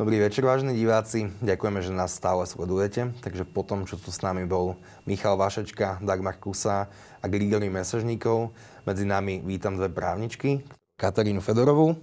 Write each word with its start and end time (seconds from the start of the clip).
Dobrý 0.00 0.16
večer, 0.16 0.48
vážení 0.48 0.72
diváci. 0.80 1.28
Ďakujeme, 1.44 1.84
že 1.84 1.92
nás 1.92 2.16
stále 2.16 2.48
sledujete. 2.48 3.12
Takže 3.20 3.44
po 3.44 3.60
tom, 3.60 3.84
čo 3.84 4.00
tu 4.00 4.08
s 4.08 4.24
nami 4.24 4.48
bol 4.48 4.80
Michal 5.04 5.36
Vašečka, 5.36 6.00
Dagmar 6.00 6.40
Kusa 6.40 6.88
a 7.20 7.24
Grigory 7.28 7.68
Mesežníkov, 7.68 8.48
medzi 8.88 9.04
nami 9.04 9.44
vítam 9.44 9.76
dve 9.76 9.92
právničky, 9.92 10.64
Katarínu 10.96 11.44
Fedorovú 11.44 12.00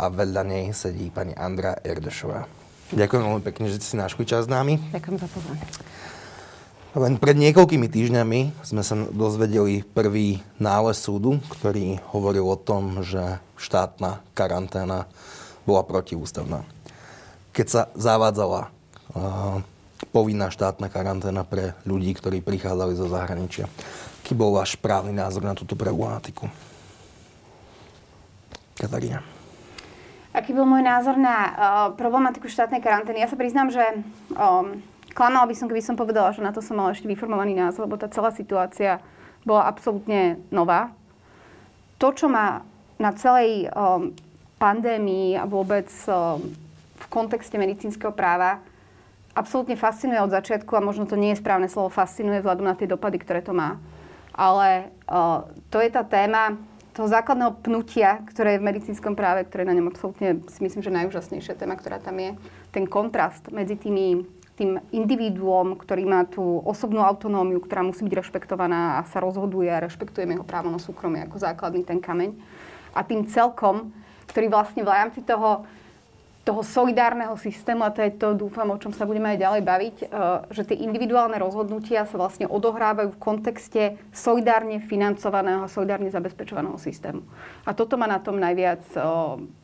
a 0.00 0.08
vedľa 0.08 0.42
nej 0.48 0.64
sedí 0.72 1.12
pani 1.12 1.36
Andra 1.36 1.76
Erdešová. 1.84 2.48
Ďakujem 2.96 3.22
veľmi 3.28 3.44
pekne, 3.44 3.68
že 3.68 3.76
ste 3.84 3.92
si 3.92 4.00
našli 4.00 4.24
čas 4.24 4.48
s 4.48 4.48
nami. 4.48 4.80
Ďakujem 4.88 5.16
za 5.20 5.28
pozvanie. 5.28 5.68
Len 6.96 7.20
pred 7.20 7.36
niekoľkými 7.36 7.92
týždňami 7.92 8.64
sme 8.64 8.80
sa 8.80 8.96
dozvedeli 8.96 9.84
prvý 9.84 10.40
nález 10.56 10.96
súdu, 10.96 11.44
ktorý 11.52 12.00
hovoril 12.08 12.48
o 12.48 12.56
tom, 12.56 13.04
že 13.04 13.36
štátna 13.60 14.24
karanténa 14.32 15.04
bola 15.68 15.84
protiústavná. 15.84 16.64
Keď 17.52 17.66
sa 17.68 17.82
zavádzala 17.92 18.72
povinná 20.08 20.48
štátna 20.48 20.88
karanténa 20.88 21.42
pre 21.44 21.74
ľudí, 21.84 22.14
ktorí 22.16 22.40
prichádzali 22.40 22.94
zo 22.94 23.10
zahraničia. 23.10 23.66
Aký 24.22 24.36
bol 24.36 24.54
váš 24.54 24.76
právny 24.78 25.12
názor 25.16 25.42
na 25.42 25.56
túto 25.56 25.74
problematiku? 25.74 26.46
Katarína. 28.78 29.24
Aký 30.30 30.54
bol 30.54 30.68
môj 30.68 30.84
názor 30.84 31.18
na 31.18 31.36
uh, 31.36 31.50
problematiku 31.96 32.46
štátnej 32.46 32.78
karantény? 32.78 33.24
Ja 33.24 33.32
sa 33.32 33.34
priznám, 33.34 33.74
že 33.74 33.82
um, 34.36 34.78
klamala 35.16 35.48
by 35.48 35.54
som, 35.56 35.66
keby 35.66 35.82
som 35.82 35.98
povedala, 35.98 36.30
že 36.30 36.44
na 36.44 36.54
to 36.54 36.62
som 36.62 36.78
mala 36.78 36.94
ešte 36.94 37.10
vyformovaný 37.10 37.58
názor, 37.58 37.88
lebo 37.88 37.98
tá 37.98 38.06
celá 38.06 38.30
situácia 38.30 39.02
bola 39.42 39.66
absolútne 39.66 40.38
nová. 40.54 40.94
To, 41.98 42.14
čo 42.14 42.30
ma 42.30 42.62
na 43.02 43.10
celej 43.18 43.66
um, 43.74 44.14
pandémii 44.58 45.38
a 45.38 45.46
vôbec 45.46 45.88
v 46.98 47.06
kontexte 47.08 47.54
medicínskeho 47.56 48.10
práva 48.10 48.58
absolútne 49.38 49.78
fascinuje 49.78 50.18
od 50.18 50.34
začiatku 50.34 50.74
a 50.74 50.82
možno 50.82 51.06
to 51.06 51.14
nie 51.14 51.30
je 51.30 51.40
správne 51.40 51.70
slovo 51.70 51.94
fascinuje 51.94 52.42
vzhľadom 52.42 52.66
na 52.66 52.74
tie 52.74 52.90
dopady, 52.90 53.22
ktoré 53.22 53.38
to 53.38 53.54
má. 53.54 53.78
Ale 54.34 54.90
to 55.70 55.78
je 55.78 55.90
tá 55.94 56.02
téma 56.02 56.58
toho 56.90 57.06
základného 57.06 57.62
pnutia, 57.62 58.26
ktoré 58.26 58.58
je 58.58 58.62
v 58.62 58.68
medicínskom 58.74 59.14
práve, 59.14 59.46
ktoré 59.46 59.62
je 59.62 59.70
na 59.70 59.76
ňom 59.78 59.94
absolútne, 59.94 60.42
si 60.50 60.58
myslím, 60.66 60.82
že 60.82 60.90
najúžasnejšia 60.90 61.54
téma, 61.54 61.78
ktorá 61.78 62.02
tam 62.02 62.18
je. 62.18 62.34
Ten 62.74 62.90
kontrast 62.90 63.54
medzi 63.54 63.78
tými, 63.78 64.26
tým 64.58 64.82
individuom, 64.90 65.78
ktorý 65.78 66.02
má 66.02 66.26
tú 66.26 66.42
osobnú 66.66 67.06
autonómiu, 67.06 67.62
ktorá 67.62 67.86
musí 67.86 68.02
byť 68.02 68.14
rešpektovaná 68.18 68.98
a 68.98 69.06
sa 69.06 69.22
rozhoduje 69.22 69.70
a 69.70 69.78
rešpektujeme 69.86 70.34
jeho 70.34 70.42
právo 70.42 70.74
na 70.74 70.82
súkromie 70.82 71.22
ako 71.22 71.38
základný 71.38 71.86
ten 71.86 72.02
kameň. 72.02 72.34
A 72.90 73.06
tým 73.06 73.30
celkom, 73.30 73.94
ktorý 74.28 74.46
vlastne 74.52 74.84
v 74.84 74.92
rámci 74.92 75.20
toho, 75.24 75.64
toho 76.44 76.60
solidárneho 76.64 77.36
systému, 77.36 77.84
a 77.84 77.92
to 77.92 78.00
je 78.04 78.12
to, 78.16 78.36
dúfam, 78.36 78.68
o 78.72 78.80
čom 78.80 78.92
sa 78.92 79.04
budeme 79.04 79.36
aj 79.36 79.38
ďalej 79.40 79.62
baviť, 79.64 79.96
eh, 80.00 80.08
že 80.52 80.62
tie 80.68 80.80
individuálne 80.84 81.36
rozhodnutia 81.40 82.04
sa 82.04 82.16
vlastne 82.16 82.48
odohrávajú 82.48 83.16
v 83.16 83.22
kontexte 83.22 83.82
solidárne 84.12 84.80
financovaného 84.84 85.64
a 85.64 85.72
solidárne 85.72 86.12
zabezpečovaného 86.12 86.76
systému. 86.80 87.24
A 87.68 87.72
toto 87.72 87.96
ma 87.96 88.08
na 88.08 88.20
tom 88.20 88.36
najviac 88.36 88.84
eh, 88.94 89.58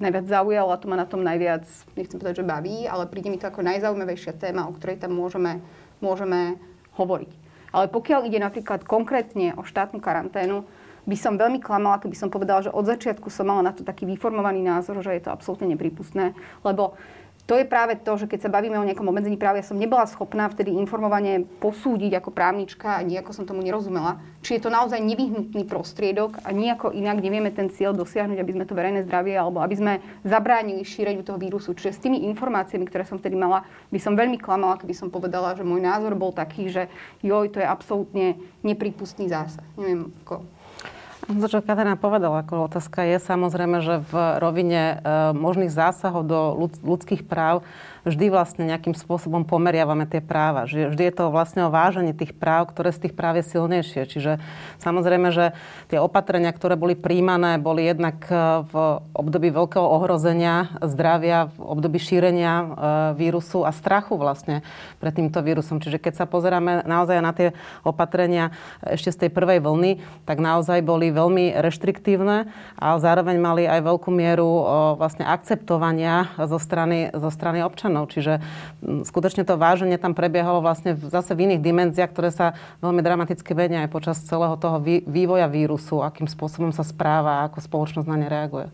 najviac 0.00 0.26
zaujalo 0.26 0.72
a 0.72 0.80
to 0.80 0.88
ma 0.88 0.96
na 0.96 1.04
tom 1.04 1.20
najviac, 1.20 1.68
nechcem 1.92 2.16
povedať, 2.16 2.40
že 2.40 2.48
baví, 2.48 2.88
ale 2.88 3.04
príde 3.04 3.28
mi 3.28 3.36
to 3.36 3.52
ako 3.52 3.60
najzaujímavejšia 3.60 4.32
téma, 4.40 4.64
o 4.64 4.72
ktorej 4.72 4.96
tam 4.96 5.12
môžeme, 5.12 5.60
môžeme 6.00 6.56
hovoriť. 6.96 7.30
Ale 7.70 7.86
pokiaľ 7.92 8.26
ide 8.26 8.40
napríklad 8.42 8.82
konkrétne 8.88 9.54
o 9.54 9.62
štátnu 9.62 10.02
karanténu, 10.02 10.66
by 11.04 11.16
som 11.16 11.40
veľmi 11.40 11.60
klamala, 11.62 12.02
keby 12.02 12.16
som 12.16 12.32
povedala, 12.32 12.64
že 12.64 12.74
od 12.74 12.84
začiatku 12.84 13.28
som 13.28 13.48
mala 13.48 13.70
na 13.70 13.72
to 13.72 13.84
taký 13.86 14.08
vyformovaný 14.08 14.64
názor, 14.64 15.00
že 15.00 15.16
je 15.16 15.22
to 15.24 15.34
absolútne 15.34 15.68
nepripustné, 15.70 16.32
lebo 16.64 16.96
to 17.50 17.58
je 17.58 17.66
práve 17.66 17.98
to, 17.98 18.14
že 18.14 18.30
keď 18.30 18.46
sa 18.46 18.54
bavíme 18.54 18.78
o 18.78 18.86
nejakom 18.86 19.10
obmedzení 19.10 19.34
práva, 19.34 19.58
ja 19.58 19.66
som 19.66 19.74
nebola 19.74 20.06
schopná 20.06 20.46
vtedy 20.46 20.70
informovane 20.78 21.50
posúdiť 21.58 22.22
ako 22.22 22.30
právnička 22.30 22.94
a 22.94 23.02
nejako 23.02 23.34
som 23.34 23.42
tomu 23.42 23.58
nerozumela, 23.58 24.22
či 24.38 24.54
je 24.54 24.62
to 24.62 24.70
naozaj 24.70 25.02
nevyhnutný 25.02 25.66
prostriedok 25.66 26.38
a 26.46 26.54
nejako 26.54 26.94
inak 26.94 27.18
nevieme 27.18 27.50
ten 27.50 27.66
cieľ 27.66 27.90
dosiahnuť, 27.98 28.38
aby 28.38 28.54
sme 28.54 28.68
to 28.70 28.78
verejné 28.78 29.02
zdravie 29.02 29.34
alebo 29.34 29.58
aby 29.66 29.74
sme 29.74 29.92
zabránili 30.22 30.86
šíreniu 30.86 31.26
toho 31.26 31.42
vírusu. 31.42 31.74
Čiže 31.74 31.98
s 31.98 32.02
tými 32.06 32.22
informáciami, 32.30 32.86
ktoré 32.86 33.02
som 33.02 33.18
vtedy 33.18 33.34
mala, 33.34 33.66
by 33.90 33.98
som 33.98 34.14
veľmi 34.14 34.38
klamala, 34.38 34.78
keby 34.78 34.94
som 34.94 35.10
povedala, 35.10 35.58
že 35.58 35.66
môj 35.66 35.82
názor 35.82 36.14
bol 36.14 36.30
taký, 36.30 36.70
že 36.70 36.86
joj, 37.18 37.50
to 37.50 37.58
je 37.58 37.66
absolútne 37.66 38.38
nepripustný 38.62 39.26
zásah. 39.26 39.66
Neviem, 39.74 40.14
ako 40.22 40.46
to, 41.38 41.46
čo 41.46 41.62
Katarina 41.62 41.94
povedala, 41.94 42.42
ako 42.42 42.66
otázka 42.66 43.06
je 43.06 43.22
samozrejme, 43.22 43.78
že 43.78 44.02
v 44.10 44.14
rovine 44.42 44.82
e, 44.82 44.94
možných 45.36 45.70
zásahov 45.70 46.26
do 46.26 46.40
ľudských 46.82 47.22
práv 47.22 47.62
vždy 48.04 48.32
vlastne 48.32 48.64
nejakým 48.64 48.96
spôsobom 48.96 49.44
pomeriavame 49.44 50.08
tie 50.08 50.24
práva. 50.24 50.64
Vždy 50.64 51.02
je 51.10 51.14
to 51.14 51.28
vlastne 51.28 51.68
o 51.68 51.72
vážení 51.72 52.16
tých 52.16 52.32
práv, 52.32 52.72
ktoré 52.72 52.94
z 52.94 53.08
tých 53.08 53.14
práv 53.14 53.40
je 53.40 53.44
silnejšie. 53.52 54.02
Čiže 54.08 54.32
samozrejme, 54.80 55.28
že 55.32 55.52
tie 55.92 56.00
opatrenia, 56.00 56.52
ktoré 56.52 56.80
boli 56.80 56.96
príjmané, 56.96 57.60
boli 57.60 57.84
jednak 57.84 58.24
e, 58.28 58.64
v 58.64 58.74
období 59.12 59.52
veľkého 59.52 59.84
ohrozenia 59.84 60.80
zdravia, 60.80 61.52
v 61.52 61.58
období 61.60 62.00
šírenia 62.00 62.54
e, 62.56 62.66
vírusu 63.20 63.68
a 63.68 63.72
strachu 63.74 64.16
vlastne 64.16 64.64
pred 64.98 65.12
týmto 65.12 65.40
vírusom. 65.44 65.82
Čiže 65.82 66.00
keď 66.00 66.24
sa 66.24 66.26
pozeráme 66.26 66.88
naozaj 66.88 67.18
na 67.20 67.32
tie 67.36 67.52
opatrenia 67.84 68.52
ešte 68.80 69.12
z 69.12 69.20
tej 69.26 69.30
prvej 69.32 69.60
vlny, 69.60 70.00
tak 70.24 70.40
naozaj 70.40 70.80
boli 70.80 71.12
veľmi 71.12 71.60
reštriktívne, 71.60 72.48
ale 72.80 72.96
zároveň 73.02 73.36
mali 73.36 73.62
aj 73.68 73.80
veľkú 73.84 74.10
mieru 74.12 74.48
vlastne 74.96 75.26
akceptovania 75.26 76.32
zo 76.36 76.56
strany, 76.56 77.12
zo 77.12 77.28
strany 77.28 77.60
občanov 77.60 77.89
občanov. 77.90 78.06
Čiže 78.14 78.32
skutočne 79.04 79.42
to 79.42 79.58
váženie 79.58 79.98
tam 79.98 80.14
prebiehalo 80.14 80.62
vlastne 80.62 80.94
zase 80.94 81.34
v 81.34 81.50
iných 81.50 81.60
dimenziách, 81.60 82.10
ktoré 82.14 82.30
sa 82.30 82.54
veľmi 82.78 83.02
dramaticky 83.02 83.50
menia 83.52 83.82
aj 83.84 83.90
počas 83.90 84.22
celého 84.22 84.54
toho 84.54 84.78
vývoja 85.10 85.50
vírusu, 85.50 86.00
akým 86.00 86.30
spôsobom 86.30 86.70
sa 86.70 86.86
správa, 86.86 87.50
ako 87.50 87.58
spoločnosť 87.58 88.06
na 88.06 88.16
ne 88.16 88.28
reaguje. 88.30 88.70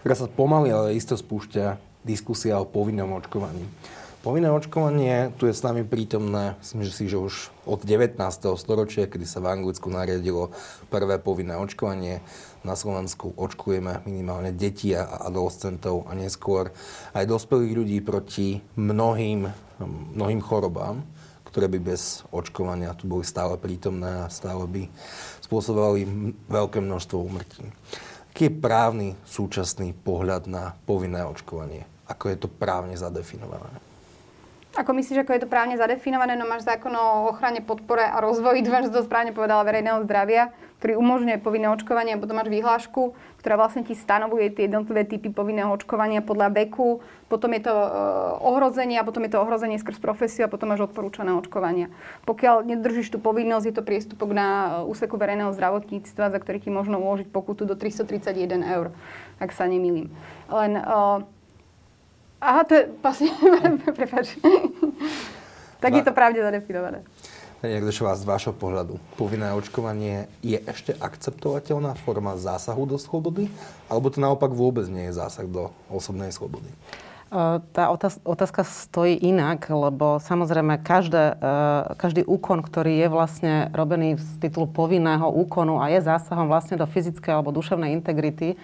Teraz 0.00 0.24
sa 0.24 0.32
pomaly, 0.32 0.72
ale 0.72 0.96
isto 0.96 1.12
spúšťa 1.12 1.76
diskusia 2.08 2.56
o 2.56 2.64
povinnom 2.64 3.12
očkovaní. 3.20 3.68
Povinné 4.20 4.52
očkovanie 4.52 5.32
tu 5.40 5.48
je 5.48 5.56
s 5.56 5.64
nami 5.64 5.80
prítomné, 5.80 6.52
myslím 6.60 6.84
že 6.84 6.92
si, 6.92 7.08
že 7.08 7.16
už 7.16 7.48
od 7.64 7.80
19. 7.88 8.20
storočia, 8.60 9.08
kedy 9.08 9.24
sa 9.24 9.40
v 9.40 9.48
Anglicku 9.48 9.88
nariadilo 9.88 10.52
prvé 10.92 11.16
povinné 11.16 11.56
očkovanie. 11.56 12.20
Na 12.60 12.76
Slovensku 12.76 13.32
očkujeme 13.40 14.04
minimálne 14.04 14.52
deti 14.52 14.92
a 14.92 15.08
adolescentov 15.24 16.04
a 16.04 16.12
neskôr 16.12 16.68
aj 17.16 17.24
dospelých 17.24 17.72
ľudí 17.72 17.98
proti 18.04 18.60
mnohým, 18.76 19.48
mnohým 20.12 20.44
chorobám, 20.44 21.00
ktoré 21.48 21.72
by 21.72 21.80
bez 21.80 22.22
očkovania 22.28 22.92
tu 22.92 23.08
boli 23.08 23.24
stále 23.24 23.56
prítomné 23.56 24.28
a 24.28 24.32
stále 24.32 24.68
by 24.68 24.82
spôsobovali 25.40 26.04
veľké 26.52 26.84
množstvo 26.84 27.16
úmrtí. 27.16 27.64
Aký 28.30 28.46
je 28.46 28.60
právny 28.62 29.08
súčasný 29.26 29.96
pohľad 29.96 30.46
na 30.46 30.76
povinné 30.84 31.24
očkovanie? 31.26 31.88
Ako 32.06 32.30
je 32.30 32.36
to 32.44 32.48
právne 32.48 32.94
zadefinované? 32.94 33.72
Ako 34.78 34.94
myslíš, 34.94 35.26
ako 35.26 35.34
je 35.34 35.42
to 35.42 35.50
právne 35.50 35.74
zadefinované? 35.74 36.38
No 36.38 36.46
máš 36.46 36.62
zákon 36.62 36.94
o 36.94 37.34
ochrane, 37.34 37.58
podpore 37.58 38.06
a 38.06 38.22
rozvoji, 38.22 38.62
dúfam, 38.62 38.86
že 38.86 38.94
to 38.94 39.02
správne 39.02 39.34
povedala, 39.34 39.66
verejného 39.66 40.06
zdravia, 40.06 40.54
ktorý 40.80 40.96
umožňuje 40.96 41.44
povinné 41.44 41.68
očkovanie 41.68 42.16
a 42.16 42.20
potom 42.20 42.40
máš 42.40 42.48
vyhlášku, 42.48 43.12
ktorá 43.44 43.60
vlastne 43.60 43.84
ti 43.84 43.92
stanovuje 43.92 44.48
tie 44.48 44.64
jednotlivé 44.64 45.04
typy 45.04 45.28
povinného 45.28 45.68
očkovania 45.68 46.24
podľa 46.24 46.56
veku, 46.56 47.04
potom 47.28 47.52
je 47.52 47.68
to 47.68 47.74
e, 47.76 47.88
ohrozenie 48.40 48.96
a 48.96 49.04
potom 49.04 49.28
je 49.28 49.36
to 49.36 49.44
ohrozenie 49.44 49.76
skrz 49.76 50.00
profesiu 50.00 50.48
a 50.48 50.52
potom 50.52 50.72
máš 50.72 50.88
odporúčané 50.88 51.36
očkovania. 51.36 51.92
Pokiaľ 52.24 52.64
nedržíš 52.64 53.12
tú 53.12 53.20
povinnosť, 53.20 53.64
je 53.68 53.74
to 53.76 53.84
priestupok 53.84 54.32
na 54.32 54.48
e, 54.48 54.68
úseku 54.88 55.20
verejného 55.20 55.52
zdravotníctva, 55.52 56.32
za 56.32 56.38
ktorý 56.40 56.64
ti 56.64 56.72
možno 56.72 56.96
uložiť 56.96 57.28
pokutu 57.28 57.68
do 57.68 57.76
331 57.76 58.64
eur, 58.64 58.96
ak 59.36 59.52
sa 59.52 59.68
nemýlim. 59.68 60.08
Len 60.48 60.80
uh, 60.80 61.22
Aha, 62.40 62.64
to 62.64 62.74
je 62.74 62.88
vlastne, 63.04 63.28
prepáč. 63.96 64.40
tak 65.80 65.92
je 65.92 66.02
to 66.02 66.12
pravde 66.16 66.40
zadefinované. 66.40 67.04
Erdešová, 67.60 68.16
z 68.16 68.24
vášho 68.24 68.56
pohľadu, 68.56 68.96
povinné 69.20 69.52
očkovanie 69.52 70.32
je 70.40 70.56
ešte 70.64 70.96
akceptovateľná 70.96 71.92
forma 71.92 72.40
zásahu 72.40 72.88
do 72.88 72.96
slobody? 72.96 73.52
Alebo 73.84 74.08
to 74.08 74.16
naopak 74.16 74.48
vôbec 74.48 74.88
nie 74.88 75.12
je 75.12 75.20
zásah 75.20 75.44
do 75.44 75.68
osobnej 75.92 76.32
slobody? 76.32 76.72
Tá 77.76 77.94
otázka 78.26 78.66
stojí 78.66 79.14
inak, 79.22 79.70
lebo 79.70 80.18
samozrejme 80.18 80.82
každé, 80.82 81.38
každý 81.94 82.26
úkon, 82.26 82.58
ktorý 82.58 83.06
je 83.06 83.08
vlastne 83.12 83.54
robený 83.70 84.18
z 84.18 84.42
titulu 84.42 84.66
povinného 84.66 85.30
úkonu 85.30 85.78
a 85.78 85.92
je 85.94 86.02
zásahom 86.02 86.50
vlastne 86.50 86.74
do 86.74 86.90
fyzickej 86.90 87.30
alebo 87.30 87.54
duševnej 87.54 87.94
integrity, 87.94 88.58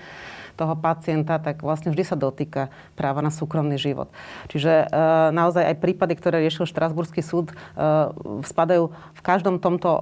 toho 0.57 0.73
pacienta, 0.75 1.37
tak 1.37 1.61
vlastne 1.61 1.93
vždy 1.93 2.03
sa 2.09 2.17
dotýka 2.17 2.73
práva 2.97 3.21
na 3.21 3.29
súkromný 3.29 3.77
život. 3.77 4.09
Čiže 4.49 4.89
naozaj 5.37 5.69
aj 5.69 5.77
prípady, 5.85 6.17
ktoré 6.17 6.41
riešil 6.41 6.65
Štrasburský 6.65 7.21
súd, 7.21 7.53
spadajú 8.43 8.91
v 8.91 9.21
každom 9.21 9.61
tomto 9.61 9.93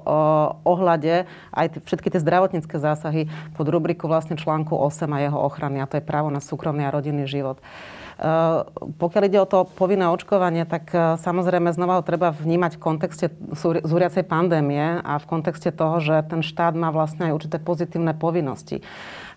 ohľade 0.62 1.26
aj 1.50 1.82
všetky 1.82 2.14
tie 2.14 2.22
zdravotnícke 2.22 2.78
zásahy 2.78 3.26
pod 3.58 3.66
rubriku 3.66 4.06
vlastne 4.06 4.38
článku 4.38 4.78
8 4.78 5.10
a 5.10 5.18
jeho 5.18 5.38
ochrany, 5.42 5.82
a 5.82 5.90
to 5.90 5.98
je 5.98 6.06
právo 6.06 6.30
na 6.30 6.38
súkromný 6.38 6.86
a 6.86 6.94
rodinný 6.94 7.26
život. 7.26 7.58
Pokiaľ 8.94 9.22
ide 9.26 9.42
o 9.42 9.50
to 9.50 9.66
povinné 9.66 10.06
očkovanie, 10.06 10.62
tak 10.70 10.86
samozrejme 11.18 11.74
znova 11.74 11.98
ho 11.98 12.06
treba 12.06 12.30
vnímať 12.30 12.78
v 12.78 12.84
kontexte 12.86 13.26
zúriacej 13.82 14.22
pandémie 14.30 15.02
a 15.02 15.18
v 15.18 15.26
kontexte 15.26 15.74
toho, 15.74 15.98
že 15.98 16.22
ten 16.30 16.38
štát 16.38 16.78
má 16.78 16.94
vlastne 16.94 17.26
aj 17.26 17.34
určité 17.34 17.58
pozitívne 17.58 18.14
povinnosti. 18.14 18.86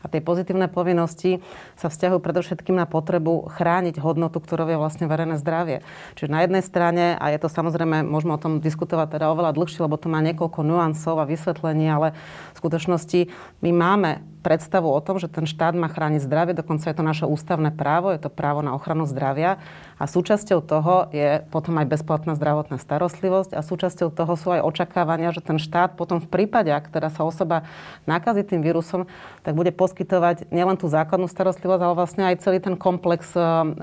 A 0.02 0.06
tie 0.08 0.22
pozitívne 0.22 0.70
povinnosti 0.70 1.42
sa 1.74 1.90
vzťahujú 1.90 2.22
predovšetkým 2.22 2.78
na 2.78 2.86
potrebu 2.86 3.50
chrániť 3.50 3.98
hodnotu, 3.98 4.38
ktorou 4.38 4.70
je 4.70 4.78
vlastne 4.78 5.10
verejné 5.10 5.42
zdravie. 5.42 5.82
Čiže 6.14 6.30
na 6.30 6.46
jednej 6.46 6.64
strane, 6.64 7.06
a 7.18 7.26
je 7.34 7.40
to 7.42 7.50
samozrejme, 7.50 8.06
môžeme 8.06 8.38
o 8.38 8.42
tom 8.42 8.62
diskutovať 8.62 9.18
teda 9.18 9.34
oveľa 9.34 9.58
dlhšie, 9.58 9.82
lebo 9.82 9.98
to 9.98 10.08
má 10.08 10.22
niekoľko 10.22 10.62
nuansov 10.62 11.18
a 11.18 11.30
vysvetlení, 11.30 11.90
ale 11.90 12.14
skutočnosti 12.58 13.20
my 13.62 13.72
máme 13.72 14.12
predstavu 14.48 14.88
o 14.88 15.02
tom, 15.04 15.20
že 15.20 15.28
ten 15.28 15.44
štát 15.44 15.76
má 15.76 15.92
chrániť 15.92 16.24
zdravie, 16.24 16.56
dokonca 16.56 16.88
je 16.88 16.96
to 16.96 17.04
naše 17.04 17.26
ústavné 17.28 17.68
právo, 17.76 18.16
je 18.16 18.22
to 18.22 18.32
právo 18.32 18.64
na 18.64 18.72
ochranu 18.72 19.04
zdravia. 19.04 19.60
A 20.00 20.08
súčasťou 20.08 20.64
toho 20.64 21.12
je 21.12 21.44
potom 21.52 21.76
aj 21.82 21.92
bezplatná 21.92 22.32
zdravotná 22.38 22.80
starostlivosť 22.80 23.58
a 23.58 23.66
súčasťou 23.66 24.08
toho 24.08 24.34
sú 24.40 24.56
aj 24.56 24.64
očakávania, 24.64 25.36
že 25.36 25.44
ten 25.44 25.60
štát 25.60 26.00
potom 26.00 26.24
v 26.24 26.32
prípade, 26.32 26.72
ak 26.72 26.88
teda 26.88 27.12
sa 27.12 27.28
osoba 27.28 27.68
nakazí 28.08 28.48
tým 28.48 28.64
vírusom, 28.64 29.10
tak 29.44 29.52
bude 29.52 29.76
poskytovať 29.76 30.48
nielen 30.48 30.80
tú 30.80 30.88
základnú 30.88 31.28
starostlivosť, 31.28 31.82
ale 31.84 31.94
vlastne 31.98 32.24
aj 32.32 32.40
celý 32.40 32.64
ten 32.64 32.80
komplex, 32.80 33.36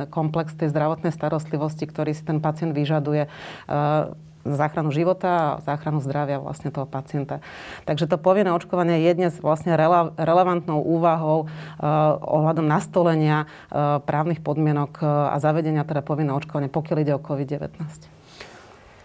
komplex 0.09 0.57
tej 0.57 0.73
zdravotnej 0.73 1.13
starostlivosti, 1.13 1.85
ktorý 1.85 2.17
si 2.17 2.25
ten 2.25 2.41
pacient 2.41 2.73
vyžaduje 2.73 3.29
záchranu 4.45 4.93
života 4.93 5.29
a 5.33 5.49
záchranu 5.65 6.05
zdravia 6.05 6.39
vlastne 6.39 6.69
toho 6.69 6.85
pacienta. 6.85 7.41
Takže 7.89 8.05
to 8.05 8.21
povinné 8.21 8.53
očkovanie 8.53 9.01
je 9.01 9.13
dnes 9.17 9.33
vlastne 9.41 9.75
rele- 9.75 10.13
relevantnou 10.21 10.85
úvahou 10.85 11.49
uh, 11.49 11.49
ohľadom 12.21 12.69
nastolenia 12.69 13.49
uh, 13.49 13.99
právnych 14.05 14.45
podmienok 14.45 15.01
uh, 15.01 15.33
a 15.33 15.37
zavedenia 15.41 15.83
teda 15.89 16.05
povinného 16.05 16.37
očkovania, 16.37 16.69
pokiaľ 16.69 16.99
ide 17.01 17.13
o 17.17 17.21
COVID-19. 17.25 17.81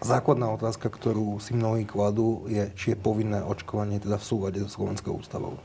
Základná 0.00 0.48
otázka, 0.56 0.88
ktorú 0.88 1.36
si 1.44 1.52
mnohí 1.52 1.84
kladú, 1.84 2.48
je, 2.48 2.72
či 2.72 2.92
je 2.92 2.96
povinné 2.96 3.44
očkovanie 3.44 4.00
teda 4.00 4.16
v 4.16 4.24
súlade 4.24 4.58
so 4.64 4.80
Slovenskou 4.80 5.20
ústavou. 5.20 5.60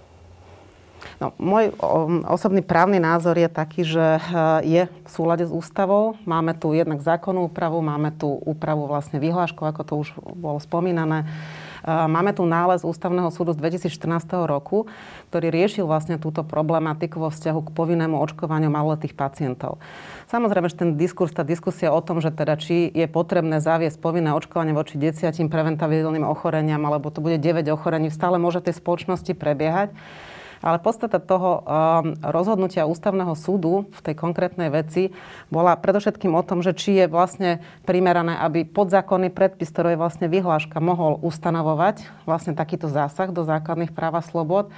No, 1.21 1.31
môj 1.39 1.71
osobný 2.27 2.59
právny 2.59 2.99
názor 2.99 3.39
je 3.39 3.47
taký, 3.47 3.87
že 3.87 4.19
eh, 4.19 4.21
je 4.63 4.83
v 4.89 5.09
súlade 5.09 5.47
s 5.47 5.51
ústavou. 5.51 6.19
Máme 6.27 6.51
tu 6.57 6.75
jednak 6.75 6.99
zákonnú 6.99 7.47
úpravu, 7.47 7.79
máme 7.79 8.11
tu 8.11 8.27
úpravu 8.27 8.85
vlastne 8.89 9.21
vyhlášku, 9.21 9.63
ako 9.63 9.81
to 9.87 9.93
už 10.01 10.07
bolo 10.35 10.59
spomínané. 10.59 11.23
Eh, 11.85 12.09
máme 12.09 12.33
tu 12.33 12.43
nález 12.43 12.81
Ústavného 12.81 13.29
súdu 13.29 13.53
z 13.53 13.61
2014 13.61 14.49
roku, 14.49 14.89
ktorý 15.29 15.53
riešil 15.53 15.85
vlastne 15.85 16.17
túto 16.17 16.41
problematiku 16.41 17.21
vo 17.21 17.29
vzťahu 17.29 17.59
k 17.69 17.73
povinnému 17.77 18.17
očkovaniu 18.19 18.73
maloletých 18.73 19.13
pacientov. 19.13 19.77
Samozrejme, 20.27 20.67
že 20.67 20.81
ten 20.81 20.97
diskurs, 20.97 21.29
tá 21.31 21.45
diskusia 21.45 21.93
o 21.93 22.01
tom, 22.01 22.19
že 22.19 22.33
teda 22.33 22.57
či 22.57 22.89
je 22.89 23.05
potrebné 23.05 23.61
zaviesť 23.61 24.01
povinné 24.01 24.33
očkovanie 24.33 24.73
voči 24.73 24.97
desiatim 24.97 25.47
preventabilným 25.47 26.25
ochoreniam, 26.25 26.81
alebo 26.83 27.13
to 27.13 27.21
bude 27.21 27.37
9 27.37 27.69
ochorení, 27.69 28.09
stále 28.09 28.41
môže 28.41 28.65
tej 28.65 28.81
spoločnosti 28.81 29.37
prebiehať. 29.37 29.93
Ale 30.65 30.81
podstata 30.81 31.21
toho 31.21 31.61
um, 31.61 32.17
rozhodnutia 32.25 32.89
ústavného 32.89 33.37
súdu 33.37 33.85
v 33.93 33.99
tej 34.01 34.17
konkrétnej 34.17 34.73
veci 34.73 35.13
bola 35.53 35.77
predovšetkým 35.77 36.33
o 36.33 36.41
tom, 36.41 36.65
že 36.65 36.73
či 36.73 36.97
je 36.97 37.05
vlastne 37.05 37.61
primerané, 37.85 38.33
aby 38.41 38.65
podzákonný 38.65 39.29
predpis, 39.29 39.69
ktorý 39.69 39.93
je 39.93 40.01
vlastne 40.01 40.25
vyhláška, 40.25 40.81
mohol 40.81 41.21
ustanovovať 41.21 42.09
vlastne 42.25 42.57
takýto 42.57 42.89
zásah 42.89 43.29
do 43.29 43.45
základných 43.45 43.93
práv 43.93 44.17
a 44.17 44.25
slobod 44.25 44.73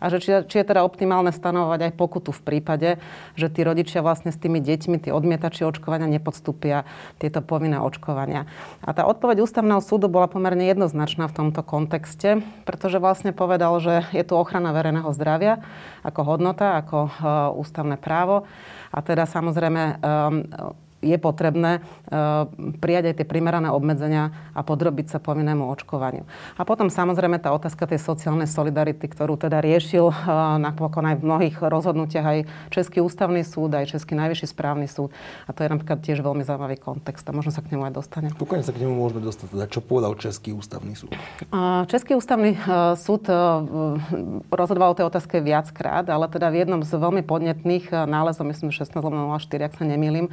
a 0.00 0.08
že 0.08 0.18
či, 0.18 0.30
či 0.48 0.56
je 0.58 0.66
teda 0.66 0.82
optimálne 0.82 1.30
stanovovať 1.30 1.92
aj 1.92 1.92
pokutu 2.00 2.32
v 2.32 2.42
prípade, 2.42 2.96
že 3.36 3.52
tí 3.52 3.60
rodičia 3.60 4.00
vlastne 4.00 4.32
s 4.32 4.40
tými 4.40 4.58
deťmi, 4.58 4.96
tí 5.06 5.12
odmietači 5.12 5.68
očkovania 5.68 6.08
nepodstúpia 6.08 6.88
tieto 7.20 7.44
povinné 7.44 7.76
očkovania. 7.78 8.48
A 8.80 8.96
tá 8.96 9.04
odpoveď 9.04 9.44
ústavného 9.44 9.84
súdu 9.84 10.08
bola 10.08 10.26
pomerne 10.26 10.64
jednoznačná 10.64 11.28
v 11.28 11.36
tomto 11.36 11.60
kontexte, 11.60 12.40
pretože 12.64 12.96
vlastne 12.96 13.36
povedal, 13.36 13.76
že 13.78 14.08
je 14.16 14.24
tu 14.24 14.34
ochrana 14.34 14.72
verejného 14.72 15.12
zdravia 15.12 15.60
ako 16.00 16.20
hodnota, 16.24 16.80
ako 16.80 16.98
uh, 17.06 17.12
ústavné 17.52 18.00
právo. 18.00 18.48
A 18.90 18.98
teda 19.04 19.28
samozrejme 19.28 20.00
um, 20.00 20.48
je 21.00 21.16
potrebné 21.16 21.80
e, 21.80 21.80
prijať 22.76 23.12
aj 23.12 23.14
tie 23.20 23.26
primerané 23.26 23.72
obmedzenia 23.72 24.32
a 24.52 24.60
podrobiť 24.60 25.16
sa 25.16 25.18
povinnému 25.18 25.64
očkovaniu. 25.72 26.28
A 26.60 26.62
potom 26.68 26.92
samozrejme 26.92 27.40
tá 27.40 27.56
otázka 27.56 27.88
tej 27.88 28.00
sociálnej 28.00 28.46
solidarity, 28.46 29.08
ktorú 29.08 29.40
teda 29.40 29.64
riešil 29.64 30.12
e, 30.12 30.14
napokon 30.60 31.08
aj 31.08 31.16
v 31.20 31.26
mnohých 31.26 31.56
rozhodnutiach 31.56 32.26
aj 32.26 32.38
Český 32.68 33.00
ústavný 33.00 33.40
súd, 33.40 33.72
aj 33.72 33.96
Český 33.96 34.12
najvyšší 34.16 34.46
správny 34.52 34.86
súd. 34.86 35.10
A 35.48 35.56
to 35.56 35.64
je 35.64 35.72
napríklad 35.72 36.04
tiež 36.04 36.20
veľmi 36.20 36.44
zaujímavý 36.44 36.76
kontext 36.76 37.24
a 37.24 37.32
možno 37.32 37.48
sa 37.50 37.64
k 37.64 37.72
nemu 37.72 37.88
aj 37.88 37.94
dostaneme. 37.96 38.36
Pokojne 38.36 38.64
sa 38.64 38.76
k 38.76 38.84
nemu 38.84 38.92
môžeme 38.92 39.24
dostať. 39.24 39.56
Teda 39.56 39.66
čo 39.72 39.80
povedal 39.80 40.12
Český 40.20 40.52
ústavný 40.52 40.92
súd? 40.92 41.16
Český 41.88 42.12
ústavný 42.12 42.60
e, 42.60 42.60
súd 43.00 43.24
rozhodoval 44.52 44.92
o 44.92 44.98
tej 45.00 45.08
otázke 45.08 45.40
viackrát, 45.40 46.04
ale 46.12 46.28
teda 46.28 46.52
v 46.52 46.64
jednom 46.64 46.80
z 46.84 46.92
veľmi 46.92 47.24
podnetných 47.24 48.04
nálezov, 48.04 48.44
myslím 48.52 48.68
16.04, 48.68 49.00
ak 49.64 49.72
sa 49.80 49.84
nemýlim, 49.88 50.28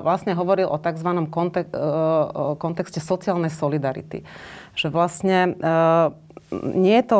vlastne 0.00 0.32
hovoril 0.32 0.70
o 0.70 0.80
tzv. 0.80 1.10
Kontek- 1.28 1.74
e, 1.74 2.56
kontexte 2.56 3.02
sociálnej 3.02 3.52
solidarity. 3.52 4.24
Že 4.72 4.88
vlastne 4.88 5.38
e, 5.52 5.72
nie 6.72 6.96
je 7.02 7.06
to 7.06 7.18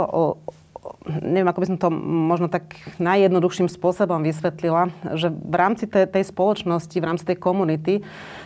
neviem, 1.05 1.49
ako 1.49 1.61
by 1.61 1.69
som 1.69 1.79
to 1.81 1.89
možno 1.93 2.49
tak 2.49 2.77
najjednoduchším 2.97 3.69
spôsobom 3.69 4.25
vysvetlila, 4.25 4.93
že 5.17 5.29
v 5.29 5.55
rámci 5.57 5.85
tej 5.89 6.25
spoločnosti, 6.25 6.97
v 6.97 7.05
rámci 7.05 7.25
tej 7.29 7.37
komunity, 7.37 7.95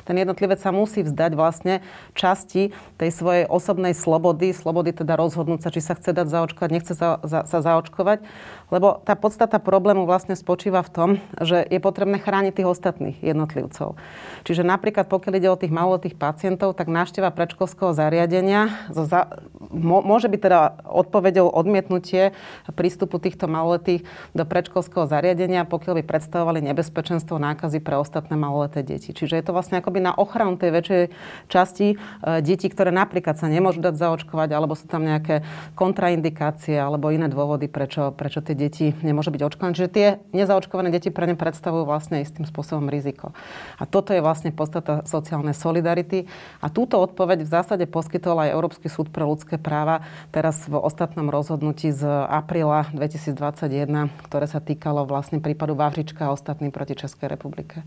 ten 0.09 0.17
jednotlivec 0.17 0.57
sa 0.57 0.73
musí 0.73 1.05
vzdať 1.05 1.37
vlastne 1.37 1.85
časti 2.17 2.73
tej 2.97 3.11
svojej 3.13 3.45
osobnej 3.45 3.93
slobody, 3.93 4.57
slobody 4.57 4.97
teda 4.97 5.21
rozhodnúť 5.21 5.61
sa, 5.61 5.69
či 5.69 5.85
sa 5.85 5.93
chce 5.93 6.17
dať 6.17 6.27
zaočkovať, 6.33 6.71
nechce 6.73 6.97
sa, 6.97 7.21
za, 7.21 7.45
sa 7.45 7.59
zaočkovať 7.61 8.25
lebo 8.69 9.01
tá 9.05 9.17
podstata 9.17 9.57
problému 9.57 10.05
vlastne 10.05 10.37
spočíva 10.37 10.85
v 10.85 10.93
tom, 10.93 11.11
že 11.41 11.65
je 11.65 11.81
potrebné 11.81 12.21
chrániť 12.21 12.53
tých 12.61 12.69
ostatných 12.69 13.17
jednotlivcov. 13.25 13.97
Čiže 14.45 14.63
napríklad 14.65 15.09
pokiaľ 15.09 15.35
ide 15.41 15.49
o 15.49 15.61
tých 15.61 15.73
maloletých 15.73 16.21
pacientov, 16.21 16.77
tak 16.77 16.93
návšteva 16.93 17.33
predškolského 17.33 17.97
zariadenia 17.97 18.69
za, 18.93 19.41
môže 19.73 20.29
byť 20.29 20.41
teda 20.41 20.61
odpovedou 20.85 21.49
odmietnutie 21.49 22.37
prístupu 22.77 23.17
týchto 23.17 23.49
maloletých 23.49 24.05
do 24.37 24.45
predškolského 24.45 25.09
zariadenia, 25.09 25.65
pokiaľ 25.65 26.01
by 26.01 26.05
predstavovali 26.05 26.61
nebezpečenstvo 26.69 27.41
nákazy 27.41 27.81
pre 27.81 27.97
ostatné 27.97 28.37
maloleté 28.37 28.85
deti. 28.85 29.17
Čiže 29.17 29.41
je 29.41 29.45
to 29.45 29.57
vlastne 29.57 29.81
akoby 29.81 29.98
na 29.99 30.15
ochranu 30.15 30.57
tej 30.57 30.71
väčšej 30.75 31.03
časti 31.51 31.87
e, 31.93 31.97
detí, 32.41 32.71
ktoré 32.71 32.95
napríklad 32.95 33.37
sa 33.37 33.51
nemôžu 33.51 33.83
dať 33.83 33.95
zaočkovať, 33.99 34.49
alebo 34.55 34.79
sú 34.79 34.87
tam 34.87 35.05
nejaké 35.05 35.43
kontraindikácie 35.75 36.79
alebo 36.79 37.11
iné 37.11 37.27
dôvody, 37.27 37.67
prečo, 37.67 38.15
prečo 38.15 38.41
tie 38.41 38.55
deti 38.55 38.95
nemôže 39.03 39.35
byť 39.35 39.43
očkované. 39.43 39.73
Čiže 39.75 39.91
tie 39.91 40.07
nezaočkované 40.33 40.89
deti 40.95 41.11
pre 41.11 41.29
ne 41.29 41.35
predstavujú 41.35 41.85
vlastne 41.85 42.23
istým 42.23 42.47
spôsobom 42.47 42.87
riziko. 42.89 43.37
A 43.77 43.85
toto 43.85 44.15
je 44.15 44.25
vlastne 44.25 44.55
podstata 44.55 45.03
sociálnej 45.05 45.55
solidarity. 45.55 46.31
A 46.63 46.71
túto 46.71 46.99
odpoveď 46.99 47.45
v 47.45 47.51
zásade 47.51 47.85
poskytol 47.91 48.39
aj 48.43 48.55
Európsky 48.55 48.87
súd 48.91 49.11
pre 49.11 49.27
ľudské 49.27 49.59
práva 49.59 50.07
teraz 50.31 50.67
v 50.71 50.79
ostatnom 50.79 51.29
rozhodnutí 51.29 51.91
z 51.91 52.07
apríla 52.29 52.91
2021, 52.95 54.11
ktoré 54.29 54.47
sa 54.47 54.61
týkalo 54.63 55.05
vlastne 55.09 55.43
prípadu 55.43 55.75
Vavřička 55.75 56.29
a 56.29 56.35
ostatným 56.35 56.71
proti 56.71 56.95
Českej 56.99 57.29
republike. 57.33 57.83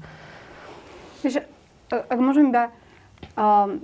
Takže, 1.21 1.45
ak 1.91 2.19
môžem 2.19 2.49
iba 2.49 2.71
um, 3.35 3.79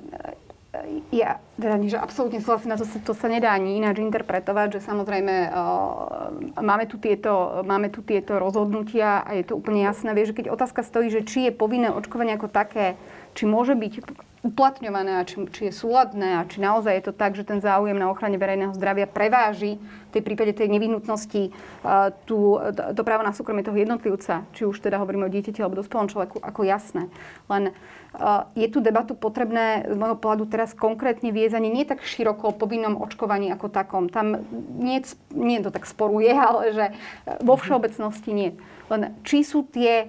ja 1.09 1.41
teda 1.57 1.75
nie, 1.79 1.89
že 1.89 1.97
absolútne 1.97 2.37
súhlasím, 2.43 2.75
na 2.75 2.77
to 2.77 2.85
sa, 2.85 2.99
to 3.01 3.13
sa 3.17 3.27
nedá 3.31 3.49
ani 3.55 3.81
ináč 3.81 3.97
interpretovať, 3.97 4.77
že 4.77 4.85
samozrejme 4.85 5.49
uh, 5.49 6.29
máme, 6.61 6.85
tu 6.85 7.01
tieto, 7.01 7.63
máme 7.65 7.89
tu 7.89 8.05
tieto 8.05 8.37
rozhodnutia 8.37 9.25
a 9.25 9.33
je 9.33 9.47
to 9.47 9.57
úplne 9.57 9.81
jasné. 9.81 10.13
Vieš, 10.13 10.37
keď 10.37 10.53
otázka 10.53 10.85
stojí, 10.85 11.09
že 11.09 11.25
či 11.25 11.49
je 11.49 11.55
povinné 11.55 11.89
očkovanie 11.89 12.37
ako 12.37 12.51
také, 12.51 12.99
či 13.37 13.45
môže 13.45 13.77
byť 13.77 13.93
uplatňované 14.41 15.21
a 15.21 15.27
či, 15.27 15.45
či 15.53 15.61
je 15.69 15.73
súladné 15.73 16.41
a 16.41 16.47
či 16.47 16.57
naozaj 16.63 16.93
je 16.97 17.03
to 17.09 17.13
tak, 17.13 17.37
že 17.37 17.45
ten 17.45 17.61
záujem 17.61 17.97
na 17.97 18.09
ochrane 18.09 18.39
verejného 18.39 18.73
zdravia 18.73 19.05
preváži 19.05 19.77
v 19.77 20.11
tej 20.13 20.21
prípade 20.23 20.57
tej 20.57 20.73
nevyhnutnosti 20.73 21.53
uh, 21.53 22.09
tú, 22.25 22.57
to 22.71 23.01
právo 23.05 23.21
na 23.21 23.35
súkromie 23.35 23.61
toho 23.61 23.77
jednotlivca, 23.77 24.47
či 24.57 24.63
už 24.63 24.81
teda 24.81 24.97
hovoríme 24.97 25.27
o 25.27 25.33
dieťati 25.33 25.61
alebo 25.61 25.77
dospelom 25.77 26.09
človeku, 26.09 26.41
ako 26.41 26.61
jasné. 26.63 27.11
Len 27.51 27.73
uh, 28.17 28.47
je 28.57 28.67
tu 28.71 28.79
debatu 28.79 29.13
potrebné 29.13 29.89
z 29.89 29.97
môjho 29.99 30.17
pohľadu 30.17 30.47
teraz 30.47 30.71
konkrétne 30.71 31.29
viesť 31.33 31.57
ani 31.59 31.69
nie 31.69 31.85
tak 31.85 32.01
široko 32.01 32.53
o 32.53 32.57
povinnom 32.57 32.97
očkovaní 32.97 33.51
ako 33.53 33.67
takom. 33.69 34.07
Tam 34.07 34.47
nie, 34.79 35.01
nie 35.33 35.59
to 35.59 35.69
tak 35.69 35.85
sporuje, 35.85 36.33
ale 36.49 36.73
že 36.73 36.85
vo 37.41 37.59
všeobecnosti 37.59 38.31
nie. 38.31 38.49
Len 38.87 39.17
či 39.27 39.43
sú 39.43 39.67
tie 39.67 40.07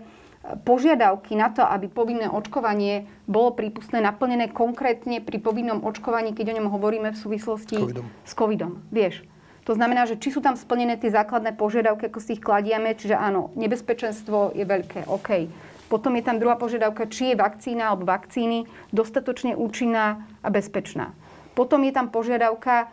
požiadavky 0.64 1.37
na 1.37 1.52
to, 1.52 1.61
aby 1.61 1.88
povinné 1.90 2.31
očkovanie 2.31 3.05
bolo 3.28 3.52
prípustné, 3.52 4.00
naplnené 4.00 4.49
konkrétne 4.49 5.21
pri 5.21 5.38
povinnom 5.43 5.85
očkovaní, 5.85 6.33
keď 6.33 6.52
o 6.52 6.57
ňom 6.62 6.69
hovoríme 6.73 7.12
v 7.12 7.19
súvislosti 7.19 7.76
COVIDom. 7.76 8.07
s 8.25 8.33
covidom. 8.33 8.73
Vieš, 8.88 9.25
to 9.69 9.76
znamená, 9.76 10.09
že 10.09 10.17
či 10.17 10.33
sú 10.33 10.40
tam 10.40 10.57
splnené 10.57 10.97
tie 10.97 11.12
základné 11.12 11.52
požiadavky, 11.52 12.09
ako 12.09 12.25
si 12.25 12.40
ich 12.40 12.43
kladiame, 12.43 12.97
čiže 12.97 13.12
áno, 13.12 13.52
nebezpečenstvo 13.52 14.57
je 14.57 14.64
veľké, 14.64 15.05
OK. 15.05 15.45
Potom 15.93 16.17
je 16.17 16.25
tam 16.25 16.40
druhá 16.40 16.57
požiadavka, 16.57 17.09
či 17.09 17.33
je 17.33 17.40
vakcína 17.40 17.93
alebo 17.93 18.09
vakcíny 18.09 18.64
dostatočne 18.93 19.57
účinná 19.57 20.25
a 20.40 20.49
bezpečná. 20.49 21.12
Potom 21.52 21.85
je 21.85 21.93
tam 21.93 22.09
požiadavka, 22.09 22.93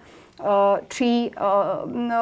či 0.92 1.32
uh, 1.32 1.88
no, 1.88 2.22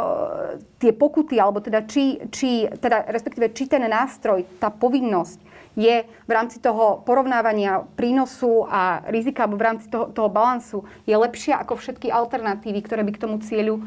tie 0.77 0.93
pokuty, 0.93 1.41
alebo 1.41 1.57
teda 1.65 1.81
či, 1.89 2.21
či, 2.29 2.69
teda 2.69 3.09
respektíve 3.09 3.49
či 3.57 3.65
ten 3.65 3.81
nástroj, 3.89 4.45
tá 4.61 4.69
povinnosť 4.69 5.53
je 5.73 6.05
v 6.05 6.31
rámci 6.31 6.61
toho 6.61 7.01
porovnávania 7.01 7.81
prínosu 7.97 8.69
a 8.69 9.01
rizika, 9.09 9.49
alebo 9.49 9.57
v 9.57 9.65
rámci 9.65 9.89
toho, 9.89 10.13
toho 10.13 10.29
balansu, 10.29 10.85
je 11.09 11.17
lepšia 11.17 11.57
ako 11.65 11.81
všetky 11.81 12.13
alternatívy, 12.13 12.79
ktoré 12.85 13.01
by 13.01 13.11
k 13.17 13.21
tomu 13.25 13.41
cieľu 13.41 13.81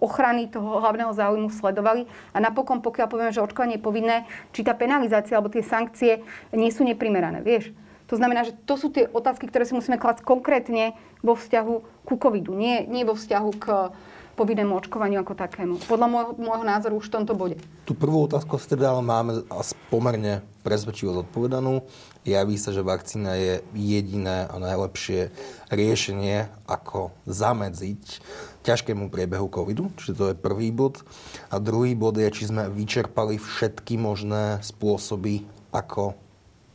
ochrany 0.00 0.48
toho 0.48 0.80
hlavného 0.80 1.12
záujmu 1.12 1.52
sledovali. 1.52 2.08
A 2.32 2.40
napokon, 2.40 2.80
pokiaľ 2.80 3.06
povieme, 3.12 3.36
že 3.36 3.44
očkovanie 3.44 3.76
je 3.76 3.84
povinné, 3.84 4.16
či 4.56 4.64
tá 4.64 4.72
penalizácia 4.72 5.36
alebo 5.36 5.52
tie 5.52 5.60
sankcie 5.60 6.24
nie 6.56 6.72
sú 6.72 6.88
neprimerané, 6.88 7.44
vieš? 7.44 7.68
To 8.10 8.18
znamená, 8.18 8.42
že 8.42 8.58
to 8.66 8.74
sú 8.74 8.90
tie 8.90 9.06
otázky, 9.06 9.46
ktoré 9.46 9.62
si 9.62 9.72
musíme 9.72 9.94
klásť 9.94 10.26
konkrétne 10.26 10.98
vo 11.22 11.38
vzťahu 11.38 11.74
ku 12.02 12.14
covidu, 12.18 12.52
nie, 12.58 12.82
nie 12.90 13.06
vo 13.06 13.14
vzťahu 13.14 13.50
k 13.54 13.94
povinnému 14.34 14.72
očkovaniu 14.72 15.20
ako 15.20 15.36
takému. 15.36 15.76
Podľa 15.84 16.06
môjho, 16.08 16.32
môjho 16.40 16.64
názoru 16.64 16.96
už 16.96 17.12
v 17.12 17.14
tomto 17.20 17.36
bode. 17.36 17.56
Tú 17.84 17.92
prvú 17.92 18.24
otázku 18.24 18.56
si 18.56 18.72
teda 18.72 18.96
ale 18.96 19.04
máme 19.04 19.44
pomerne 19.92 20.40
presvedčivo 20.64 21.12
zodpovedanú. 21.12 21.84
Javí 22.24 22.56
sa, 22.56 22.72
že 22.72 22.80
vakcína 22.80 23.36
je 23.36 23.54
jediné 23.76 24.48
a 24.48 24.56
najlepšie 24.56 25.28
riešenie, 25.68 26.48
ako 26.64 27.12
zamedziť 27.28 28.24
ťažkému 28.64 29.12
priebehu 29.12 29.52
covidu, 29.52 29.92
čiže 30.00 30.16
to 30.16 30.24
je 30.32 30.40
prvý 30.40 30.72
bod. 30.72 31.04
A 31.52 31.60
druhý 31.60 31.92
bod 31.92 32.16
je, 32.16 32.32
či 32.32 32.48
sme 32.48 32.72
vyčerpali 32.72 33.36
všetky 33.36 34.00
možné 34.00 34.64
spôsoby, 34.64 35.44
ako 35.68 36.16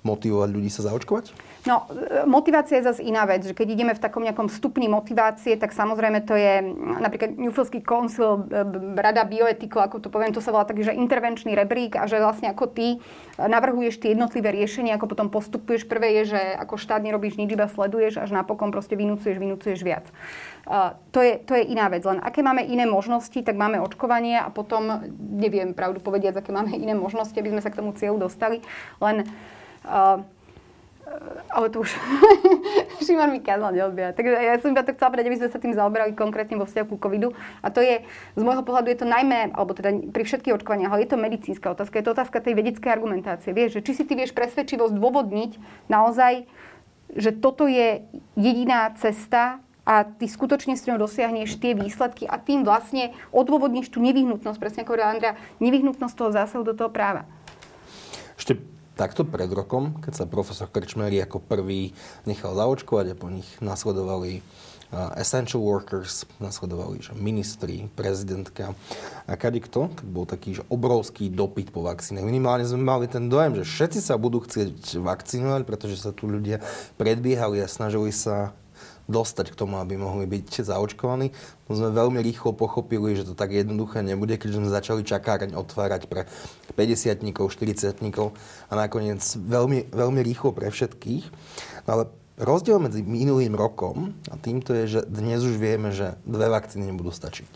motivovať 0.05 0.50
ľudí 0.53 0.69
sa 0.69 0.85
zaočkovať? 0.85 1.33
No, 1.65 1.89
e, 1.89 2.29
motivácia 2.29 2.77
je 2.77 2.85
zase 2.85 3.01
iná 3.01 3.25
vec, 3.25 3.41
že 3.41 3.57
keď 3.57 3.67
ideme 3.74 3.93
v 3.97 4.01
takom 4.01 4.21
nejakom 4.21 4.53
stupni 4.53 4.85
motivácie, 4.85 5.57
tak 5.57 5.74
samozrejme 5.74 6.21
to 6.21 6.38
je 6.38 6.62
napríklad 7.01 7.33
Newfieldský 7.41 7.81
koncil, 7.81 8.45
e, 8.45 8.62
rada 9.01 9.25
bioetikov, 9.25 9.81
ako 9.81 9.97
to 10.05 10.13
poviem, 10.13 10.29
to 10.29 10.45
sa 10.45 10.53
volá 10.53 10.69
taký, 10.69 10.85
že 10.85 10.93
intervenčný 10.93 11.57
rebrík 11.57 11.97
a 11.97 12.05
že 12.05 12.21
vlastne 12.21 12.53
ako 12.53 12.69
ty 12.69 12.88
e, 12.95 12.97
navrhuješ 13.41 13.97
tie 13.97 14.13
jednotlivé 14.13 14.53
riešenia, 14.53 15.01
ako 15.01 15.09
potom 15.09 15.33
postupuješ. 15.33 15.89
Prvé 15.89 16.21
je, 16.21 16.38
že 16.38 16.41
ako 16.62 16.77
štát 16.77 17.01
nerobíš 17.01 17.41
nič, 17.41 17.50
iba 17.50 17.65
sleduješ, 17.65 18.21
až 18.21 18.29
napokon 18.29 18.69
proste 18.69 18.93
vynúcuješ, 18.93 19.41
vynúcuješ 19.41 19.81
viac. 19.81 20.05
Uh, 20.65 20.97
to, 21.13 21.21
je, 21.21 21.38
to 21.45 21.53
je 21.53 21.62
iná 21.62 21.85
vec. 21.93 22.01
Len 22.01 22.17
aké 22.25 22.41
máme 22.41 22.65
iné 22.65 22.89
možnosti, 22.89 23.38
tak 23.38 23.53
máme 23.53 23.77
očkovanie 23.85 24.41
a 24.41 24.50
potom, 24.50 25.05
neviem 25.13 25.77
pravdu 25.77 26.01
povediať, 26.01 26.41
aké 26.41 26.50
máme 26.50 26.74
iné 26.74 26.97
možnosti, 26.97 27.38
aby 27.38 27.53
sme 27.53 27.62
sa 27.62 27.69
k 27.69 27.85
tomu 27.85 27.93
cieľu 27.93 28.25
dostali. 28.25 28.65
Len 28.97 29.29
uh, 29.29 29.54
ale 31.49 31.69
to 31.69 31.85
už 31.85 31.93
Šimon 33.05 33.31
mi 33.31 33.39
kázal 33.39 33.71
neodbiera. 33.77 34.11
Takže 34.11 34.33
ja 34.33 34.57
som 34.57 34.73
iba 34.73 34.81
to 34.81 34.97
chcela 34.97 35.13
povedať, 35.13 35.29
aby 35.29 35.39
sme 35.39 35.49
sa 35.53 35.61
tým 35.61 35.73
zaoberali 35.77 36.17
konkrétne 36.17 36.57
vo 36.57 36.65
vzťahu 36.65 36.85
ku 36.89 36.97
covidu. 36.97 37.31
A 37.61 37.69
to 37.69 37.79
je, 37.79 38.01
z 38.33 38.41
môjho 38.41 38.65
pohľadu 38.65 38.89
je 38.89 38.99
to 39.05 39.07
najmä, 39.07 39.53
alebo 39.53 39.77
teda 39.77 39.93
pri 40.09 40.23
všetkých 40.25 40.55
očkovaniach, 40.57 40.91
ale 40.91 41.05
je 41.05 41.11
to 41.13 41.21
medicínska 41.21 41.67
otázka, 41.71 42.01
je 42.01 42.05
to 42.09 42.15
otázka 42.17 42.41
tej 42.41 42.57
vedeckej 42.57 42.89
argumentácie. 42.89 43.53
Vieš, 43.53 43.79
že 43.79 43.83
či 43.85 43.91
si 44.01 44.03
ty 44.03 44.17
vieš 44.17 44.33
presvedčivo 44.33 44.89
zdôvodniť 44.89 45.61
naozaj, 45.87 46.49
že 47.13 47.31
toto 47.37 47.69
je 47.69 48.01
jediná 48.33 48.89
cesta 48.97 49.61
a 49.85 50.01
ty 50.01 50.25
skutočne 50.25 50.73
s 50.73 50.89
ňou 50.89 50.97
dosiahneš 50.97 51.61
tie 51.61 51.77
výsledky 51.77 52.25
a 52.25 52.41
tým 52.41 52.65
vlastne 52.65 53.13
odôvodníš 53.29 53.93
tú 53.93 54.01
nevyhnutnosť, 54.01 54.57
presne 54.57 54.81
ako 54.81 54.97
hovorila 54.97 55.13
Andrea, 55.13 55.37
nevyhnutnosť 55.61 56.15
toho 56.17 56.33
zásahu 56.33 56.65
do 56.65 56.73
toho 56.73 56.89
práva. 56.89 57.29
Ešte 58.35 58.57
takto 58.95 59.27
pred 59.27 59.51
rokom, 59.51 59.99
keď 59.99 60.23
sa 60.23 60.25
profesor 60.25 60.71
Krčmery 60.71 61.19
ako 61.21 61.43
prvý 61.43 61.91
nechal 62.23 62.55
zaočkovať 62.55 63.13
a 63.13 63.19
po 63.19 63.27
nich 63.27 63.47
nasledovali 63.59 64.41
essential 65.19 65.59
workers, 65.59 66.23
nasledovali 66.39 67.01
že 67.03 67.11
ministri, 67.17 67.89
prezidentka 67.97 68.71
a 69.27 69.33
kade 69.35 69.59
kto, 69.59 69.91
tak 69.91 70.07
bol 70.07 70.23
taký 70.23 70.61
že 70.61 70.63
obrovský 70.71 71.27
dopyt 71.27 71.73
po 71.73 71.83
vakcíne. 71.83 72.23
Minimálne 72.23 72.63
sme 72.63 72.79
mali 72.79 73.09
ten 73.09 73.27
dojem, 73.27 73.59
že 73.59 73.67
všetci 73.67 73.99
sa 73.99 74.15
budú 74.15 74.45
chcieť 74.45 75.01
vakcinovať, 75.01 75.61
pretože 75.67 75.99
sa 75.99 76.15
tu 76.15 76.29
ľudia 76.29 76.63
predbiehali 76.95 77.59
a 77.59 77.67
snažili 77.67 78.13
sa 78.15 78.55
dostať 79.05 79.53
k 79.53 79.59
tomu, 79.59 79.77
aby 79.77 79.97
mohli 79.97 80.25
byť 80.25 80.65
zaočkovaní. 80.65 81.29
No 81.69 81.71
sme 81.77 81.93
veľmi 81.93 82.19
rýchlo 82.21 82.57
pochopili, 82.57 83.13
že 83.13 83.25
to 83.25 83.38
tak 83.38 83.53
jednoduché 83.53 84.01
nebude, 84.01 84.38
keďže 84.38 84.57
sme 84.62 84.69
začali 84.69 85.01
čakáreň 85.05 85.53
otvárať 85.53 86.09
pre 86.09 86.25
50 86.74 87.21
40 87.21 87.95
a 88.69 88.74
nakoniec 88.74 89.21
veľmi, 89.38 89.93
veľmi 89.93 90.21
rýchlo 90.25 90.51
pre 90.51 90.74
všetkých. 90.74 91.24
No 91.85 91.89
ale 91.89 92.03
rozdiel 92.41 92.81
medzi 92.81 93.05
minulým 93.05 93.53
rokom 93.53 94.17
a 94.27 94.35
týmto 94.35 94.74
je, 94.74 95.00
že 95.00 95.01
dnes 95.05 95.45
už 95.45 95.55
vieme, 95.55 95.93
že 95.93 96.17
dve 96.25 96.50
vakcíny 96.50 96.89
nebudú 96.89 97.13
stačiť. 97.13 97.51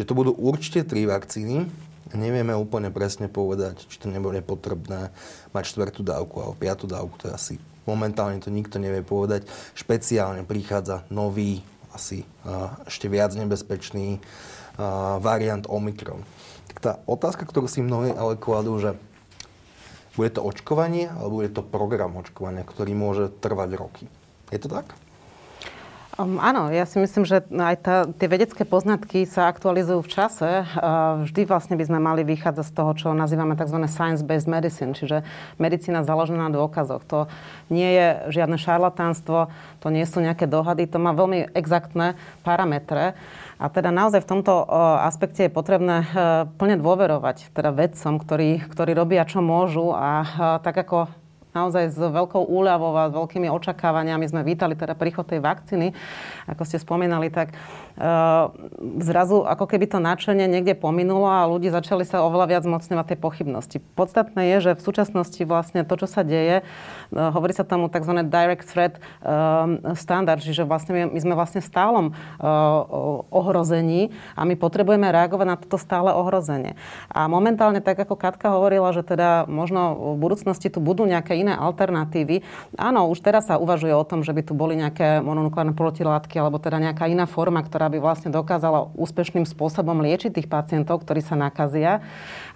Že 0.00 0.04
to 0.08 0.12
budú 0.16 0.32
určite 0.34 0.88
tri 0.88 1.04
vakcíny, 1.04 1.68
Nevieme 2.12 2.52
úplne 2.52 2.92
presne 2.92 3.24
povedať, 3.32 3.88
či 3.88 3.96
to 3.96 4.12
nebude 4.12 4.44
potrebné 4.44 5.08
mať 5.56 5.64
štvrtú 5.64 6.04
dávku 6.04 6.44
alebo 6.44 6.60
piatú 6.60 6.84
dávku, 6.84 7.16
to 7.16 7.32
je 7.32 7.32
asi 7.32 7.54
Momentálne 7.84 8.38
to 8.38 8.54
nikto 8.54 8.78
nevie 8.78 9.02
povedať. 9.02 9.46
Špeciálne 9.74 10.46
prichádza 10.46 11.02
nový, 11.10 11.66
asi 11.90 12.24
ešte 12.86 13.10
viac 13.10 13.34
nebezpečný 13.34 14.22
variant 15.20 15.66
Omikron. 15.68 16.24
Tak 16.72 16.78
tá 16.80 16.92
otázka, 17.04 17.44
ktorú 17.44 17.68
si 17.68 17.84
mnohí 17.84 18.14
ale 18.16 18.40
kladú, 18.40 18.78
že 18.80 18.96
bude 20.16 20.30
to 20.32 20.44
očkovanie 20.44 21.08
alebo 21.12 21.44
bude 21.44 21.52
to 21.52 21.60
program 21.64 22.16
očkovania, 22.16 22.64
ktorý 22.64 22.92
môže 22.96 23.28
trvať 23.40 23.70
roky. 23.76 24.04
Je 24.48 24.60
to 24.60 24.68
tak? 24.68 24.92
Um, 26.20 26.36
áno, 26.36 26.68
ja 26.68 26.84
si 26.84 27.00
myslím, 27.00 27.24
že 27.24 27.40
aj 27.48 27.76
tá, 27.80 28.04
tie 28.04 28.28
vedecké 28.28 28.68
poznatky 28.68 29.24
sa 29.24 29.48
aktualizujú 29.48 30.04
v 30.04 30.12
čase. 30.12 30.68
Uh, 30.76 31.24
vždy 31.24 31.48
vlastne 31.48 31.72
by 31.72 31.88
sme 31.88 32.04
mali 32.04 32.20
vychádzať 32.20 32.68
z 32.68 32.72
toho, 32.76 32.92
čo 32.92 33.08
nazývame 33.16 33.56
tzv. 33.56 33.80
science-based 33.88 34.44
medicine, 34.44 34.92
čiže 34.92 35.24
medicína 35.56 36.04
založená 36.04 36.46
na 36.46 36.52
dôkazoch. 36.52 37.00
To 37.08 37.32
nie 37.72 37.96
je 37.96 38.28
žiadne 38.28 38.60
šarlatánstvo, 38.60 39.48
to 39.80 39.88
nie 39.88 40.04
sú 40.04 40.20
nejaké 40.20 40.44
dohady, 40.44 40.84
to 40.84 41.00
má 41.00 41.16
veľmi 41.16 41.48
exaktné 41.56 42.20
parametre. 42.44 43.16
A 43.56 43.72
teda 43.72 43.88
naozaj 43.88 44.20
v 44.20 44.30
tomto 44.36 44.68
uh, 44.68 45.08
aspekte 45.08 45.48
je 45.48 45.56
potrebné 45.56 46.04
uh, 46.04 46.44
plne 46.60 46.76
dôverovať 46.76 47.56
teda 47.56 47.72
vedcom, 47.72 48.20
ktorí, 48.20 48.68
ktorí 48.68 48.92
robia, 48.92 49.24
čo 49.24 49.40
môžu 49.40 49.96
a 49.96 50.28
tak 50.60 50.76
ako 50.76 51.21
naozaj 51.52 51.92
s 51.92 52.00
veľkou 52.00 52.48
úľavou 52.48 52.96
a 52.96 53.08
s 53.08 53.16
veľkými 53.16 53.48
očakávaniami 53.52 54.24
sme 54.24 54.40
vítali 54.40 54.72
teda 54.72 54.96
príchod 54.96 55.28
tej 55.28 55.44
vakcíny, 55.44 55.92
ako 56.48 56.62
ste 56.64 56.80
spomínali, 56.80 57.28
tak 57.28 57.52
uh, 57.52 58.48
zrazu 59.04 59.44
ako 59.44 59.68
keby 59.68 59.84
to 59.88 60.00
nadšenie 60.00 60.48
niekde 60.48 60.72
pominulo 60.72 61.28
a 61.28 61.44
ľudí 61.44 61.68
začali 61.68 62.08
sa 62.08 62.24
oveľa 62.24 62.56
viac 62.56 62.64
mocňovať 62.64 63.06
tej 63.12 63.18
pochybnosti. 63.20 63.76
Podstatné 63.94 64.56
je, 64.56 64.72
že 64.72 64.80
v 64.80 64.82
súčasnosti 64.82 65.42
vlastne 65.44 65.84
to, 65.84 65.94
čo 66.00 66.08
sa 66.08 66.24
deje, 66.24 66.64
uh, 66.64 67.28
hovorí 67.36 67.52
sa 67.52 67.68
tomu 67.68 67.92
tzv. 67.92 68.24
direct 68.24 68.64
threat 68.64 68.96
uh, 69.20 69.92
standard, 69.92 70.40
čiže 70.40 70.64
vlastne 70.64 70.96
my, 70.96 71.02
my 71.12 71.20
sme 71.20 71.34
vlastne 71.36 71.60
stálom 71.60 72.16
uh, 72.16 73.28
ohrození 73.28 74.08
a 74.32 74.48
my 74.48 74.56
potrebujeme 74.56 75.04
reagovať 75.12 75.46
na 75.46 75.60
toto 75.60 75.76
stále 75.76 76.16
ohrozenie. 76.16 76.80
A 77.12 77.28
momentálne, 77.28 77.84
tak 77.84 78.00
ako 78.00 78.16
Katka 78.16 78.56
hovorila, 78.56 78.96
že 78.96 79.04
teda 79.04 79.44
možno 79.44 80.16
v 80.16 80.16
budúcnosti 80.16 80.72
tu 80.72 80.80
budú 80.80 81.04
nejaké 81.04 81.41
iné 81.42 81.54
alternatívy. 81.58 82.40
Áno, 82.78 83.10
už 83.10 83.20
teraz 83.20 83.50
sa 83.50 83.58
uvažuje 83.58 83.90
o 83.92 84.06
tom, 84.06 84.22
že 84.22 84.30
by 84.30 84.42
tu 84.46 84.54
boli 84.54 84.78
nejaké 84.78 85.18
mononukleárne 85.20 85.74
protilátky 85.74 86.38
alebo 86.38 86.62
teda 86.62 86.78
nejaká 86.78 87.10
iná 87.10 87.26
forma, 87.26 87.60
ktorá 87.60 87.90
by 87.90 87.98
vlastne 87.98 88.30
dokázala 88.30 88.94
úspešným 88.94 89.44
spôsobom 89.44 89.98
liečiť 90.00 90.32
tých 90.32 90.48
pacientov, 90.48 91.02
ktorí 91.02 91.20
sa 91.20 91.34
nakazia. 91.34 92.00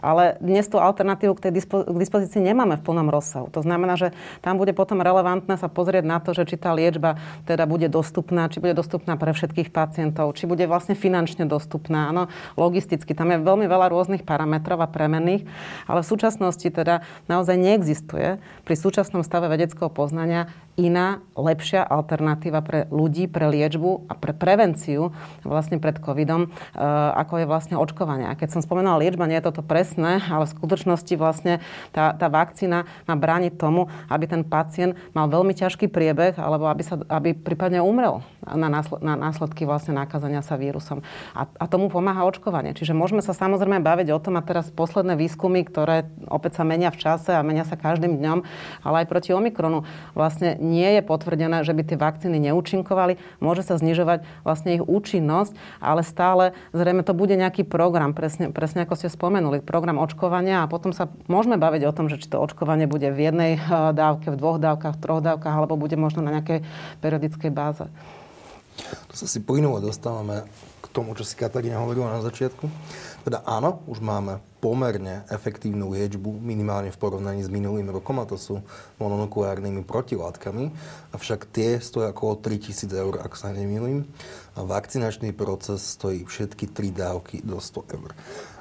Ale 0.00 0.36
dnes 0.44 0.68
tú 0.68 0.76
alternatívu 0.76 1.32
k 1.36 1.48
tej 1.48 1.52
dispo- 1.62 1.86
k 1.86 1.96
dispozícii 1.96 2.40
nemáme 2.42 2.76
v 2.76 2.84
plnom 2.84 3.08
rozsahu. 3.08 3.48
To 3.52 3.64
znamená, 3.64 3.96
že 3.96 4.12
tam 4.44 4.60
bude 4.60 4.76
potom 4.76 5.00
relevantné 5.00 5.56
sa 5.56 5.72
pozrieť 5.72 6.04
na 6.04 6.18
to, 6.20 6.36
že 6.36 6.44
či 6.48 6.56
tá 6.60 6.76
liečba 6.76 7.16
teda 7.48 7.64
bude 7.64 7.88
dostupná, 7.88 8.48
či 8.52 8.60
bude 8.60 8.76
dostupná 8.76 9.16
pre 9.16 9.32
všetkých 9.32 9.72
pacientov, 9.72 10.36
či 10.36 10.44
bude 10.44 10.64
vlastne 10.68 10.92
finančne 10.98 11.48
dostupná, 11.48 12.12
áno, 12.12 12.28
logisticky. 12.54 13.16
Tam 13.16 13.32
je 13.32 13.40
veľmi 13.40 13.64
veľa 13.64 13.88
rôznych 13.88 14.22
parametrov 14.26 14.82
a 14.82 14.88
premenných, 14.90 15.48
ale 15.88 16.00
v 16.04 16.10
súčasnosti 16.10 16.68
teda 16.68 17.00
naozaj 17.30 17.56
neexistuje 17.56 18.36
pri 18.68 18.74
súčasnom 18.74 19.24
stave 19.24 19.48
vedeckého 19.48 19.88
poznania 19.88 20.52
iná, 20.76 21.25
lepšia 21.33 21.80
alternatíva 21.80 22.61
pre 22.61 22.85
ľudí, 22.92 23.28
pre 23.28 23.49
liečbu 23.49 24.09
a 24.09 24.14
pre 24.16 24.37
prevenciu 24.37 25.12
vlastne 25.40 25.80
pred 25.80 25.97
covidom, 25.97 26.49
e, 26.49 26.49
ako 27.16 27.40
je 27.40 27.47
vlastne 27.49 27.76
očkovanie. 27.80 28.28
A 28.28 28.37
keď 28.37 28.56
som 28.56 28.61
spomenula 28.61 29.00
liečba, 29.00 29.25
nie 29.25 29.40
je 29.40 29.49
toto 29.49 29.64
presné, 29.64 30.21
ale 30.28 30.45
v 30.45 30.54
skutočnosti 30.56 31.14
vlastne 31.16 31.64
tá, 31.97 32.12
tá 32.12 32.28
vakcína 32.28 32.85
má 33.09 33.14
brániť 33.16 33.56
tomu, 33.56 33.88
aby 34.12 34.25
ten 34.28 34.45
pacient 34.45 35.00
mal 35.16 35.33
veľmi 35.33 35.56
ťažký 35.56 35.88
priebeh, 35.88 36.37
alebo 36.37 36.68
aby, 36.68 36.85
sa, 36.85 37.00
aby 37.09 37.33
prípadne 37.33 37.80
umrel 37.80 38.21
na, 38.45 38.68
násled, 38.68 39.00
na 39.00 39.16
následky 39.16 39.64
vlastne 39.64 39.97
nakazania 39.97 40.45
sa 40.45 40.61
vírusom. 40.61 41.00
A, 41.33 41.49
a 41.49 41.64
tomu 41.64 41.88
pomáha 41.88 42.28
očkovanie. 42.28 42.76
Čiže 42.76 42.92
môžeme 42.92 43.25
sa 43.25 43.33
samozrejme 43.33 43.80
baviť 43.80 44.09
o 44.12 44.21
tom, 44.21 44.37
a 44.37 44.45
teraz 44.45 44.68
posledné 44.68 45.16
výskumy, 45.16 45.64
ktoré 45.64 46.04
opäť 46.28 46.61
sa 46.61 46.64
menia 46.68 46.92
v 46.92 47.00
čase 47.00 47.33
a 47.33 47.40
menia 47.40 47.64
sa 47.64 47.80
každým 47.80 48.21
dňom, 48.21 48.38
ale 48.85 48.97
aj 49.02 49.06
proti 49.09 49.33
Omikronu 49.33 49.88
vlastne 50.12 50.65
nie 50.66 50.99
je 50.99 51.02
potvrdené, 51.06 51.62
že 51.62 51.70
by 51.70 51.82
tie 51.87 51.94
vakcíny 51.94 52.42
neúčinkovali. 52.50 53.23
Môže 53.38 53.62
sa 53.62 53.78
znižovať 53.78 54.26
vlastne 54.42 54.75
ich 54.75 54.82
účinnosť, 54.82 55.54
ale 55.78 56.02
stále 56.02 56.58
zrejme 56.75 57.06
to 57.06 57.14
bude 57.14 57.38
nejaký 57.38 57.62
program, 57.62 58.11
presne, 58.11 58.50
presne 58.50 58.82
ako 58.82 58.99
ste 58.99 59.08
spomenuli, 59.08 59.62
program 59.62 60.02
očkovania 60.02 60.66
a 60.66 60.70
potom 60.70 60.90
sa 60.90 61.06
môžeme 61.30 61.54
baviť 61.54 61.82
o 61.87 61.94
tom, 61.94 62.11
že 62.11 62.18
či 62.18 62.26
to 62.26 62.42
očkovanie 62.42 62.90
bude 62.90 63.06
v 63.14 63.30
jednej 63.30 63.52
eh, 63.56 63.62
dávke, 63.94 64.35
v 64.35 64.37
dvoch 64.37 64.58
dávkach, 64.58 64.99
v 64.99 65.02
troch 65.02 65.23
dávkach, 65.23 65.54
alebo 65.54 65.78
bude 65.78 65.94
možno 65.94 66.26
na 66.26 66.35
nejakej 66.35 66.66
periodickej 66.99 67.54
báze. 67.54 67.87
To 69.11 69.14
sa 69.14 69.26
si 69.26 69.40
plynulo 69.40 69.80
dostávame 69.80 70.45
k 70.85 70.87
tomu, 70.92 71.16
čo 71.16 71.25
si 71.25 71.35
Katarína 71.35 71.83
hovorila 71.83 72.16
na 72.16 72.23
začiatku. 72.25 72.68
Teda 73.26 73.42
áno, 73.42 73.83
už 73.90 73.99
máme 73.99 74.38
pomerne 74.62 75.26
efektívnu 75.30 75.90
liečbu, 75.95 76.38
minimálne 76.42 76.95
v 76.95 76.99
porovnaní 76.99 77.42
s 77.42 77.50
minulým 77.50 77.90
rokom, 77.90 78.18
a 78.23 78.28
to 78.28 78.38
sú 78.38 78.62
mononukleárnymi 79.02 79.83
protilátkami. 79.83 80.71
Avšak 81.11 81.50
tie 81.50 81.78
stojí 81.83 82.11
okolo 82.11 82.38
3000 82.38 82.87
eur, 82.92 83.14
ak 83.23 83.35
sa 83.35 83.50
nemýlim. 83.50 84.06
A 84.54 84.62
vakcinačný 84.62 85.35
proces 85.35 85.83
stojí 85.85 86.26
všetky 86.26 86.71
tri 86.71 86.95
dávky 86.95 87.42
do 87.42 87.59
100 87.59 87.95
eur. 87.99 88.11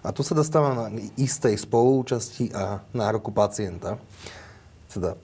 A 0.06 0.14
tu 0.14 0.22
sa 0.22 0.38
dostáva 0.38 0.74
na 0.74 0.86
istej 1.18 1.58
spolúčasti 1.58 2.54
a 2.54 2.86
nároku 2.94 3.30
pacienta. 3.34 3.98
Teda 4.90 5.18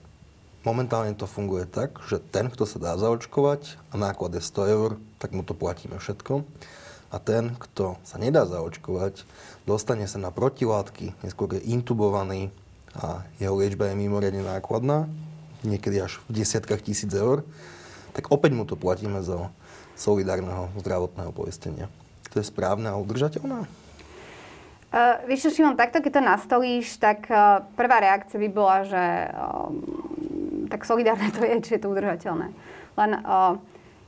momentálne 0.62 1.14
to 1.14 1.26
funguje 1.26 1.66
tak, 1.66 1.98
že 2.06 2.22
ten, 2.22 2.50
kto 2.50 2.66
sa 2.66 2.78
dá 2.78 2.92
zaočkovať 2.98 3.78
a 3.90 3.94
náklad 3.98 4.38
je 4.38 4.42
100 4.42 4.74
eur, 4.74 4.90
tak 5.18 5.34
mu 5.34 5.42
to 5.42 5.54
platíme 5.54 5.98
všetko 5.98 6.46
a 7.12 7.16
ten, 7.20 7.52
kto 7.60 8.00
sa 8.02 8.16
nedá 8.16 8.48
zaočkovať, 8.48 9.28
dostane 9.68 10.08
sa 10.08 10.16
na 10.16 10.32
protilátky, 10.32 11.12
neskôr 11.20 11.52
je 11.52 11.60
intubovaný 11.60 12.48
a 12.96 13.28
jeho 13.36 13.52
liečba 13.60 13.92
je 13.92 14.00
mimoriadne 14.00 14.40
nákladná, 14.40 15.12
niekedy 15.60 16.00
až 16.00 16.24
v 16.26 16.40
desiatkách 16.40 16.80
tisíc 16.80 17.12
eur, 17.12 17.44
tak 18.16 18.32
opäť 18.32 18.56
mu 18.56 18.64
to 18.64 18.80
platíme 18.80 19.20
za 19.20 19.52
solidárneho 19.96 20.72
zdravotného 20.80 21.32
poistenia. 21.36 21.92
To 22.32 22.40
je 22.40 22.48
správne 22.48 22.88
a 22.88 22.96
udržateľné? 22.96 23.68
Uh, 24.92 25.24
vieš 25.24 25.48
čo, 25.48 25.60
Šimon, 25.60 25.76
takto 25.76 26.04
keď 26.04 26.20
to 26.20 26.22
nastolíš, 26.24 27.00
tak 27.00 27.24
uh, 27.32 27.64
prvá 27.76 28.04
reakcia 28.04 28.36
by 28.36 28.48
bola, 28.52 28.84
že 28.84 29.04
uh, 29.32 29.72
tak 30.72 30.88
solidárne 30.88 31.28
to 31.36 31.44
je, 31.44 31.60
či 31.60 31.76
je 31.76 31.80
to 31.84 31.92
udržateľné. 31.92 32.48
Len 32.96 33.10
uh, 33.20 33.60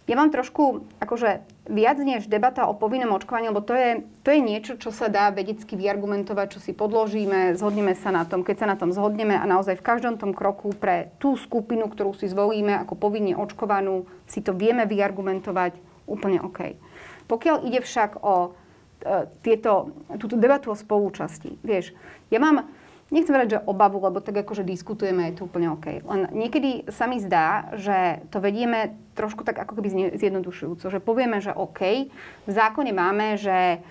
ja 0.05 0.21
mám 0.21 0.29
trošku 0.29 0.85
akože 1.01 1.45
viac 1.73 1.97
než 1.97 2.29
debata 2.29 2.69
o 2.69 2.77
povinnom 2.77 3.17
očkovaní, 3.17 3.49
lebo 3.49 3.65
to 3.65 3.73
je, 3.73 4.05
to 4.21 4.37
je 4.37 4.41
niečo, 4.45 4.73
čo 4.77 4.93
sa 4.93 5.09
dá 5.09 5.33
vedecky 5.33 5.81
vyargumentovať, 5.81 6.47
čo 6.57 6.61
si 6.61 6.77
podložíme, 6.77 7.57
zhodneme 7.57 7.97
sa 7.97 8.13
na 8.13 8.29
tom, 8.29 8.45
keď 8.45 8.57
sa 8.65 8.67
na 8.69 8.77
tom 8.77 8.93
zhodneme 8.93 9.33
a 9.33 9.49
naozaj 9.49 9.81
v 9.81 9.87
každom 9.87 10.21
tom 10.21 10.37
kroku 10.37 10.77
pre 10.77 11.09
tú 11.17 11.41
skupinu, 11.41 11.89
ktorú 11.89 12.13
si 12.13 12.29
zvolíme 12.29 12.77
ako 12.85 13.01
povinne 13.01 13.33
očkovanú, 13.33 14.05
si 14.29 14.45
to 14.45 14.53
vieme 14.53 14.85
vyargumentovať 14.85 15.81
úplne 16.05 16.45
OK. 16.45 16.77
Pokiaľ 17.25 17.65
ide 17.65 17.81
však 17.81 18.21
o 18.21 18.53
e, 18.53 19.25
tieto, 19.41 19.97
túto 20.21 20.37
debatu 20.37 20.69
o 20.69 20.77
spolúčasti, 20.77 21.57
vieš, 21.65 21.97
ja 22.29 22.37
mám, 22.37 22.69
nechcem 23.13 23.35
povedať, 23.35 23.61
že 23.61 23.65
obavu, 23.69 24.01
lebo 24.01 24.25
tak 24.25 24.41
akože 24.45 24.65
diskutujeme, 24.65 25.29
je 25.29 25.41
to 25.41 25.47
úplne 25.51 25.73
OK. 25.75 26.01
Len 26.01 26.21
niekedy 26.33 26.89
sa 26.89 27.05
mi 27.05 27.21
zdá, 27.21 27.75
že 27.77 28.25
to 28.33 28.41
vedieme 28.41 28.97
trošku 29.15 29.45
tak 29.47 29.61
ako 29.61 29.79
keby 29.79 30.17
zjednodušujúco, 30.19 30.91
že 30.91 31.05
povieme, 31.05 31.39
že 31.39 31.55
OK, 31.55 32.11
v 32.49 32.51
zákone 32.51 32.91
máme, 32.91 33.39
že 33.39 33.85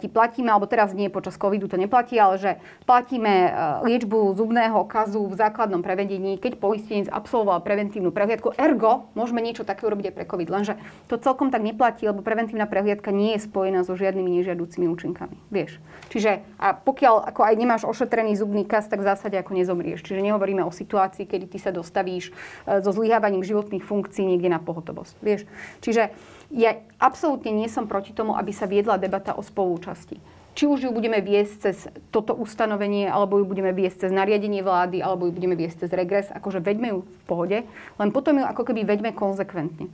ti 0.00 0.08
platíme, 0.08 0.48
alebo 0.48 0.64
teraz 0.64 0.96
nie 0.96 1.12
počas 1.12 1.36
covidu 1.36 1.68
to 1.68 1.76
neplatí, 1.76 2.16
ale 2.16 2.40
že 2.40 2.50
platíme 2.88 3.32
uh, 3.50 3.52
liečbu 3.84 4.32
zubného 4.34 4.82
kazu 4.88 5.28
v 5.28 5.36
základnom 5.36 5.84
prevedení, 5.84 6.40
keď 6.40 6.56
poistenec 6.56 7.06
absolvoval 7.12 7.60
preventívnu 7.60 8.10
prehliadku. 8.10 8.56
Ergo, 8.56 9.12
môžeme 9.12 9.44
niečo 9.44 9.62
také 9.62 9.84
urobiť 9.84 10.10
aj 10.10 10.14
pre 10.16 10.24
COVID, 10.24 10.48
lenže 10.48 10.74
to 11.06 11.20
celkom 11.20 11.52
tak 11.52 11.60
neplatí, 11.60 12.08
lebo 12.08 12.24
preventívna 12.24 12.64
prehliadka 12.64 13.12
nie 13.12 13.36
je 13.36 13.44
spojená 13.46 13.84
so 13.84 13.94
žiadnymi 13.94 14.40
nežiaducimi 14.40 14.88
účinkami. 14.88 15.36
Vieš. 15.52 15.78
Čiže 16.08 16.42
a 16.56 16.74
pokiaľ 16.74 17.30
ako 17.30 17.40
aj 17.44 17.54
nemáš 17.54 17.82
ošetrený 17.84 18.40
zubný 18.40 18.64
kaz, 18.64 18.88
tak 18.88 19.04
v 19.04 19.08
zásade 19.12 19.36
ako 19.36 19.54
nezomrieš. 19.54 20.02
Čiže 20.02 20.24
nehovoríme 20.24 20.64
o 20.64 20.72
situácii, 20.72 21.28
kedy 21.28 21.46
ty 21.46 21.58
sa 21.60 21.70
dostavíš 21.70 22.32
uh, 22.32 22.80
so 22.80 22.90
zlyhávaním 22.90 23.44
životných 23.44 23.84
funkcií 23.84 24.24
niekde 24.24 24.48
na 24.48 24.58
pohotovosť. 24.58 25.14
Vieš? 25.20 25.40
Čiže 25.84 26.10
ja 26.50 26.82
absolútne 26.98 27.54
nie 27.54 27.70
som 27.70 27.86
proti 27.86 28.10
tomu, 28.10 28.34
aby 28.34 28.50
sa 28.50 28.66
viedla 28.66 28.98
debata 28.98 29.38
o 29.38 29.42
spolúčasti. 29.50 30.22
Či 30.54 30.66
už 30.66 30.78
ju 30.86 30.90
budeme 30.90 31.18
viesť 31.22 31.54
cez 31.62 31.76
toto 32.10 32.34
ustanovenie, 32.34 33.06
alebo 33.06 33.38
ju 33.38 33.46
budeme 33.46 33.70
viesť 33.70 34.06
cez 34.06 34.10
nariadenie 34.14 34.62
vlády, 34.62 35.02
alebo 35.02 35.26
ju 35.26 35.32
budeme 35.34 35.54
viesť 35.54 35.86
cez 35.86 35.90
regres, 35.94 36.30
akože 36.30 36.62
veďme 36.62 36.88
ju 36.94 36.98
v 37.02 37.24
pohode, 37.26 37.58
len 37.98 38.08
potom 38.10 38.38
ju 38.38 38.44
ako 38.44 38.62
keby 38.66 38.82
veďme 38.86 39.14
konzekventne. 39.14 39.90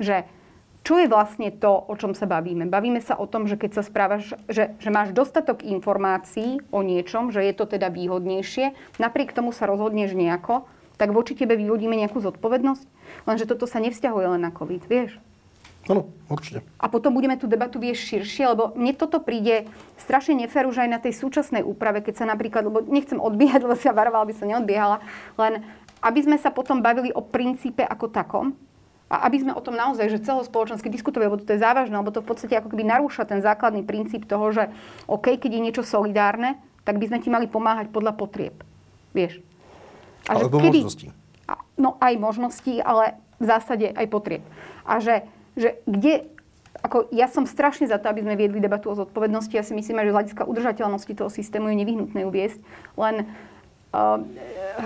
Že 0.00 0.24
čo 0.88 0.96
je 0.96 1.10
vlastne 1.10 1.52
to, 1.52 1.68
o 1.68 1.94
čom 2.00 2.16
sa 2.16 2.24
bavíme? 2.24 2.64
Bavíme 2.64 3.04
sa 3.04 3.12
o 3.20 3.28
tom, 3.28 3.44
že 3.44 3.60
keď 3.60 3.76
sa 3.76 3.82
správaš, 3.84 4.32
že, 4.48 4.72
že 4.80 4.88
máš 4.88 5.12
dostatok 5.12 5.60
informácií 5.60 6.64
o 6.72 6.80
niečom, 6.80 7.28
že 7.28 7.44
je 7.44 7.52
to 7.52 7.68
teda 7.68 7.92
výhodnejšie, 7.92 8.72
napriek 8.96 9.36
tomu 9.36 9.52
sa 9.52 9.68
rozhodneš 9.68 10.16
nejako, 10.16 10.64
tak 10.96 11.12
voči 11.12 11.36
tebe 11.36 11.60
vyvodíme 11.60 11.92
nejakú 11.92 12.24
zodpovednosť. 12.24 12.88
Lenže 13.28 13.44
toto 13.44 13.68
sa 13.68 13.84
nevzťahuje 13.84 14.26
len 14.32 14.42
na 14.42 14.48
COVID, 14.48 14.88
vieš? 14.88 15.20
Áno, 15.88 16.12
určite. 16.28 16.60
A 16.76 16.86
potom 16.92 17.16
budeme 17.16 17.40
tú 17.40 17.48
debatu 17.48 17.80
viesť 17.80 18.20
širšie, 18.20 18.44
lebo 18.52 18.76
mne 18.76 18.92
toto 18.92 19.24
príde 19.24 19.64
strašne 19.96 20.36
nefér 20.36 20.68
už 20.68 20.84
aj 20.84 20.88
na 20.92 21.00
tej 21.00 21.16
súčasnej 21.16 21.64
úprave, 21.64 22.04
keď 22.04 22.14
sa 22.20 22.26
napríklad, 22.28 22.68
lebo 22.68 22.84
nechcem 22.84 23.16
odbiehať, 23.16 23.60
lebo 23.66 23.74
sa 23.74 23.96
varovala, 23.96 24.28
aby 24.28 24.36
sa 24.36 24.44
neodbiehala, 24.44 25.00
len 25.40 25.64
aby 26.04 26.20
sme 26.22 26.36
sa 26.36 26.52
potom 26.52 26.84
bavili 26.84 27.10
o 27.10 27.24
princípe 27.24 27.82
ako 27.82 28.06
takom, 28.12 28.52
a 29.08 29.24
aby 29.24 29.40
sme 29.40 29.56
o 29.56 29.64
tom 29.64 29.72
naozaj, 29.72 30.12
že 30.12 30.20
celospoločensky 30.20 30.92
diskutovali, 30.92 31.32
lebo 31.32 31.40
to 31.40 31.56
je 31.56 31.64
závažné, 31.64 31.96
lebo 31.96 32.12
to 32.12 32.20
v 32.20 32.28
podstate 32.28 32.60
ako 32.60 32.68
keby 32.68 32.84
narúša 32.84 33.24
ten 33.24 33.40
základný 33.40 33.80
princíp 33.80 34.28
toho, 34.28 34.52
že 34.52 34.68
OK, 35.08 35.40
keď 35.40 35.48
je 35.48 35.64
niečo 35.64 35.80
solidárne, 35.82 36.60
tak 36.84 37.00
by 37.00 37.08
sme 37.08 37.18
ti 37.24 37.32
mali 37.32 37.48
pomáhať 37.48 37.88
podľa 37.88 38.12
potrieb. 38.20 38.60
Vieš? 39.16 39.40
A 40.28 40.36
Alebo 40.36 40.60
kedy, 40.60 40.84
možnosti. 40.84 41.08
No 41.80 41.96
aj 42.04 42.14
možnosti, 42.20 42.74
ale 42.84 43.16
v 43.40 43.44
zásade 43.48 43.96
aj 43.96 44.06
potrieb. 44.12 44.44
A 44.84 45.00
že, 45.00 45.24
že 45.58 45.82
kde 45.84 46.30
ako 46.78 47.10
ja 47.10 47.26
som 47.26 47.42
strašne 47.42 47.90
za 47.90 47.98
to, 47.98 48.06
aby 48.06 48.22
sme 48.22 48.38
viedli 48.38 48.62
debatu 48.62 48.94
o 48.94 48.94
zodpovednosti. 48.94 49.50
Ja 49.50 49.66
si 49.66 49.74
myslím, 49.74 49.98
že 49.98 50.14
z 50.14 50.16
hľadiska 50.16 50.42
udržateľnosti 50.46 51.10
toho 51.10 51.26
systému 51.26 51.74
je 51.74 51.80
nevyhnutné 51.82 52.22
uviesť. 52.22 52.62
Len 52.94 53.26
uh, 53.26 54.22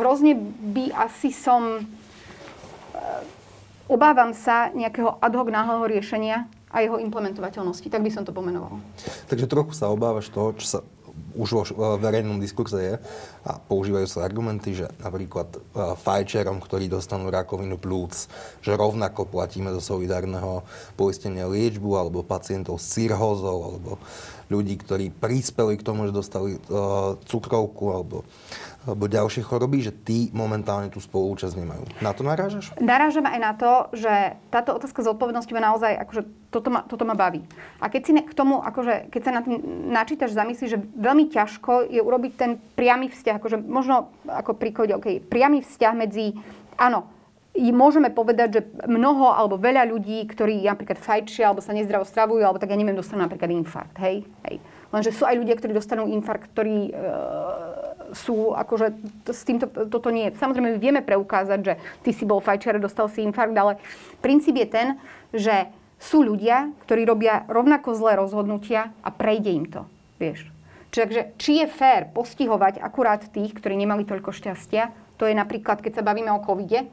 hrozne 0.00 0.32
by 0.72 0.88
asi 0.96 1.30
som... 1.36 1.84
Uh, 2.96 3.42
obávam 3.92 4.32
sa 4.32 4.72
nejakého 4.72 5.20
ad 5.20 5.36
hoc 5.36 5.52
náhleho 5.52 5.84
riešenia 5.84 6.48
a 6.72 6.80
jeho 6.80 6.96
implementovateľnosti. 6.96 7.92
Tak 7.92 8.00
by 8.00 8.08
som 8.08 8.24
to 8.24 8.32
pomenovala. 8.32 8.80
Takže 9.28 9.44
trochu 9.44 9.76
sa 9.76 9.92
obávaš 9.92 10.32
toho, 10.32 10.56
čo 10.56 10.64
sa 10.64 10.78
už 11.32 11.48
vo 11.72 11.96
verejnom 11.96 12.36
diskurze 12.36 12.78
je 12.80 12.94
a 13.44 13.56
používajú 13.56 14.04
sa 14.04 14.24
argumenty, 14.24 14.76
že 14.76 14.86
napríklad 15.00 15.48
fajčerom, 16.04 16.60
ktorí 16.60 16.92
dostanú 16.92 17.32
rakovinu 17.32 17.80
plúc, 17.80 18.28
že 18.60 18.76
rovnako 18.76 19.28
platíme 19.28 19.72
zo 19.76 19.96
solidárneho 19.96 20.64
poistenia 20.96 21.48
liečbu 21.48 21.96
alebo 21.96 22.24
pacientov 22.24 22.80
s 22.80 22.92
cirhózou 22.92 23.58
alebo 23.64 23.90
ľudí, 24.52 24.76
ktorí 24.76 25.08
prispeli 25.08 25.80
k 25.80 25.86
tomu, 25.86 26.04
že 26.04 26.12
dostali 26.12 26.60
uh, 26.68 27.16
cukrovku 27.24 27.84
alebo 27.88 28.28
alebo 28.82 29.06
ďalšie 29.06 29.46
choroby, 29.46 29.78
že 29.84 29.92
tí 29.94 30.28
momentálne 30.34 30.90
tú 30.90 30.98
spoluúčasť 30.98 31.54
nemajú. 31.54 31.84
Na 32.02 32.10
to 32.10 32.26
narážaš? 32.26 32.74
Narážam 32.82 33.26
aj 33.30 33.38
na 33.38 33.52
to, 33.54 33.72
že 33.94 34.34
táto 34.50 34.74
otázka 34.74 35.06
zodpovednosti 35.06 35.54
ma 35.54 35.62
naozaj, 35.62 35.94
akože 36.02 36.22
toto 36.50 36.68
ma, 36.68 36.82
toto 36.84 37.06
ma 37.06 37.14
baví. 37.14 37.46
A 37.78 37.86
keď 37.86 38.02
si 38.02 38.12
k 38.12 38.34
tomu, 38.34 38.58
akože, 38.60 39.08
keď 39.08 39.20
sa 39.22 39.32
na 39.32 39.42
tým 39.46 39.56
načítaš, 39.94 40.34
zamyslíš, 40.34 40.70
že 40.74 40.82
veľmi 40.98 41.30
ťažko 41.30 41.88
je 41.88 42.02
urobiť 42.02 42.32
ten 42.34 42.58
priamy 42.74 43.06
vzťah, 43.08 43.38
akože 43.38 43.56
možno 43.62 44.10
ako 44.26 44.58
príklade, 44.58 44.92
OK, 44.98 45.22
priamy 45.30 45.62
vzťah 45.62 45.94
medzi, 45.94 46.34
áno, 46.76 47.06
môžeme 47.56 48.08
povedať, 48.08 48.48
že 48.48 48.60
mnoho 48.88 49.28
alebo 49.28 49.60
veľa 49.60 49.84
ľudí, 49.92 50.24
ktorí 50.24 50.64
napríklad 50.64 50.96
fajčia 50.96 51.52
alebo 51.52 51.60
sa 51.60 51.76
nezdravo 51.76 52.08
stravujú, 52.08 52.40
alebo 52.40 52.58
tak 52.58 52.72
ja 52.72 52.80
neviem, 52.80 52.96
dostanú 52.96 53.28
napríklad 53.28 53.52
infarkt. 53.52 53.96
Hej? 54.00 54.24
Hej. 54.48 54.56
Lenže 54.92 55.12
sú 55.12 55.24
aj 55.24 55.36
ľudia, 55.36 55.56
ktorí 55.56 55.72
dostanú 55.72 56.04
infarkt, 56.04 56.52
ktorí 56.52 56.88
e, 56.88 56.92
sú, 58.12 58.52
akože 58.52 58.94
s 59.28 59.42
týmto, 59.44 59.66
toto 59.68 60.08
nie 60.12 60.28
je. 60.28 60.38
Samozrejme, 60.38 60.78
vieme 60.78 61.00
preukázať, 61.04 61.60
že 61.60 61.74
ty 62.04 62.10
si 62.12 62.24
bol 62.28 62.44
fajčiar 62.44 62.78
dostal 62.78 63.08
si 63.08 63.24
infarkt, 63.24 63.56
ale 63.56 63.80
princíp 64.20 64.56
je 64.56 64.68
ten, 64.68 64.88
že 65.32 65.68
sú 66.02 66.22
ľudia, 66.26 66.70
ktorí 66.86 67.06
robia 67.06 67.46
rovnako 67.46 67.94
zlé 67.94 68.18
rozhodnutia 68.18 68.90
a 69.00 69.08
prejde 69.14 69.50
im 69.50 69.66
to. 69.70 69.82
Vieš. 70.18 70.50
Čiže 70.92 71.32
či 71.40 71.64
je 71.64 71.66
fér 71.72 72.12
postihovať 72.12 72.82
akurát 72.82 73.24
tých, 73.24 73.56
ktorí 73.56 73.80
nemali 73.80 74.04
toľko 74.04 74.28
šťastia, 74.34 74.92
to 75.16 75.24
je 75.24 75.32
napríklad, 75.32 75.80
keď 75.80 76.02
sa 76.02 76.06
bavíme 76.06 76.28
o 76.34 76.42
covide, 76.44 76.90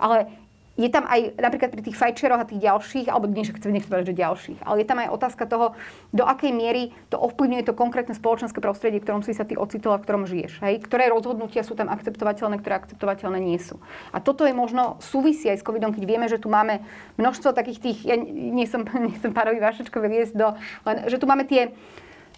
ale 0.00 0.43
je 0.74 0.90
tam 0.90 1.06
aj 1.06 1.38
napríklad 1.38 1.70
pri 1.70 1.82
tých 1.86 1.94
fajčeroch 1.94 2.42
a 2.42 2.50
tých 2.50 2.66
ďalších, 2.66 3.06
alebo 3.06 3.30
nie, 3.30 3.46
že 3.46 3.54
chcem 3.54 3.70
nechcem 3.70 4.02
že 4.02 4.10
ďalších, 4.10 4.66
ale 4.66 4.82
je 4.82 4.88
tam 4.90 4.98
aj 4.98 5.08
otázka 5.14 5.46
toho, 5.46 5.78
do 6.10 6.26
akej 6.26 6.50
miery 6.50 6.90
to 7.14 7.16
ovplyvňuje 7.18 7.62
to 7.70 7.78
konkrétne 7.78 8.10
spoločenské 8.10 8.58
prostredie, 8.58 8.98
v 8.98 9.06
ktorom 9.06 9.22
si 9.22 9.30
sa 9.30 9.46
ty 9.46 9.54
ocitol 9.54 9.94
a 9.94 10.02
v 10.02 10.04
ktorom 10.06 10.26
žiješ. 10.26 10.58
Hej? 10.66 10.82
Ktoré 10.82 11.14
rozhodnutia 11.14 11.62
sú 11.62 11.78
tam 11.78 11.86
akceptovateľné, 11.94 12.58
ktoré 12.58 12.74
akceptovateľné 12.82 13.38
nie 13.38 13.58
sú. 13.62 13.78
A 14.10 14.18
toto 14.18 14.42
je 14.42 14.50
možno 14.50 14.98
súvisí 14.98 15.46
aj 15.46 15.62
s 15.62 15.66
covidom, 15.66 15.94
keď 15.94 16.02
vieme, 16.10 16.26
že 16.26 16.42
tu 16.42 16.50
máme 16.50 16.82
množstvo 17.22 17.54
takých 17.54 17.78
tých, 17.78 17.98
ja 18.02 18.18
nie 18.18 18.66
som, 18.66 18.82
nechcem 19.10 19.30
párovi 19.30 19.62
vašečko 19.62 20.02
viesť 20.02 20.34
do, 20.34 20.58
len, 20.90 21.06
že 21.06 21.22
tu 21.22 21.30
máme 21.30 21.46
tie 21.46 21.70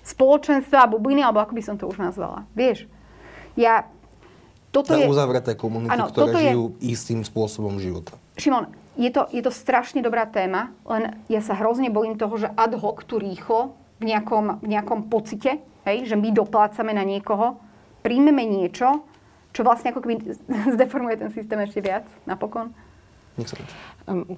spoločenstva, 0.05 0.93
bubliny, 0.93 1.25
alebo 1.25 1.41
ako 1.41 1.57
by 1.57 1.63
som 1.65 1.81
to 1.81 1.89
už 1.89 1.99
nazvala. 1.99 2.45
Vieš, 2.53 2.87
ja 3.57 3.89
toto 4.77 4.93
je... 4.93 5.09
uzavreté 5.09 5.57
komunity, 5.57 5.89
ano, 5.89 6.13
ktoré 6.13 6.53
žijú 6.53 6.77
je... 6.77 6.93
istým 6.93 7.25
spôsobom 7.25 7.81
života. 7.81 8.21
Šimon, 8.37 8.73
je 8.97 9.09
to, 9.13 9.29
je 9.33 9.41
to 9.41 9.53
strašne 9.53 10.01
dobrá 10.05 10.29
téma, 10.29 10.73
len 10.85 11.21
ja 11.29 11.41
sa 11.41 11.57
hrozne 11.57 11.89
bojím 11.89 12.21
toho, 12.21 12.37
že 12.37 12.53
ad 12.53 12.77
hoc 12.77 13.05
tu 13.05 13.17
rýchlo 13.17 13.77
v 14.01 14.13
nejakom, 14.13 14.61
v 14.61 14.67
nejakom 14.69 15.09
pocite, 15.09 15.61
hej, 15.89 16.05
že 16.05 16.17
my 16.17 16.33
doplácame 16.33 16.93
na 16.93 17.05
niekoho, 17.05 17.61
príjmeme 18.05 18.45
niečo, 18.45 19.05
čo 19.57 19.65
vlastne 19.65 19.93
ako 19.93 20.05
keby 20.05 20.15
zdeformuje 20.77 21.17
ten 21.17 21.31
systém 21.33 21.57
ešte 21.65 21.81
viac 21.81 22.05
napokon. 22.29 22.77
Nech 23.37 23.49
sa 23.49 23.57
páči. 23.57 23.77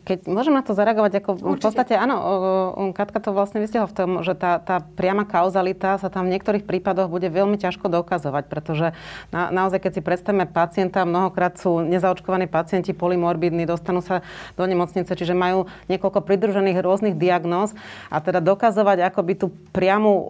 Keď 0.08 0.24
môžem 0.32 0.56
na 0.56 0.64
to 0.64 0.72
zareagovať, 0.72 1.20
ako 1.20 1.30
Určite. 1.36 1.44
v 1.44 1.60
podstate 1.60 1.94
áno, 2.00 2.16
Katka 2.96 3.20
to 3.20 3.36
vlastne 3.36 3.60
vystihla 3.60 3.84
v 3.84 3.92
tom, 3.92 4.10
že 4.24 4.32
tá, 4.32 4.56
tá 4.56 4.80
priama 4.80 5.28
kauzalita 5.28 6.00
sa 6.00 6.08
tam 6.08 6.24
v 6.24 6.32
niektorých 6.32 6.64
prípadoch 6.64 7.12
bude 7.12 7.28
veľmi 7.28 7.60
ťažko 7.60 7.92
dokazovať, 7.92 8.48
pretože 8.48 8.96
na, 9.28 9.52
naozaj, 9.52 9.84
keď 9.84 9.92
si 9.92 10.00
predstavíme 10.00 10.48
pacienta, 10.48 11.04
mnohokrát 11.04 11.60
sú 11.60 11.84
nezaočkovaní 11.84 12.48
pacienti 12.48 12.96
polymorbidní, 12.96 13.68
dostanú 13.68 14.00
sa 14.00 14.24
do 14.56 14.64
nemocnice, 14.64 15.12
čiže 15.12 15.36
majú 15.36 15.68
niekoľko 15.92 16.24
pridružených 16.24 16.80
rôznych 16.80 17.20
diagnóz 17.20 17.76
a 18.08 18.24
teda 18.24 18.40
dokazovať 18.40 19.04
akoby 19.12 19.36
tú 19.36 19.52
priamu 19.76 20.08
o, 20.08 20.24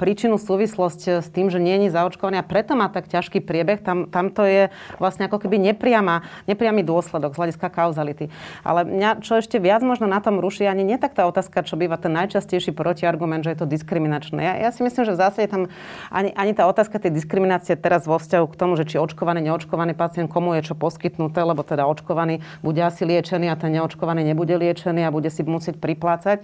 príčinu 0.00 0.40
súvislosť 0.40 1.20
s 1.20 1.28
tým, 1.28 1.52
že 1.52 1.60
nie 1.60 1.84
je 1.84 1.92
zaočkovaný 1.92 2.40
a 2.40 2.48
preto 2.48 2.72
má 2.72 2.88
tak 2.88 3.12
ťažký 3.12 3.44
priebeh, 3.44 3.84
tam, 3.84 4.08
tam 4.08 4.32
to 4.32 4.48
je 4.48 4.72
vlastne 4.96 5.28
ako 5.28 5.36
keby 5.36 5.60
nepriama, 5.60 6.24
nepriamy 6.48 6.80
dôsledok 6.80 7.36
z 7.36 7.40
hľadiska 7.44 7.68
kauzality. 8.00 8.32
Ale 8.64 8.88
mňa, 8.88 9.20
čo 9.20 9.36
ešte 9.36 9.60
viac 9.60 9.84
možno 9.84 10.08
na 10.08 10.24
tom 10.24 10.40
ruší, 10.40 10.64
ani 10.64 10.82
nie 10.82 10.96
tak 10.96 11.12
tá 11.12 11.28
otázka, 11.28 11.68
čo 11.68 11.76
býva 11.76 12.00
ten 12.00 12.16
najčastejší 12.16 12.72
protiargument, 12.72 13.44
že 13.44 13.52
je 13.52 13.58
to 13.60 13.66
diskriminačné. 13.68 14.40
Ja, 14.40 14.54
ja 14.56 14.70
si 14.72 14.80
myslím, 14.80 15.04
že 15.04 15.12
v 15.12 15.20
zásade 15.20 15.46
tam 15.52 15.62
ani, 16.08 16.32
ani 16.32 16.56
tá 16.56 16.64
otázka 16.64 16.96
tej 16.96 17.12
diskriminácie 17.12 17.76
teraz 17.76 18.08
vo 18.08 18.16
vzťahu 18.16 18.46
k 18.48 18.56
tomu, 18.56 18.80
že 18.80 18.88
či 18.88 18.96
očkovaný, 18.96 19.44
neočkovaný 19.44 19.92
pacient, 19.92 20.32
komu 20.32 20.56
je 20.56 20.72
čo 20.72 20.74
poskytnuté, 20.74 21.44
lebo 21.44 21.60
teda 21.60 21.84
očkovaný 21.84 22.40
bude 22.64 22.80
asi 22.80 23.04
liečený 23.04 23.52
a 23.52 23.58
ten 23.60 23.76
neočkovaný 23.76 24.24
nebude 24.24 24.56
liečený 24.56 25.04
a 25.04 25.12
bude 25.12 25.28
si 25.28 25.44
musieť 25.44 25.76
priplácať. 25.76 26.40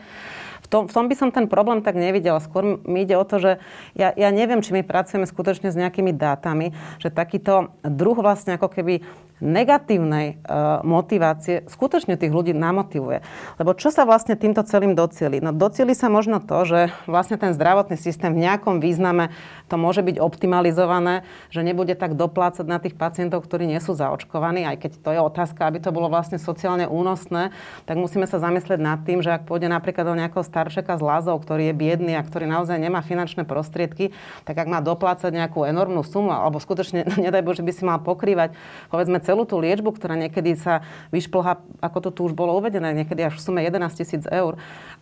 V 0.66 0.68
tom, 0.68 0.82
v 0.90 0.92
tom 0.98 1.06
by 1.06 1.14
som 1.14 1.30
ten 1.30 1.46
problém 1.46 1.78
tak 1.78 1.94
nevidela. 1.94 2.42
Skôr 2.42 2.82
mi 2.82 3.06
ide 3.06 3.14
o 3.14 3.22
to, 3.22 3.38
že 3.38 3.52
ja, 3.94 4.10
ja 4.18 4.34
neviem, 4.34 4.58
či 4.66 4.74
my 4.74 4.82
pracujeme 4.82 5.22
skutočne 5.22 5.70
s 5.70 5.78
nejakými 5.78 6.10
dátami, 6.10 6.74
že 6.98 7.14
takýto 7.14 7.70
druh 7.86 8.18
vlastne 8.18 8.58
ako 8.58 8.74
keby 8.74 9.06
negatívnej 9.40 10.26
e, 10.32 10.54
motivácie 10.80 11.68
skutočne 11.68 12.16
tých 12.16 12.32
ľudí 12.32 12.56
namotivuje. 12.56 13.20
Lebo 13.60 13.76
čo 13.76 13.92
sa 13.92 14.08
vlastne 14.08 14.32
týmto 14.32 14.64
celým 14.64 14.96
docieli? 14.96 15.44
No 15.44 15.52
docieli 15.52 15.92
sa 15.92 16.08
možno 16.08 16.40
to, 16.40 16.64
že 16.64 16.80
vlastne 17.04 17.36
ten 17.36 17.52
zdravotný 17.52 18.00
systém 18.00 18.32
v 18.32 18.48
nejakom 18.48 18.80
význame 18.80 19.32
to 19.66 19.74
môže 19.74 20.00
byť 20.00 20.16
optimalizované, 20.22 21.26
že 21.50 21.66
nebude 21.66 21.98
tak 21.98 22.14
doplácať 22.14 22.66
na 22.66 22.78
tých 22.78 22.94
pacientov, 22.94 23.42
ktorí 23.42 23.66
nie 23.66 23.82
sú 23.82 23.98
zaočkovaní, 23.98 24.62
aj 24.62 24.76
keď 24.78 24.92
to 25.02 25.10
je 25.10 25.20
otázka, 25.20 25.66
aby 25.66 25.82
to 25.82 25.90
bolo 25.90 26.06
vlastne 26.06 26.38
sociálne 26.38 26.86
únosné, 26.86 27.50
tak 27.84 27.98
musíme 27.98 28.30
sa 28.30 28.38
zamyslieť 28.38 28.78
nad 28.78 29.02
tým, 29.02 29.26
že 29.26 29.34
ak 29.34 29.44
pôjde 29.44 29.66
napríklad 29.66 30.06
o 30.06 30.14
nejakého 30.14 30.46
starčeka 30.46 30.94
z 30.94 31.02
Lázov, 31.02 31.42
ktorý 31.42 31.70
je 31.70 31.74
biedný 31.74 32.14
a 32.14 32.22
ktorý 32.22 32.46
naozaj 32.46 32.78
nemá 32.78 33.02
finančné 33.02 33.42
prostriedky, 33.42 34.14
tak 34.46 34.54
ak 34.54 34.70
má 34.70 34.78
doplácať 34.78 35.34
nejakú 35.34 35.66
enormnú 35.66 36.06
sumu, 36.06 36.30
alebo 36.30 36.62
skutočne, 36.62 37.02
nedaj 37.26 37.42
Bože, 37.42 37.66
by 37.66 37.72
si 37.74 37.82
mal 37.82 37.98
pokrývať, 37.98 38.54
povedzme, 38.94 39.18
celú 39.26 39.42
tú 39.42 39.58
liečbu, 39.58 39.90
ktorá 39.98 40.14
niekedy 40.14 40.54
sa 40.54 40.86
vyšplha, 41.10 41.82
ako 41.82 41.98
to 42.06 42.10
tu 42.14 42.20
už 42.30 42.32
bolo 42.38 42.54
uvedené, 42.54 42.94
niekedy 42.94 43.26
až 43.26 43.34
v 43.36 43.42
sume 43.42 43.60
11 43.60 43.98
tisíc 43.98 44.22
eur, 44.30 44.54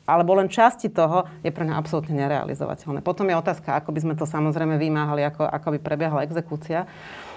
alebo 0.09 0.33
len 0.37 0.49
časti 0.49 0.89
toho 0.89 1.29
je 1.45 1.53
pre 1.53 1.69
ňa 1.69 1.77
absolútne 1.77 2.17
nerealizovateľné. 2.17 3.05
Potom 3.05 3.29
je 3.29 3.37
otázka, 3.37 3.77
ako 3.77 3.93
by 3.93 4.01
sme 4.01 4.15
to 4.17 4.25
samozrejme 4.25 4.81
vymáhali, 4.81 5.25
ako, 5.29 5.45
ako 5.45 5.69
by 5.77 5.79
prebiehala 5.85 6.25
exekúcia. 6.25 6.89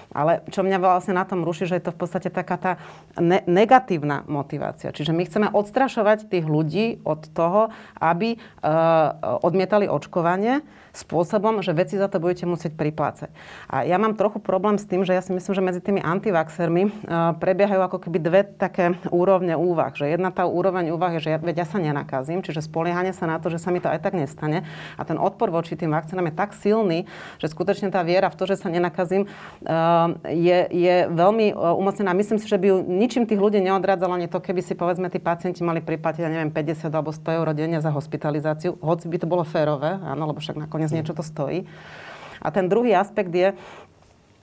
Ale 0.08 0.40
čo 0.48 0.64
mňa 0.64 0.80
vlastne 0.80 1.20
na 1.20 1.28
tom 1.28 1.44
ruší, 1.44 1.68
že 1.68 1.76
je 1.80 1.84
to 1.84 1.92
v 1.92 2.00
podstate 2.00 2.32
taká 2.32 2.56
tá 2.56 2.72
ne- 3.20 3.44
negatívna 3.44 4.24
motivácia. 4.24 4.88
Čiže 4.88 5.12
my 5.12 5.22
chceme 5.28 5.48
odstrašovať 5.52 6.32
tých 6.32 6.48
ľudí 6.48 7.04
od 7.04 7.28
toho, 7.36 7.68
aby 8.00 8.40
uh, 8.40 9.40
odmietali 9.44 9.84
očkovanie, 9.84 10.64
spôsobom, 10.98 11.62
že 11.62 11.70
veci 11.70 11.94
za 11.94 12.10
to 12.10 12.18
budete 12.18 12.44
musieť 12.44 12.74
priplácať. 12.74 13.30
A 13.70 13.86
ja 13.86 13.96
mám 13.96 14.18
trochu 14.18 14.42
problém 14.42 14.74
s 14.76 14.84
tým, 14.84 15.06
že 15.06 15.14
ja 15.14 15.22
si 15.22 15.30
myslím, 15.30 15.52
že 15.54 15.62
medzi 15.62 15.80
tými 15.80 16.02
antivaxermi 16.02 16.82
uh, 16.88 16.90
prebiehajú 17.38 17.80
ako 17.86 17.98
keby 18.02 18.18
dve 18.18 18.40
také 18.42 18.98
úrovne 19.14 19.54
úvah. 19.54 19.94
Že 19.94 20.18
jedna 20.18 20.34
tá 20.34 20.44
úroveň 20.50 20.90
úvah 20.90 21.14
je, 21.16 21.30
že 21.30 21.30
ja, 21.34 21.38
veď 21.38 21.62
ja 21.62 21.66
sa 21.70 21.78
nenakazím, 21.78 22.42
čiže 22.42 22.66
spoliehanie 22.66 23.14
sa 23.14 23.30
na 23.30 23.38
to, 23.38 23.48
že 23.48 23.62
sa 23.62 23.70
mi 23.70 23.78
to 23.78 23.86
aj 23.86 24.02
tak 24.02 24.18
nestane. 24.18 24.66
A 24.98 25.02
ten 25.06 25.16
odpor 25.16 25.54
voči 25.54 25.78
tým 25.78 25.94
vakcínám 25.94 26.28
je 26.30 26.34
tak 26.34 26.50
silný, 26.58 27.06
že 27.38 27.46
skutočne 27.46 27.94
tá 27.94 28.02
viera 28.02 28.26
v 28.26 28.36
to, 28.36 28.44
že 28.50 28.58
sa 28.58 28.68
nenakazím, 28.68 29.30
uh, 29.64 30.18
je, 30.26 30.58
je 30.74 30.94
veľmi 31.08 31.54
uh, 31.54 31.78
umocnená. 31.78 32.10
Myslím 32.12 32.42
si, 32.42 32.50
že 32.50 32.58
by 32.58 32.66
ju 32.66 32.76
ničím 32.82 33.24
tých 33.28 33.38
ľudí 33.38 33.62
neodradzalo 33.62 34.18
ani 34.18 34.26
to, 34.26 34.42
keby 34.42 34.64
si 34.64 34.74
povedzme 34.74 35.06
tí 35.12 35.22
pacienti 35.22 35.62
mali 35.62 35.84
priplatiť, 35.84 36.22
ja 36.24 36.30
neviem, 36.32 36.50
50 36.50 36.90
alebo 36.90 37.14
100 37.14 37.38
eur 37.38 37.46
denne 37.54 37.78
za 37.78 37.92
hospitalizáciu, 37.92 38.80
hoci 38.80 39.06
by 39.06 39.16
to 39.20 39.26
bolo 39.28 39.44
férové, 39.44 40.00
áno, 40.00 40.32
lebo 40.32 40.40
však 40.40 40.56
nakoniec 40.56 40.87
nakoniec 40.88 41.04
niečo 41.04 41.12
to 41.16 41.24
stojí. 41.24 41.68
A 42.40 42.48
ten 42.48 42.70
druhý 42.70 42.96
aspekt 42.96 43.34
je, 43.34 43.52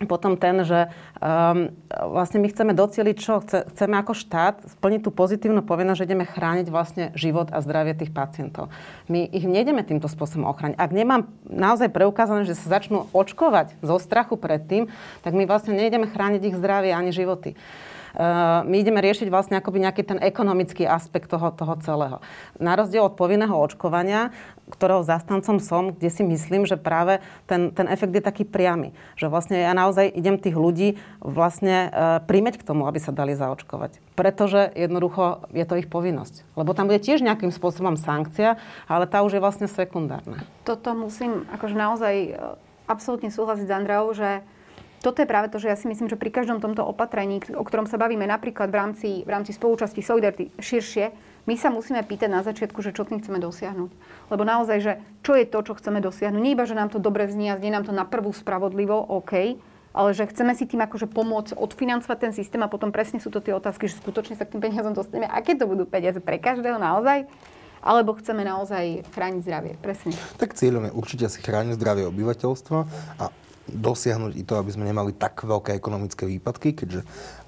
potom 0.03 0.35
ten, 0.35 0.59
že 0.67 0.91
um, 1.23 1.71
vlastne 2.11 2.43
my 2.43 2.51
chceme 2.51 2.75
docieliť 2.75 3.15
čo? 3.15 3.39
Chce, 3.39 3.63
chceme 3.71 3.95
ako 3.95 4.11
štát 4.11 4.59
splniť 4.75 5.07
tú 5.07 5.09
pozitívnu 5.15 5.63
povinnosť, 5.63 6.03
že 6.03 6.07
ideme 6.11 6.27
chrániť 6.27 6.67
vlastne 6.67 7.15
život 7.15 7.47
a 7.55 7.63
zdravie 7.63 7.95
tých 7.95 8.11
pacientov. 8.11 8.67
My 9.07 9.23
ich 9.23 9.47
nejdeme 9.47 9.87
týmto 9.87 10.11
spôsobom 10.11 10.51
ochrániť. 10.51 10.75
Ak 10.75 10.91
nemám 10.91 11.31
naozaj 11.47 11.95
preukázané, 11.95 12.43
že 12.43 12.59
sa 12.59 12.75
začnú 12.75 13.07
očkovať 13.15 13.79
zo 13.79 13.95
strachu 13.95 14.35
pred 14.35 14.59
tým, 14.67 14.91
tak 15.23 15.31
my 15.31 15.47
vlastne 15.47 15.71
nejdeme 15.71 16.11
chrániť 16.11 16.43
ich 16.43 16.59
zdravie 16.59 16.91
ani 16.91 17.15
životy. 17.15 17.55
Uh, 18.15 18.63
my 18.63 18.79
ideme 18.79 19.03
riešiť 19.03 19.27
vlastne 19.27 19.59
akoby 19.59 19.83
nejaký 19.83 20.07
ten 20.07 20.19
ekonomický 20.23 20.87
aspekt 20.87 21.27
toho, 21.27 21.51
toho 21.51 21.75
celého. 21.83 22.23
Na 22.63 22.79
rozdiel 22.79 23.03
od 23.03 23.19
povinného 23.19 23.51
očkovania, 23.51 24.31
ktorého 24.65 25.05
zastancom 25.05 25.61
som, 25.61 25.93
kde 25.93 26.09
si 26.09 26.23
myslím, 26.25 26.65
že 26.65 26.79
práve 26.79 27.21
ten, 27.45 27.69
ten 27.69 27.85
efekt 27.85 28.17
je 28.17 28.23
taký 28.23 28.43
priamy. 28.47 28.97
Že 29.13 29.29
vlastne 29.29 29.57
ja 29.61 29.75
naozaj 29.77 30.09
idem 30.09 30.41
tých 30.41 30.57
ľudí 30.57 30.97
vlastne 31.21 31.89
e, 31.93 31.99
prímeť 32.25 32.61
k 32.61 32.67
tomu, 32.67 32.89
aby 32.89 32.97
sa 32.97 33.13
dali 33.13 33.37
zaočkovať. 33.37 34.01
Pretože 34.17 34.73
jednoducho 34.73 35.45
je 35.53 35.65
to 35.69 35.77
ich 35.77 35.85
povinnosť. 35.85 36.57
Lebo 36.57 36.73
tam 36.73 36.89
bude 36.89 36.97
tiež 36.97 37.21
nejakým 37.21 37.53
spôsobom 37.53 37.93
sankcia, 37.93 38.57
ale 38.89 39.05
tá 39.05 39.21
už 39.21 39.37
je 39.37 39.43
vlastne 39.43 39.67
sekundárna. 39.69 40.41
Toto 40.65 40.97
musím 40.97 41.45
akože 41.53 41.75
naozaj 41.77 42.15
e, 42.15 42.29
absolútne 42.89 43.29
súhlasiť 43.29 43.69
s 43.69 43.75
Andreou, 43.75 44.09
že 44.17 44.41
toto 45.05 45.21
je 45.21 45.29
práve 45.29 45.53
to, 45.53 45.61
že 45.61 45.69
ja 45.69 45.77
si 45.77 45.85
myslím, 45.85 46.09
že 46.09 46.17
pri 46.17 46.33
každom 46.33 46.57
tomto 46.57 46.81
opatrení, 46.81 47.37
o 47.53 47.61
ktorom 47.61 47.85
sa 47.85 48.01
bavíme 48.01 48.25
napríklad 48.25 48.73
v 48.73 48.77
rámci, 48.81 49.09
v 49.21 49.29
rámci 49.29 49.53
spolúčasti 49.53 50.01
Solidarity 50.01 50.49
širšie, 50.57 51.13
my 51.45 51.53
sa 51.61 51.69
musíme 51.69 52.01
pýtať 52.01 52.25
na 52.25 52.41
začiatku, 52.41 52.81
že 52.81 52.89
čo 52.89 53.05
tým 53.05 53.21
chceme 53.21 53.37
dosiahnuť. 53.37 53.93
Lebo 54.33 54.41
naozaj, 54.41 54.77
že 54.81 54.93
čo 55.21 55.37
je 55.37 55.45
to, 55.45 55.61
čo 55.61 55.77
chceme 55.77 56.01
dosiahnuť. 56.01 56.41
Nie 56.41 56.57
iba, 56.57 56.65
že 56.65 56.73
nám 56.73 56.89
to 56.89 56.97
dobre 56.97 57.29
znie 57.29 57.53
a 57.53 57.59
znie 57.61 57.69
nám 57.69 57.85
to 57.85 57.93
na 57.93 58.01
prvú 58.01 58.33
spravodlivo, 58.33 58.97
OK, 58.97 59.61
ale 59.93 60.09
že 60.17 60.25
chceme 60.25 60.57
si 60.57 60.65
tým 60.65 60.81
akože 60.81 61.05
pomôcť 61.05 61.53
odfinancovať 61.53 62.17
ten 62.17 62.33
systém 62.33 62.65
a 62.65 62.67
potom 62.67 62.89
presne 62.89 63.21
sú 63.21 63.29
to 63.29 63.45
tie 63.45 63.53
otázky, 63.53 63.85
že 63.85 64.01
skutočne 64.01 64.33
sa 64.33 64.49
k 64.49 64.57
tým 64.57 64.65
peniazom 64.65 64.97
dostaneme. 64.97 65.29
Aké 65.29 65.53
to 65.53 65.69
budú 65.69 65.85
peniaze 65.85 66.17
pre 66.17 66.41
každého 66.41 66.81
naozaj? 66.81 67.29
alebo 67.85 68.17
chceme 68.17 68.41
naozaj 68.41 69.05
chrániť 69.13 69.45
zdravie. 69.45 69.73
Presne. 69.77 70.17
Tak 70.41 70.57
cieľom 70.57 70.89
je 70.89 70.91
určite 70.97 71.29
si 71.29 71.37
chrániť 71.45 71.77
zdravie 71.77 72.09
obyvateľstva 72.09 72.79
a 73.21 73.29
dosiahnuť 73.69 74.33
i 74.37 74.43
to, 74.45 74.61
aby 74.61 74.69
sme 74.69 74.85
nemali 74.85 75.11
tak 75.15 75.41
veľké 75.41 75.73
ekonomické 75.73 76.29
výpadky, 76.29 76.77
keďže 76.77 77.01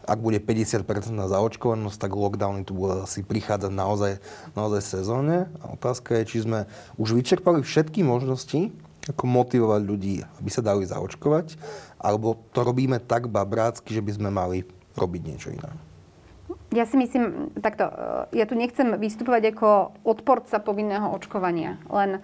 ak 0.08 0.24
bude 0.24 0.40
50% 0.40 0.88
na 1.12 1.28
zaočkovanosť, 1.28 1.98
tak 2.00 2.16
lockdowny 2.16 2.64
tu 2.64 2.80
bude 2.80 3.04
asi 3.04 3.28
prichádzať 3.28 3.72
naozaj, 3.76 4.24
naozaj 4.56 4.82
sezóne. 4.82 5.52
A 5.60 5.76
otázka 5.76 6.16
je, 6.24 6.24
či 6.32 6.38
sme 6.48 6.64
už 6.96 7.12
vyčerpali 7.12 7.60
všetky 7.60 8.08
možnosti, 8.08 8.72
ako 9.12 9.24
motivovať 9.28 9.82
ľudí, 9.84 10.24
aby 10.40 10.50
sa 10.52 10.64
dali 10.64 10.88
zaočkovať, 10.88 11.60
alebo 12.00 12.40
to 12.56 12.64
robíme 12.64 13.00
tak 13.04 13.28
babrácky, 13.28 13.92
že 13.92 14.04
by 14.04 14.12
sme 14.16 14.30
mali 14.32 14.64
robiť 14.96 15.22
niečo 15.24 15.52
iné. 15.52 15.72
Ja 16.76 16.84
si 16.84 17.00
myslím, 17.00 17.56
takto, 17.64 17.88
ja 18.36 18.44
tu 18.44 18.56
nechcem 18.56 19.00
vystupovať 19.00 19.56
ako 19.56 19.96
odporca 20.04 20.60
povinného 20.60 21.16
očkovania, 21.16 21.80
len 21.88 22.20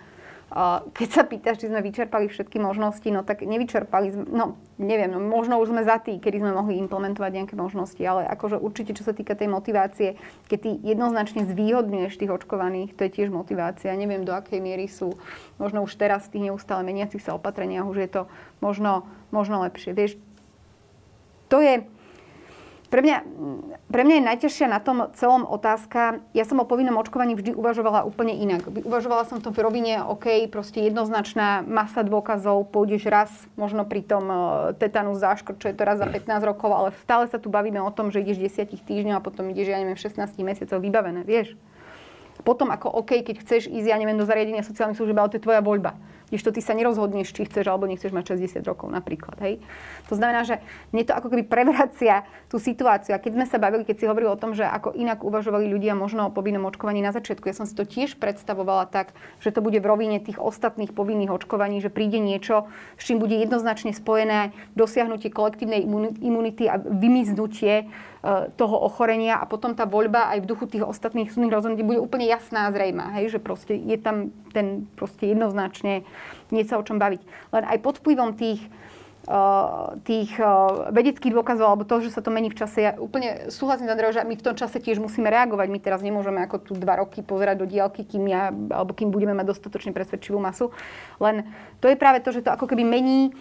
keď 0.93 1.09
sa 1.09 1.25
pýtaš, 1.25 1.65
či 1.65 1.69
sme 1.73 1.81
vyčerpali 1.81 2.29
všetky 2.29 2.61
možnosti, 2.61 3.09
no 3.09 3.25
tak 3.25 3.41
nevyčerpali 3.41 4.13
sme, 4.13 4.23
no 4.29 4.61
neviem, 4.77 5.09
no 5.09 5.17
možno 5.17 5.57
už 5.57 5.73
sme 5.73 5.81
za 5.81 5.97
tý, 5.97 6.21
kedy 6.21 6.45
sme 6.45 6.53
mohli 6.53 6.77
implementovať 6.77 7.31
nejaké 7.33 7.55
možnosti, 7.57 7.97
ale 8.05 8.29
akože 8.29 8.61
určite, 8.61 8.93
čo 8.93 9.01
sa 9.01 9.17
týka 9.17 9.33
tej 9.33 9.49
motivácie, 9.49 10.13
keď 10.45 10.59
ty 10.61 10.71
jednoznačne 10.85 11.49
zvýhodňuješ 11.49 12.21
tých 12.21 12.29
očkovaných, 12.29 12.93
to 12.93 13.01
je 13.09 13.11
tiež 13.17 13.33
motivácia. 13.33 13.97
Neviem, 13.97 14.29
do 14.29 14.37
akej 14.37 14.61
miery 14.61 14.85
sú 14.85 15.17
možno 15.57 15.81
už 15.81 15.97
teraz 15.97 16.29
v 16.29 16.37
tých 16.37 16.53
neustále 16.53 16.85
meniacich 16.85 17.25
sa 17.25 17.33
opatreniach, 17.33 17.89
už 17.89 17.97
je 18.05 18.09
to 18.13 18.21
možno, 18.61 19.09
možno 19.33 19.65
lepšie. 19.65 19.97
Vieš, 19.97 20.21
to 21.49 21.65
je, 21.65 21.81
pre 22.93 23.01
mňa, 23.01 23.17
pre 23.89 24.05
mňa 24.05 24.15
je 24.21 24.27
najťažšia 24.29 24.67
na 24.69 24.77
tom 24.77 25.09
celom 25.17 25.49
otázka, 25.49 26.21
ja 26.37 26.45
som 26.45 26.61
o 26.61 26.69
povinnom 26.69 26.93
očkovaní 27.01 27.33
vždy 27.33 27.57
uvažovala 27.57 28.05
úplne 28.05 28.37
inak. 28.37 28.69
Uvažovala 28.69 29.25
som 29.25 29.41
to 29.41 29.49
v 29.49 29.65
rovine, 29.65 30.05
OK, 30.05 30.45
proste 30.53 30.85
jednoznačná 30.85 31.65
masa 31.65 32.05
dôkazov, 32.05 32.69
pôjdeš 32.69 33.09
raz, 33.09 33.33
možno 33.57 33.81
pri 33.81 34.05
tom 34.05 34.29
e, 34.29 34.37
tetanu 34.77 35.17
záškrt, 35.17 35.57
čo 35.57 35.73
je 35.73 35.75
to 35.81 35.89
raz 35.89 35.97
za 35.97 36.05
15 36.05 36.37
rokov, 36.45 36.69
ale 36.69 36.93
stále 37.01 37.25
sa 37.25 37.41
tu 37.41 37.49
bavíme 37.49 37.81
o 37.81 37.89
tom, 37.89 38.13
že 38.13 38.21
ideš 38.21 38.61
10 38.61 38.85
týždňov 38.85 39.17
a 39.17 39.25
potom 39.25 39.49
ideš, 39.49 39.73
ja 39.73 39.81
neviem, 39.81 39.97
16 39.97 40.37
mesiacov 40.45 40.77
vybavené, 40.77 41.25
vieš. 41.25 41.57
Potom 42.45 42.69
ako 42.69 42.93
OK, 42.93 43.25
keď 43.25 43.41
chceš 43.41 43.73
ísť, 43.73 43.89
ja 43.89 43.97
neviem, 43.97 44.21
do 44.21 44.29
zariadenia 44.29 44.61
sociálnych 44.61 45.01
služieb, 45.01 45.17
ale 45.17 45.33
to 45.33 45.41
je 45.41 45.45
tvoja 45.49 45.65
voľba 45.65 45.97
to 46.31 46.51
ty 46.53 46.61
sa 46.63 46.77
nerozhodneš, 46.77 47.33
či 47.33 47.45
chceš 47.45 47.67
alebo 47.67 47.89
nechceš 47.89 48.13
mať 48.13 48.37
60 48.37 48.63
rokov 48.63 48.93
napríklad. 48.93 49.35
Hej? 49.41 49.59
To 50.07 50.15
znamená, 50.15 50.45
že 50.45 50.61
mne 50.93 51.03
to 51.05 51.13
ako 51.13 51.27
keby 51.33 51.43
prevracia 51.45 52.23
tú 52.47 52.57
situáciu. 52.61 53.17
A 53.17 53.21
keď 53.21 53.37
sme 53.37 53.45
sa 53.49 53.57
bavili, 53.57 53.83
keď 53.83 53.95
si 54.01 54.09
hovoril 54.09 54.33
o 54.33 54.39
tom, 54.39 54.53
že 54.53 54.65
ako 54.65 54.93
inak 54.93 55.21
uvažovali 55.21 55.67
ľudia 55.69 55.97
možno 55.97 56.29
o 56.29 56.35
povinnom 56.35 56.65
očkovaní 56.69 57.01
na 57.01 57.13
začiatku, 57.13 57.49
ja 57.49 57.57
som 57.57 57.65
si 57.69 57.73
to 57.73 57.83
tiež 57.83 58.17
predstavovala 58.17 58.87
tak, 58.89 59.11
že 59.43 59.51
to 59.53 59.59
bude 59.59 59.77
v 59.77 59.89
rovine 59.89 60.17
tých 60.21 60.41
ostatných 60.41 60.93
povinných 60.93 61.33
očkovaní, 61.33 61.81
že 61.81 61.93
príde 61.93 62.21
niečo, 62.21 62.69
s 62.97 63.03
čím 63.09 63.19
bude 63.21 63.35
jednoznačne 63.37 63.91
spojené 63.93 64.53
dosiahnutie 64.77 65.33
kolektívnej 65.33 65.83
imunity 66.21 66.69
a 66.69 66.77
vymiznutie 66.79 67.89
toho 68.55 68.79
ochorenia 68.79 69.35
a 69.35 69.43
potom 69.43 69.75
tá 69.75 69.83
voľba 69.83 70.31
aj 70.31 70.47
v 70.47 70.49
duchu 70.49 70.65
tých 70.71 70.87
ostatných 70.87 71.27
súdnych 71.27 71.51
rozhodnutí 71.51 71.83
bude 71.83 71.99
úplne 71.99 72.23
jasná 72.23 72.71
a 72.71 72.73
zrejmá, 72.73 73.11
hej, 73.19 73.35
že 73.35 73.39
proste 73.43 73.75
je 73.75 73.99
tam 73.99 74.31
ten 74.55 74.87
proste 74.95 75.27
jednoznačne 75.27 76.07
niečo 76.47 76.79
o 76.79 76.87
čom 76.87 77.03
baviť. 77.03 77.19
Len 77.51 77.63
aj 77.67 77.77
pod 77.83 77.99
vplyvom 77.99 78.39
tých 78.39 78.63
e, 79.27 79.39
tých 80.07 80.39
e, 80.39 80.47
vedeckých 80.95 81.35
dôkazov 81.35 81.67
alebo 81.67 81.83
toho, 81.83 81.99
že 81.99 82.15
sa 82.15 82.23
to 82.23 82.31
mení 82.31 82.47
v 82.47 82.63
čase. 82.63 82.79
Ja 82.79 82.95
úplne 82.95 83.51
súhlasím 83.51 83.91
s 83.91 83.93
Andrejom, 83.95 84.15
že 84.15 84.23
my 84.23 84.39
v 84.39 84.45
tom 84.47 84.55
čase 84.55 84.79
tiež 84.79 85.03
musíme 85.03 85.27
reagovať. 85.27 85.67
My 85.67 85.79
teraz 85.83 85.99
nemôžeme 85.99 86.39
ako 86.47 86.63
tu 86.63 86.79
dva 86.79 87.03
roky 87.03 87.27
pozerať 87.27 87.59
do 87.59 87.67
diálky, 87.67 88.07
kým 88.07 88.23
ja, 88.31 88.55
alebo 88.55 88.95
kým 88.95 89.11
budeme 89.11 89.35
mať 89.35 89.51
dostatočne 89.51 89.91
presvedčivú 89.91 90.39
masu. 90.39 90.71
Len 91.19 91.43
to 91.83 91.91
je 91.91 91.99
práve 91.99 92.23
to, 92.23 92.31
že 92.31 92.47
to 92.47 92.55
ako 92.55 92.71
keby 92.71 92.87
mení 92.87 93.35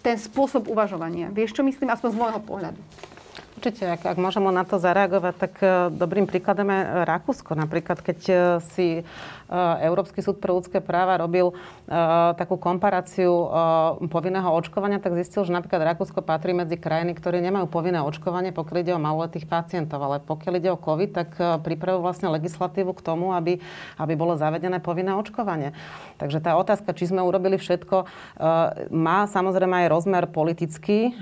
ten 0.00 0.16
spôsob 0.16 0.72
uvažovania. 0.72 1.28
Vieš, 1.28 1.52
čo 1.52 1.62
myslím? 1.62 1.92
Aspoň 1.92 2.16
z 2.16 2.16
môjho 2.16 2.40
pohľadu. 2.40 2.80
Určite, 3.62 3.94
ak, 3.94 4.02
ak 4.02 4.18
môžem 4.18 4.42
na 4.50 4.66
to 4.66 4.82
zareagovať, 4.82 5.34
tak 5.38 5.54
uh, 5.62 5.86
dobrým 5.86 6.26
príkladom 6.26 6.66
je 6.66 7.06
Rakúsko. 7.06 7.54
Napríklad, 7.54 8.02
keď 8.02 8.18
uh, 8.26 8.36
si 8.74 9.06
Európsky 9.52 10.24
súd 10.24 10.40
pre 10.40 10.48
ľudské 10.48 10.80
práva 10.80 11.20
robil 11.20 11.52
takú 12.40 12.56
komparáciu 12.56 13.28
povinného 14.08 14.48
očkovania, 14.48 14.96
tak 14.96 15.12
zistil, 15.12 15.44
že 15.44 15.52
napríklad 15.52 15.92
Rakúsko 15.92 16.24
patrí 16.24 16.56
medzi 16.56 16.80
krajiny, 16.80 17.12
ktoré 17.12 17.44
nemajú 17.44 17.68
povinné 17.68 18.00
očkovanie, 18.00 18.56
pokiaľ 18.56 18.76
ide 18.80 18.96
o 18.96 19.04
maloletých 19.04 19.44
pacientov. 19.44 20.00
Ale 20.00 20.24
pokiaľ 20.24 20.56
ide 20.56 20.72
o 20.72 20.80
COVID, 20.80 21.10
tak 21.12 21.36
pripravujú 21.68 22.00
vlastne 22.00 22.32
legislatívu 22.32 22.96
k 22.96 23.04
tomu, 23.04 23.36
aby, 23.36 23.60
aby 24.00 24.12
bolo 24.16 24.40
zavedené 24.40 24.80
povinné 24.80 25.12
očkovanie. 25.12 25.76
Takže 26.16 26.40
tá 26.40 26.56
otázka, 26.56 26.96
či 26.96 27.12
sme 27.12 27.20
urobili 27.20 27.60
všetko, 27.60 28.08
má 28.88 29.28
samozrejme 29.28 29.84
aj 29.84 29.92
rozmer 29.92 30.32
politický. 30.32 31.12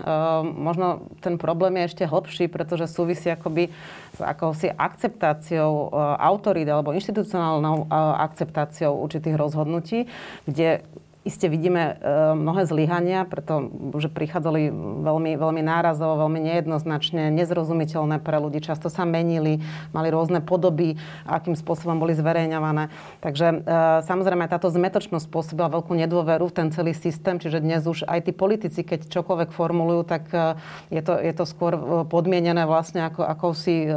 Možno 0.55 1.11
ten 1.19 1.35
problém 1.35 1.83
je 1.83 1.99
ešte 1.99 2.07
hlbší 2.07 2.30
hlbší, 2.31 2.47
pretože 2.47 2.87
súvisí 2.87 3.27
akoby 3.27 3.67
s 4.15 4.21
akousi 4.23 4.71
akceptáciou 4.71 5.91
e, 5.91 6.17
autorít 6.23 6.71
alebo 6.71 6.95
inštitucionálnou 6.95 7.91
e, 7.91 7.99
akceptáciou 8.23 9.03
určitých 9.03 9.35
rozhodnutí, 9.35 10.07
kde 10.47 10.87
Isté 11.21 11.53
vidíme 11.53 12.01
e, 12.01 12.33
mnohé 12.33 12.65
zlyhania, 12.65 13.29
pretože 13.29 14.09
prichádzali 14.09 14.73
veľmi, 15.05 15.37
veľmi 15.37 15.61
nárazovo, 15.61 16.17
veľmi 16.17 16.49
nejednoznačne, 16.49 17.29
nezrozumiteľné 17.37 18.25
pre 18.25 18.41
ľudí. 18.41 18.65
Často 18.65 18.89
sa 18.89 19.05
menili, 19.05 19.61
mali 19.93 20.09
rôzne 20.09 20.41
podoby, 20.41 20.97
akým 21.29 21.53
spôsobom 21.53 22.01
boli 22.01 22.17
zverejňované. 22.17 22.89
Takže 23.21 23.47
e, 23.53 23.57
samozrejme 24.01 24.49
táto 24.49 24.73
zmetočnosť 24.73 25.29
spôsobila 25.29 25.69
veľkú 25.69 25.93
nedôveru 25.93 26.49
v 26.49 26.57
ten 26.57 26.69
celý 26.73 26.97
systém, 26.97 27.37
čiže 27.37 27.61
dnes 27.61 27.85
už 27.85 28.09
aj 28.09 28.25
tí 28.25 28.33
politici, 28.33 28.81
keď 28.81 29.13
čokoľvek 29.13 29.53
formulujú, 29.53 30.09
tak 30.09 30.25
e, 30.33 30.57
je 30.89 31.05
to, 31.05 31.21
je 31.21 31.37
to 31.37 31.45
skôr 31.45 31.77
podmienené 32.09 32.65
vlastne 32.65 33.05
ako, 33.05 33.29
akousi 33.29 33.93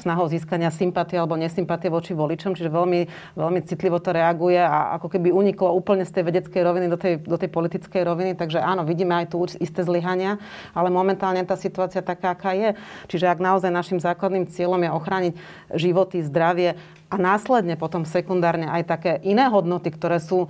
snahou 0.00 0.24
získania 0.32 0.72
sympatie 0.72 1.20
alebo 1.20 1.36
nesympatie 1.36 1.92
voči 1.92 2.16
voličom, 2.16 2.56
čiže 2.56 2.72
veľmi, 2.72 3.00
veľmi 3.36 3.60
citlivo 3.60 4.00
to 4.00 4.16
reaguje 4.16 4.56
a 4.56 4.96
ako 4.96 5.12
keby 5.12 5.28
uniklo 5.28 5.68
úplne 5.76 6.08
z 6.08 6.16
tej 6.16 6.24
vedeckej 6.32 6.61
roviny 6.62 6.86
do 6.88 6.98
tej, 6.98 7.20
do 7.22 7.36
tej 7.36 7.50
politickej 7.50 8.02
roviny. 8.06 8.32
Takže 8.38 8.62
áno, 8.62 8.86
vidíme 8.86 9.12
aj 9.18 9.26
tu 9.30 9.44
isté 9.58 9.82
zlyhania, 9.82 10.38
ale 10.72 10.88
momentálne 10.88 11.42
tá 11.42 11.58
situácia 11.58 12.00
taká, 12.00 12.32
aká 12.32 12.54
je. 12.54 12.72
Čiže 13.10 13.28
ak 13.28 13.38
naozaj 13.42 13.70
našim 13.70 13.98
základným 13.98 14.48
cieľom 14.48 14.80
je 14.80 14.90
ochrániť 14.90 15.32
životy, 15.76 16.22
zdravie 16.24 16.78
a 17.12 17.20
následne 17.20 17.76
potom 17.76 18.08
sekundárne 18.08 18.72
aj 18.72 18.88
také 18.88 19.12
iné 19.20 19.44
hodnoty, 19.52 19.92
ktoré 19.92 20.16
sú 20.16 20.48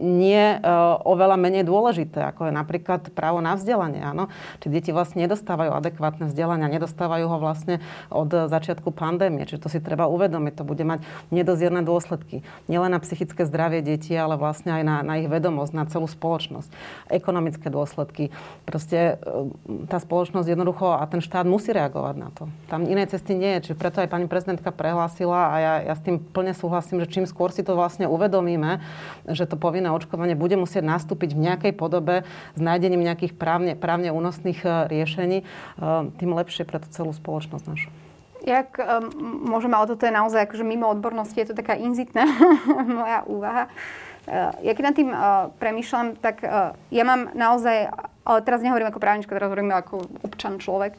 nie 0.00 0.56
e, 0.56 0.58
oveľa 1.04 1.36
menej 1.36 1.68
dôležité, 1.68 2.32
ako 2.32 2.48
je 2.48 2.52
napríklad 2.56 3.12
právo 3.12 3.44
na 3.44 3.52
vzdelanie. 3.52 4.00
Áno? 4.00 4.32
Či 4.64 4.72
deti 4.72 4.88
vlastne 4.88 5.28
nedostávajú 5.28 5.68
adekvátne 5.76 6.32
vzdelania, 6.32 6.72
nedostávajú 6.72 7.28
ho 7.28 7.36
vlastne 7.36 7.84
od 8.08 8.48
začiatku 8.48 8.88
pandémie. 8.88 9.44
Čiže 9.44 9.60
to 9.60 9.68
si 9.68 9.84
treba 9.84 10.08
uvedomiť. 10.08 10.56
To 10.56 10.64
bude 10.64 10.80
mať 10.80 11.04
nedozierne 11.28 11.84
dôsledky. 11.84 12.40
Nielen 12.72 12.96
na 12.96 13.04
psychické 13.04 13.44
zdravie 13.44 13.84
detí, 13.84 14.16
ale 14.16 14.40
vlastne 14.40 14.80
aj 14.80 14.82
na, 14.88 14.96
na 15.04 15.20
ich 15.20 15.28
vedomosť, 15.28 15.76
na 15.76 15.84
celú 15.84 16.08
spoločnosť. 16.08 16.72
Ekonomické 17.12 17.68
dôsledky. 17.68 18.32
Proste 18.64 19.20
e, 19.20 19.84
tá 19.92 20.00
spoločnosť 20.00 20.48
jednoducho 20.48 20.88
a 20.96 21.04
ten 21.04 21.20
štát 21.20 21.44
musí 21.44 21.76
reagovať 21.76 22.16
na 22.16 22.32
to. 22.32 22.48
Tam 22.72 22.88
inej 22.88 23.12
cesty 23.12 23.36
nie 23.36 23.60
je. 23.60 23.68
Čiže 23.68 23.76
preto 23.76 24.00
aj 24.00 24.08
pani 24.08 24.24
prezidentka 24.24 24.72
prehlásila 24.72 25.52
a 25.52 25.56
ja, 25.60 25.74
ja 25.92 25.94
s 25.98 26.02
tým 26.06 26.22
plne 26.22 26.54
súhlasím, 26.54 27.02
že 27.02 27.10
čím 27.10 27.26
skôr 27.26 27.50
si 27.50 27.66
to 27.66 27.74
vlastne 27.74 28.06
uvedomíme, 28.06 28.78
že 29.26 29.50
to 29.50 29.58
povinné 29.58 29.90
očkovanie 29.90 30.38
bude 30.38 30.54
musieť 30.54 30.86
nastúpiť 30.86 31.34
v 31.34 31.42
nejakej 31.50 31.72
podobe 31.74 32.22
s 32.54 32.60
nájdením 32.62 33.02
nejakých 33.02 33.34
právne, 33.34 33.74
právne 33.74 34.14
únosných 34.14 34.62
e, 34.62 34.68
riešení, 34.86 35.38
e, 35.42 35.44
tým 36.14 36.30
lepšie 36.30 36.62
pre 36.62 36.78
tú 36.78 36.86
celú 36.94 37.10
spoločnosť 37.10 37.64
našu. 37.66 37.90
Jak 38.46 38.78
um, 38.78 39.10
môžem, 39.50 39.74
ale 39.74 39.90
toto 39.90 40.06
je 40.06 40.14
naozaj 40.14 40.46
akože 40.46 40.62
mimo 40.62 40.86
odbornosti, 40.88 41.36
je 41.36 41.50
to 41.50 41.58
taká 41.58 41.74
inzitná 41.74 42.24
moja 43.02 43.26
úvaha. 43.26 43.66
Uh, 44.30 44.54
ja 44.62 44.72
keď 44.78 44.84
nad 44.88 44.96
tým 44.96 45.10
uh, 45.10 45.50
premýšľam, 45.58 46.16
tak 46.22 46.46
uh, 46.46 46.72
ja 46.88 47.02
mám 47.02 47.34
naozaj, 47.34 47.90
ale 48.22 48.38
teraz 48.46 48.62
nehovorím 48.62 48.94
ako 48.94 49.02
právnička, 49.02 49.34
teraz 49.34 49.50
hovorím 49.50 49.74
ako 49.74 50.06
občan 50.22 50.62
človek, 50.62 50.94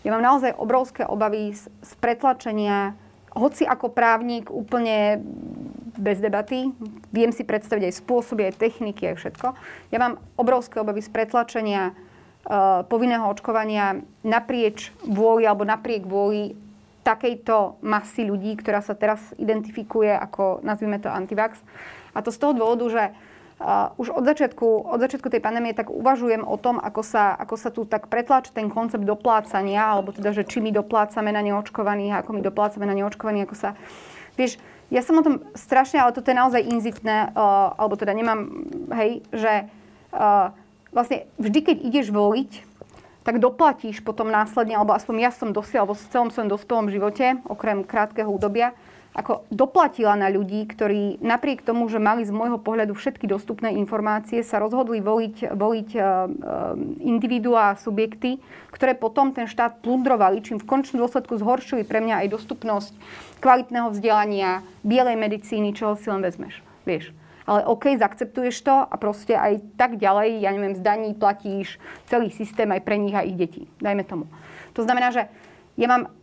ja 0.00 0.16
mám 0.16 0.24
naozaj 0.24 0.56
obrovské 0.56 1.04
obavy 1.04 1.52
z, 1.52 1.68
z 1.84 1.92
pretlačenia 2.00 2.96
hoci 3.34 3.62
ako 3.66 3.94
právnik 3.94 4.50
úplne 4.50 5.22
bez 5.96 6.18
debaty. 6.18 6.70
Viem 7.14 7.30
si 7.30 7.46
predstaviť 7.46 7.90
aj 7.90 7.98
spôsoby, 8.02 8.50
aj 8.50 8.58
techniky, 8.58 9.10
aj 9.10 9.16
všetko. 9.20 9.46
Ja 9.94 9.98
mám 10.00 10.18
obrovské 10.34 10.80
obavy 10.80 11.04
z 11.04 11.10
pretlačenia 11.12 11.92
uh, 11.92 12.82
povinného 12.86 13.26
očkovania 13.28 14.02
naprieč 14.26 14.90
vôli 15.04 15.44
alebo 15.44 15.62
napriek 15.66 16.06
vôli 16.06 16.56
takejto 17.00 17.80
masy 17.80 18.28
ľudí, 18.28 18.60
ktorá 18.60 18.84
sa 18.84 18.92
teraz 18.92 19.20
identifikuje 19.40 20.12
ako, 20.12 20.60
nazvime 20.60 21.00
to, 21.00 21.08
antivax. 21.08 21.58
A 22.12 22.20
to 22.20 22.28
z 22.34 22.38
toho 22.38 22.52
dôvodu, 22.52 22.86
že 22.90 23.04
Uh, 23.10 23.29
už 24.00 24.16
od 24.16 24.24
začiatku, 24.24 24.88
od 24.88 24.98
začiatku 25.04 25.28
tej 25.28 25.44
pandémie 25.44 25.76
tak 25.76 25.92
uvažujem 25.92 26.48
o 26.48 26.56
tom, 26.56 26.80
ako 26.80 27.04
sa, 27.04 27.36
ako 27.36 27.54
sa 27.60 27.68
tu 27.68 27.84
tak 27.84 28.08
pretláča 28.08 28.56
ten 28.56 28.72
koncept 28.72 29.04
doplácania, 29.04 29.84
alebo 29.84 30.16
teda, 30.16 30.32
že 30.32 30.48
či 30.48 30.64
my 30.64 30.72
doplácame 30.72 31.28
na 31.28 31.44
neočkovaných, 31.44 32.24
ako 32.24 32.30
my 32.32 32.40
doplácame 32.40 32.88
na 32.88 32.96
neočkovaných, 32.96 33.44
ako 33.44 33.56
sa... 33.60 33.76
Vieš, 34.40 34.56
ja 34.88 35.04
som 35.04 35.20
o 35.20 35.26
tom 35.26 35.44
strašne, 35.52 36.00
ale 36.00 36.16
toto 36.16 36.32
je 36.32 36.40
naozaj 36.40 36.66
inzitné, 36.72 37.36
uh, 37.36 37.76
alebo 37.76 38.00
teda 38.00 38.16
nemám, 38.16 38.48
hej, 38.96 39.20
že 39.28 39.68
uh, 40.16 40.56
vlastne 40.90 41.28
vždy, 41.36 41.60
keď 41.60 41.76
ideš 41.84 42.08
voliť, 42.10 42.50
tak 43.28 43.44
doplatíš 43.44 44.00
potom 44.00 44.32
následne, 44.32 44.80
alebo 44.80 44.96
aspoň 44.96 45.16
ja 45.20 45.30
som 45.36 45.52
dosiaľ, 45.52 45.84
alebo 45.84 46.00
v 46.00 46.08
celom 46.08 46.30
svojom 46.32 46.48
dospelom 46.48 46.86
živote, 46.88 47.44
okrem 47.44 47.84
krátkeho 47.84 48.32
údobia, 48.32 48.72
ako 49.10 49.42
doplatila 49.50 50.14
na 50.14 50.30
ľudí, 50.30 50.70
ktorí 50.70 51.18
napriek 51.18 51.66
tomu, 51.66 51.90
že 51.90 51.98
mali 51.98 52.22
z 52.22 52.30
môjho 52.30 52.62
pohľadu 52.62 52.94
všetky 52.94 53.26
dostupné 53.26 53.74
informácie, 53.74 54.46
sa 54.46 54.62
rozhodli 54.62 55.02
voliť, 55.02 55.50
voliť 55.50 55.90
uh, 55.98 56.04
individuá 57.02 57.74
a 57.74 57.80
subjekty, 57.80 58.38
ktoré 58.70 58.94
potom 58.94 59.34
ten 59.34 59.50
štát 59.50 59.82
plundrovali, 59.82 60.46
čím 60.46 60.62
v 60.62 60.68
končnom 60.68 61.02
dôsledku 61.02 61.34
zhoršili 61.42 61.82
pre 61.82 61.98
mňa 61.98 62.22
aj 62.22 62.28
dostupnosť 62.30 62.92
kvalitného 63.42 63.90
vzdelania, 63.90 64.62
bielej 64.86 65.18
medicíny, 65.18 65.74
čoho 65.74 65.98
si 65.98 66.06
len 66.06 66.22
vezmeš. 66.22 66.62
Vieš. 66.86 67.10
Ale 67.50 67.66
OK, 67.66 67.98
zaakceptuješ 67.98 68.62
to 68.62 68.76
a 68.86 68.94
proste 68.94 69.34
aj 69.34 69.58
tak 69.74 69.98
ďalej, 69.98 70.38
ja 70.38 70.54
neviem, 70.54 70.78
z 70.78 70.86
daní 70.86 71.18
platíš 71.18 71.82
celý 72.06 72.30
systém 72.30 72.70
aj 72.70 72.86
pre 72.86 72.94
nich 72.94 73.16
a 73.16 73.26
ich 73.26 73.34
detí. 73.34 73.66
Dajme 73.82 74.06
tomu. 74.06 74.30
To 74.78 74.86
znamená, 74.86 75.10
že 75.10 75.26
ja 75.74 75.90
mám 75.90 76.14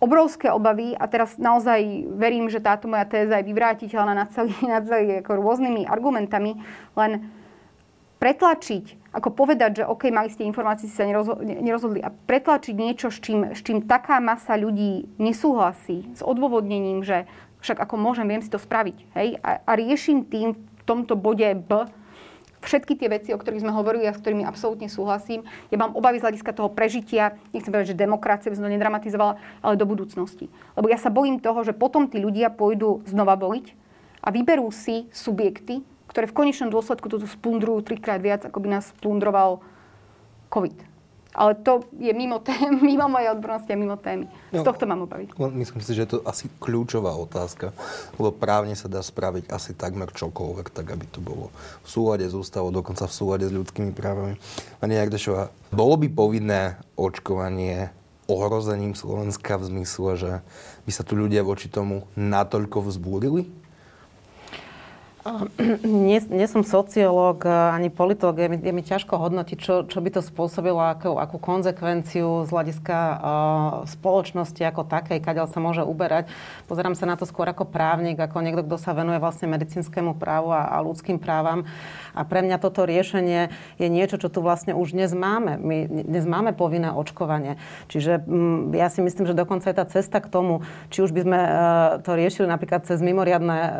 obrovské 0.00 0.48
obavy 0.48 0.96
a 0.96 1.04
teraz 1.06 1.36
naozaj 1.36 2.08
verím, 2.16 2.48
že 2.48 2.64
táto 2.64 2.88
moja 2.88 3.04
téza 3.04 3.38
je 3.38 3.48
vyvrátiteľná 3.52 4.16
nad 4.16 4.32
celý, 4.32 4.56
nad 4.74 4.82
celý 4.82 5.20
ako 5.20 5.38
rôznymi 5.38 5.84
argumentami, 5.84 6.56
len 6.96 7.30
pretlačiť, 8.20 9.16
ako 9.16 9.32
povedať, 9.32 9.80
že 9.80 9.88
OK, 9.88 10.12
mali 10.12 10.28
ste 10.28 10.44
informácie, 10.44 10.88
si 10.88 10.96
sa 10.96 11.08
nerozhodli 11.08 12.04
a 12.04 12.12
pretlačiť 12.12 12.74
niečo, 12.76 13.08
s 13.08 13.20
čím, 13.20 13.56
s 13.56 13.64
čím 13.64 13.88
taká 13.88 14.20
masa 14.20 14.60
ľudí 14.60 15.08
nesúhlasí, 15.16 16.04
s 16.12 16.20
odôvodnením, 16.20 17.00
že 17.00 17.24
však 17.64 17.80
ako 17.80 17.96
môžem, 17.96 18.28
viem 18.28 18.44
si 18.44 18.52
to 18.52 18.60
spraviť, 18.60 18.96
hej, 19.16 19.28
a, 19.40 19.64
a 19.64 19.72
riešim 19.72 20.28
tým 20.28 20.52
v 20.52 20.82
tomto 20.84 21.16
bode 21.16 21.48
B 21.64 21.88
všetky 22.60 22.96
tie 22.96 23.08
veci, 23.08 23.30
o 23.32 23.40
ktorých 23.40 23.64
sme 23.64 23.72
hovorili 23.72 24.04
a 24.08 24.12
s 24.12 24.20
ktorými 24.20 24.44
absolútne 24.44 24.88
súhlasím. 24.92 25.44
Ja 25.72 25.80
mám 25.80 25.96
obavy 25.96 26.20
z 26.20 26.28
hľadiska 26.28 26.52
toho 26.52 26.68
prežitia, 26.68 27.36
nechcem 27.56 27.72
povedať, 27.72 27.96
že 27.96 28.02
demokracia 28.02 28.52
by 28.52 28.56
som 28.60 28.64
to 28.68 28.74
nedramatizovala, 28.76 29.40
ale 29.64 29.74
do 29.80 29.88
budúcnosti. 29.88 30.52
Lebo 30.76 30.92
ja 30.92 31.00
sa 31.00 31.08
bojím 31.08 31.40
toho, 31.40 31.64
že 31.64 31.76
potom 31.76 32.08
tí 32.08 32.20
ľudia 32.20 32.52
pôjdu 32.52 33.00
znova 33.08 33.36
voliť 33.40 33.72
a 34.20 34.28
vyberú 34.28 34.68
si 34.68 35.08
subjekty, 35.10 35.80
ktoré 36.10 36.26
v 36.26 36.36
konečnom 36.36 36.68
dôsledku 36.68 37.06
toto 37.06 37.24
splundrujú 37.24 37.86
trikrát 37.86 38.18
viac, 38.18 38.42
ako 38.42 38.58
by 38.60 38.68
nás 38.76 38.90
splundroval 38.92 39.62
COVID. 40.50 40.89
Ale 41.30 41.54
to 41.62 41.86
je 41.94 42.10
mimo, 42.10 42.42
tém, 42.42 42.74
mimo 42.90 43.06
mojej 43.06 43.30
odbornosti 43.30 43.70
a 43.70 43.76
mimo 43.78 43.96
témy. 43.96 44.26
Z 44.50 44.60
no, 44.60 44.66
tohto 44.66 44.86
mám 44.86 45.06
obavy. 45.06 45.30
Myslím 45.54 45.82
si, 45.82 45.94
že 45.94 46.02
je 46.06 46.10
to 46.16 46.18
asi 46.26 46.50
kľúčová 46.58 47.14
otázka, 47.14 47.70
lebo 48.18 48.34
právne 48.34 48.74
sa 48.74 48.90
dá 48.90 48.98
spraviť 48.98 49.46
asi 49.50 49.78
takmer 49.78 50.10
čokoľvek, 50.10 50.66
tak 50.74 50.90
aby 50.90 51.06
to 51.06 51.22
bolo 51.22 51.54
v 51.86 51.88
súlade 51.88 52.26
s 52.26 52.34
ústavou, 52.34 52.74
dokonca 52.74 53.06
v 53.06 53.14
súlade 53.14 53.46
s 53.46 53.54
ľudskými 53.54 53.94
právami. 53.94 54.42
Pani 54.82 54.98
Jagdešová, 54.98 55.54
bolo 55.70 55.94
by 56.02 56.08
povinné 56.10 56.82
očkovanie 56.98 57.94
ohrozením 58.30 58.94
Slovenska 58.94 59.58
v 59.58 59.66
zmysle, 59.74 60.10
že 60.14 60.32
by 60.86 60.90
sa 60.94 61.02
tu 61.02 61.18
ľudia 61.18 61.42
voči 61.42 61.66
tomu 61.66 62.06
natoľko 62.14 62.86
vzbúrili? 62.86 63.59
Nie, 65.84 66.24
nie 66.24 66.48
som 66.48 66.64
sociológ 66.64 67.44
ani 67.44 67.92
politológ, 67.92 68.40
je 68.40 68.48
mi, 68.48 68.56
je 68.56 68.72
mi 68.72 68.80
ťažko 68.80 69.20
hodnotiť, 69.20 69.58
čo, 69.60 69.74
čo 69.84 69.98
by 70.00 70.08
to 70.16 70.24
spôsobilo, 70.24 70.80
akú, 70.80 71.20
akú 71.20 71.36
konzekvenciu 71.36 72.48
z 72.48 72.50
hľadiska 72.50 72.96
uh, 72.96 73.18
spoločnosti 73.84 74.64
ako 74.64 74.88
takej, 74.88 75.20
kadeľ 75.20 75.52
sa 75.52 75.60
môže 75.60 75.84
uberať. 75.84 76.32
Pozerám 76.72 76.96
sa 76.96 77.04
na 77.04 77.20
to 77.20 77.28
skôr 77.28 77.44
ako 77.52 77.68
právnik, 77.68 78.16
ako 78.16 78.40
niekto, 78.40 78.64
kto 78.64 78.80
sa 78.80 78.96
venuje 78.96 79.20
vlastne 79.20 79.44
medicínskemu 79.52 80.16
právu 80.16 80.56
a, 80.56 80.72
a 80.72 80.80
ľudským 80.80 81.20
právam. 81.20 81.68
A 82.16 82.24
pre 82.24 82.40
mňa 82.40 82.56
toto 82.56 82.88
riešenie 82.88 83.52
je 83.76 83.88
niečo, 83.92 84.16
čo 84.16 84.32
tu 84.32 84.40
vlastne 84.40 84.72
už 84.72 84.96
dnes 84.96 85.12
máme. 85.12 85.60
My 85.60 85.84
dnes 85.84 86.24
máme 86.24 86.56
povinné 86.56 86.90
očkovanie. 86.90 87.60
Čiže 87.92 88.24
m, 88.24 88.72
mm, 88.72 88.78
ja 88.80 88.88
si 88.88 89.04
myslím, 89.04 89.28
že 89.28 89.36
dokonca 89.36 89.68
je 89.68 89.76
tá 89.76 89.84
cesta 89.84 90.18
k 90.18 90.32
tomu, 90.32 90.64
či 90.88 91.04
už 91.04 91.12
by 91.12 91.20
sme 91.28 91.38
uh, 91.38 91.52
to 92.00 92.16
riešili 92.16 92.48
napríklad 92.48 92.88
cez 92.88 93.04
mimoriadne, 93.04 93.58
uh, 93.60 93.70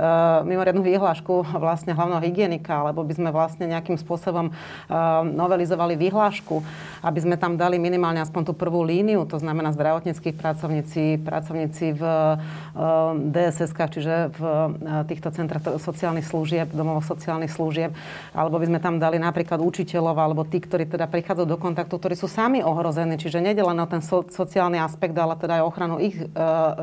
mimoriadnú 0.44 0.84
výhlášku, 0.84 1.29
vyhlášku 1.30 1.58
vlastne 1.58 1.92
hlavného 1.94 2.22
hygienika, 2.26 2.82
alebo 2.82 3.06
by 3.06 3.14
sme 3.14 3.30
vlastne 3.30 3.70
nejakým 3.70 3.94
spôsobom 3.94 4.50
uh, 4.50 5.22
novelizovali 5.22 5.94
vyhlášku, 5.94 6.62
aby 7.06 7.18
sme 7.22 7.36
tam 7.38 7.54
dali 7.54 7.78
minimálne 7.78 8.18
aspoň 8.18 8.50
tú 8.50 8.52
prvú 8.52 8.82
líniu, 8.82 9.22
to 9.24 9.38
znamená 9.38 9.70
zdravotníckých 9.70 10.34
pracovníci, 10.34 11.22
pracovníci 11.22 11.94
v 11.94 12.02
uh, 12.02 13.14
DSS, 13.14 13.70
čiže 13.70 14.14
v 14.34 14.40
uh, 14.42 15.06
týchto 15.06 15.30
centrách 15.30 15.78
sociálnych 15.78 16.26
služieb, 16.26 16.74
domovoch 16.74 17.06
sociálnych 17.06 17.54
služieb, 17.54 17.94
alebo 18.34 18.58
by 18.58 18.66
sme 18.66 18.78
tam 18.82 18.98
dali 18.98 19.22
napríklad 19.22 19.62
učiteľov, 19.62 20.16
alebo 20.18 20.42
tí, 20.42 20.58
ktorí 20.58 20.90
teda 20.90 21.06
prichádzajú 21.06 21.46
do 21.46 21.58
kontaktu, 21.60 21.94
ktorí 21.94 22.14
sú 22.18 22.26
sami 22.26 22.60
ohrození, 22.64 23.14
čiže 23.16 23.38
nejde 23.38 23.62
len 23.62 23.78
o 23.78 23.86
ten 23.86 24.02
so, 24.02 24.26
sociálny 24.26 24.82
aspekt, 24.82 25.14
ale 25.14 25.38
teda 25.38 25.62
aj 25.62 25.66
ochranu 25.66 25.96
ich 26.02 26.16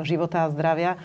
života 0.06 0.48
a 0.48 0.52
zdravia 0.54 1.00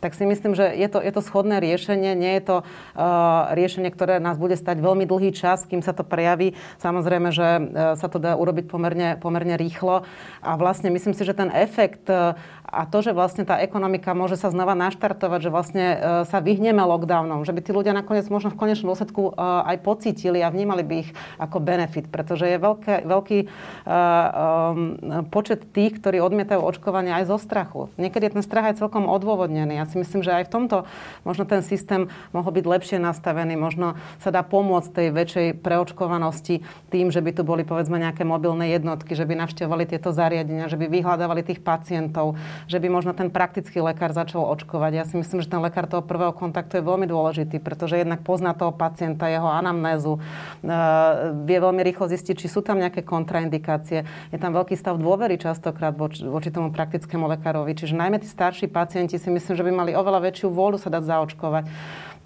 tak 0.00 0.12
si 0.12 0.28
myslím, 0.28 0.52
že 0.52 0.68
je 0.76 0.88
to, 0.92 1.00
je 1.00 1.12
to 1.12 1.24
schodné 1.24 1.56
riešenie. 1.58 2.12
Nie 2.12 2.38
je 2.38 2.44
to 2.44 2.56
uh, 2.62 3.50
riešenie, 3.56 3.88
ktoré 3.88 4.20
nás 4.20 4.36
bude 4.36 4.54
stať 4.54 4.78
veľmi 4.84 5.08
dlhý 5.08 5.32
čas, 5.32 5.64
kým 5.64 5.80
sa 5.80 5.96
to 5.96 6.04
prejaví. 6.04 6.52
Samozrejme, 6.78 7.32
že 7.32 7.48
uh, 7.48 7.60
sa 7.96 8.06
to 8.12 8.20
dá 8.20 8.36
urobiť 8.36 8.68
pomerne, 8.68 9.16
pomerne 9.16 9.56
rýchlo. 9.56 10.04
A 10.44 10.50
vlastne 10.60 10.92
myslím 10.92 11.16
si, 11.16 11.24
že 11.24 11.32
ten 11.32 11.48
efekt 11.48 12.06
uh, 12.12 12.36
a 12.66 12.84
to, 12.84 13.00
že 13.00 13.16
vlastne 13.16 13.48
tá 13.48 13.62
ekonomika 13.62 14.12
môže 14.12 14.36
sa 14.36 14.52
znova 14.52 14.76
naštartovať, 14.76 15.40
že 15.40 15.50
vlastne 15.54 15.84
uh, 15.96 15.98
sa 16.28 16.44
vyhneme 16.44 16.82
lockdownom, 16.84 17.48
že 17.48 17.56
by 17.56 17.60
tí 17.64 17.72
ľudia 17.72 17.96
nakoniec 17.96 18.28
možno 18.28 18.52
v 18.52 18.60
konečnom 18.60 18.92
dôsledku 18.92 19.32
uh, 19.32 19.64
aj 19.64 19.80
pocítili 19.80 20.44
a 20.44 20.52
vnímali 20.52 20.84
by 20.84 20.94
ich 21.06 21.10
ako 21.40 21.62
benefit, 21.62 22.12
pretože 22.12 22.44
je 22.44 22.58
veľké, 22.60 23.08
veľký 23.08 23.38
uh, 23.46 23.50
um, 23.88 25.24
počet 25.32 25.64
tých, 25.72 25.96
ktorí 26.02 26.20
odmietajú 26.20 26.60
očkovanie 26.60 27.16
aj 27.16 27.32
zo 27.32 27.38
strachu. 27.40 27.88
Niekedy 27.96 28.36
ten 28.36 28.42
strach 28.44 28.68
je 28.68 28.82
celkom 28.82 29.08
odôvodnený. 29.08 29.78
Ja 29.78 29.85
si 29.86 29.96
myslím, 29.96 30.20
že 30.20 30.34
aj 30.34 30.50
v 30.50 30.52
tomto 30.52 30.76
možno 31.22 31.46
ten 31.46 31.62
systém 31.62 32.10
mohol 32.34 32.50
byť 32.52 32.64
lepšie 32.66 32.98
nastavený, 32.98 33.54
možno 33.54 33.94
sa 34.18 34.34
dá 34.34 34.42
pomôcť 34.42 34.90
tej 34.90 35.08
väčšej 35.14 35.46
preočkovanosti 35.62 36.66
tým, 36.90 37.14
že 37.14 37.22
by 37.22 37.30
tu 37.32 37.42
boli 37.46 37.62
povedzme 37.62 37.96
nejaké 37.96 38.26
mobilné 38.26 38.74
jednotky, 38.74 39.14
že 39.14 39.24
by 39.24 39.46
navštevovali 39.46 39.86
tieto 39.86 40.10
zariadenia, 40.10 40.66
že 40.66 40.76
by 40.76 40.90
vyhľadávali 40.90 41.46
tých 41.46 41.62
pacientov, 41.62 42.34
že 42.66 42.82
by 42.82 42.90
možno 42.90 43.14
ten 43.14 43.30
praktický 43.30 43.78
lekár 43.80 44.10
začal 44.10 44.42
očkovať. 44.42 44.92
Ja 44.94 45.04
si 45.06 45.14
myslím, 45.18 45.40
že 45.40 45.50
ten 45.50 45.62
lekár 45.62 45.86
toho 45.86 46.02
prvého 46.02 46.34
kontaktu 46.34 46.80
je 46.80 46.84
veľmi 46.84 47.06
dôležitý, 47.06 47.62
pretože 47.62 48.00
jednak 48.00 48.26
pozná 48.26 48.52
toho 48.56 48.74
pacienta, 48.74 49.30
jeho 49.30 49.46
anamnézu, 49.46 50.18
e, 50.18 50.20
vie 51.46 51.58
veľmi 51.58 51.82
rýchlo 51.86 52.10
zistiť, 52.10 52.34
či 52.34 52.46
sú 52.50 52.64
tam 52.64 52.80
nejaké 52.80 53.04
kontraindikácie. 53.06 54.02
Je 54.32 54.38
tam 54.38 54.56
veľký 54.56 54.74
stav 54.74 54.98
dôvery 54.98 55.36
častokrát 55.36 55.92
voči, 55.92 56.24
voči 56.24 56.48
tomu 56.50 56.72
praktickému 56.72 57.28
lekárovi. 57.36 57.76
Čiže 57.76 57.94
najmä 57.94 58.18
tí 58.22 58.28
starší 58.28 58.66
pacienti 58.72 59.20
si 59.20 59.28
myslím, 59.28 59.54
že 59.54 59.64
by 59.64 59.72
mali 59.76 59.92
oveľa 59.92 60.32
väčšiu 60.32 60.48
vôľu 60.48 60.80
sa 60.80 60.88
dať 60.88 61.04
zaočkovať. 61.04 61.64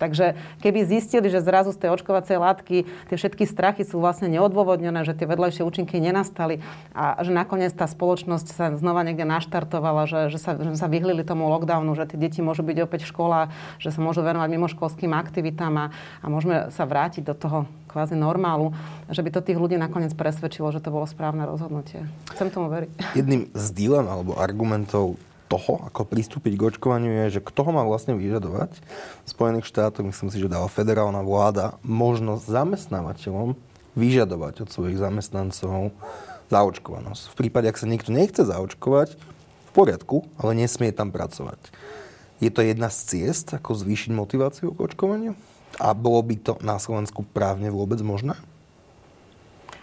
Takže 0.00 0.32
keby 0.64 0.88
zistili, 0.88 1.28
že 1.28 1.44
zrazu 1.44 1.76
z 1.76 1.84
tej 1.84 1.92
očkovacej 1.92 2.40
látky 2.40 2.88
tie 2.88 3.16
všetky 3.20 3.44
strachy 3.44 3.84
sú 3.84 4.00
vlastne 4.00 4.32
neodôvodnené, 4.32 5.04
že 5.04 5.12
tie 5.12 5.28
vedľajšie 5.28 5.60
účinky 5.60 6.00
nenastali 6.00 6.64
a 6.96 7.20
že 7.20 7.28
nakoniec 7.28 7.76
tá 7.76 7.84
spoločnosť 7.84 8.46
sa 8.48 8.66
znova 8.80 9.04
niekde 9.04 9.28
naštartovala, 9.28 10.08
že, 10.08 10.20
že, 10.32 10.40
sa, 10.40 10.56
že 10.56 10.80
sa 10.80 10.88
vyhlili 10.88 11.20
tomu 11.20 11.52
lockdownu, 11.52 11.92
že 11.92 12.08
tie 12.08 12.16
deti 12.16 12.40
môžu 12.40 12.64
byť 12.64 12.78
opäť 12.80 13.04
v 13.04 13.12
školách, 13.12 13.48
že 13.76 13.92
sa 13.92 14.00
môžu 14.00 14.24
venovať 14.24 14.48
mimoškolským 14.48 15.12
aktivitám 15.12 15.74
a, 15.76 15.86
a 16.24 16.26
môžeme 16.32 16.72
sa 16.72 16.88
vrátiť 16.88 17.28
do 17.28 17.36
toho 17.36 17.58
kvázi 17.92 18.16
normálu, 18.16 18.72
že 19.12 19.20
by 19.20 19.28
to 19.34 19.44
tých 19.44 19.60
ľudí 19.60 19.76
nakoniec 19.76 20.16
presvedčilo, 20.16 20.72
že 20.72 20.80
to 20.80 20.88
bolo 20.88 21.04
správne 21.04 21.44
rozhodnutie. 21.44 22.08
Chcem 22.32 22.48
tomu 22.48 22.72
veriť. 22.72 23.18
Jedným 23.18 23.52
z 23.52 23.66
dilem 23.76 24.08
alebo 24.08 24.38
argumentov 24.38 25.20
toho, 25.50 25.82
ako 25.90 26.06
pristúpiť 26.06 26.54
k 26.54 26.66
očkovaniu, 26.70 27.10
je, 27.26 27.42
že 27.42 27.44
kto 27.44 27.66
ho 27.66 27.72
má 27.74 27.82
vlastne 27.82 28.14
vyžadovať. 28.14 28.70
V 29.26 29.28
Spojených 29.28 29.66
štátoch 29.66 30.06
myslím 30.06 30.30
si, 30.30 30.38
že 30.38 30.46
dala 30.46 30.70
federálna 30.70 31.26
vláda 31.26 31.74
možnosť 31.82 32.46
zamestnávateľom 32.46 33.58
vyžadovať 33.98 34.62
od 34.62 34.68
svojich 34.70 35.02
zamestnancov 35.02 35.90
zaočkovanosť. 36.54 37.34
V 37.34 37.38
prípade, 37.38 37.66
ak 37.66 37.82
sa 37.82 37.90
niekto 37.90 38.14
nechce 38.14 38.46
zaočkovať, 38.46 39.18
v 39.18 39.70
poriadku, 39.74 40.26
ale 40.38 40.54
nesmie 40.54 40.90
tam 40.94 41.10
pracovať. 41.14 41.58
Je 42.42 42.50
to 42.50 42.62
jedna 42.62 42.90
z 42.90 42.98
ciest, 43.06 43.54
ako 43.54 43.78
zvýšiť 43.78 44.10
motiváciu 44.14 44.74
k 44.74 44.82
očkovaniu? 44.82 45.34
A 45.78 45.94
bolo 45.94 46.18
by 46.26 46.34
to 46.38 46.52
na 46.62 46.78
Slovensku 46.82 47.22
právne 47.22 47.70
vôbec 47.70 48.02
možné? 48.02 48.34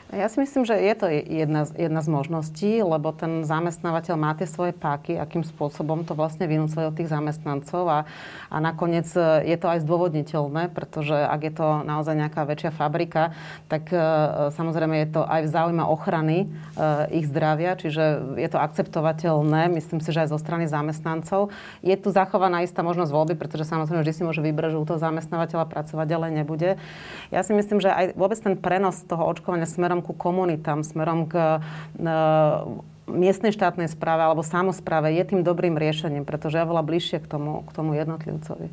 Ja 0.07 0.31
si 0.31 0.39
myslím, 0.39 0.63
že 0.63 0.79
je 0.79 0.95
to 0.95 1.11
jedna, 1.11 1.67
jedna 1.75 1.99
z 1.99 2.07
možností, 2.07 2.79
lebo 2.79 3.11
ten 3.11 3.43
zamestnávateľ 3.43 4.15
má 4.15 4.31
tie 4.39 4.47
svoje 4.47 4.71
páky, 4.71 5.19
akým 5.19 5.43
spôsobom 5.43 6.07
to 6.07 6.15
vlastne 6.15 6.47
vynúcuje 6.47 6.87
od 6.87 6.95
tých 6.95 7.11
zamestnancov 7.11 7.83
a, 7.91 7.99
a 8.47 8.57
nakoniec 8.63 9.03
e, 9.11 9.43
je 9.43 9.57
to 9.59 9.67
aj 9.67 9.83
zdôvodniteľné, 9.83 10.71
pretože 10.71 11.11
ak 11.11 11.41
je 11.43 11.53
to 11.59 11.67
naozaj 11.83 12.15
nejaká 12.15 12.47
väčšia 12.47 12.71
fabrika, 12.71 13.35
tak 13.67 13.91
e, 13.91 13.99
samozrejme 14.55 14.95
je 15.03 15.07
to 15.11 15.21
aj 15.27 15.43
v 15.43 15.51
záujme 15.51 15.83
ochrany 15.83 16.37
e, 16.39 16.47
ich 17.11 17.27
zdravia, 17.27 17.75
čiže 17.75 18.39
je 18.39 18.47
to 18.47 18.63
akceptovateľné, 18.63 19.67
myslím 19.75 19.99
si, 19.99 20.15
že 20.15 20.23
aj 20.23 20.31
zo 20.31 20.39
strany 20.39 20.71
zamestnancov. 20.71 21.51
Je 21.83 21.99
tu 21.99 22.15
zachovaná 22.15 22.63
istá 22.63 22.79
možnosť 22.79 23.11
voľby, 23.11 23.35
pretože 23.35 23.67
samozrejme 23.67 24.07
vždy 24.07 24.13
si 24.15 24.23
môže 24.23 24.39
vybrať, 24.39 24.71
že 24.71 24.79
u 24.79 24.87
toho 24.87 25.03
zamestnávateľa 25.03 25.67
pracovať 25.67 26.05
ďalej 26.07 26.31
nebude. 26.31 26.69
Ja 27.27 27.43
si 27.43 27.51
myslím, 27.51 27.83
že 27.83 27.91
aj 27.91 28.15
vôbec 28.15 28.39
ten 28.39 28.55
prenos 28.55 29.03
toho 29.03 29.27
očkovania 29.27 29.67
smerom 29.67 29.96
smerom 29.97 30.05
ku 30.05 30.13
komunitám, 30.13 30.85
smerom 30.85 31.25
k 31.25 31.57
e, 31.57 32.09
miestnej 33.09 33.49
štátnej 33.49 33.89
správe 33.89 34.21
alebo 34.21 34.45
samozpráve 34.45 35.09
je 35.17 35.23
tým 35.25 35.41
dobrým 35.41 35.73
riešením, 35.73 36.21
pretože 36.21 36.61
je 36.61 36.69
veľa 36.69 36.83
bližšie 36.85 37.17
k 37.23 37.27
tomu, 37.27 37.65
k 37.65 37.71
tomu 37.73 37.97
jednotlivcovi. 37.97 38.69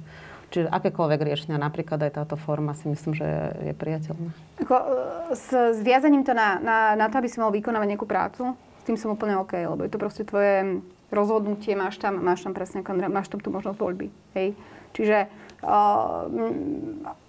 Čiže 0.52 0.70
akékoľvek 0.70 1.20
riešenia, 1.24 1.58
napríklad 1.58 1.98
aj 2.06 2.12
táto 2.22 2.36
forma, 2.38 2.78
si 2.78 2.86
myslím, 2.86 3.16
že 3.16 3.26
je, 3.26 3.72
je 3.72 3.74
priateľná. 3.74 4.30
Ako, 4.60 4.74
e, 4.76 4.84
s, 5.32 5.48
s 5.50 5.78
viazaním 5.80 6.22
to 6.22 6.36
na, 6.36 6.60
na, 6.60 6.76
na 6.94 7.06
to, 7.08 7.18
aby 7.18 7.28
si 7.32 7.40
mal 7.40 7.48
vykonávať 7.48 7.88
nejakú 7.88 8.06
prácu, 8.06 8.52
s 8.54 8.82
tým 8.84 9.00
som 9.00 9.16
úplne 9.16 9.40
OK, 9.40 9.56
lebo 9.56 9.80
je 9.80 9.90
to 9.90 9.98
proste 10.02 10.28
tvoje 10.28 10.84
rozhodnutie, 11.14 11.78
máš 11.78 12.02
tam, 12.02 12.18
máš 12.20 12.42
tam 12.44 12.52
presne, 12.52 12.82
máš 13.08 13.30
tam 13.30 13.38
tú 13.38 13.48
možnosť 13.54 13.78
voľby. 13.78 14.10
Hej? 14.34 14.58
Čiže 14.94 15.26
uh, 15.62 16.26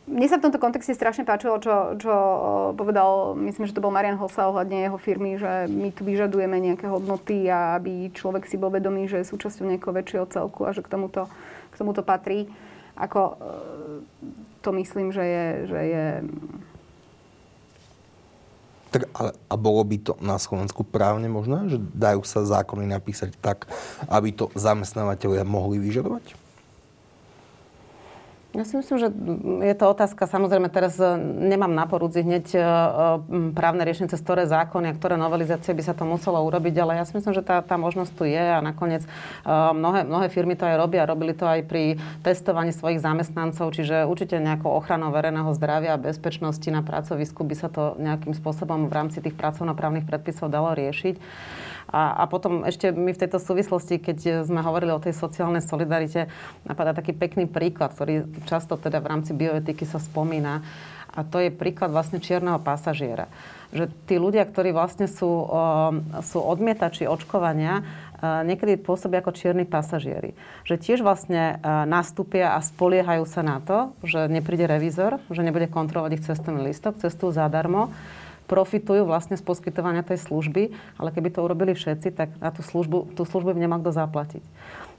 mne 0.05 0.27
sa 0.29 0.37
v 0.37 0.45
tomto 0.45 0.61
kontexte 0.61 0.93
strašne 0.93 1.25
páčilo, 1.25 1.57
čo, 1.57 1.97
čo 1.97 2.13
povedal, 2.77 3.33
myslím, 3.41 3.65
že 3.65 3.73
to 3.73 3.81
bol 3.81 3.89
Marian 3.89 4.21
Hosa 4.21 4.45
ohľadne 4.49 4.85
jeho 4.85 4.97
firmy, 5.01 5.41
že 5.41 5.65
my 5.65 5.89
tu 5.89 6.05
vyžadujeme 6.05 6.57
nejaké 6.61 6.85
hodnoty 6.85 7.49
a 7.49 7.81
aby 7.81 8.13
človek 8.13 8.45
si 8.45 8.61
bol 8.61 8.69
vedomý, 8.69 9.09
že 9.09 9.25
je 9.25 9.31
súčasťou 9.33 9.65
nejakého 9.65 9.97
väčšieho 9.97 10.25
celku 10.29 10.61
a 10.61 10.77
že 10.77 10.85
k 10.85 10.91
tomuto, 10.93 11.25
k 11.73 11.75
tomuto 11.81 12.05
patrí. 12.05 12.45
Ako 12.95 13.35
to 14.61 14.69
myslím, 14.77 15.09
že 15.09 15.25
je, 15.25 15.47
že 15.67 15.79
je 15.83 16.05
tak, 18.95 19.11
a 19.27 19.55
bolo 19.59 19.83
by 19.83 19.97
to 19.99 20.13
na 20.23 20.39
Slovensku 20.39 20.87
právne 20.87 21.27
možné, 21.27 21.67
že 21.67 21.77
dajú 21.91 22.23
sa 22.23 22.47
zákony 22.47 22.87
napísať 22.87 23.35
tak, 23.43 23.67
aby 24.07 24.31
to 24.31 24.47
zamestnávateľia 24.55 25.43
mohli 25.43 25.83
vyžadovať? 25.83 26.44
Ja 28.55 28.63
si 28.63 28.79
myslím, 28.79 28.95
že 28.95 29.11
je 29.67 29.75
to 29.75 29.91
otázka, 29.91 30.31
samozrejme 30.31 30.71
teraz 30.71 30.95
e, 30.95 31.19
nemám 31.19 31.75
na 31.75 31.83
porúdzi 31.83 32.23
hneď 32.23 32.45
e, 32.55 32.59
právne 33.51 33.83
riešenie 33.83 34.07
cez 34.07 34.23
ktoré 34.23 34.47
zákony 34.47 34.95
a 34.95 34.95
ktoré 34.95 35.19
novelizácie 35.19 35.75
by 35.75 35.83
sa 35.83 35.91
to 35.91 36.07
muselo 36.07 36.39
urobiť, 36.47 36.71
ale 36.79 36.95
ja 36.95 37.03
si 37.03 37.11
myslím, 37.19 37.35
že 37.35 37.43
tá, 37.43 37.59
tá 37.59 37.75
možnosť 37.75 38.11
tu 38.15 38.23
je 38.23 38.39
a 38.39 38.63
nakoniec 38.63 39.03
e, 39.03 39.09
mnohé, 39.51 40.07
mnohé 40.07 40.31
firmy 40.31 40.55
to 40.55 40.63
aj 40.63 40.79
robia, 40.79 41.03
robili 41.03 41.35
to 41.35 41.43
aj 41.43 41.67
pri 41.67 41.99
testovaní 42.23 42.71
svojich 42.71 43.03
zamestnancov, 43.03 43.75
čiže 43.75 44.07
určite 44.07 44.39
nejakou 44.39 44.71
ochranou 44.71 45.11
verejného 45.11 45.51
zdravia 45.51 45.99
a 45.99 45.99
bezpečnosti 45.99 46.71
na 46.71 46.79
pracovisku 46.79 47.43
by 47.43 47.55
sa 47.59 47.67
to 47.67 47.99
nejakým 47.99 48.31
spôsobom 48.31 48.87
v 48.87 48.95
rámci 48.95 49.19
tých 49.19 49.35
pracovnoprávnych 49.35 50.07
predpisov 50.07 50.47
dalo 50.47 50.71
riešiť. 50.71 51.19
A, 51.89 52.21
a 52.21 52.23
potom 52.25 52.65
ešte 52.65 52.89
my 52.89 53.13
v 53.13 53.21
tejto 53.21 53.37
súvislosti, 53.37 54.01
keď 54.01 54.47
sme 54.47 54.65
hovorili 54.65 54.89
o 54.89 55.03
tej 55.03 55.13
sociálnej 55.13 55.61
solidarite, 55.61 56.27
napadá 56.65 56.97
taký 56.97 57.13
pekný 57.13 57.45
príklad, 57.45 57.93
ktorý 57.93 58.25
často 58.49 58.75
teda 58.75 58.97
v 59.01 59.09
rámci 59.13 59.31
bioetiky 59.37 59.85
sa 59.85 60.01
spomína. 60.01 60.65
A 61.15 61.23
to 61.23 61.39
je 61.39 61.47
príklad 61.47 61.95
vlastne 61.95 62.19
čierneho 62.19 62.59
pasažiera. 62.59 63.31
Že 63.71 63.87
tí 64.03 64.19
ľudia, 64.19 64.43
ktorí 64.43 64.75
vlastne 64.75 65.07
sú, 65.07 65.47
sú 66.27 66.39
odmietači 66.43 67.07
očkovania, 67.07 67.87
niekedy 68.19 68.75
pôsobia 68.75 69.23
ako 69.23 69.31
čierni 69.31 69.63
pasažieri. 69.63 70.35
Že 70.67 70.75
tiež 70.75 70.99
vlastne 71.07 71.63
nastúpia 71.87 72.55
a 72.55 72.59
spoliehajú 72.59 73.23
sa 73.31 73.47
na 73.47 73.63
to, 73.63 73.95
že 74.03 74.27
nepríde 74.27 74.67
revízor, 74.67 75.23
že 75.31 75.39
nebude 75.39 75.71
kontrolovať 75.71 76.11
ich 76.19 76.25
cestovný 76.27 76.67
listok, 76.67 76.99
cestujú 76.99 77.31
zadarmo 77.31 77.95
profitujú 78.45 79.05
vlastne 79.05 79.35
z 79.35 79.43
poskytovania 79.43 80.05
tej 80.05 80.21
služby, 80.21 80.73
ale 81.01 81.09
keby 81.09 81.33
to 81.33 81.43
urobili 81.45 81.73
všetci, 81.73 82.13
tak 82.13 82.29
na 82.37 82.53
tú 82.53 82.61
službu, 82.61 83.17
tú 83.17 83.25
službu 83.25 83.57
by 83.57 83.59
nemal 83.59 83.81
kto 83.81 83.91
zaplatiť. 83.93 84.43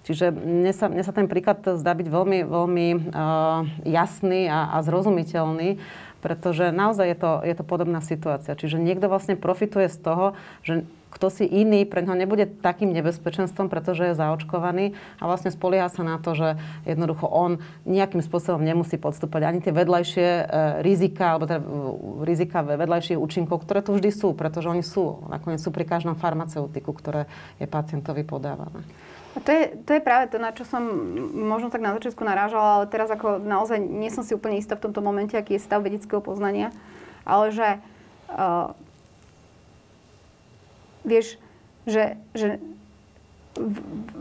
Čiže 0.06 0.30
mne 0.30 0.70
sa, 0.70 0.86
mne 0.86 1.02
sa 1.02 1.10
ten 1.10 1.26
príklad 1.26 1.66
zdá 1.66 1.90
byť 1.90 2.06
veľmi, 2.06 2.38
veľmi 2.46 2.86
uh, 2.94 3.66
jasný 3.82 4.46
a, 4.46 4.78
a 4.78 4.82
zrozumiteľný, 4.86 5.82
pretože 6.22 6.70
naozaj 6.70 7.06
je 7.10 7.18
to, 7.18 7.32
je 7.42 7.54
to 7.58 7.64
podobná 7.66 7.98
situácia. 7.98 8.54
Čiže 8.54 8.78
niekto 8.78 9.10
vlastne 9.10 9.34
profituje 9.34 9.90
z 9.90 9.98
toho, 9.98 10.26
že 10.62 10.86
kto 11.16 11.32
si 11.32 11.48
iný 11.48 11.88
pre 11.88 12.04
neho 12.04 12.12
nebude 12.12 12.44
takým 12.60 12.92
nebezpečenstvom, 12.92 13.72
pretože 13.72 14.12
je 14.12 14.20
zaočkovaný 14.20 14.92
a 15.16 15.24
vlastne 15.24 15.48
spolieha 15.48 15.88
sa 15.88 16.04
na 16.04 16.20
to, 16.20 16.36
že 16.36 16.48
jednoducho 16.84 17.24
on 17.24 17.64
nejakým 17.88 18.20
spôsobom 18.20 18.60
nemusí 18.60 19.00
podstúpať 19.00 19.48
ani 19.48 19.64
tie 19.64 19.72
vedľajšie 19.72 20.28
e, 20.28 20.44
rizika, 20.84 21.32
alebo 21.32 21.48
teda 21.48 21.60
rizika 22.28 22.60
vedľajších 22.60 23.16
účinkov, 23.16 23.64
ktoré 23.64 23.80
tu 23.80 23.96
vždy 23.96 24.12
sú, 24.12 24.36
pretože 24.36 24.68
oni 24.68 24.84
sú. 24.84 25.24
Nakoniec 25.32 25.64
sú 25.64 25.72
pri 25.72 25.88
každom 25.88 26.20
farmaceutiku, 26.20 26.92
ktoré 26.92 27.24
je 27.56 27.64
pacientovi 27.64 28.20
podávané. 28.20 28.84
A 29.36 29.40
to 29.40 29.52
je, 29.52 29.64
to 29.84 29.96
je 29.96 30.00
práve 30.00 30.32
to, 30.32 30.40
na 30.40 30.52
čo 30.52 30.64
som 30.64 30.80
možno 31.32 31.68
tak 31.68 31.84
na 31.84 31.92
začiatku 31.92 32.24
narážala, 32.24 32.80
ale 32.80 32.86
teraz 32.88 33.12
ako 33.12 33.40
naozaj 33.40 33.76
nie 33.80 34.08
som 34.08 34.24
si 34.24 34.32
úplne 34.32 34.56
istá 34.56 34.80
v 34.80 34.88
tomto 34.88 35.04
momente, 35.04 35.36
aký 35.36 35.56
je 35.56 35.64
stav 35.64 35.84
vedeckého 35.84 36.24
poznania, 36.24 36.72
ale 37.28 37.52
že 37.52 37.68
uh, 38.32 38.72
vieš, 41.06 41.38
že, 41.86 42.18
že 42.34 42.58
v, 43.56 43.78
v, 43.80 44.16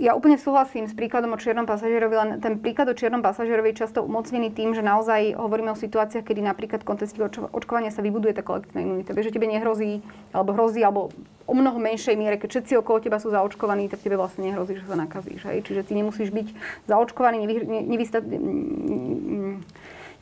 ja 0.00 0.16
úplne 0.16 0.40
súhlasím 0.40 0.88
s 0.88 0.96
príkladom 0.96 1.36
o 1.36 1.38
čiernom 1.38 1.68
pasažierovi, 1.68 2.14
len 2.16 2.30
ten 2.40 2.58
príklad 2.58 2.90
o 2.90 2.96
čiernom 2.96 3.20
pasažierovi 3.20 3.70
je 3.70 3.84
často 3.84 4.00
umocnený 4.02 4.50
tým, 4.50 4.72
že 4.72 4.80
naozaj 4.80 5.36
hovoríme 5.36 5.70
o 5.70 5.78
situáciách, 5.78 6.24
kedy 6.24 6.40
napríklad 6.42 6.82
v 6.82 6.88
kontexte 6.88 7.20
očkovania 7.52 7.92
sa 7.92 8.00
vybuduje 8.00 8.34
tá 8.34 8.42
kolektívna 8.42 8.82
imunita. 8.82 9.12
Vieš, 9.12 9.30
že 9.30 9.34
tebe 9.36 9.46
nehrozí, 9.46 10.00
alebo 10.32 10.56
hrozí, 10.56 10.80
alebo 10.80 11.12
o 11.44 11.54
mnoho 11.54 11.76
menšej 11.76 12.16
miere, 12.16 12.40
keď 12.40 12.58
všetci 12.58 12.72
okolo 12.80 12.98
teba 13.04 13.20
sú 13.20 13.28
zaočkovaní, 13.30 13.92
tak 13.92 14.00
tebe 14.00 14.16
vlastne 14.16 14.48
nehrozí, 14.48 14.80
že 14.80 14.88
sa 14.88 14.96
nakazíš. 14.96 15.44
Hej? 15.44 15.62
Čiže 15.68 15.84
ty 15.84 15.92
nemusíš 15.94 16.32
byť 16.32 16.48
zaočkovaný, 16.88 17.44
nevy, 17.44 17.54
ne, 17.68 17.80
nevysta, 17.84 18.18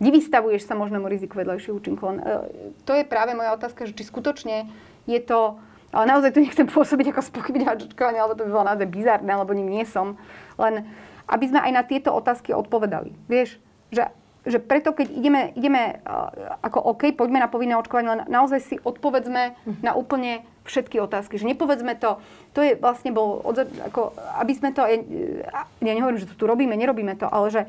nevystavuješ 0.03 0.67
sa 0.67 0.75
možnému 0.75 1.07
riziku 1.07 1.39
vedľajších 1.39 1.73
účinkov. 1.73 2.09
E, 2.13 2.21
to 2.83 2.93
je 2.93 3.07
práve 3.07 3.39
moja 3.39 3.55
otázka, 3.55 3.87
že 3.87 3.95
či 3.95 4.03
skutočne 4.03 4.67
je 5.07 5.21
to 5.23 5.63
ale 5.93 6.05
naozaj 6.09 6.33
tu 6.33 6.41
nechcem 6.41 6.65
pôsobiť 6.65 7.13
ako 7.13 7.21
spochybňovať 7.21 7.93
očkovanie, 7.93 8.19
alebo 8.19 8.35
to 8.35 8.49
by 8.49 8.51
bolo 8.51 8.69
naozaj 8.69 8.89
bizarné, 8.89 9.29
alebo 9.29 9.53
ním 9.53 9.69
nie 9.69 9.85
som. 9.85 10.17
Len 10.57 10.89
aby 11.29 11.45
sme 11.49 11.61
aj 11.63 11.73
na 11.73 11.83
tieto 11.87 12.11
otázky 12.11 12.51
odpovedali. 12.53 13.15
Vieš, 13.31 13.57
že, 13.93 14.11
že 14.45 14.59
preto, 14.59 14.97
keď 14.97 15.09
ideme, 15.13 15.41
ideme 15.55 16.03
uh, 16.03 16.59
ako 16.65 16.97
OK, 16.97 17.15
poďme 17.15 17.45
na 17.45 17.49
povinné 17.49 17.79
očkovanie, 17.79 18.09
len 18.09 18.23
naozaj 18.27 18.61
si 18.61 18.77
odpovedzme 18.81 19.55
na 19.85 19.93
úplne 19.95 20.43
všetky 20.67 20.99
otázky. 20.99 21.39
Že 21.39 21.55
nepovedzme 21.55 21.95
to, 21.99 22.19
to 22.57 22.61
je 22.65 22.73
vlastne 22.77 23.15
bol, 23.15 23.43
ako, 23.87 24.17
aby 24.43 24.53
sme 24.55 24.71
to, 24.75 24.83
ja, 24.85 24.99
ja 25.69 25.93
nehovorím, 25.93 26.21
že 26.23 26.31
to 26.31 26.39
tu 26.39 26.45
robíme, 26.49 26.75
nerobíme 26.75 27.15
to, 27.19 27.27
ale 27.29 27.49
že 27.51 27.63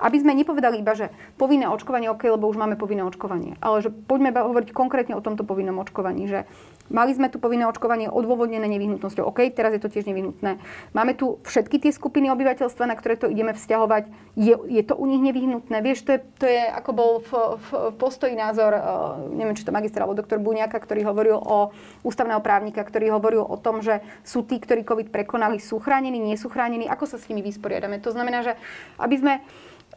aby 0.00 0.16
sme 0.16 0.32
nepovedali 0.32 0.80
iba, 0.80 0.96
že 0.96 1.12
povinné 1.36 1.68
očkovanie, 1.68 2.08
OK, 2.08 2.24
lebo 2.24 2.48
už 2.48 2.56
máme 2.56 2.80
povinné 2.80 3.04
očkovanie. 3.04 3.60
Ale 3.60 3.84
že 3.84 3.92
poďme 3.92 4.32
hovoriť 4.32 4.72
konkrétne 4.72 5.12
o 5.12 5.20
tomto 5.20 5.44
povinnom 5.44 5.76
očkovaní. 5.76 6.24
Že 6.24 6.48
mali 6.90 7.14
sme 7.14 7.30
tu 7.30 7.38
povinné 7.38 7.64
očkovanie 7.64 8.10
odôvodnené 8.10 8.66
nevyhnutnosťou. 8.66 9.24
OK, 9.30 9.48
teraz 9.54 9.72
je 9.72 9.80
to 9.80 9.88
tiež 9.88 10.10
nevyhnutné. 10.10 10.58
Máme 10.92 11.14
tu 11.14 11.38
všetky 11.46 11.78
tie 11.78 11.94
skupiny 11.94 12.28
obyvateľstva, 12.34 12.90
na 12.90 12.98
ktoré 12.98 13.16
to 13.16 13.30
ideme 13.30 13.54
vzťahovať. 13.54 14.10
Je, 14.34 14.54
je 14.68 14.82
to 14.82 14.98
u 14.98 15.06
nich 15.06 15.22
nevyhnutné? 15.22 15.78
Vieš, 15.80 16.04
to 16.04 16.10
je, 16.18 16.20
to 16.42 16.46
je 16.50 16.62
ako 16.66 16.90
bol 16.92 17.10
v, 17.22 17.30
v, 17.56 17.68
v 17.70 17.94
postoji 17.96 18.34
názor, 18.34 18.74
uh, 18.74 18.82
neviem, 19.30 19.54
či 19.54 19.64
to 19.64 19.74
magister 19.74 20.02
alebo 20.02 20.18
doktor 20.18 20.42
Buňaka, 20.42 20.76
ktorý 20.76 21.06
hovoril 21.06 21.38
o 21.38 21.70
ústavného 22.02 22.42
právnika, 22.42 22.82
ktorý 22.82 23.14
hovoril 23.14 23.46
o 23.46 23.56
tom, 23.56 23.80
že 23.80 24.02
sú 24.26 24.42
tí, 24.42 24.58
ktorí 24.58 24.82
COVID 24.82 25.14
prekonali, 25.14 25.62
sú 25.62 25.78
chránení, 25.78 26.18
nie 26.18 26.34
sú 26.34 26.50
chránení. 26.50 26.90
Ako 26.90 27.06
sa 27.06 27.16
s 27.16 27.30
nimi 27.30 27.40
vysporiadame? 27.46 28.02
To 28.02 28.10
znamená, 28.10 28.42
že 28.42 28.58
aby 28.98 29.16
sme 29.16 29.34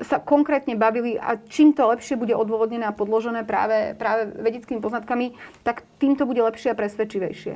sa 0.01 0.17
konkrétne 0.17 0.73
bavili 0.73 1.21
a 1.21 1.37
čím 1.37 1.77
to 1.77 1.85
lepšie 1.85 2.17
bude 2.17 2.33
odôvodnené 2.33 2.89
a 2.89 2.95
podložené 2.95 3.45
práve, 3.45 3.93
práve 3.93 4.33
vedeckými 4.41 4.81
poznatkami, 4.81 5.37
tak 5.61 5.85
tým 6.01 6.17
to 6.17 6.25
bude 6.25 6.41
lepšie 6.41 6.73
a 6.73 6.79
presvedčivejšie. 6.79 7.53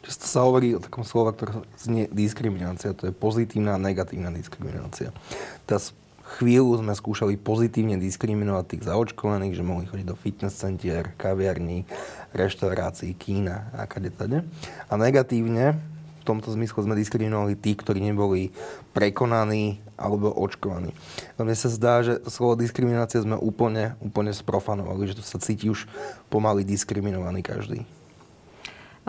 Často 0.00 0.24
sa 0.24 0.48
hovorí 0.48 0.72
o 0.72 0.80
takom 0.80 1.04
slova, 1.04 1.36
ktoré 1.36 1.60
znie 1.76 2.08
diskriminácia. 2.08 2.96
To 2.96 3.12
je 3.12 3.12
pozitívna 3.12 3.76
a 3.76 3.82
negatívna 3.82 4.32
diskriminácia. 4.32 5.12
Teraz 5.68 5.92
chvíľu 6.40 6.80
sme 6.80 6.96
skúšali 6.96 7.36
pozitívne 7.36 8.00
diskriminovať 8.00 8.64
tých 8.64 8.82
zaočkovaných, 8.88 9.56
že 9.56 9.64
mohli 9.68 9.84
chodiť 9.88 10.06
do 10.08 10.16
fitness 10.16 10.56
centier, 10.56 11.12
kaviarní, 11.20 11.84
reštaurácií, 12.32 13.12
kína 13.16 13.68
a 13.76 13.84
kade. 13.84 14.12
A 14.88 14.92
negatívne, 14.96 15.76
tomto 16.28 16.52
zmysle 16.52 16.84
sme 16.84 16.94
diskriminovali 17.00 17.56
tí, 17.56 17.72
ktorí 17.72 18.04
neboli 18.04 18.52
prekonaní 18.92 19.80
alebo 19.96 20.30
očkovaní. 20.30 20.92
No 21.40 21.48
mne 21.48 21.56
sa 21.56 21.72
zdá, 21.72 22.04
že 22.04 22.20
slovo 22.28 22.54
diskriminácia 22.60 23.24
sme 23.24 23.40
úplne, 23.40 23.96
úplne 24.04 24.30
sprofanovali, 24.36 25.08
že 25.08 25.18
tu 25.18 25.24
sa 25.24 25.40
cíti 25.40 25.72
už 25.72 25.88
pomaly 26.28 26.62
diskriminovaný 26.62 27.40
každý. 27.42 27.88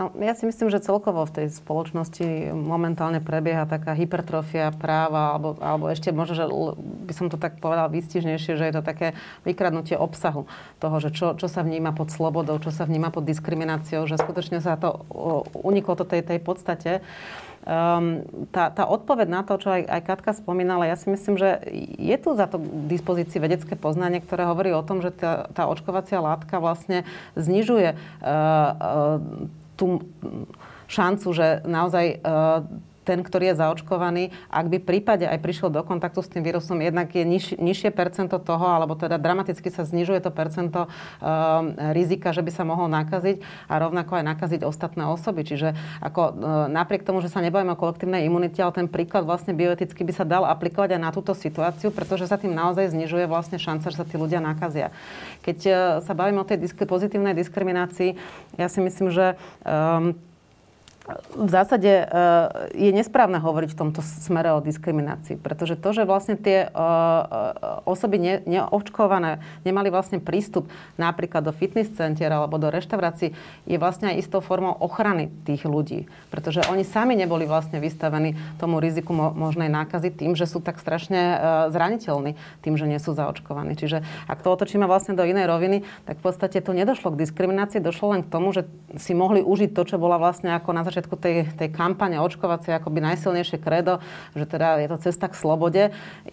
No, 0.00 0.08
ja 0.16 0.32
si 0.32 0.48
myslím, 0.48 0.72
že 0.72 0.80
celkovo 0.80 1.28
v 1.28 1.44
tej 1.44 1.46
spoločnosti 1.52 2.56
momentálne 2.56 3.20
prebieha 3.20 3.68
taká 3.68 3.92
hypertrofia 3.92 4.72
práva, 4.72 5.36
alebo, 5.36 5.60
alebo 5.60 5.92
ešte 5.92 6.08
možno, 6.08 6.40
že 6.40 6.46
by 7.04 7.12
som 7.12 7.28
to 7.28 7.36
tak 7.36 7.60
povedal 7.60 7.92
výstižnejšie, 7.92 8.56
že 8.56 8.64
je 8.64 8.74
to 8.74 8.80
také 8.80 9.12
vykradnutie 9.44 10.00
obsahu 10.00 10.48
toho, 10.80 10.96
že 11.04 11.12
čo, 11.12 11.36
čo 11.36 11.52
sa 11.52 11.60
vníma 11.60 11.92
pod 11.92 12.08
slobodou, 12.08 12.56
čo 12.64 12.72
sa 12.72 12.88
vníma 12.88 13.12
pod 13.12 13.28
diskrimináciou, 13.28 14.08
že 14.08 14.16
skutočne 14.16 14.64
sa 14.64 14.80
to 14.80 15.04
uniklo 15.52 15.92
to 16.00 16.08
tej, 16.08 16.24
tej 16.24 16.40
podstate. 16.40 17.04
Um, 17.60 18.24
tá, 18.56 18.72
tá 18.72 18.88
odpoveď 18.88 19.28
na 19.28 19.44
to, 19.44 19.60
čo 19.60 19.68
aj, 19.68 19.84
aj 19.84 20.00
Katka 20.08 20.32
spomínala, 20.32 20.88
ja 20.88 20.96
si 20.96 21.12
myslím, 21.12 21.36
že 21.36 21.60
je 22.00 22.16
tu 22.16 22.32
za 22.32 22.48
to 22.48 22.56
k 22.56 22.88
dispozícii 22.88 23.36
vedecké 23.36 23.76
poznanie, 23.76 24.24
ktoré 24.24 24.48
hovorí 24.48 24.72
o 24.72 24.80
tom, 24.80 25.04
že 25.04 25.12
tá, 25.12 25.44
tá 25.52 25.68
očkovacia 25.68 26.24
látka 26.24 26.56
vlastne 26.56 27.04
znižuje 27.36 27.92
uh, 27.92 28.00
uh, 28.24 29.60
tú 29.80 30.04
šancu, 30.84 31.32
že 31.32 31.64
naozaj 31.64 32.06
e, 32.12 32.18
ten, 33.04 33.24
ktorý 33.24 33.52
je 33.52 33.60
zaočkovaný, 33.60 34.24
ak 34.52 34.66
by 34.68 34.78
prípade 34.78 35.24
aj 35.24 35.40
prišiel 35.40 35.72
do 35.72 35.80
kontaktu 35.80 36.20
s 36.20 36.28
tým 36.28 36.44
vírusom, 36.44 36.84
jednak 36.84 37.08
je 37.10 37.24
niž, 37.24 37.56
nižšie 37.56 37.90
percento 37.90 38.36
toho, 38.36 38.66
alebo 38.68 38.92
teda 38.92 39.16
dramaticky 39.16 39.72
sa 39.72 39.88
znižuje 39.88 40.20
to 40.20 40.28
percento 40.28 40.86
um, 40.86 41.72
rizika, 41.96 42.36
že 42.36 42.44
by 42.44 42.52
sa 42.52 42.68
mohol 42.68 42.92
nakaziť 42.92 43.40
a 43.72 43.74
rovnako 43.80 44.20
aj 44.20 44.24
nakaziť 44.36 44.60
ostatné 44.68 45.08
osoby. 45.08 45.48
Čiže 45.48 45.74
ako, 46.04 46.22
uh, 46.22 46.32
napriek 46.68 47.02
tomu, 47.02 47.24
že 47.24 47.32
sa 47.32 47.40
nebojíme 47.40 47.72
o 47.72 47.80
kolektívnej 47.80 48.28
imunite, 48.28 48.60
ale 48.60 48.76
ten 48.76 48.86
príklad 48.86 49.24
vlastne 49.24 49.56
bioeticky 49.56 50.04
by 50.04 50.12
sa 50.12 50.28
dal 50.28 50.44
aplikovať 50.44 50.96
aj 50.96 51.00
na 51.00 51.10
túto 51.10 51.32
situáciu, 51.32 51.88
pretože 51.90 52.28
sa 52.28 52.36
tým 52.36 52.52
naozaj 52.52 52.92
znižuje 52.92 53.24
vlastne 53.24 53.56
šanca, 53.56 53.88
že 53.88 53.96
sa 53.96 54.06
tí 54.06 54.20
ľudia 54.20 54.44
nakazia. 54.44 54.92
Keď 55.40 55.58
uh, 55.66 55.74
sa 56.04 56.12
bavíme 56.12 56.44
o 56.44 56.46
tej 56.46 56.68
disk- 56.68 56.84
pozitívnej 56.84 57.32
diskriminácii, 57.32 58.14
ja 58.60 58.68
si 58.68 58.80
myslím, 58.84 59.08
že 59.08 59.40
um, 59.64 60.16
v 61.34 61.48
zásade 61.48 61.88
e, 61.88 62.04
je 62.76 62.90
nesprávne 62.92 63.40
hovoriť 63.40 63.72
v 63.72 63.78
tomto 63.78 64.00
smere 64.04 64.52
o 64.52 64.60
diskriminácii, 64.60 65.40
pretože 65.40 65.80
to, 65.80 65.96
že 65.96 66.04
vlastne 66.04 66.36
tie 66.36 66.66
e, 66.66 66.68
e, 66.68 66.78
osoby 67.88 68.20
ne, 68.20 68.34
neočkované 68.44 69.40
nemali 69.64 69.88
vlastne 69.88 70.20
prístup 70.20 70.68
napríklad 71.00 71.48
do 71.48 71.52
fitness 71.56 71.88
centier 71.96 72.28
alebo 72.28 72.60
do 72.60 72.68
reštaurácií, 72.68 73.32
je 73.64 73.76
vlastne 73.80 74.12
aj 74.12 74.20
istou 74.20 74.44
formou 74.44 74.76
ochrany 74.76 75.32
tých 75.48 75.64
ľudí. 75.64 76.04
Pretože 76.28 76.68
oni 76.68 76.84
sami 76.84 77.16
neboli 77.16 77.48
vlastne 77.48 77.80
vystavení 77.80 78.36
tomu 78.60 78.78
riziku 78.78 79.16
možnej 79.16 79.72
nákazy 79.72 80.12
tým, 80.12 80.36
že 80.36 80.44
sú 80.44 80.60
tak 80.60 80.78
strašne 80.78 81.40
zraniteľní 81.72 82.36
tým, 82.60 82.74
že 82.76 82.86
nie 82.86 83.00
sú 83.00 83.16
zaočkovaní. 83.16 83.74
Čiže 83.74 84.04
ak 84.28 84.44
to 84.44 84.52
otočíme 84.52 84.84
vlastne 84.84 85.16
do 85.16 85.24
inej 85.24 85.48
roviny, 85.48 85.82
tak 86.04 86.20
v 86.20 86.24
podstate 86.28 86.60
to 86.60 86.76
nedošlo 86.76 87.16
k 87.16 87.20
diskriminácii, 87.26 87.82
došlo 87.82 88.14
len 88.14 88.20
k 88.22 88.30
tomu, 88.30 88.52
že 88.52 88.68
si 89.00 89.16
mohli 89.16 89.40
užiť 89.42 89.72
to, 89.72 89.82
čo 89.82 89.96
bola 89.96 90.20
vlastne 90.20 90.54
ako 90.54 90.70
na 90.76 90.82
začiatku 90.90 91.14
tej, 91.14 91.46
tej 91.54 91.70
kampane 91.70 92.18
očkovacej 92.18 92.74
akoby 92.74 92.98
najsilnejšie 92.98 93.62
kredo, 93.62 94.02
že 94.34 94.44
teda 94.44 94.82
je 94.82 94.88
to 94.90 94.98
cesta 94.98 95.30
k 95.30 95.38
slobode. 95.38 95.82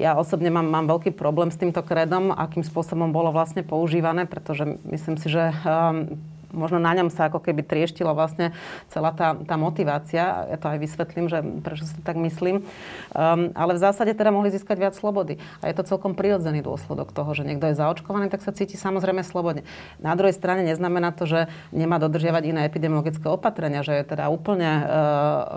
Ja 0.01 0.17
osobne 0.17 0.49
mám, 0.49 0.65
mám 0.65 0.89
veľký 0.89 1.13
problém 1.13 1.53
s 1.53 1.61
týmto 1.61 1.85
kredom, 1.85 2.33
akým 2.33 2.65
spôsobom 2.65 3.13
bolo 3.13 3.29
vlastne 3.29 3.61
používané, 3.61 4.25
pretože 4.25 4.65
myslím 4.89 5.15
si, 5.21 5.29
že 5.29 5.53
um, 5.63 6.17
možno 6.55 6.79
na 6.79 6.95
ňom 6.95 7.11
sa 7.11 7.27
ako 7.27 7.43
keby 7.43 7.65
trieštila 7.65 8.15
vlastne 8.15 8.55
celá 8.87 9.11
tá, 9.11 9.35
tá 9.35 9.55
motivácia. 9.59 10.47
Ja 10.47 10.57
to 10.57 10.71
aj 10.71 10.79
vysvetlím, 10.79 11.27
že 11.27 11.43
prečo 11.61 11.83
si 11.83 11.99
tak 12.01 12.15
myslím. 12.15 12.63
Um, 13.11 13.51
ale 13.51 13.75
v 13.75 13.83
zásade 13.83 14.15
teda 14.15 14.31
mohli 14.31 14.53
získať 14.53 14.77
viac 14.79 14.95
slobody. 14.95 15.37
A 15.59 15.67
je 15.67 15.75
to 15.75 15.83
celkom 15.83 16.15
prirodzený 16.15 16.63
dôsledok 16.63 17.11
toho, 17.11 17.27
že 17.35 17.43
niekto 17.43 17.67
je 17.67 17.75
zaočkovaný, 17.75 18.31
tak 18.31 18.45
sa 18.45 18.55
cíti 18.55 18.79
samozrejme 18.79 19.21
slobodne. 19.27 19.67
Na 19.99 20.15
druhej 20.15 20.35
strane 20.35 20.63
neznamená 20.63 21.11
to, 21.11 21.27
že 21.27 21.51
nemá 21.75 21.99
dodržiavať 21.99 22.43
iné 22.47 22.61
epidemiologické 22.63 23.27
opatrenia, 23.27 23.83
že 23.83 23.99
je 23.99 24.03
teda 24.07 24.31
úplne 24.31 24.69
uh, 24.87 24.87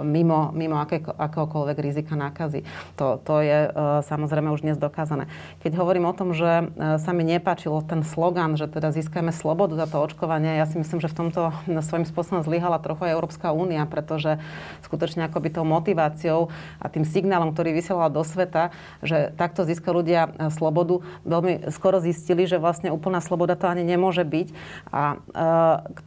mimo, 0.02 0.50
mimo 0.50 0.82
aké, 0.82 1.04
akéhokoľvek 1.04 1.78
rizika 1.78 2.18
nákazy. 2.18 2.66
To, 2.98 3.20
to 3.22 3.44
je 3.44 3.70
uh, 3.70 4.02
samozrejme 4.02 4.50
už 4.50 4.66
dnes 4.66 4.76
dokázané. 4.80 5.30
Keď 5.62 5.78
hovorím 5.78 6.10
o 6.10 6.16
tom, 6.16 6.34
že 6.34 6.66
uh, 6.66 6.98
sa 6.98 7.14
mi 7.14 7.22
nepáčilo 7.22 7.84
ten 7.86 8.02
slogan, 8.02 8.58
že 8.58 8.66
teda 8.66 8.90
získame 8.90 9.30
slobodu 9.30 9.76
za 9.78 9.86
to 9.86 10.02
očkovanie, 10.02 10.58
ja 10.58 10.66
si 10.66 10.79
myslím, 10.80 10.98
že 11.04 11.12
v 11.12 11.18
tomto 11.20 11.52
svojím 11.86 12.08
spôsobom 12.08 12.40
zlyhala 12.42 12.80
trochu 12.80 13.06
aj 13.06 13.14
Európska 13.14 13.52
únia, 13.52 13.84
pretože 13.84 14.40
skutočne 14.88 15.28
akoby 15.28 15.52
tou 15.52 15.64
motiváciou 15.68 16.48
a 16.80 16.86
tým 16.88 17.04
signálom, 17.04 17.52
ktorý 17.52 17.76
vysielala 17.76 18.08
do 18.08 18.24
sveta, 18.24 18.72
že 19.04 19.30
takto 19.36 19.68
získajú 19.68 20.02
ľudia 20.02 20.32
e, 20.32 20.48
slobodu, 20.50 21.04
veľmi 21.28 21.68
skoro 21.70 22.00
zistili, 22.00 22.48
že 22.48 22.56
vlastne 22.56 22.88
úplná 22.88 23.20
sloboda 23.20 23.54
to 23.54 23.68
ani 23.68 23.84
nemôže 23.84 24.24
byť. 24.24 24.48
A 24.90 25.02
e, 25.14 25.16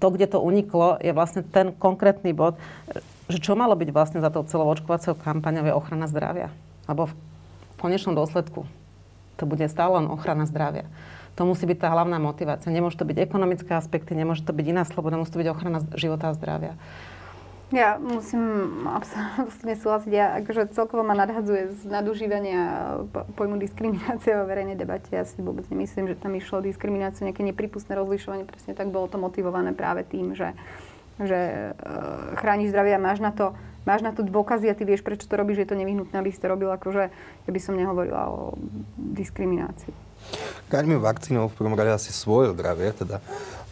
to, 0.01 0.07
kde 0.09 0.27
to 0.33 0.39
uniklo, 0.41 0.97
je 0.99 1.13
vlastne 1.13 1.45
ten 1.45 1.71
konkrétny 1.71 2.33
bod, 2.33 2.57
že 3.31 3.39
čo 3.39 3.55
malo 3.55 3.77
byť 3.77 3.89
vlastne 3.93 4.19
za 4.19 4.33
tou 4.33 4.43
celou 4.43 4.67
očkovacou 4.69 5.15
kampaňou 5.15 5.69
je 5.69 5.73
ochrana 5.73 6.09
zdravia. 6.09 6.51
Lebo 6.89 7.07
v 7.07 7.13
konečnom 7.79 8.17
dôsledku 8.17 8.67
to 9.39 9.43
bude 9.49 9.65
stále 9.71 9.97
len 10.03 10.07
ochrana 10.11 10.45
zdravia. 10.45 10.85
To 11.33 11.49
musí 11.49 11.65
byť 11.65 11.77
tá 11.81 11.89
hlavná 11.89 12.21
motivácia. 12.21 12.69
Nemôže 12.69 13.01
to 13.01 13.09
byť 13.09 13.17
ekonomické 13.17 13.73
aspekty, 13.73 14.13
nemôže 14.13 14.45
to 14.45 14.53
byť 14.53 14.65
iná 14.69 14.85
sloboda, 14.85 15.17
musí 15.17 15.33
to 15.33 15.41
byť 15.41 15.49
ochrana 15.49 15.81
života 15.97 16.29
a 16.29 16.37
zdravia. 16.37 16.73
Ja 17.73 17.97
musím 17.97 18.85
absolútne 18.85 19.73
súhlasiť. 19.73 20.11
Ja 20.13 20.37
akože 20.45 20.69
celkovo 20.77 21.01
ma 21.01 21.17
nadhadzuje 21.17 21.73
z 21.73 21.89
nadužívania 21.89 23.01
pojmu 23.33 23.57
diskriminácia 23.57 24.37
vo 24.37 24.45
verejnej 24.45 24.77
debate. 24.77 25.09
Ja 25.09 25.25
si 25.25 25.41
vôbec 25.41 25.65
nemyslím, 25.73 26.13
že 26.13 26.21
tam 26.21 26.37
išlo 26.37 26.61
o 26.61 26.65
diskrimináciu, 26.69 27.25
nejaké 27.25 27.41
nepripustné 27.41 27.97
rozlišovanie. 27.97 28.45
Presne 28.45 28.77
tak 28.77 28.93
bolo 28.93 29.09
to 29.09 29.17
motivované 29.17 29.73
práve 29.73 30.05
tým, 30.05 30.37
že, 30.37 30.53
že 31.17 31.73
uh, 31.73 32.37
chrániš 32.37 32.69
zdravie 32.69 32.93
a 32.93 33.01
máš 33.01 33.25
na 33.25 33.33
to 33.33 33.57
máš 33.89 33.99
na 34.05 34.15
to 34.15 34.23
dôkazy 34.23 34.71
a 34.71 34.77
ty 34.77 34.87
vieš, 34.87 35.03
prečo 35.03 35.27
to 35.27 35.35
robíš, 35.35 35.65
je 35.65 35.69
to 35.73 35.75
nevyhnutné, 35.75 36.15
aby 36.15 36.31
si 36.31 36.39
to 36.39 36.47
robil. 36.47 36.71
Akože 36.71 37.11
ja 37.43 37.51
by 37.51 37.59
som 37.59 37.75
nehovorila 37.75 38.31
o 38.31 38.55
diskriminácii. 38.95 40.12
Chráňme 40.69 40.97
vakcínou 40.97 41.51
v 41.51 41.57
prvom 41.57 41.77
rade 41.77 41.93
asi 41.93 42.09
svoje 42.09 42.51
zdravie, 42.55 42.91
teda 42.95 43.21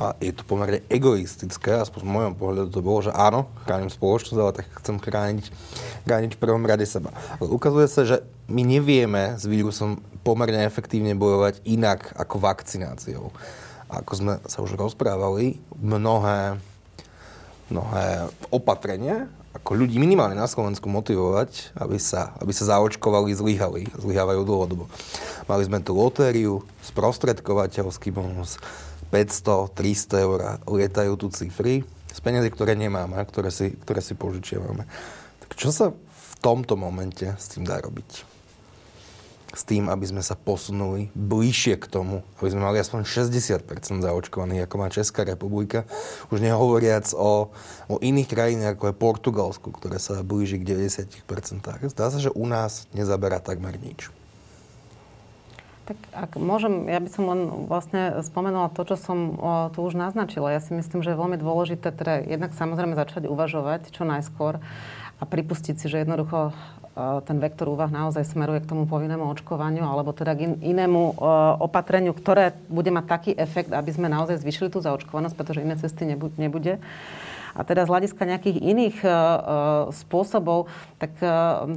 a 0.02 0.18
je 0.18 0.34
to 0.34 0.41
pomerne 0.41 0.82
egoistické, 0.89 1.78
aspoň 1.78 2.02
v 2.02 2.14
mojom 2.18 2.34
pohľadu 2.34 2.70
to 2.74 2.82
bolo, 2.82 3.06
že 3.06 3.14
áno, 3.14 3.54
chránim 3.70 3.93
spoločnosť, 3.93 4.41
ale 4.41 4.58
tak 4.58 4.66
chcem 4.82 4.97
chrániť, 4.97 5.45
chrániť 6.10 6.32
v 6.34 6.41
prvom 6.41 6.66
rade 6.66 6.89
seba. 6.89 7.14
Ale 7.38 7.54
ukazuje 7.54 7.86
sa, 7.86 8.02
že 8.02 8.26
my 8.49 8.66
nevieme 8.66 9.38
s 9.38 9.45
vírusom 9.45 10.02
pomerne 10.26 10.66
efektívne 10.66 11.14
bojovať 11.14 11.62
inak 11.70 12.18
ako 12.18 12.41
vakcináciou. 12.41 13.30
A 13.93 14.02
ako 14.02 14.14
sme 14.18 14.34
sa 14.49 14.66
už 14.66 14.74
rozprávali, 14.74 15.62
mnohé, 15.78 16.58
mnohé 17.70 18.26
opatrenia 18.49 19.30
ako 19.52 19.84
ľudí 19.84 19.99
minimálne 19.99 20.39
na 20.39 20.47
Slovensku 20.47 20.88
motivovať, 20.88 21.76
aby 21.76 21.99
sa, 21.99 22.32
aby 22.39 22.56
sa 22.56 22.72
zaočkovali, 22.72 23.36
zlyhali. 23.36 23.84
Zlyhávajú 23.99 24.41
dlhodobo. 24.47 24.88
Mali 25.45 25.64
sme 25.68 25.84
tu 25.84 25.91
lotériu, 25.91 26.64
sprostredkovateľský 26.88 28.16
bonus, 28.16 28.56
500, 29.12 29.76
300 29.76 30.24
eur, 30.24 30.39
lietajú 30.64 31.20
tu 31.20 31.28
cifry 31.36 31.84
z 32.12 32.20
peniazy, 32.24 32.47
ktoré 32.47 32.80
nemáme, 32.80 33.20
ktoré 33.28 33.52
si, 33.52 33.76
ktoré 33.76 33.99
si 33.99 34.16
požičiavame. 34.16 34.88
Tak 35.47 35.60
čo 35.60 35.76
sa 35.76 35.91
v 35.91 36.34
tomto 36.39 36.80
momente 36.80 37.28
s 37.28 37.52
tým 37.52 37.68
dá 37.68 37.84
robiť? 37.84 38.30
S 39.52 39.68
tým, 39.68 39.91
aby 39.91 40.06
sme 40.08 40.24
sa 40.24 40.39
posunuli 40.39 41.12
bližšie 41.12 41.76
k 41.76 41.86
tomu, 41.91 42.24
aby 42.39 42.49
sme 42.52 42.64
mali 42.64 42.80
aspoň 42.80 43.04
60% 43.04 43.68
zaočkovaných, 43.99 44.66
ako 44.66 44.76
má 44.80 44.88
Česká 44.88 45.28
republika. 45.28 45.84
Už 46.32 46.39
nehovoriac 46.39 47.12
o, 47.12 47.52
o 47.91 47.95
iných 47.99 48.32
krajinách, 48.32 48.80
ako 48.80 48.86
je 48.91 48.95
Portugalsku, 48.95 49.68
ktoré 49.76 49.99
sa 49.99 50.24
blíži 50.24 50.56
k 50.60 50.88
90%. 50.88 51.91
Zdá 51.91 52.06
sa, 52.08 52.18
že 52.20 52.32
u 52.32 52.47
nás 52.47 52.88
nezaberá 52.95 53.43
takmer 53.43 53.76
nič. 53.76 54.08
Tak 55.91 55.97
ak 56.14 56.32
môžem, 56.39 56.88
ja 56.88 57.04
by 57.04 57.10
som 57.12 57.24
len 57.28 57.41
vlastne 57.68 58.24
spomenula 58.24 58.72
to, 58.72 58.88
čo 58.88 58.95
som 58.95 59.36
tu 59.76 59.84
už 59.84 59.99
naznačila. 59.99 60.54
Ja 60.54 60.64
si 60.64 60.72
myslím, 60.72 61.04
že 61.04 61.12
je 61.12 61.20
veľmi 61.20 61.36
dôležité 61.36 61.91
teda 61.91 62.24
jednak 62.24 62.56
samozrejme 62.56 62.95
začať 62.95 63.28
uvažovať 63.28 63.91
čo 63.91 64.08
najskôr 64.08 64.64
a 65.22 65.24
pripustiť 65.24 65.78
si, 65.78 65.86
že 65.86 66.01
jednoducho 66.01 66.49
ten 67.24 67.39
vektor 67.39 67.72
úvah 67.72 67.88
naozaj 67.88 68.28
smeruje 68.28 68.65
k 68.65 68.69
tomu 68.74 68.84
povinnému 68.84 69.24
očkovaniu 69.32 69.88
alebo 69.88 70.11
teda 70.11 70.36
k 70.36 70.59
inému 70.59 71.22
opatreniu, 71.63 72.11
ktoré 72.11 72.51
bude 72.67 72.91
mať 72.91 73.05
taký 73.07 73.32
efekt, 73.38 73.72
aby 73.72 73.88
sme 73.95 74.11
naozaj 74.11 74.43
zvyšili 74.43 74.67
tú 74.67 74.84
zaočkovanosť, 74.84 75.36
pretože 75.38 75.63
iné 75.63 75.80
cesty 75.80 76.03
nebude. 76.09 76.84
A 77.58 77.68
teda 77.68 77.84
z 77.84 77.91
hľadiska 77.91 78.24
nejakých 78.24 78.58
iných 78.64 78.97
spôsobov, 79.91 80.72
tak 81.02 81.12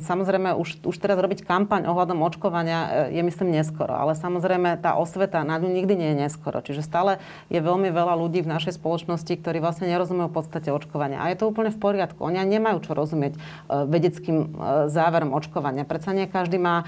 samozrejme 0.04 0.54
už, 0.54 0.86
už 0.86 0.96
teraz 1.00 1.18
robiť 1.18 1.42
kampaň 1.42 1.90
ohľadom 1.90 2.22
očkovania 2.22 3.10
je 3.10 3.22
myslím 3.24 3.50
neskoro. 3.50 3.96
Ale 3.96 4.14
samozrejme 4.14 4.78
tá 4.78 4.94
osveta 4.94 5.42
na 5.42 5.58
ňu 5.58 5.72
nikdy 5.72 5.94
nie 5.98 6.08
je 6.14 6.20
neskoro. 6.28 6.62
Čiže 6.62 6.86
stále 6.86 7.18
je 7.50 7.58
veľmi 7.58 7.90
veľa 7.90 8.14
ľudí 8.14 8.44
v 8.44 8.52
našej 8.52 8.78
spoločnosti, 8.78 9.34
ktorí 9.34 9.58
vlastne 9.58 9.90
nerozumejú 9.90 10.30
podstate 10.34 10.74
očkovania. 10.74 11.22
A 11.22 11.30
je 11.30 11.38
to 11.38 11.50
úplne 11.50 11.70
v 11.70 11.78
poriadku. 11.78 12.20
Oni 12.26 12.42
nemajú 12.42 12.82
čo 12.82 12.92
rozumieť 12.92 13.38
vedeckým 13.70 14.58
záverom 14.90 15.30
očkovania. 15.30 15.86
Predsa 15.86 16.10
nie 16.10 16.26
každý 16.26 16.58
má 16.58 16.84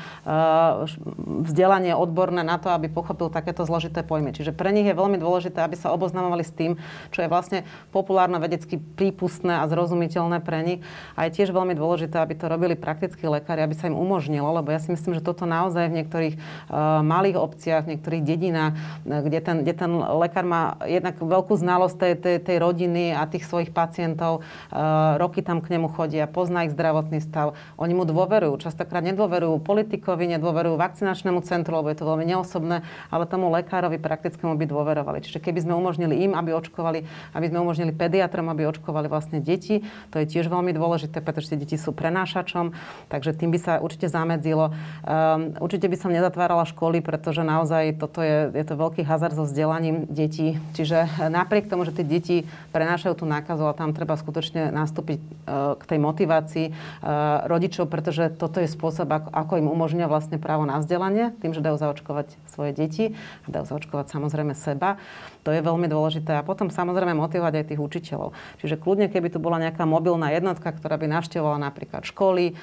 vzdelanie 1.46 1.94
odborné 1.94 2.42
na 2.42 2.58
to, 2.58 2.74
aby 2.74 2.90
pochopil 2.90 3.30
takéto 3.30 3.62
zložité 3.62 4.02
pojmy. 4.02 4.34
Čiže 4.34 4.50
pre 4.50 4.74
nich 4.74 4.84
je 4.84 4.98
veľmi 4.98 5.16
dôležité, 5.16 5.62
aby 5.62 5.78
sa 5.78 5.94
oboznamovali 5.94 6.42
s 6.42 6.52
tým, 6.52 6.76
čo 7.14 7.22
je 7.24 7.30
vlastne 7.30 7.62
populárno 7.94 8.42
vedecky 8.76 8.96
prípustné 8.96 9.60
a 9.60 9.68
zrozumiteľné 9.68 10.40
pre 10.40 10.64
nich. 10.64 10.80
A 11.20 11.28
je 11.28 11.36
tiež 11.36 11.52
veľmi 11.52 11.76
dôležité, 11.76 12.16
aby 12.16 12.32
to 12.32 12.48
robili 12.48 12.72
praktickí 12.72 13.28
lekári, 13.28 13.60
aby 13.60 13.76
sa 13.76 13.92
im 13.92 13.96
umožnilo, 13.96 14.48
lebo 14.56 14.72
ja 14.72 14.80
si 14.80 14.88
myslím, 14.88 15.12
že 15.12 15.22
toto 15.22 15.44
naozaj 15.44 15.92
v 15.92 15.96
niektorých 16.00 16.34
uh, 16.36 17.04
malých 17.04 17.36
obciach, 17.36 17.84
v 17.84 17.96
niektorých 17.96 18.22
dedinách, 18.24 18.72
uh, 18.72 19.20
kde 19.20 19.38
ten, 19.44 19.56
kde 19.60 19.74
ten 19.76 19.92
lekár 19.92 20.48
má 20.48 20.80
jednak 20.88 21.20
veľkú 21.20 21.54
znalosť 21.60 21.96
tej, 22.00 22.14
tej, 22.16 22.36
tej 22.40 22.56
rodiny 22.56 23.12
a 23.12 23.28
tých 23.28 23.44
svojich 23.44 23.70
pacientov, 23.70 24.40
uh, 24.40 25.20
roky 25.20 25.44
tam 25.44 25.60
k 25.60 25.76
nemu 25.76 25.92
chodia, 25.92 26.24
pozná 26.24 26.64
ich 26.64 26.72
zdravotný 26.72 27.20
stav, 27.20 27.52
oni 27.76 27.92
mu 27.92 28.08
dôverujú. 28.08 28.56
Častokrát 28.56 29.04
nedôverujú 29.04 29.60
politikovi, 29.60 30.24
nedôverujú 30.40 30.80
vakcinačnému 30.80 31.44
centru, 31.44 31.84
lebo 31.84 31.92
je 31.92 32.00
to 32.00 32.08
veľmi 32.08 32.24
neosobné, 32.24 32.80
ale 33.12 33.28
tomu 33.28 33.52
lekárovi 33.52 34.00
praktickému 34.00 34.56
by 34.56 34.64
dôverovali. 34.64 35.20
Čiže 35.20 35.44
keby 35.44 35.68
sme 35.68 35.76
umožnili 35.76 36.24
im, 36.24 36.32
aby 36.32 36.56
očkovali, 36.56 37.04
aby 37.36 37.46
sme 37.52 37.60
umožnili 37.60 37.92
pediatrom, 37.92 38.48
aby 38.48 38.65
očkovali 38.68 39.06
vlastne 39.06 39.38
deti, 39.38 39.86
to 40.10 40.20
je 40.20 40.26
tiež 40.26 40.50
veľmi 40.50 40.74
dôležité, 40.74 41.22
pretože 41.22 41.54
tie 41.54 41.58
deti 41.60 41.78
sú 41.78 41.94
prenášačom, 41.94 42.74
takže 43.08 43.34
tým 43.34 43.54
by 43.54 43.58
sa 43.62 43.72
určite 43.78 44.10
zamedzilo. 44.10 44.74
Um, 45.06 45.54
určite 45.62 45.86
by 45.86 45.96
som 45.96 46.10
nezatvárala 46.10 46.66
školy, 46.66 47.00
pretože 47.00 47.46
naozaj 47.46 47.96
toto 47.96 48.20
je, 48.20 48.50
je 48.50 48.64
to 48.66 48.74
veľký 48.74 49.06
hazard 49.06 49.34
so 49.38 49.46
vzdelaním 49.46 50.04
detí. 50.10 50.58
Čiže 50.74 51.30
napriek 51.30 51.70
tomu, 51.70 51.86
že 51.86 51.94
tie 51.94 52.06
deti 52.06 52.36
prenášajú 52.74 53.22
tú 53.22 53.24
nákazu, 53.24 53.64
a 53.66 53.76
tam 53.76 53.94
treba 53.94 54.18
skutočne 54.18 54.74
nastúpiť 54.74 55.18
uh, 55.20 55.78
k 55.78 55.82
tej 55.86 55.98
motivácii 56.02 56.66
uh, 56.70 57.46
rodičov, 57.46 57.86
pretože 57.88 58.34
toto 58.34 58.58
je 58.58 58.68
spôsob, 58.68 59.06
ako, 59.06 59.28
ako 59.30 59.52
im 59.62 59.70
umožňuje 59.70 60.06
vlastne 60.10 60.36
právo 60.36 60.66
na 60.66 60.82
vzdelanie, 60.82 61.32
tým, 61.40 61.54
že 61.54 61.64
dajú 61.64 61.78
zaočkovať 61.78 62.36
svoje 62.50 62.72
deti 62.74 63.04
a 63.44 63.48
dajú 63.48 63.64
zaočkovať 63.70 64.06
samozrejme 64.10 64.52
seba. 64.56 64.98
To 65.46 65.54
je 65.54 65.62
veľmi 65.62 65.86
dôležité. 65.86 66.34
A 66.34 66.42
potom 66.42 66.74
samozrejme 66.74 67.14
motivovať 67.14 67.62
aj 67.62 67.66
tých 67.70 67.80
učiteľov. 67.80 68.34
Čiže 68.58 68.82
kľudne, 68.82 69.06
keby 69.06 69.30
tu 69.30 69.38
bola 69.38 69.62
nejaká 69.62 69.86
mobilná 69.86 70.34
jednotka, 70.34 70.74
ktorá 70.74 70.98
by 70.98 71.06
navštevovala 71.06 71.62
napríklad 71.62 72.02
školy, 72.02 72.58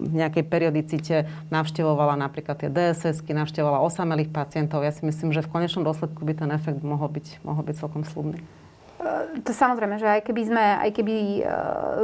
v 0.00 0.12
nejakej 0.16 0.44
periodicite 0.48 1.16
navštevovala 1.52 2.16
napríklad 2.16 2.56
tie 2.56 2.72
DSS-ky, 2.72 3.36
navštevovala 3.36 3.84
osamelých 3.84 4.32
pacientov. 4.32 4.80
Ja 4.80 4.96
si 4.96 5.04
myslím, 5.04 5.28
že 5.32 5.44
v 5.44 5.52
konečnom 5.52 5.84
dôsledku 5.84 6.24
by 6.24 6.40
ten 6.40 6.50
efekt 6.56 6.80
mohol 6.80 7.12
byť, 7.12 7.44
mohol 7.44 7.60
byť 7.68 7.76
celkom 7.76 8.08
slubný. 8.08 8.40
E, 9.00 9.40
to 9.40 9.56
samozrejme, 9.56 9.96
že 9.96 10.04
aj 10.04 10.28
keby 10.28 10.42
sme, 10.44 10.64
aj 10.84 10.90
keby 10.92 11.14
e, 11.40 11.42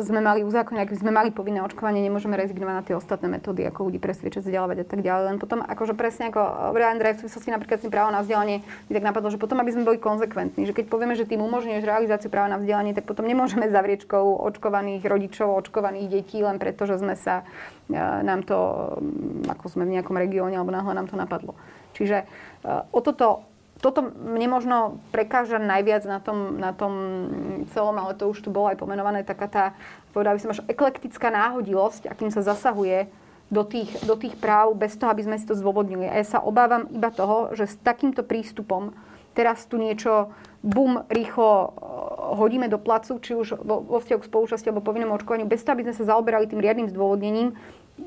sme 0.01 0.25
mali 0.25 0.41
uzákonenie, 0.41 0.89
ak 0.89 0.93
by 0.97 1.01
sme 1.05 1.13
mali 1.13 1.29
povinné 1.29 1.61
očkovanie, 1.61 2.01
nemôžeme 2.01 2.33
rezignovať 2.41 2.75
na 2.75 2.85
tie 2.85 2.97
ostatné 2.97 3.29
metódy, 3.29 3.69
ako 3.69 3.93
ľudí 3.93 4.01
presviečať, 4.01 4.41
vzdelávať 4.41 4.81
a 4.81 4.87
tak 4.89 5.05
ďalej. 5.05 5.25
Len 5.29 5.37
potom, 5.37 5.61
akože 5.61 5.93
presne 5.93 6.33
ako 6.33 6.73
hovoril 6.73 6.89
Andrej, 6.89 7.21
v 7.21 7.29
súvislosti 7.29 7.53
napríklad 7.53 7.77
s 7.77 7.85
tým 7.85 7.93
právo 7.93 8.09
na 8.17 8.25
vzdelanie, 8.25 8.65
by 8.89 8.93
tak 8.97 9.05
napadlo, 9.13 9.29
že 9.29 9.37
potom, 9.37 9.61
aby 9.61 9.71
sme 9.77 9.85
boli 9.85 10.01
konzekventní, 10.01 10.65
že 10.65 10.73
keď 10.73 10.89
povieme, 10.89 11.13
že 11.13 11.29
tým 11.29 11.45
umožňuješ 11.45 11.85
realizáciu 11.85 12.33
práva 12.33 12.49
na 12.49 12.57
vzdelanie, 12.57 12.97
tak 12.97 13.05
potom 13.05 13.29
nemôžeme 13.29 13.69
zavriečkou 13.69 14.41
očkovaných 14.49 15.05
rodičov, 15.05 15.53
očkovaných 15.53 16.09
detí, 16.09 16.41
len 16.41 16.57
preto, 16.57 16.89
že 16.89 16.97
sme 16.97 17.13
sa, 17.13 17.45
nám 17.93 18.41
to, 18.49 18.57
ako 19.53 19.69
sme 19.69 19.85
v 19.85 20.01
nejakom 20.01 20.17
regióne, 20.17 20.57
alebo 20.57 20.73
náhle 20.73 20.97
nám 20.97 21.13
to 21.13 21.21
napadlo. 21.21 21.53
Čiže 21.93 22.25
o 22.93 23.01
toto 23.05 23.56
toto 23.81 24.09
mne 24.09 24.49
možno 24.49 24.77
prekáža 25.13 25.61
najviac 25.61 26.09
na 26.09 26.19
tom, 26.19 26.57
na 26.57 26.73
tom 26.73 26.93
celom, 27.77 27.97
ale 28.01 28.17
to 28.17 28.29
už 28.33 28.41
tu 28.41 28.49
bolo 28.49 28.73
aj 28.73 28.81
pomenované, 28.81 29.21
taká 29.21 29.47
tá, 29.49 29.65
povedal 30.17 30.37
by 30.37 30.41
som 30.41 30.53
až 30.57 30.65
eklektická 30.65 31.29
náhodilosť, 31.29 32.09
akým 32.09 32.33
sa 32.33 32.41
zasahuje 32.41 33.09
do 33.53 33.63
tých, 33.63 33.93
do 34.03 34.19
tých 34.19 34.35
práv 34.41 34.75
bez 34.75 34.99
toho, 34.99 35.13
aby 35.13 35.23
sme 35.23 35.37
si 35.39 35.47
to 35.47 35.55
zdôvodnili. 35.55 36.09
A 36.09 36.19
ja 36.19 36.27
sa 36.27 36.39
obávam 36.43 36.91
iba 36.91 37.15
toho, 37.15 37.55
že 37.55 37.71
s 37.71 37.77
takýmto 37.79 38.27
prístupom 38.27 38.97
teraz 39.37 39.69
tu 39.69 39.77
niečo 39.77 40.33
bum, 40.65 41.05
rýchlo 41.13 41.51
eh, 41.53 41.71
hodíme 42.41 42.67
do 42.73 42.81
placu, 42.81 43.21
či 43.21 43.37
už 43.37 43.61
vo, 43.61 43.85
vo 43.85 43.99
vzťahu 44.01 44.21
k 44.25 44.29
spolučasti 44.33 44.67
alebo 44.73 44.83
povinnému 44.83 45.13
očkovaniu, 45.15 45.45
bez 45.45 45.63
toho, 45.63 45.77
aby 45.77 45.85
sme 45.87 45.95
sa 45.95 46.17
zaoberali 46.17 46.49
tým 46.49 46.65
riadnym 46.65 46.89
zdôvodnením, 46.89 47.55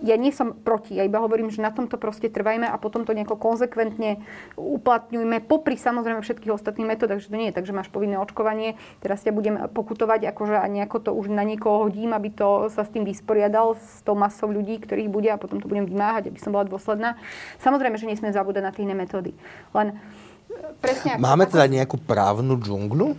ja 0.06 0.16
nie 0.16 0.30
som 0.30 0.54
proti, 0.54 0.94
ja 0.94 1.04
iba 1.04 1.18
hovorím, 1.18 1.50
že 1.50 1.66
na 1.66 1.74
tomto 1.74 1.98
proste 1.98 2.30
trvajme 2.30 2.70
a 2.70 2.78
potom 2.78 3.10
to 3.10 3.18
nejako 3.18 3.42
konzekventne 3.42 4.22
uplatňujme 4.54 5.42
popri 5.50 5.82
samozrejme 5.82 6.22
všetkých 6.22 6.54
ostatných 6.54 6.88
metód, 6.96 7.10
takže 7.10 7.34
to 7.34 7.36
nie 7.36 7.50
je 7.50 7.58
tak, 7.58 7.66
že 7.66 7.74
máš 7.74 7.90
povinné 7.90 8.22
očkovanie, 8.22 8.78
teraz 9.02 9.26
ťa 9.26 9.34
budem 9.34 9.56
pokutovať 9.74 10.30
akože 10.30 10.62
a 10.62 10.66
nejako 10.70 11.10
to 11.10 11.12
už 11.18 11.34
na 11.34 11.42
niekoho 11.42 11.90
hodím, 11.90 12.14
aby 12.14 12.30
to 12.30 12.70
sa 12.70 12.86
s 12.86 12.94
tým 12.94 13.02
vysporiadal 13.02 13.76
s 13.82 14.06
tou 14.06 14.14
masou 14.14 14.54
ľudí, 14.54 14.78
ktorých 14.78 15.10
bude 15.10 15.30
a 15.34 15.42
potom 15.42 15.58
to 15.58 15.66
budem 15.66 15.90
vymáhať, 15.90 16.30
aby 16.30 16.38
som 16.38 16.54
bola 16.54 16.70
dôsledná. 16.70 17.18
Samozrejme, 17.58 17.98
že 17.98 18.06
nesmiem 18.06 18.32
zabúdať 18.32 18.64
na 18.64 18.72
tie 18.72 18.86
iné 18.86 18.94
metódy. 18.94 19.34
Len 19.74 19.98
presne 20.80 21.18
ako, 21.18 21.22
Máme 21.26 21.50
teda 21.50 21.66
nejakú 21.66 21.98
právnu 21.98 22.62
džunglu? 22.62 23.18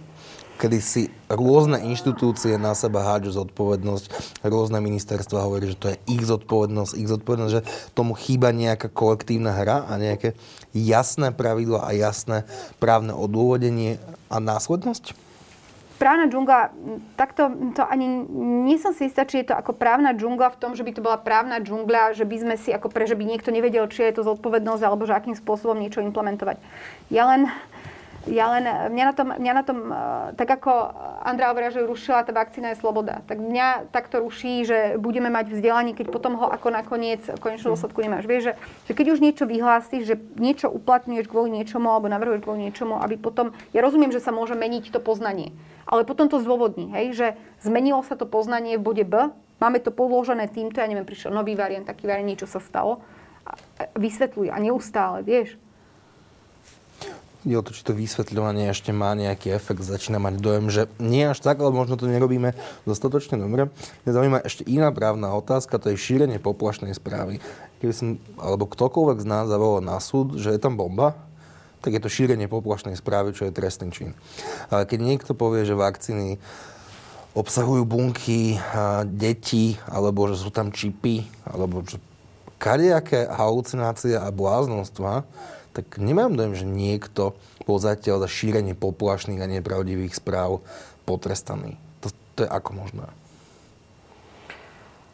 Kedy 0.61 0.79
si 0.85 1.03
rôzne 1.33 1.81
inštitúcie 1.89 2.61
na 2.61 2.77
seba 2.77 3.01
hádžu 3.01 3.33
zodpovednosť, 3.41 4.37
rôzne 4.45 4.85
ministerstva 4.85 5.49
hovorí, 5.49 5.73
že 5.73 5.81
to 5.81 5.89
je 5.89 5.97
ich 6.13 6.21
zodpovednosť, 6.29 6.93
ich 7.01 7.09
zodpovednosť, 7.09 7.55
že 7.57 7.67
tomu 7.97 8.13
chýba 8.13 8.53
nejaká 8.53 8.93
kolektívna 8.93 9.57
hra 9.57 9.89
a 9.89 9.97
nejaké 9.97 10.37
jasné 10.77 11.33
pravidla 11.33 11.89
a 11.89 11.97
jasné 11.97 12.45
právne 12.77 13.17
odôvodenie 13.17 13.97
a 14.29 14.37
následnosť? 14.37 15.17
právna 16.01 16.33
džungla, 16.33 16.73
takto 17.21 17.53
to 17.77 17.85
ani 17.85 18.09
nie 18.65 18.81
som 18.81 18.97
si 18.97 19.13
istá, 19.13 19.29
či 19.29 19.45
je 19.45 19.53
to 19.53 19.55
ako 19.61 19.77
právna 19.77 20.17
džungla 20.17 20.49
v 20.57 20.57
tom, 20.57 20.73
že 20.73 20.81
by 20.81 20.97
to 20.97 21.05
bola 21.05 21.21
právna 21.21 21.61
džungla, 21.61 22.17
že 22.17 22.25
by 22.25 22.37
sme 22.41 22.55
si 22.57 22.73
ako 22.73 22.89
pre, 22.89 23.05
že 23.05 23.13
by 23.21 23.29
niekto 23.29 23.53
nevedel, 23.53 23.85
či 23.93 24.09
je 24.09 24.17
to 24.17 24.25
zodpovednosť 24.25 24.81
alebo 24.81 25.05
že 25.05 25.13
akým 25.13 25.37
spôsobom 25.37 25.77
niečo 25.77 26.01
implementovať. 26.01 26.57
Ja 27.13 27.29
len 27.29 27.53
ja 28.29 28.53
len, 28.53 28.69
mňa 28.69 29.05
na 29.09 29.15
tom, 29.17 29.29
mňa 29.33 29.53
na 29.57 29.65
tom 29.65 29.79
e, 29.89 29.97
tak 30.37 30.61
ako 30.61 30.93
Andra 31.25 31.49
hovoria, 31.49 31.73
že 31.73 31.81
rušila 31.81 32.21
tá 32.21 32.37
vakcína 32.37 32.77
je 32.77 32.81
sloboda, 32.85 33.25
tak 33.25 33.41
mňa 33.41 33.89
takto 33.89 34.21
ruší, 34.21 34.69
že 34.69 34.79
budeme 35.01 35.33
mať 35.33 35.57
vzdelanie, 35.57 35.97
keď 35.97 36.13
potom 36.13 36.37
ho 36.37 36.53
ako 36.53 36.69
nakoniec 36.69 37.25
v 37.25 37.41
dôsledku 37.65 38.05
nemáš. 38.05 38.29
Vieš, 38.29 38.53
že, 38.53 38.55
že 38.89 38.93
keď 38.93 39.07
už 39.17 39.25
niečo 39.25 39.45
vyhlásiš, 39.49 40.03
že 40.05 40.17
niečo 40.37 40.69
uplatňuješ 40.69 41.33
kvôli 41.33 41.49
niečomu 41.49 41.89
alebo 41.89 42.13
navrhuješ 42.13 42.45
kvôli 42.45 42.69
niečomu, 42.69 43.01
aby 43.01 43.17
potom, 43.17 43.57
ja 43.73 43.81
rozumiem, 43.81 44.13
že 44.13 44.21
sa 44.21 44.37
môže 44.37 44.53
meniť 44.53 44.93
to 44.93 45.01
poznanie, 45.01 45.57
ale 45.89 46.05
potom 46.05 46.29
to 46.29 46.45
zdôvodní, 46.45 46.93
hej, 46.93 47.07
že 47.17 47.27
zmenilo 47.65 48.05
sa 48.05 48.21
to 48.21 48.29
poznanie 48.29 48.77
v 48.77 48.85
bode 48.85 49.05
B, 49.09 49.33
máme 49.65 49.81
to 49.81 49.89
podložené 49.89 50.53
týmto, 50.53 50.85
ja 50.85 50.89
neviem, 50.93 51.09
prišiel 51.09 51.33
nový 51.33 51.57
variant, 51.57 51.89
taký 51.89 52.05
variant, 52.05 52.29
niečo 52.29 52.45
sa 52.45 52.61
stalo, 52.61 53.01
a 53.49 53.57
vysvetľuj 53.97 54.53
a 54.53 54.57
neustále, 54.61 55.25
vieš 55.25 55.57
ide 57.45 57.57
o 57.57 57.65
to, 57.65 57.73
či 57.73 57.83
to 57.85 57.97
vysvetľovanie 57.97 58.69
ešte 58.69 58.93
má 58.93 59.17
nejaký 59.17 59.57
efekt. 59.57 59.81
Začína 59.81 60.21
mať 60.21 60.35
dojem, 60.41 60.67
že 60.69 60.83
nie 61.01 61.25
až 61.25 61.41
tak, 61.41 61.61
ale 61.61 61.73
možno 61.73 61.97
to 61.97 62.05
nerobíme 62.05 62.53
dostatočne 62.85 63.41
dobre. 63.41 63.73
Mňa 64.05 64.13
zaujíma 64.13 64.39
ešte 64.45 64.63
iná 64.69 64.93
právna 64.93 65.33
otázka, 65.33 65.81
to 65.81 65.93
je 65.93 66.01
šírenie 66.01 66.37
poplašnej 66.37 66.93
správy. 66.93 67.41
Keby 67.81 67.93
som, 67.97 68.09
alebo 68.37 68.69
ktokoľvek 68.69 69.19
z 69.25 69.27
nás 69.29 69.49
zavolal 69.49 69.81
na 69.81 69.97
súd, 69.99 70.37
že 70.37 70.53
je 70.53 70.61
tam 70.61 70.77
bomba, 70.77 71.17
tak 71.81 71.97
je 71.97 72.03
to 72.05 72.13
šírenie 72.13 72.45
poplašnej 72.45 72.93
správy, 72.93 73.33
čo 73.33 73.49
je 73.49 73.57
trestný 73.57 73.89
čin. 73.89 74.13
Ale 74.69 74.85
keď 74.85 75.01
niekto 75.01 75.33
povie, 75.33 75.65
že 75.65 75.73
vakcíny 75.73 76.37
obsahujú 77.33 77.89
bunky 77.89 78.61
detí, 79.09 79.81
alebo 79.89 80.29
že 80.29 80.37
sú 80.37 80.53
tam 80.53 80.77
čipy, 80.77 81.25
alebo 81.49 81.81
že 81.81 81.97
kadejaké 82.61 83.25
halucinácie 83.33 84.13
a 84.13 84.29
bláznostva, 84.29 85.25
tak 85.71 86.03
nemám 86.03 86.35
dojem, 86.35 86.55
že 86.55 86.67
niekto 86.67 87.39
bol 87.65 87.79
zatiaľ 87.79 88.27
za 88.27 88.29
šírenie 88.31 88.75
poplašných 88.75 89.43
a 89.43 89.51
nepravdivých 89.51 90.19
správ 90.19 90.63
potrestaný. 91.07 91.79
To, 92.03 92.11
to 92.35 92.47
je 92.47 92.51
ako 92.51 92.71
možné? 92.75 93.07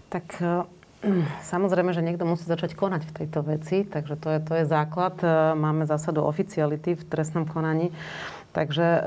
Tak 0.09 0.27
eh, 0.41 0.65
Samozrejme, 1.53 1.93
že 1.93 2.05
niekto 2.05 2.25
musí 2.25 2.45
začať 2.49 2.75
konať 2.75 3.03
v 3.07 3.15
tejto 3.23 3.41
veci, 3.45 3.85
takže 3.85 4.17
to 4.17 4.29
je, 4.33 4.39
to 4.43 4.53
je 4.63 4.65
základ. 4.65 5.17
Eh, 5.23 5.55
máme 5.55 5.85
zásadu 5.85 6.25
oficiality 6.25 6.97
v 6.97 7.07
trestnom 7.07 7.47
konaní. 7.47 7.93
Takže 8.57 8.87
e, 8.89 8.97
e, 8.97 9.03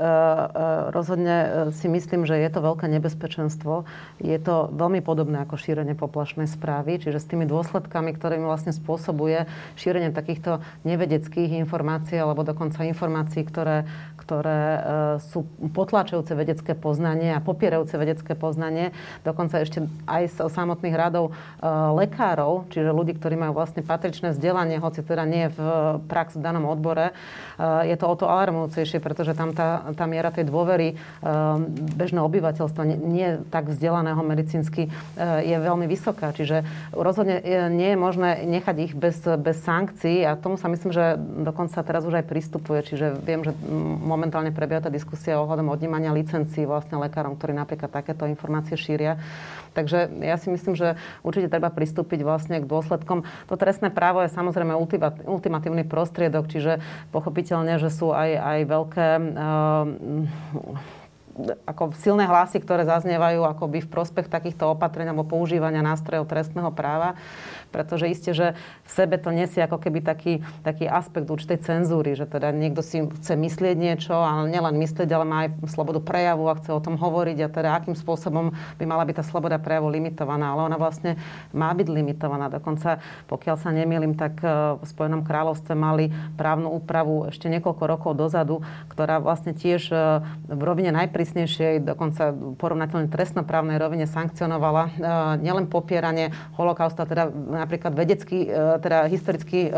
rozhodne 0.94 1.36
si 1.74 1.90
myslím, 1.90 2.22
že 2.22 2.38
je 2.38 2.50
to 2.54 2.62
veľké 2.62 2.86
nebezpečenstvo. 2.86 3.82
Je 4.22 4.38
to 4.38 4.70
veľmi 4.70 5.02
podobné 5.02 5.42
ako 5.42 5.58
šírenie 5.58 5.98
poplašnej 5.98 6.46
správy, 6.46 7.02
čiže 7.02 7.18
s 7.18 7.26
tými 7.26 7.50
dôsledkami, 7.50 8.14
ktorými 8.14 8.46
vlastne 8.46 8.70
spôsobuje 8.70 9.50
šírenie 9.74 10.14
takýchto 10.14 10.62
nevedeckých 10.86 11.58
informácií 11.58 12.14
alebo 12.22 12.46
dokonca 12.46 12.86
informácií, 12.86 13.42
ktoré, 13.42 13.90
ktoré 14.22 14.62
sú 15.18 15.42
potlačujúce 15.74 16.30
vedecké 16.38 16.78
poznanie 16.78 17.34
a 17.34 17.42
popierajúce 17.42 17.98
vedecké 17.98 18.38
poznanie. 18.38 18.94
Dokonca 19.26 19.66
ešte 19.66 19.90
aj 20.06 20.22
z 20.30 20.36
samotných 20.46 20.94
radov 20.94 21.34
lekárov, 21.98 22.70
čiže 22.70 22.94
ľudí, 22.94 23.18
ktorí 23.18 23.34
majú 23.34 23.58
vlastne 23.58 23.82
patričné 23.82 24.30
vzdelanie, 24.36 24.78
hoci 24.78 25.02
teda 25.02 25.26
nie 25.26 25.50
v 25.50 25.58
prax 26.06 26.38
v 26.38 26.44
danom 26.44 26.70
odbore, 26.70 27.16
je 27.58 27.96
to 27.98 28.06
o 28.06 28.14
to 28.14 28.30
alarmujúcejšie, 28.30 29.00
pretože 29.00 29.39
tam 29.40 29.56
tá, 29.56 29.88
tá 29.96 30.04
miera 30.04 30.28
tej 30.28 30.44
dôvery 30.52 31.00
bežného 31.96 32.28
obyvateľstva, 32.28 32.82
nie, 33.00 33.40
tak 33.48 33.72
vzdelaného 33.72 34.20
medicínsky, 34.20 34.92
je 35.40 35.56
veľmi 35.56 35.88
vysoká. 35.88 36.36
Čiže 36.36 36.60
rozhodne 36.92 37.40
nie 37.72 37.96
je 37.96 37.98
možné 37.98 38.44
nechať 38.44 38.76
ich 38.84 38.92
bez, 38.92 39.24
bez 39.40 39.64
sankcií 39.64 40.28
a 40.28 40.36
tomu 40.36 40.60
sa 40.60 40.68
myslím, 40.68 40.92
že 40.92 41.16
dokonca 41.16 41.80
teraz 41.80 42.04
už 42.04 42.20
aj 42.20 42.28
pristupuje. 42.28 42.84
Čiže 42.84 43.16
viem, 43.24 43.40
že 43.40 43.56
momentálne 44.04 44.52
prebieha 44.52 44.84
tá 44.84 44.92
diskusia 44.92 45.40
ohľadom 45.40 45.72
odnímania 45.72 46.12
licencií 46.12 46.68
vlastne 46.68 47.00
lekárom, 47.00 47.38
ktorí 47.40 47.56
napríklad 47.56 47.88
takéto 47.88 48.28
informácie 48.28 48.76
šíria. 48.76 49.16
Takže 49.72 50.10
ja 50.22 50.36
si 50.36 50.50
myslím, 50.50 50.74
že 50.74 50.98
určite 51.22 51.50
treba 51.50 51.70
pristúpiť 51.70 52.26
vlastne 52.26 52.58
k 52.58 52.68
dôsledkom. 52.68 53.24
To 53.48 53.54
trestné 53.54 53.90
právo 53.90 54.22
je 54.24 54.34
samozrejme 54.34 54.74
ultimatívny 55.26 55.86
prostriedok, 55.86 56.50
čiže 56.50 56.82
pochopiteľne, 57.14 57.78
že 57.78 57.90
sú 57.90 58.10
aj, 58.10 58.30
aj 58.34 58.58
veľké 58.66 59.08
uh, 59.18 59.84
ako 61.64 61.96
silné 61.96 62.28
hlasy, 62.28 62.60
ktoré 62.60 62.84
zaznievajú 62.84 63.46
akoby 63.46 63.86
v 63.86 63.92
prospech 63.92 64.28
takýchto 64.28 64.76
opatrení 64.76 65.08
alebo 65.08 65.24
používania 65.24 65.80
nástrojov 65.80 66.28
trestného 66.28 66.68
práva 66.74 67.16
pretože 67.70 68.10
isté, 68.10 68.30
že 68.34 68.46
v 68.84 68.90
sebe 68.90 69.16
to 69.16 69.30
nesie 69.30 69.62
ako 69.62 69.78
keby 69.78 70.02
taký, 70.02 70.42
taký 70.66 70.90
aspekt 70.90 71.30
určitej 71.30 71.62
cenzúry, 71.62 72.18
že 72.18 72.26
teda 72.26 72.50
niekto 72.50 72.82
si 72.82 73.02
chce 73.06 73.34
myslieť 73.38 73.76
niečo, 73.78 74.14
ale 74.14 74.50
nielen 74.50 74.76
myslieť, 74.76 75.08
ale 75.10 75.24
má 75.24 75.36
aj 75.46 75.70
slobodu 75.70 76.02
prejavu 76.02 76.50
a 76.50 76.58
chce 76.58 76.70
o 76.74 76.82
tom 76.82 76.98
hovoriť 76.98 77.38
a 77.46 77.48
teda 77.48 77.68
akým 77.78 77.94
spôsobom 77.94 78.52
by 78.76 78.84
mala 78.84 79.06
byť 79.06 79.22
tá 79.22 79.24
sloboda 79.24 79.56
prejavu 79.62 79.88
limitovaná, 79.88 80.52
ale 80.52 80.66
ona 80.66 80.76
vlastne 80.76 81.16
má 81.54 81.70
byť 81.70 81.88
limitovaná. 81.88 82.50
Dokonca, 82.50 82.98
pokiaľ 83.30 83.56
sa 83.56 83.70
nemýlim, 83.70 84.18
tak 84.18 84.42
e, 84.42 84.76
v 84.76 84.84
Spojenom 84.84 85.22
kráľovstve 85.22 85.72
mali 85.78 86.10
právnu 86.34 86.72
úpravu 86.74 87.30
ešte 87.30 87.46
niekoľko 87.46 87.84
rokov 87.86 88.12
dozadu, 88.18 88.60
ktorá 88.90 89.22
vlastne 89.22 89.54
tiež 89.54 89.92
e, 89.92 89.96
v 90.50 90.60
rovine 90.60 90.90
najprísnejšej, 90.90 91.86
dokonca 91.86 92.34
porovnateľne 92.58 93.12
trestnoprávnej 93.12 93.78
rovine 93.78 94.06
sankcionovala 94.10 94.82
e, 94.86 94.90
nielen 95.40 95.70
popieranie 95.70 96.34
holokausta, 96.58 97.06
teda 97.06 97.30
napríklad 97.60 97.92
vedecky, 97.92 98.48
e, 98.48 98.80
teda 98.80 99.04
historicky 99.06 99.68
e, 99.68 99.70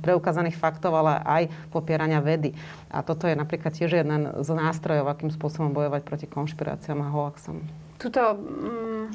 preukázaných 0.00 0.54
faktov, 0.54 0.94
ale 0.94 1.18
aj 1.20 1.42
popierania 1.74 2.22
vedy. 2.22 2.54
A 2.88 3.02
toto 3.02 3.26
je 3.26 3.34
napríklad 3.34 3.74
tiež 3.74 3.98
jeden 3.98 4.30
z 4.30 4.48
nástrojov, 4.54 5.10
akým 5.10 5.34
spôsobom 5.34 5.74
bojovať 5.74 6.02
proti 6.06 6.26
konšpiráciám 6.30 7.02
a 7.02 7.08
hoaxom. 7.10 7.60
Tuto, 7.98 8.22
mm, 8.38 9.04
e, 9.04 9.12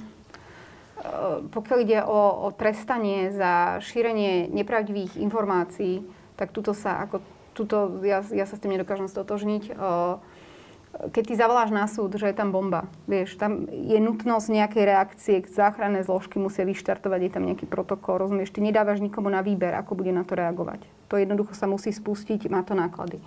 pokiaľ 1.48 1.78
ide 1.82 2.00
o, 2.04 2.46
o 2.46 2.48
trestanie 2.52 3.32
za 3.32 3.80
šírenie 3.80 4.52
nepravdivých 4.52 5.16
informácií, 5.16 6.04
tak 6.36 6.52
tuto 6.52 6.76
sa 6.76 7.08
ako 7.08 7.24
tuto, 7.52 8.00
ja, 8.08 8.24
ja 8.32 8.48
sa 8.48 8.56
s 8.56 8.62
tým 8.64 8.80
nedokážem 8.80 9.12
stotožniť 9.12 9.76
keď 10.92 11.24
ty 11.24 11.34
zavoláš 11.40 11.72
na 11.72 11.88
súd, 11.88 12.20
že 12.20 12.28
je 12.28 12.36
tam 12.36 12.52
bomba, 12.52 12.86
vieš, 13.08 13.40
tam 13.40 13.66
je 13.72 13.96
nutnosť 13.96 14.48
nejakej 14.52 14.84
reakcie, 14.84 15.36
záchranné 15.48 16.04
zložky 16.04 16.36
musia 16.38 16.68
vyštartovať, 16.68 17.20
je 17.24 17.32
tam 17.32 17.48
nejaký 17.48 17.66
protokol, 17.66 18.20
rozumieš, 18.20 18.52
ty 18.52 18.60
nedávaš 18.60 19.00
nikomu 19.00 19.32
na 19.32 19.40
výber, 19.40 19.72
ako 19.74 19.96
bude 19.96 20.12
na 20.12 20.28
to 20.28 20.36
reagovať. 20.36 20.84
To 21.08 21.16
jednoducho 21.16 21.56
sa 21.56 21.66
musí 21.66 21.96
spustiť, 21.96 22.52
má 22.52 22.62
to 22.68 22.76
náklady. 22.76 23.24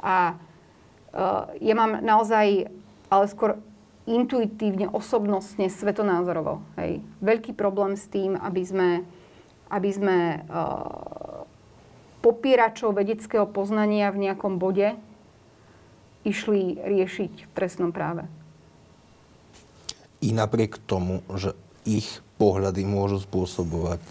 A 0.00 0.34
uh, 0.34 1.52
ja 1.60 1.74
mám 1.76 2.00
naozaj, 2.00 2.72
ale 3.12 3.24
skôr 3.28 3.60
intuitívne, 4.08 4.90
osobnostne, 4.90 5.70
svetonázorovo, 5.70 6.64
hej, 6.80 7.04
veľký 7.22 7.54
problém 7.54 7.94
s 7.94 8.08
tým, 8.10 8.34
aby 8.34 8.62
sme, 8.66 8.90
aby 9.68 9.90
sme 9.94 10.18
uh, 10.48 11.46
popieračov 12.24 12.96
vedeckého 12.96 13.46
poznania 13.46 14.10
v 14.10 14.26
nejakom 14.26 14.56
bode 14.56 14.96
išli 16.22 16.78
riešiť 16.78 17.32
v 17.46 17.50
trestnom 17.54 17.90
práve. 17.90 18.26
I 20.22 20.30
napriek 20.30 20.78
tomu, 20.86 21.26
že 21.34 21.58
ich 21.82 22.22
pohľady 22.38 22.86
môžu 22.86 23.22
spôsobovať 23.22 24.02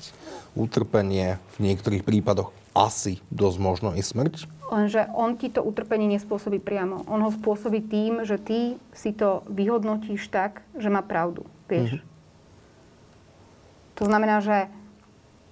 utrpenie, 0.56 1.40
v 1.56 1.72
niektorých 1.72 2.04
prípadoch 2.04 2.52
asi 2.72 3.20
dosť 3.32 3.58
možno 3.60 3.90
i 3.96 4.04
smrť? 4.04 4.48
Lenže 4.72 5.08
on 5.12 5.36
ti 5.36 5.52
to 5.52 5.60
utrpenie 5.60 6.08
nespôsobí 6.16 6.64
priamo. 6.64 7.04
On 7.12 7.20
ho 7.20 7.32
spôsobí 7.32 7.84
tým, 7.84 8.24
že 8.24 8.40
ty 8.40 8.80
si 8.96 9.12
to 9.12 9.44
vyhodnotíš 9.52 10.32
tak, 10.32 10.64
že 10.80 10.88
má 10.88 11.04
pravdu. 11.04 11.44
Vieš? 11.68 12.00
Mm-hmm. 12.00 12.10
To 14.00 14.04
znamená, 14.08 14.40
že 14.40 14.72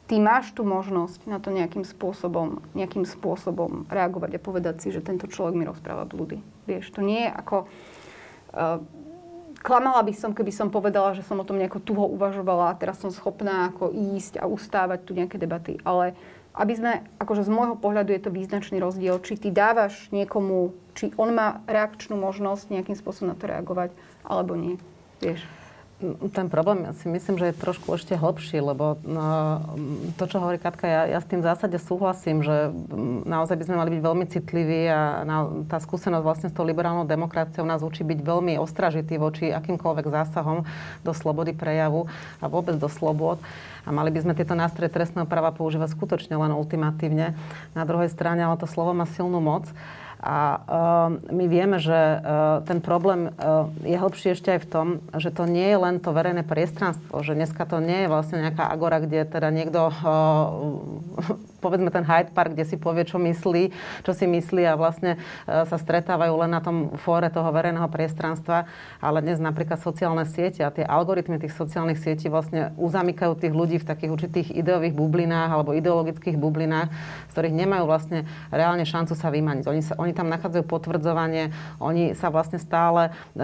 ty 0.10 0.18
máš 0.18 0.50
tú 0.58 0.66
možnosť 0.66 1.30
na 1.30 1.38
to 1.38 1.54
nejakým 1.54 1.86
spôsobom, 1.86 2.66
nejakým 2.74 3.06
spôsobom 3.06 3.86
reagovať 3.94 4.36
a 4.36 4.44
povedať 4.44 4.76
si, 4.82 4.88
že 4.90 5.06
tento 5.06 5.30
človek 5.30 5.54
mi 5.54 5.70
rozpráva 5.70 6.10
blúdy. 6.10 6.42
Vieš, 6.66 6.98
to 6.98 7.06
nie 7.06 7.30
je 7.30 7.32
ako... 7.32 7.70
Uh, 8.50 8.82
klamala 9.62 10.02
by 10.02 10.14
som, 10.18 10.34
keby 10.34 10.50
som 10.50 10.74
povedala, 10.74 11.14
že 11.14 11.22
som 11.22 11.38
o 11.38 11.46
tom 11.46 11.62
nejako 11.62 11.86
tuho 11.86 12.10
uvažovala 12.10 12.74
a 12.74 12.78
teraz 12.80 12.98
som 12.98 13.14
schopná 13.14 13.70
ako 13.70 13.94
ísť 13.94 14.42
a 14.42 14.50
ustávať 14.50 15.06
tu 15.06 15.14
nejaké 15.14 15.38
debaty. 15.38 15.78
Ale 15.86 16.18
aby 16.58 16.74
sme, 16.74 17.06
akože 17.22 17.46
z 17.46 17.54
môjho 17.54 17.78
pohľadu 17.78 18.10
je 18.10 18.22
to 18.26 18.34
význačný 18.34 18.82
rozdiel, 18.82 19.22
či 19.22 19.38
ty 19.38 19.54
dávaš 19.54 20.10
niekomu, 20.10 20.74
či 20.98 21.14
on 21.14 21.38
má 21.38 21.62
reakčnú 21.70 22.18
možnosť 22.18 22.74
nejakým 22.74 22.98
spôsobom 22.98 23.32
na 23.32 23.38
to 23.38 23.46
reagovať, 23.46 23.94
alebo 24.26 24.58
nie. 24.58 24.82
Vieš. 25.22 25.59
Ten 26.32 26.48
problém 26.48 26.88
ja 26.88 26.96
si 26.96 27.12
myslím, 27.12 27.36
že 27.36 27.52
je 27.52 27.60
trošku 27.60 27.92
ešte 27.92 28.16
hlbší, 28.16 28.64
lebo 28.64 28.96
no, 29.04 29.60
to, 30.16 30.32
čo 30.32 30.40
hovorí 30.40 30.56
Katka, 30.56 30.88
ja, 30.88 31.04
ja 31.12 31.20
s 31.20 31.28
tým 31.28 31.44
v 31.44 31.52
zásade 31.52 31.76
súhlasím, 31.76 32.40
že 32.40 32.72
naozaj 33.28 33.60
by 33.60 33.64
sme 33.68 33.76
mali 33.76 33.92
byť 34.00 34.02
veľmi 34.08 34.26
citliví 34.32 34.88
a 34.88 35.28
na, 35.28 35.68
tá 35.68 35.76
skúsenosť 35.84 36.24
vlastne 36.24 36.48
s 36.48 36.56
tou 36.56 36.64
liberálnou 36.64 37.04
demokraciou 37.04 37.68
nás 37.68 37.84
učí 37.84 38.08
byť 38.08 38.16
veľmi 38.24 38.56
ostražitý 38.56 39.20
voči 39.20 39.52
akýmkoľvek 39.52 40.08
zásahom 40.08 40.64
do 41.04 41.12
slobody 41.12 41.52
prejavu 41.52 42.08
a 42.40 42.48
vôbec 42.48 42.80
do 42.80 42.88
slobod. 42.88 43.44
A 43.84 43.92
mali 43.92 44.08
by 44.08 44.24
sme 44.24 44.38
tieto 44.40 44.56
nástroje 44.56 44.96
trestného 44.96 45.28
práva 45.28 45.52
používať 45.52 46.00
skutočne 46.00 46.40
len 46.40 46.56
ultimatívne. 46.56 47.36
Na 47.76 47.84
druhej 47.84 48.08
strane, 48.08 48.40
ale 48.40 48.56
to 48.56 48.72
slovo 48.72 48.96
má 48.96 49.04
silnú 49.04 49.44
moc. 49.44 49.68
A 50.20 50.36
uh, 50.60 51.10
my 51.32 51.46
vieme, 51.48 51.80
že 51.80 51.96
uh, 51.96 52.60
ten 52.68 52.84
problém 52.84 53.32
uh, 53.32 53.72
je 53.88 53.96
hĺbší 53.96 54.36
ešte 54.36 54.52
aj 54.52 54.62
v 54.68 54.70
tom, 54.70 54.88
že 55.16 55.32
to 55.32 55.48
nie 55.48 55.64
je 55.64 55.80
len 55.80 56.04
to 56.04 56.12
verejné 56.12 56.44
priestranstvo, 56.44 57.24
že 57.24 57.40
dneska 57.40 57.64
to 57.64 57.80
nie 57.80 58.04
je 58.04 58.12
vlastne 58.12 58.44
nejaká 58.44 58.68
agora, 58.68 59.00
kde 59.00 59.24
teda 59.24 59.48
niekto 59.48 59.88
povedzme 61.60 61.92
ten 61.92 62.08
Hyde 62.08 62.32
Park, 62.32 62.56
kde 62.56 62.66
si 62.66 62.80
povie, 62.80 63.04
čo 63.04 63.20
myslí, 63.20 63.72
čo 64.08 64.12
si 64.16 64.26
myslí 64.26 64.64
a 64.66 64.80
vlastne 64.80 65.16
e, 65.16 65.68
sa 65.68 65.78
stretávajú 65.78 66.34
len 66.40 66.52
na 66.52 66.64
tom 66.64 66.96
fóre 67.04 67.28
toho 67.28 67.52
verejného 67.52 67.88
priestranstva, 67.92 68.66
ale 69.04 69.20
dnes 69.20 69.38
napríklad 69.44 69.78
sociálne 69.84 70.24
siete 70.24 70.64
a 70.64 70.74
tie 70.74 70.88
algoritmy 70.88 71.38
tých 71.38 71.54
sociálnych 71.54 72.00
sietí 72.00 72.32
vlastne 72.32 72.72
uzamykajú 72.80 73.36
tých 73.38 73.54
ľudí 73.54 73.78
v 73.84 73.88
takých 73.88 74.12
určitých 74.16 74.48
ideových 74.56 74.96
bublinách 74.96 75.52
alebo 75.52 75.76
ideologických 75.76 76.40
bublinách, 76.40 76.88
z 77.30 77.32
ktorých 77.36 77.56
nemajú 77.56 77.84
vlastne 77.86 78.20
reálne 78.50 78.88
šancu 78.88 79.14
sa 79.14 79.28
vymaniť. 79.30 79.64
Oni, 79.68 79.82
sa, 79.84 79.94
oni 80.00 80.16
tam 80.16 80.32
nachádzajú 80.32 80.64
potvrdzovanie, 80.66 81.52
oni 81.84 82.16
sa 82.16 82.32
vlastne 82.32 82.58
stále 82.58 83.12
e, 83.36 83.40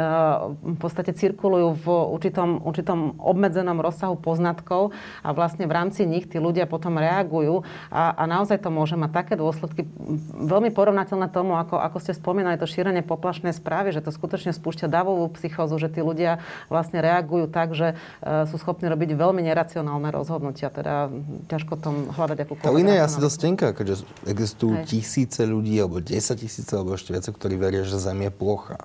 v 0.76 0.78
podstate 0.80 1.12
cirkulujú 1.12 1.76
v 1.84 1.86
určitom, 2.16 2.64
určitom 2.64 3.20
obmedzenom 3.20 3.78
rozsahu 3.84 4.16
poznatkov 4.16 4.96
a 5.22 5.36
vlastne 5.36 5.68
v 5.68 5.76
rámci 5.76 6.08
nich 6.08 6.30
tí 6.30 6.40
ľudia 6.40 6.70
potom 6.70 6.96
reagujú 6.96 7.66
a 7.92 8.05
a, 8.12 8.24
naozaj 8.28 8.62
to 8.62 8.70
môže 8.70 8.94
mať 8.94 9.12
také 9.16 9.34
dôsledky, 9.40 9.88
veľmi 10.36 10.70
porovnateľné 10.76 11.32
tomu, 11.32 11.56
ako, 11.56 11.80
ako 11.80 11.98
ste 12.04 12.14
spomínali, 12.14 12.60
to 12.60 12.70
šírenie 12.70 13.02
poplašnej 13.02 13.56
správy, 13.56 13.96
že 13.96 14.04
to 14.04 14.12
skutočne 14.12 14.52
spúšťa 14.52 14.92
davovú 14.92 15.32
psychózu, 15.40 15.80
že 15.80 15.90
tí 15.90 16.04
ľudia 16.04 16.44
vlastne 16.68 17.00
reagujú 17.00 17.50
tak, 17.50 17.74
že 17.74 17.96
e, 18.22 18.46
sú 18.52 18.56
schopní 18.60 18.92
robiť 18.92 19.16
veľmi 19.16 19.42
neracionálne 19.42 20.12
rozhodnutia. 20.12 20.70
Teda 20.70 21.10
ťažko 21.48 21.74
tom 21.80 21.96
hľadať 22.12 22.38
akú 22.44 22.54
Tá 22.62 22.74
línia 22.74 23.00
je 23.00 23.06
asi 23.08 23.20
dosť 23.24 23.38
tenká, 23.40 23.68
keďže 23.72 24.04
existujú 24.28 24.82
Hej. 24.82 24.86
tisíce 24.92 25.42
ľudí, 25.48 25.80
alebo 25.80 26.04
10 26.04 26.12
tisíce, 26.36 26.72
alebo 26.76 26.94
ešte 26.94 27.16
viac, 27.16 27.26
ktorí 27.26 27.56
veria, 27.56 27.88
že 27.88 27.98
Zem 27.98 28.26
je 28.26 28.32
plochá. 28.34 28.82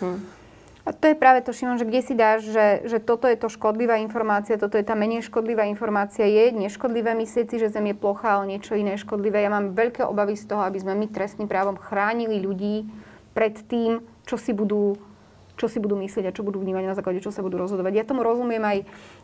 Hm. 0.00 0.39
A 0.90 0.92
to 0.92 1.06
je 1.06 1.14
práve 1.14 1.38
to, 1.46 1.54
Šimon, 1.54 1.78
že 1.78 1.86
kde 1.86 2.02
si 2.02 2.18
dáš, 2.18 2.50
že, 2.50 2.82
že 2.82 2.98
toto 2.98 3.30
je 3.30 3.38
to 3.38 3.46
škodlivá 3.46 4.02
informácia, 4.02 4.58
toto 4.58 4.74
je 4.74 4.82
tá 4.82 4.98
menej 4.98 5.22
škodlivá 5.22 5.62
informácia. 5.70 6.26
Je 6.26 6.50
neškodlivé 6.50 7.14
myslieť 7.14 7.46
si, 7.46 7.56
že 7.62 7.70
Zem 7.70 7.94
je 7.94 7.94
plocha, 7.94 8.42
ale 8.42 8.58
niečo 8.58 8.74
iné 8.74 8.98
škodlivé. 8.98 9.38
Ja 9.38 9.54
mám 9.54 9.78
veľké 9.78 10.02
obavy 10.02 10.34
z 10.34 10.50
toho, 10.50 10.66
aby 10.66 10.82
sme 10.82 10.98
my 10.98 11.06
trestným 11.06 11.46
právom 11.46 11.78
chránili 11.78 12.42
ľudí 12.42 12.90
pred 13.30 13.54
tým, 13.70 14.02
čo 14.26 14.34
si 14.34 14.50
budú 14.50 14.98
čo 15.60 15.68
si 15.68 15.76
budú 15.76 15.92
myslieť 16.00 16.32
a 16.32 16.34
čo 16.34 16.40
budú 16.40 16.56
vnímať 16.56 16.84
na 16.88 16.96
základe, 16.96 17.20
čo 17.20 17.28
sa 17.28 17.44
budú 17.44 17.60
rozhodovať. 17.60 17.92
Ja 17.92 18.08
tomu 18.08 18.24
rozumiem 18.24 18.64
aj 18.64 18.78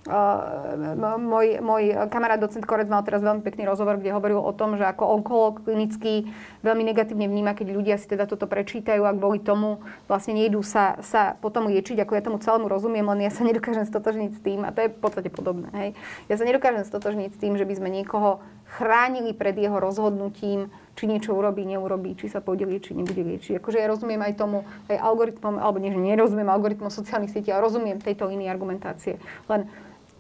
uh, 0.05 1.17
môj, 1.17 1.65
môj 1.65 2.13
kamarát 2.13 2.37
docent 2.37 2.69
Korec 2.69 2.93
mal 2.93 3.01
teraz 3.09 3.25
veľmi 3.25 3.41
pekný 3.41 3.65
rozhovor, 3.65 3.97
kde 3.97 4.13
hovoril 4.13 4.37
o 4.37 4.53
tom, 4.53 4.77
že 4.77 4.85
ako 4.85 5.17
onkolog 5.17 5.65
klinický 5.65 6.29
veľmi 6.61 6.85
negatívne 6.93 7.25
vníma, 7.25 7.57
keď 7.57 7.73
ľudia 7.73 7.97
si 7.97 8.05
teda 8.05 8.29
toto 8.29 8.45
prečítajú 8.45 9.01
a 9.09 9.17
kvôli 9.17 9.41
tomu 9.41 9.81
vlastne 10.05 10.37
nejdú 10.37 10.61
sa, 10.61 11.01
sa 11.01 11.41
potom 11.41 11.73
liečiť, 11.73 12.05
ako 12.05 12.13
ja 12.13 12.21
tomu 12.21 12.37
celému 12.37 12.69
rozumiem, 12.69 13.09
len 13.17 13.25
ja 13.25 13.33
sa 13.33 13.41
nedokážem 13.41 13.89
stotožniť 13.89 14.31
s 14.37 14.41
tým, 14.45 14.69
a 14.69 14.77
to 14.77 14.85
je 14.85 14.93
v 14.93 14.99
podstate 15.01 15.33
podobné, 15.33 15.73
hej. 15.73 15.91
Ja 16.29 16.37
sa 16.37 16.45
nedokážem 16.45 16.85
stotožniť 16.85 17.33
s 17.33 17.41
tým, 17.41 17.57
že 17.57 17.65
by 17.65 17.75
sme 17.81 17.89
niekoho 17.89 18.45
chránili 18.67 19.31
pred 19.33 19.55
jeho 19.55 19.79
rozhodnutím, 19.79 20.75
či 20.97 21.05
niečo 21.07 21.37
urobí, 21.37 21.63
neurobí, 21.63 22.17
či 22.19 22.27
sa 22.27 22.43
pôjde 22.43 22.67
liečiť, 22.67 22.95
nebude 22.97 23.23
liečiť. 23.23 23.61
Akože 23.61 23.79
ja 23.79 23.87
rozumiem 23.87 24.21
aj 24.25 24.35
tomu, 24.41 24.67
aj 24.91 24.99
algoritmom, 24.99 25.61
alebo 25.61 25.79
nie, 25.79 25.93
že 25.93 26.01
nerozumiem 26.01 26.49
algoritmom 26.49 26.91
sociálnych 26.91 27.31
sietí, 27.31 27.53
ale 27.53 27.63
rozumiem 27.63 28.03
tejto 28.03 28.33
inej 28.33 28.51
argumentácie. 28.51 29.21
Len 29.47 29.71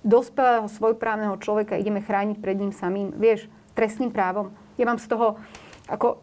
dospelého 0.07 0.71
svojprávneho 0.71 1.35
človeka 1.43 1.75
ideme 1.75 2.05
chrániť 2.05 2.39
pred 2.39 2.57
ním 2.61 2.71
samým, 2.71 3.11
vieš, 3.17 3.51
trestným 3.75 4.15
právom. 4.15 4.55
Ja 4.79 4.87
mám 4.87 5.03
z 5.03 5.11
toho, 5.11 5.41
ako 5.91 6.23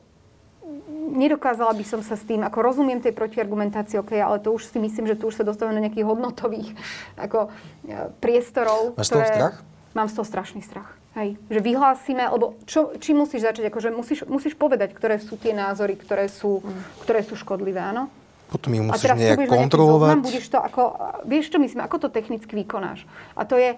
nedokázala 1.14 1.76
by 1.76 1.86
som 1.86 2.00
sa 2.00 2.16
s 2.16 2.24
tým, 2.24 2.42
ako 2.42 2.64
rozumiem 2.64 3.04
tej 3.04 3.12
protiargumentácii, 3.12 4.00
OK, 4.00 4.16
ale 4.16 4.40
to 4.40 4.56
už 4.56 4.72
si 4.72 4.80
myslím, 4.80 5.12
že 5.12 5.20
tu 5.20 5.28
už 5.28 5.44
sa 5.44 5.44
dostávame 5.44 5.76
do 5.78 5.84
nejakých 5.84 6.08
hodnotových 6.08 6.72
ako, 7.20 7.52
e, 7.84 8.10
priestorov. 8.24 8.96
Máš 8.96 9.12
toho 9.12 9.28
strach? 9.28 9.56
Mám 9.94 10.08
z 10.10 10.14
toho 10.18 10.26
strašný 10.26 10.62
strach. 10.64 11.03
Hej, 11.14 11.38
že 11.46 11.60
vyhlásime, 11.62 12.26
alebo 12.26 12.58
čo, 12.66 12.98
či 12.98 13.14
musíš 13.14 13.46
začať, 13.46 13.70
akože 13.70 13.94
musíš, 13.94 14.26
musíš 14.26 14.58
povedať, 14.58 14.98
ktoré 14.98 15.22
sú 15.22 15.38
tie 15.38 15.54
názory, 15.54 15.94
ktoré 15.94 16.26
sú, 16.26 16.66
mm. 16.66 17.06
ktoré 17.06 17.22
sú 17.22 17.38
škodlivé, 17.38 17.78
áno? 17.78 18.10
Potom 18.50 18.74
ich 18.74 18.82
musíš 18.82 19.14
nejak 19.14 19.46
kontrolovať. 19.46 20.10
Zoznam, 20.10 20.26
budeš 20.26 20.46
to 20.50 20.58
ako, 20.58 20.84
vieš 21.30 21.54
čo 21.54 21.62
myslím, 21.62 21.86
ako 21.86 22.06
to 22.06 22.08
technicky 22.10 22.54
vykonáš. 22.54 23.06
A 23.38 23.46
to 23.46 23.62
je, 23.62 23.78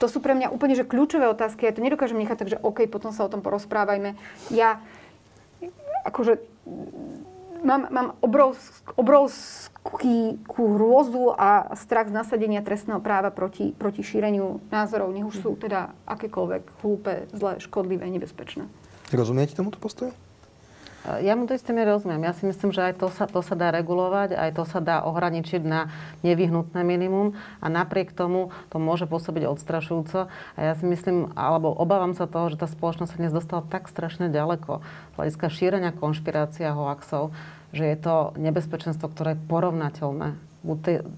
to 0.00 0.08
sú 0.08 0.24
pre 0.24 0.32
mňa 0.32 0.48
úplne 0.48 0.72
že 0.72 0.88
kľúčové 0.88 1.28
otázky. 1.28 1.68
Ja 1.68 1.76
to 1.76 1.84
nedokážem 1.84 2.16
nechať, 2.16 2.36
takže 2.40 2.56
OK, 2.64 2.88
potom 2.88 3.12
sa 3.12 3.28
o 3.28 3.32
tom 3.32 3.44
porozprávajme. 3.44 4.16
Ja, 4.48 4.80
akože, 6.08 6.40
mám, 7.64 7.88
mám 7.90 8.08
obrovsk, 8.20 8.92
obrovsk, 8.96 9.70
ku 10.46 10.62
hrôzu 10.76 11.32
a 11.34 11.72
strach 11.74 12.12
z 12.12 12.14
nasadenia 12.14 12.60
trestného 12.60 13.00
práva 13.00 13.32
proti, 13.32 13.72
proti 13.72 14.04
šíreniu 14.04 14.60
názorov, 14.68 15.10
nech 15.10 15.24
už 15.24 15.40
sú 15.40 15.50
teda 15.56 15.96
akékoľvek 16.04 16.62
hlúpe, 16.84 17.26
zlé, 17.32 17.56
škodlivé, 17.58 18.04
nebezpečné. 18.12 18.68
Rozumiete 19.10 19.56
tomuto 19.56 19.80
postoju? 19.80 20.12
Ja 21.00 21.32
mu 21.32 21.48
to 21.48 21.56
isté 21.56 21.72
rozumiem. 21.72 22.28
Ja 22.28 22.36
si 22.36 22.44
myslím, 22.44 22.76
že 22.76 22.92
aj 22.92 23.00
to 23.00 23.08
sa, 23.08 23.24
to 23.24 23.40
sa 23.40 23.56
dá 23.56 23.72
regulovať, 23.72 24.36
aj 24.36 24.50
to 24.52 24.68
sa 24.68 24.84
dá 24.84 25.00
ohraničiť 25.00 25.62
na 25.64 25.88
nevyhnutné 26.20 26.84
minimum 26.84 27.32
a 27.64 27.66
napriek 27.72 28.12
tomu 28.12 28.52
to 28.68 28.76
môže 28.76 29.08
pôsobiť 29.08 29.48
odstrašujúco. 29.48 30.28
A 30.28 30.60
ja 30.60 30.76
si 30.76 30.84
myslím, 30.84 31.32
alebo 31.32 31.72
obávam 31.72 32.12
sa 32.12 32.28
toho, 32.28 32.52
že 32.52 32.60
tá 32.60 32.68
spoločnosť 32.68 33.16
sa 33.16 33.20
dnes 33.20 33.32
dostala 33.32 33.64
tak 33.64 33.88
strašne 33.88 34.28
ďaleko 34.28 34.84
z 34.84 35.14
hľadiska 35.16 35.46
šírenia 35.48 35.96
konšpirácia 35.96 36.76
hoaxov, 36.76 37.32
že 37.72 37.88
je 37.88 37.96
to 37.96 38.36
nebezpečenstvo, 38.36 39.08
ktoré 39.08 39.40
je 39.40 39.44
porovnateľné 39.48 40.49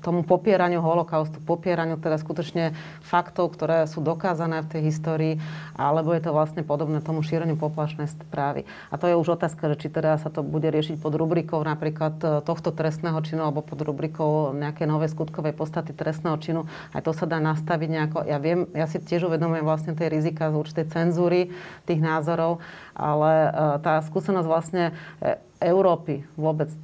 tomu 0.01 0.23
popieraniu 0.23 0.79
holokaustu, 0.79 1.43
popieraniu 1.43 1.99
teda 1.99 2.15
skutočne 2.15 2.79
faktov, 3.03 3.53
ktoré 3.59 3.91
sú 3.91 3.99
dokázané 3.99 4.63
v 4.63 4.71
tej 4.71 4.83
histórii, 4.87 5.35
alebo 5.75 6.15
je 6.15 6.23
to 6.23 6.31
vlastne 6.31 6.63
podobné 6.63 7.03
tomu 7.03 7.27
šíreniu 7.27 7.59
poplašnej 7.59 8.07
správy. 8.07 8.63
A 8.91 8.95
to 8.97 9.11
je 9.11 9.19
už 9.19 9.35
otázka, 9.35 9.67
že 9.75 9.87
či 9.87 9.89
teda 9.91 10.17
sa 10.23 10.31
to 10.31 10.47
bude 10.47 10.67
riešiť 10.71 11.03
pod 11.03 11.19
rubrikou 11.19 11.59
napríklad 11.67 12.15
e, 12.23 12.27
tohto 12.47 12.71
trestného 12.71 13.19
činu, 13.27 13.43
alebo 13.43 13.67
pod 13.67 13.83
rubrikou 13.83 14.55
nejaké 14.55 14.87
nové 14.87 15.11
skutkovej 15.11 15.59
podstaty 15.59 15.91
trestného 15.91 16.39
činu. 16.39 16.61
Aj 16.95 17.03
to 17.03 17.11
sa 17.11 17.27
dá 17.27 17.43
nastaviť 17.43 17.89
nejako. 17.91 18.19
Ja 18.31 18.39
viem, 18.39 18.71
ja 18.73 18.87
si 18.87 19.03
tiež 19.03 19.27
uvedomujem 19.27 19.67
vlastne 19.67 19.93
tie 19.99 20.07
rizika 20.07 20.49
z 20.49 20.55
určitej 20.55 20.87
cenzúry 20.95 21.51
tých 21.85 21.99
názorov, 21.99 22.63
ale 23.03 23.31
e, 23.35 23.51
tá 23.83 23.99
skúsenosť 24.07 24.47
vlastne 24.47 24.95
e, 25.19 25.43
Európy 25.63 26.27
vôbec 26.35 26.75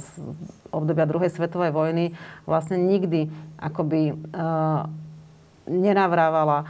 z 0.00 0.08
obdobia 0.72 1.04
druhej 1.04 1.28
svetovej 1.28 1.76
vojny 1.76 2.16
vlastne 2.48 2.80
nikdy 2.80 3.28
akoby 3.60 4.16
nenavrávala 5.68 6.64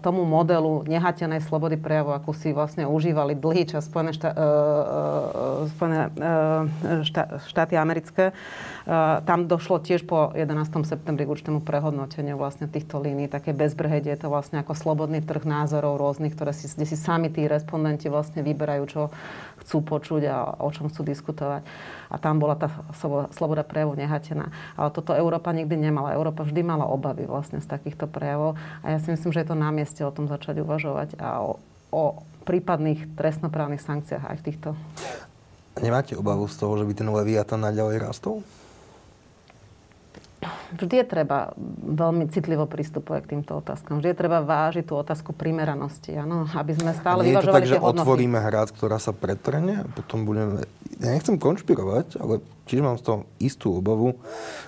tomu 0.00 0.22
modelu 0.22 0.86
nehatenej 0.86 1.42
slobody 1.42 1.74
prejavu, 1.74 2.14
akú 2.14 2.30
si 2.30 2.54
vlastne 2.54 2.86
užívali 2.86 3.34
dlhý 3.34 3.66
čas 3.66 3.90
Spojené, 3.90 4.14
štá, 4.14 4.30
Spojené 5.74 6.00
štá, 7.02 7.42
štáty 7.50 7.74
americké. 7.74 8.30
Tam 9.24 9.44
došlo 9.44 9.80
tiež 9.80 10.08
po 10.08 10.32
11. 10.32 10.88
septembri 10.88 11.28
k 11.28 11.32
určitému 11.32 11.60
prehodnoteniu 11.60 12.40
vlastne 12.40 12.64
týchto 12.64 12.96
línií, 12.96 13.28
také 13.28 13.52
bezbrhe, 13.52 14.00
je 14.00 14.16
to 14.16 14.32
vlastne 14.32 14.60
ako 14.64 14.72
slobodný 14.72 15.20
trh 15.20 15.44
názorov 15.44 16.00
rôznych, 16.00 16.32
ktoré 16.32 16.56
si, 16.56 16.64
kde 16.64 16.86
si 16.88 16.96
sami 16.96 17.28
tí 17.28 17.44
respondenti 17.44 18.08
vlastne 18.08 18.40
vyberajú, 18.40 18.84
čo 18.88 19.02
chcú 19.60 19.78
počuť 19.84 20.22
a 20.26 20.36
o 20.58 20.68
čom 20.72 20.88
chcú 20.88 21.04
diskutovať. 21.04 21.62
A 22.10 22.16
tam 22.16 22.40
bola 22.40 22.56
tá 22.56 22.72
sloboda 23.36 23.62
prejavu 23.62 23.94
nehatená. 23.94 24.50
Ale 24.74 24.88
toto 24.90 25.12
Európa 25.12 25.52
nikdy 25.52 25.76
nemala. 25.76 26.16
Európa 26.16 26.42
vždy 26.42 26.64
mala 26.64 26.88
obavy 26.88 27.28
vlastne 27.28 27.60
z 27.60 27.68
takýchto 27.68 28.08
prejavov. 28.08 28.56
A 28.82 28.96
ja 28.96 28.98
si 28.98 29.12
myslím, 29.12 29.30
že 29.30 29.44
je 29.44 29.48
to 29.52 29.56
na 29.58 29.70
mieste 29.70 30.00
o 30.02 30.10
tom 30.10 30.26
začať 30.26 30.64
uvažovať 30.64 31.20
a 31.20 31.44
o, 31.44 31.60
o 31.92 32.24
prípadných 32.48 33.14
trestnoprávnych 33.14 33.84
sankciách 33.84 34.24
aj 34.26 34.36
v 34.40 34.44
týchto. 34.48 34.68
Nemáte 35.78 36.18
obavu 36.18 36.50
z 36.50 36.56
toho, 36.58 36.74
že 36.80 36.84
by 36.88 36.92
ten 36.96 37.08
Leviathan 37.08 37.62
naďalej 37.62 38.10
rastol? 38.10 38.42
Vždy 40.72 41.04
je 41.04 41.06
treba 41.06 41.52
veľmi 41.84 42.28
citlivo 42.32 42.64
pristupovať 42.64 43.20
k 43.24 43.30
týmto 43.36 43.60
otázkam. 43.60 44.00
Vždy 44.00 44.08
je 44.12 44.18
treba 44.18 44.40
vážiť 44.40 44.84
tú 44.88 44.94
otázku 44.96 45.36
primeranosti, 45.36 46.16
ano? 46.16 46.48
aby 46.56 46.72
sme 46.72 46.96
stále 46.96 47.24
Nie 47.24 47.36
vyvažovali 47.36 47.64
je 47.64 47.68
to 47.68 47.72
tak, 47.72 47.72
že 47.72 47.78
hodnoty. 47.80 48.00
otvoríme 48.00 48.38
hrad, 48.40 48.68
ktorá 48.72 48.96
sa 48.96 49.12
pretrne 49.12 49.84
a 49.84 49.86
potom 49.88 50.24
budeme... 50.24 50.64
Ja 51.00 51.12
nechcem 51.12 51.36
konšpirovať, 51.36 52.20
ale 52.20 52.44
tiež 52.68 52.80
mám 52.84 52.96
z 52.96 53.04
toho 53.04 53.18
istú 53.40 53.76
obavu, 53.76 54.16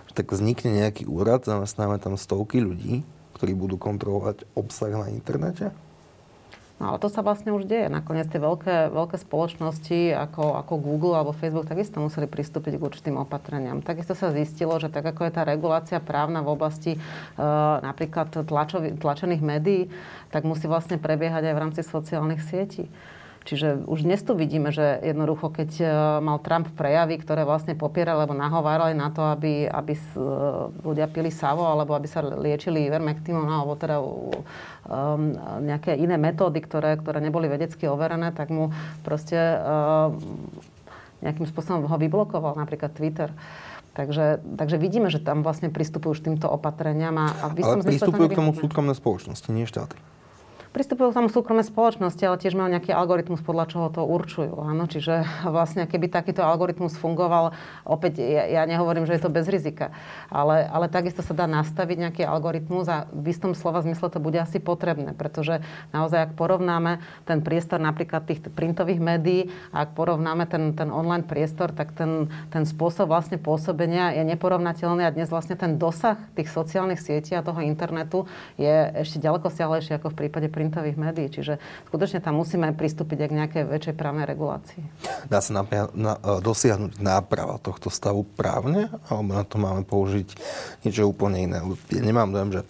že 0.08 0.12
tak 0.16 0.32
vznikne 0.32 0.84
nejaký 0.84 1.08
úrad, 1.08 1.44
zamestnáme 1.44 1.96
tam 2.00 2.20
stovky 2.20 2.60
ľudí, 2.60 3.04
ktorí 3.36 3.52
budú 3.56 3.80
kontrolovať 3.80 4.44
obsah 4.56 4.92
na 4.92 5.08
internete 5.08 5.72
No 6.82 6.90
ale 6.90 6.98
to 6.98 7.06
sa 7.06 7.22
vlastne 7.22 7.54
už 7.54 7.70
deje. 7.70 7.86
Nakoniec 7.86 8.26
tie 8.26 8.42
veľké, 8.42 8.90
veľké 8.90 9.14
spoločnosti 9.14 10.18
ako, 10.18 10.58
ako 10.66 10.82
Google 10.82 11.14
alebo 11.14 11.30
Facebook 11.30 11.70
takisto 11.70 12.02
museli 12.02 12.26
pristúpiť 12.26 12.74
k 12.74 12.82
určitým 12.82 13.14
opatreniam. 13.22 13.78
Takisto 13.78 14.18
sa 14.18 14.34
zistilo, 14.34 14.74
že 14.82 14.90
tak 14.90 15.06
ako 15.06 15.30
je 15.30 15.32
tá 15.38 15.46
regulácia 15.46 16.02
právna 16.02 16.42
v 16.42 16.50
oblasti 16.50 16.98
e, 16.98 17.00
napríklad 17.86 18.34
tlačovi, 18.34 18.98
tlačených 18.98 19.42
médií, 19.46 19.94
tak 20.34 20.42
musí 20.42 20.66
vlastne 20.66 20.98
prebiehať 20.98 21.46
aj 21.46 21.54
v 21.54 21.62
rámci 21.62 21.80
sociálnych 21.86 22.42
sietí. 22.42 22.90
Čiže 23.42 23.90
už 23.90 24.06
dnes 24.06 24.22
tu 24.22 24.38
vidíme, 24.38 24.70
že 24.70 25.02
jednoducho, 25.02 25.50
keď 25.50 25.70
e, 25.82 25.86
mal 26.22 26.38
Trump 26.38 26.70
prejavy, 26.78 27.18
ktoré 27.18 27.42
vlastne 27.42 27.74
popierali 27.74 28.22
alebo 28.22 28.38
nahovárali 28.38 28.94
na 28.94 29.10
to, 29.10 29.26
aby, 29.34 29.66
aby 29.66 29.98
e, 29.98 30.02
ľudia 30.86 31.10
pili 31.10 31.34
savo 31.34 31.66
alebo 31.66 31.98
aby 31.98 32.06
sa 32.06 32.22
liečili 32.22 32.86
ivermectinom 32.86 33.42
alebo 33.42 33.74
teda 33.74 33.98
um, 33.98 35.34
nejaké 35.58 35.98
iné 35.98 36.14
metódy, 36.14 36.62
ktoré, 36.62 36.94
ktoré 37.02 37.18
neboli 37.18 37.50
vedecky 37.50 37.90
overené, 37.90 38.30
tak 38.30 38.54
mu 38.54 38.70
proste 39.02 39.38
um, 39.58 40.22
nejakým 41.22 41.46
spôsobom 41.50 41.90
ho 41.90 41.96
vyblokoval, 41.98 42.54
napríklad 42.54 42.94
Twitter. 42.94 43.34
Takže, 43.92 44.40
takže 44.56 44.80
vidíme, 44.80 45.12
že 45.12 45.20
tam 45.20 45.44
vlastne 45.44 45.68
pristupujú 45.68 46.16
už 46.16 46.20
týmto 46.24 46.48
opatreniam. 46.48 47.12
A, 47.18 47.26
a 47.42 47.46
Ale 47.52 47.84
pristupujú 47.84 48.32
k 48.32 48.38
tomu 48.38 48.54
súkromné 48.56 48.96
spoločnosti, 48.96 49.50
nie 49.52 49.68
štáty 49.68 49.98
pristupujú 50.72 51.12
k 51.12 51.18
tomu 51.20 51.28
súkromné 51.28 51.62
spoločnosti, 51.62 52.24
ale 52.24 52.40
tiež 52.40 52.56
majú 52.56 52.72
nejaký 52.72 52.96
algoritmus, 52.96 53.44
podľa 53.44 53.68
čoho 53.68 53.86
to 53.92 54.02
určujú. 54.02 54.56
Áno? 54.64 54.88
Čiže 54.88 55.22
vlastne, 55.44 55.84
keby 55.84 56.08
takýto 56.08 56.40
algoritmus 56.40 56.96
fungoval, 56.96 57.52
opäť 57.84 58.24
ja, 58.24 58.48
ja 58.48 58.62
nehovorím, 58.64 59.04
že 59.04 59.20
je 59.20 59.22
to 59.22 59.30
bez 59.30 59.46
rizika, 59.52 59.92
ale, 60.32 60.64
ale 60.64 60.88
takisto 60.88 61.20
sa 61.20 61.36
dá 61.36 61.44
nastaviť 61.44 61.96
nejaký 62.08 62.22
algoritmus 62.24 62.88
a 62.88 63.04
v 63.12 63.30
istom 63.30 63.52
slova 63.52 63.84
zmysle 63.84 64.08
to 64.08 64.18
bude 64.18 64.40
asi 64.40 64.58
potrebné, 64.58 65.12
pretože 65.12 65.60
naozaj, 65.92 66.32
ak 66.32 66.32
porovnáme 66.40 67.04
ten 67.28 67.44
priestor 67.44 67.76
napríklad 67.76 68.24
tých 68.24 68.40
printových 68.40 68.98
médií 68.98 69.52
a 69.76 69.84
ak 69.84 69.92
porovnáme 69.92 70.48
ten, 70.48 70.72
ten 70.72 70.88
online 70.88 71.28
priestor, 71.28 71.68
tak 71.76 71.92
ten, 71.92 72.32
ten 72.48 72.64
spôsob 72.64 73.12
vlastne 73.12 73.36
pôsobenia 73.36 74.16
je 74.16 74.24
neporovnateľný 74.24 75.04
a 75.04 75.12
dnes 75.12 75.28
vlastne 75.28 75.54
ten 75.54 75.76
dosah 75.76 76.16
tých 76.32 76.48
sociálnych 76.48 76.98
sietí 76.98 77.36
a 77.36 77.44
toho 77.44 77.60
internetu 77.60 78.24
je 78.56 79.04
ešte 79.04 79.20
ďaleko 79.20 79.52
siahlejší 79.52 80.00
ako 80.00 80.16
v 80.16 80.18
prípade 80.24 80.48
printových 80.62 80.94
médií. 80.94 81.26
Čiže 81.26 81.58
skutočne 81.90 82.22
tam 82.22 82.38
musíme 82.38 82.70
pristúpiť 82.70 83.26
aj 83.26 83.28
k 83.28 83.38
nejakej 83.42 83.62
väčšej 83.66 83.94
právnej 83.98 84.30
regulácii. 84.30 84.82
Dá 85.26 85.42
sa 85.42 85.50
napia- 85.58 85.90
na, 85.98 86.14
e, 86.22 86.38
dosiahnuť 86.38 87.02
náprava 87.02 87.58
tohto 87.58 87.90
stavu 87.90 88.22
právne? 88.22 88.86
Alebo 89.10 89.34
na 89.34 89.42
to 89.42 89.58
máme 89.58 89.82
použiť 89.82 90.38
niečo 90.86 91.10
úplne 91.10 91.50
iné? 91.50 91.58
Ja 91.90 92.02
nemám 92.06 92.30
dojem, 92.30 92.50
že 92.54 92.62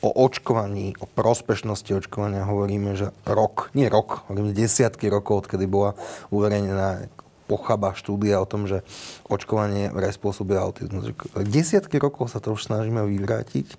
o 0.00 0.08
očkovaní, 0.08 0.96
o 0.96 1.04
prospešnosti 1.04 1.92
očkovania 1.92 2.48
hovoríme, 2.48 2.96
že 2.96 3.12
rok, 3.28 3.68
nie 3.76 3.84
rok, 3.92 4.24
hovoríme 4.32 4.56
desiatky 4.56 5.12
rokov, 5.12 5.44
odkedy 5.44 5.68
bola 5.68 5.92
uverejnená 6.32 7.04
pochabá 7.44 7.92
štúdia 7.92 8.40
o 8.40 8.48
tom, 8.48 8.64
že 8.64 8.80
očkovanie 9.28 9.92
vraj 9.92 10.16
spôsobuje 10.16 10.56
autizmus. 10.56 11.12
Desiatky 11.36 12.00
rokov 12.00 12.32
sa 12.32 12.40
to 12.40 12.56
už 12.56 12.64
snažíme 12.64 13.02
vyvrátiť 13.04 13.76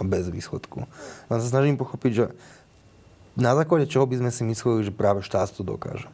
a 0.00 0.02
bez 0.02 0.32
výsledku. 0.32 0.88
Len 1.28 1.38
sa 1.38 1.46
snažím 1.52 1.76
pochopiť, 1.76 2.12
že 2.16 2.26
na 3.38 3.52
základe 3.54 3.86
čoho 3.90 4.06
by 4.06 4.18
sme 4.18 4.30
si 4.30 4.42
mysleli, 4.46 4.86
že 4.86 4.92
práve 4.94 5.22
štát 5.22 5.50
to 5.54 5.62
dokáže. 5.62 6.10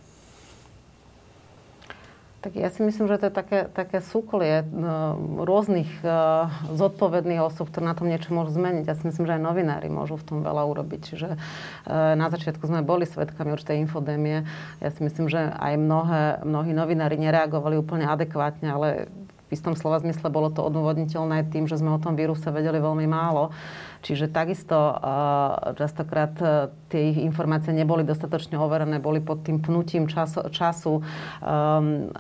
Tak 2.47 2.55
ja 2.55 2.71
si 2.71 2.79
myslím, 2.87 3.11
že 3.11 3.19
to 3.19 3.27
je 3.27 3.35
také, 3.35 3.67
také 3.75 3.99
súkolie 3.99 4.63
no, 4.71 5.19
rôznych 5.43 5.91
uh, 6.07 6.47
zodpovedných 6.79 7.43
osôb, 7.43 7.75
ktoré 7.75 7.91
na 7.91 7.99
tom 7.99 8.07
niečo 8.07 8.31
môžu 8.31 8.55
zmeniť. 8.55 8.87
Ja 8.87 8.95
si 8.95 9.03
myslím, 9.03 9.27
že 9.27 9.35
aj 9.35 9.43
novinári 9.43 9.91
môžu 9.91 10.15
v 10.15 10.27
tom 10.31 10.39
veľa 10.47 10.63
urobiť. 10.63 11.01
Čiže 11.11 11.29
uh, 11.35 12.15
na 12.15 12.31
začiatku 12.31 12.63
sme 12.63 12.87
boli 12.87 13.03
svetkami 13.03 13.51
určitej 13.51 13.83
infodémie. 13.83 14.47
Ja 14.79 14.95
si 14.95 15.03
myslím, 15.03 15.27
že 15.27 15.43
aj 15.43 15.75
mnohé, 15.75 16.23
mnohí 16.47 16.71
novinári 16.71 17.19
nereagovali 17.19 17.83
úplne 17.83 18.07
adekvátne, 18.07 18.71
ale 18.71 19.11
v 19.47 19.55
istom 19.55 19.79
slova 19.79 20.03
zmysle 20.03 20.27
bolo 20.27 20.51
to 20.51 20.63
odôvodniteľné 20.67 21.47
tým, 21.55 21.71
že 21.71 21.79
sme 21.79 21.95
o 21.95 22.03
tom 22.03 22.19
víruse 22.19 22.51
vedeli 22.51 22.83
veľmi 22.83 23.07
málo. 23.07 23.55
Čiže 24.07 24.31
takisto 24.31 24.77
uh, 24.77 25.75
častokrát 25.75 26.35
uh, 26.39 26.71
tie 26.91 27.11
ich 27.11 27.19
informácie 27.19 27.75
neboli 27.75 28.07
dostatočne 28.07 28.55
overené, 28.55 29.03
boli 29.03 29.19
pod 29.19 29.43
tým 29.43 29.59
pnutím 29.59 30.07
času, 30.07 30.47
času 30.55 31.03
um, 31.43 32.11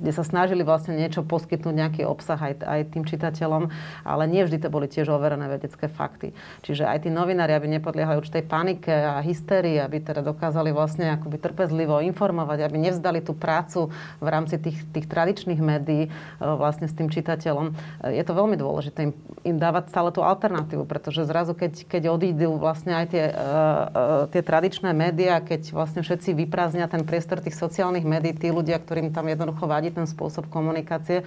kde 0.00 0.12
sa 0.16 0.24
snažili 0.24 0.64
vlastne 0.64 0.96
niečo 0.96 1.20
poskytnúť, 1.20 1.74
nejaký 1.76 2.02
obsah 2.08 2.40
aj, 2.40 2.64
aj 2.64 2.80
tým 2.96 3.04
čitateľom, 3.04 3.68
ale 4.04 4.24
nie 4.32 4.44
vždy 4.48 4.64
to 4.64 4.72
boli 4.72 4.88
tiež 4.88 5.12
overené 5.12 5.44
vedecké 5.50 5.92
fakty. 5.92 6.32
Čiže 6.64 6.88
aj 6.88 7.04
tí 7.04 7.10
novinári, 7.12 7.52
aby 7.52 7.68
nepodliehali 7.68 8.16
určitej 8.16 8.44
panike 8.48 8.92
a 8.92 9.20
hysterii, 9.20 9.76
aby 9.76 10.00
teda 10.00 10.24
dokázali 10.24 10.72
vlastne 10.72 11.12
akoby 11.20 11.36
trpezlivo 11.36 12.00
informovať, 12.00 12.64
aby 12.64 12.76
nevzdali 12.80 13.20
tú 13.20 13.36
prácu 13.36 13.92
v 14.24 14.26
rámci 14.28 14.56
tých, 14.56 14.80
tých 14.88 15.04
tradičných 15.04 15.60
médií 15.60 16.08
vlastne 16.56 16.86
s 16.88 16.94
tým 16.94 17.12
čitateľom. 17.12 17.76
Je 18.10 18.22
to 18.24 18.32
veľmi 18.32 18.56
dôležité 18.56 19.10
im, 19.10 19.12
im 19.44 19.56
dávať 19.58 19.92
stále 19.92 20.10
tú 20.10 20.24
alternatívu, 20.24 20.86
pretože 20.88 21.26
zrazu, 21.28 21.54
keď, 21.54 21.86
keď 21.86 22.02
odídu 22.10 22.56
vlastne 22.56 22.96
aj 22.96 23.06
tie, 23.12 23.24
uh, 23.28 23.36
uh, 23.36 24.22
tie 24.30 24.42
tradičné 24.42 24.90
médiá, 24.96 25.38
keď 25.38 25.74
vlastne 25.74 26.00
všetci 26.00 26.32
vyprázdnia 26.34 26.90
ten 26.90 27.04
priestor 27.04 27.38
tých 27.44 27.58
sociálnych 27.58 28.06
médií, 28.06 28.34
tí 28.34 28.48
ľudia, 28.48 28.80
ktorým 28.80 29.12
tam 29.12 29.28
jednoducho 29.28 29.68
vadí 29.68 29.92
ten 29.92 30.08
spôsob 30.08 30.48
komunikácie, 30.48 31.22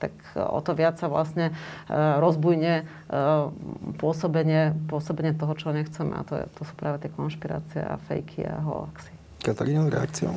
tak 0.00 0.14
o 0.34 0.58
to 0.64 0.74
viac 0.74 0.98
sa 0.98 1.06
vlastne 1.06 1.54
uh, 1.90 2.18
rozbujne 2.22 2.86
pôsobenie, 4.00 4.74
pôsobenie 4.90 5.36
toho, 5.36 5.54
čo 5.54 5.70
nechceme. 5.70 6.18
A 6.18 6.22
to, 6.26 6.34
je, 6.42 6.44
to 6.58 6.62
sú 6.66 6.74
práve 6.74 7.04
tie 7.04 7.10
konšpirácie 7.12 7.80
a 7.84 8.00
fejky 8.10 8.42
a 8.42 8.58
hoaxy. 8.58 9.12
Katarína, 9.44 9.86
reakcia? 9.92 10.32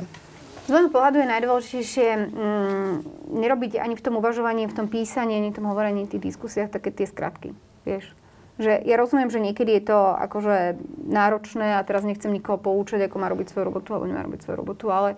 Z 0.68 0.76
môjho 0.76 0.92
pohľadu 0.92 1.24
je 1.24 1.32
najdôležitejšie 1.32 2.08
mm, 2.12 2.94
nerobiť 3.40 3.80
ani 3.80 3.96
v 3.96 4.04
tom 4.04 4.20
uvažovaní, 4.20 4.68
v 4.68 4.76
tom 4.76 4.86
písaní, 4.92 5.40
ani 5.40 5.48
v 5.48 5.56
tom 5.56 5.66
hovorení, 5.72 6.04
v 6.04 6.12
tých 6.12 6.28
diskusiách 6.28 6.68
také 6.68 6.92
tie 6.92 7.08
skratky. 7.08 7.56
Vieš? 7.88 8.12
že 8.58 8.74
ja 8.82 8.98
rozumiem, 8.98 9.30
že 9.30 9.38
niekedy 9.38 9.78
je 9.78 9.94
to 9.94 9.98
akože 10.18 10.82
náročné 11.06 11.78
a 11.78 11.86
teraz 11.86 12.02
nechcem 12.02 12.28
nikoho 12.34 12.58
poučať, 12.58 13.06
ako 13.06 13.16
má 13.22 13.30
robiť 13.30 13.54
svoju 13.54 13.70
robotu 13.70 13.94
alebo 13.94 14.10
nemá 14.10 14.26
robiť 14.26 14.40
svoju 14.42 14.56
robotu, 14.58 14.90
ale 14.90 15.14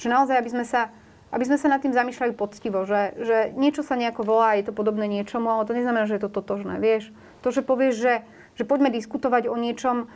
že 0.00 0.08
naozaj, 0.08 0.40
aby 0.40 0.50
sme 0.50 0.64
sa, 0.64 0.88
aby 1.28 1.44
sme 1.44 1.60
sa 1.60 1.68
nad 1.68 1.84
tým 1.84 1.92
zamýšľali 1.92 2.32
poctivo, 2.32 2.88
že, 2.88 3.12
že 3.20 3.36
niečo 3.60 3.84
sa 3.84 3.92
nejako 3.92 4.24
volá, 4.24 4.56
je 4.56 4.64
to 4.64 4.72
podobné 4.72 5.04
niečomu, 5.04 5.52
ale 5.52 5.68
to 5.68 5.76
neznamená, 5.76 6.08
že 6.08 6.16
je 6.16 6.24
to 6.24 6.32
totožné, 6.32 6.80
vieš. 6.80 7.12
To, 7.44 7.52
že 7.52 7.60
povieš, 7.60 7.94
že, 8.00 8.14
že 8.56 8.64
poďme 8.64 8.88
diskutovať 8.88 9.52
o 9.52 9.56
niečom, 9.60 10.08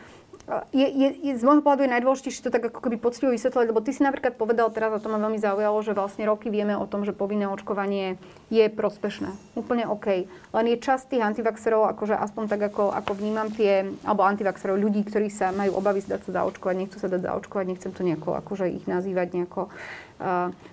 je, 0.75 0.87
je, 0.91 1.09
je, 1.23 1.33
z 1.39 1.43
môjho 1.47 1.63
pohľadu 1.63 1.87
je 1.87 1.95
najdôležitejšie 1.95 2.43
to 2.43 2.51
tak 2.51 2.67
ako 2.67 2.83
keby 2.83 2.99
poctivo 2.99 3.31
vysvetľovať, 3.31 3.67
lebo 3.71 3.79
ty 3.79 3.95
si 3.95 4.03
napríklad 4.03 4.35
povedal 4.35 4.75
teraz, 4.75 4.91
a 4.91 4.99
to 4.99 5.07
ma 5.07 5.23
veľmi 5.23 5.39
zaujalo, 5.39 5.79
že 5.87 5.95
vlastne 5.95 6.27
roky 6.27 6.51
vieme 6.51 6.75
o 6.75 6.83
tom, 6.83 7.07
že 7.07 7.15
povinné 7.15 7.47
očkovanie 7.47 8.19
je 8.51 8.67
prospešné. 8.67 9.31
Úplne 9.55 9.87
OK. 9.87 10.27
Len 10.27 10.67
je 10.67 10.77
časť 10.83 11.15
tých 11.15 11.23
antivaxerov, 11.23 11.87
akože 11.95 12.19
aspoň 12.19 12.45
tak, 12.51 12.61
ako, 12.75 12.91
ako 12.91 13.13
vnímam 13.23 13.55
tie, 13.55 13.87
alebo 14.03 14.27
antivaxerov, 14.27 14.83
ľudí, 14.83 15.07
ktorí 15.07 15.31
sa 15.31 15.55
majú 15.55 15.79
obavy 15.79 16.03
zdať 16.03 16.27
sa 16.27 16.43
zaočkovať, 16.43 16.75
nechcú 16.75 16.97
sa 16.99 17.07
dať 17.07 17.23
zaočkovať, 17.23 17.65
nechcem 17.71 17.93
to 17.95 18.03
nejako, 18.03 18.35
akože 18.43 18.67
ich 18.67 18.85
nazývať 18.91 19.39
nejako 19.39 19.71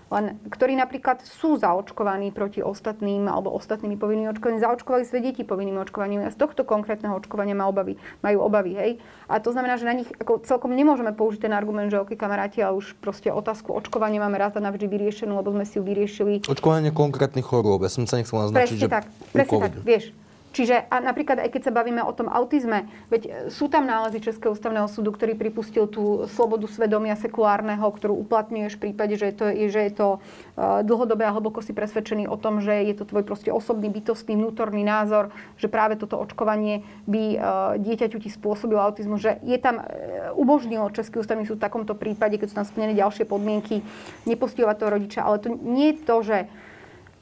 len, 0.10 0.26
ktorí 0.50 0.74
napríklad 0.78 1.22
sú 1.26 1.58
zaočkovaní 1.58 2.34
proti 2.34 2.62
ostatným 2.62 3.30
alebo 3.30 3.54
ostatnými 3.54 3.98
povinnými 3.98 4.30
očkovaním, 4.34 4.62
zaočkovali 4.62 5.04
svoje 5.06 5.22
deti 5.30 5.42
povinnými 5.46 5.82
očkovaním 5.82 6.26
a 6.26 6.34
z 6.34 6.38
tohto 6.38 6.66
konkrétneho 6.66 7.18
očkovania 7.18 7.58
má 7.58 7.66
obavy, 7.70 7.98
majú 8.22 8.46
obavy, 8.46 8.74
hej. 8.78 8.92
A 9.30 9.38
to 9.42 9.54
znamená, 9.54 9.78
že 9.78 9.90
na 9.90 9.94
nich 9.94 10.10
ako 10.18 10.42
celkom 10.46 10.74
nemôžeme 10.74 11.14
použiť 11.14 11.50
ten 11.50 11.54
argument, 11.54 11.90
že 11.94 12.02
ok, 12.02 12.14
kamaráti, 12.18 12.62
ale 12.62 12.78
už 12.78 12.98
proste 13.02 13.30
otázku 13.30 13.74
očkovania 13.74 14.22
máme 14.22 14.38
raz 14.38 14.54
a 14.58 14.62
navždy 14.62 14.86
vyriešenú, 14.90 15.38
lebo 15.38 15.54
sme 15.54 15.66
si 15.66 15.78
ju 15.78 15.84
vyriešili. 15.86 16.46
Očkovanie 16.46 16.94
konkrétnych 16.94 17.46
chorôb, 17.46 17.82
ja 17.86 17.92
som 17.94 18.06
sa 18.10 18.18
nechcel 18.18 18.50
naznačiť, 18.50 18.78
presne 18.78 18.82
že 18.82 18.88
tak, 18.90 19.06
presne 19.34 19.58
tak, 19.62 19.74
vieš. 19.82 20.14
Čiže 20.50 20.90
a 20.90 20.98
napríklad 20.98 21.38
aj 21.46 21.50
keď 21.54 21.62
sa 21.70 21.76
bavíme 21.76 22.02
o 22.02 22.10
tom 22.10 22.26
autizme, 22.26 22.90
veď 23.14 23.22
e, 23.26 23.30
sú 23.54 23.70
tam 23.70 23.86
nálezy 23.86 24.18
Českého 24.18 24.58
ústavného 24.58 24.90
súdu, 24.90 25.14
ktorý 25.14 25.38
pripustil 25.38 25.86
tú 25.86 26.26
slobodu 26.34 26.66
svedomia 26.66 27.14
sekulárneho, 27.14 27.86
ktorú 27.86 28.18
uplatňuješ 28.26 28.82
v 28.82 28.84
prípade, 28.90 29.14
že 29.14 29.30
je 29.30 29.36
to, 29.38 29.46
že 29.70 29.82
je 29.86 29.94
to 29.94 30.08
uh, 30.18 30.82
dlhodobé 30.82 31.30
a 31.30 31.36
hlboko 31.36 31.62
si 31.62 31.70
presvedčený 31.70 32.26
o 32.26 32.38
tom, 32.38 32.66
že 32.66 32.82
je 32.82 32.98
to 32.98 33.06
tvoj 33.06 33.22
proste 33.22 33.54
osobný, 33.54 33.94
bytostný, 33.94 34.34
vnútorný 34.34 34.82
názor, 34.82 35.30
že 35.62 35.70
práve 35.70 36.02
toto 36.02 36.18
očkovanie 36.18 36.82
by 37.06 37.24
uh, 37.38 37.38
dieťaťu 37.78 38.18
ti 38.18 38.30
spôsobilo 38.34 38.82
autizmu, 38.82 39.22
že 39.22 39.38
je 39.46 39.58
tam, 39.62 39.86
umožnilo 40.34 40.90
Český 40.94 41.22
ústavný 41.22 41.46
súd 41.46 41.62
v 41.62 41.66
takomto 41.68 41.94
prípade, 41.94 42.40
keď 42.42 42.48
sú 42.50 42.56
tam 42.58 42.68
splnené 42.68 42.98
ďalšie 42.98 43.28
podmienky, 43.30 43.86
nepostihovať 44.26 44.76
toho 44.80 44.94
rodiča. 44.98 45.22
Ale 45.22 45.38
to 45.42 45.54
nie 45.54 45.94
je 45.94 46.02
to, 46.04 46.16
že 46.26 46.38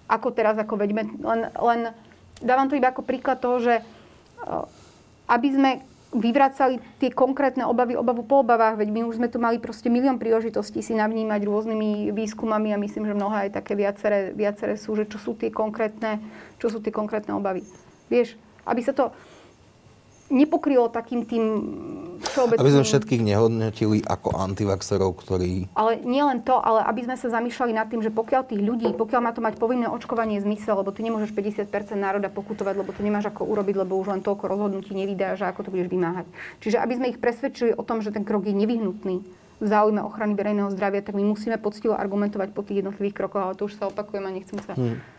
ako 0.07 0.31
teraz, 0.31 0.55
ako 0.55 0.79
veďme, 0.79 1.19
len, 1.19 1.41
len 1.51 1.79
dávam 2.41 2.69
to 2.69 2.77
iba 2.77 2.89
ako 2.91 3.03
príklad 3.05 3.41
toho, 3.41 3.61
že 3.61 3.81
eh, 3.81 4.63
aby 5.27 5.47
sme 5.51 5.71
vyvracali 6.15 6.79
tie 7.03 7.11
konkrétne 7.11 7.67
obavy, 7.67 7.99
obavu 7.99 8.23
po 8.23 8.39
obavách, 8.39 8.79
veď 8.79 8.89
my 8.95 9.01
už 9.11 9.19
sme 9.19 9.27
tu 9.27 9.43
mali 9.43 9.59
proste 9.59 9.91
milión 9.91 10.15
príležitostí 10.15 10.79
si 10.79 10.95
navnímať 10.95 11.43
rôznymi 11.43 12.15
výskumami 12.15 12.71
a 12.71 12.79
myslím, 12.79 13.11
že 13.11 13.17
mnohé 13.17 13.37
aj 13.47 13.59
také 13.59 13.75
viaceré, 13.75 14.31
viaceré 14.31 14.79
sú, 14.79 14.95
že 14.95 15.03
čo 15.03 15.19
sú 15.19 15.35
tie 15.35 15.51
konkrétne, 15.51 16.23
čo 16.63 16.71
sú 16.71 16.79
tie 16.79 16.95
konkrétne 16.95 17.35
obavy. 17.35 17.67
Vieš, 18.07 18.39
aby 18.63 18.81
sa 18.87 18.95
to, 18.95 19.11
nepokrylo 20.27 20.91
takým 20.91 21.23
tým 21.23 21.43
všeobecným... 22.19 22.61
Aby 22.61 22.73
sme 22.75 22.83
všetkých 22.83 23.21
nehodnotili 23.23 23.97
ako 24.03 24.35
antivaxerov, 24.35 25.15
ktorí... 25.23 25.71
Ale 25.73 26.01
nie 26.03 26.19
len 26.19 26.43
to, 26.43 26.59
ale 26.59 26.83
aby 26.83 27.07
sme 27.07 27.15
sa 27.15 27.31
zamýšľali 27.31 27.73
nad 27.75 27.87
tým, 27.87 28.03
že 28.03 28.11
pokiaľ 28.11 28.41
tých 28.47 28.61
ľudí, 28.63 28.91
pokiaľ 28.95 29.21
má 29.23 29.31
to 29.31 29.41
mať 29.43 29.55
povinné 29.55 29.87
očkovanie 29.87 30.39
zmysel, 30.43 30.83
lebo 30.83 30.91
ty 30.91 31.05
nemôžeš 31.07 31.31
50% 31.31 31.95
národa 31.95 32.27
pokutovať, 32.27 32.75
lebo 32.75 32.91
to 32.91 33.01
nemáš 33.05 33.31
ako 33.31 33.47
urobiť, 33.47 33.75
lebo 33.87 33.95
už 33.99 34.11
len 34.11 34.21
toľko 34.25 34.45
rozhodnutí 34.49 34.91
nevydáš, 34.91 35.43
že 35.43 35.49
ako 35.49 35.67
to 35.67 35.73
budeš 35.73 35.87
vymáhať. 35.87 36.25
Čiže 36.59 36.77
aby 36.83 36.93
sme 36.99 37.09
ich 37.15 37.21
presvedčili 37.21 37.71
o 37.75 37.83
tom, 37.83 38.03
že 38.03 38.11
ten 38.11 38.27
krok 38.27 38.43
je 38.43 38.55
nevyhnutný 38.55 39.23
v 39.57 39.65
záujme 39.65 40.05
ochrany 40.05 40.37
verejného 40.37 40.69
zdravia, 40.69 41.01
tak 41.01 41.17
my 41.17 41.25
musíme 41.25 41.57
poctivo 41.57 41.97
argumentovať 41.97 42.53
po 42.53 42.61
tých 42.61 42.85
jednotlivých 42.85 43.17
krokoch, 43.17 43.41
ale 43.41 43.57
to 43.57 43.65
už 43.65 43.73
sa 43.73 43.89
opakujem 43.89 44.21
a 44.21 44.29
nechcem 44.29 44.61
sa 44.61 44.77
hmm 44.77 45.16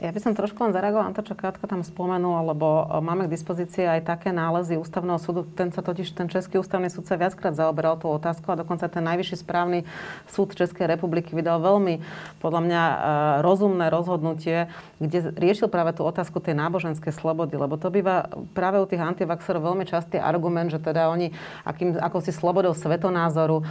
ja 0.00 0.08
by 0.16 0.20
som 0.20 0.32
trošku 0.32 0.56
len 0.64 0.72
zareagovala 0.72 1.12
na 1.12 1.16
to, 1.16 1.20
čo 1.20 1.36
Katka 1.36 1.68
tam 1.68 1.84
spomenul, 1.84 2.56
lebo 2.56 2.88
e, 2.88 3.04
máme 3.04 3.28
k 3.28 3.36
dispozícii 3.36 3.84
aj 3.84 4.08
také 4.08 4.32
nálezy 4.32 4.80
ústavného 4.80 5.20
súdu. 5.20 5.44
Ten 5.44 5.68
sa 5.76 5.84
totiž, 5.84 6.16
ten 6.16 6.24
Český 6.24 6.56
ústavný 6.56 6.88
súd 6.88 7.04
sa 7.04 7.20
viackrát 7.20 7.52
zaoberal 7.52 8.00
tú 8.00 8.08
otázku 8.08 8.48
a 8.48 8.56
dokonca 8.56 8.88
ten 8.88 9.04
najvyšší 9.04 9.44
správny 9.44 9.84
súd 10.24 10.56
Českej 10.56 10.88
republiky 10.88 11.36
vydal 11.36 11.60
veľmi, 11.60 12.00
podľa 12.40 12.60
mňa, 12.64 12.82
e, 12.82 12.96
rozumné 13.44 13.86
rozhodnutie, 13.92 14.72
kde 15.04 15.36
riešil 15.36 15.68
práve 15.68 15.92
tú 15.92 16.08
otázku 16.08 16.40
tej 16.40 16.56
náboženskej 16.56 17.12
slobody, 17.12 17.60
lebo 17.60 17.76
to 17.76 17.92
býva 17.92 18.32
práve 18.56 18.80
u 18.80 18.88
tých 18.88 19.04
antivaxerov 19.04 19.60
veľmi 19.60 19.84
častý 19.84 20.16
argument, 20.16 20.72
že 20.72 20.80
teda 20.80 21.12
oni 21.12 21.36
akým, 21.68 22.00
ako 22.00 22.24
si 22.24 22.32
slobodou 22.32 22.72
svetonázoru 22.72 23.60
e, 23.60 23.64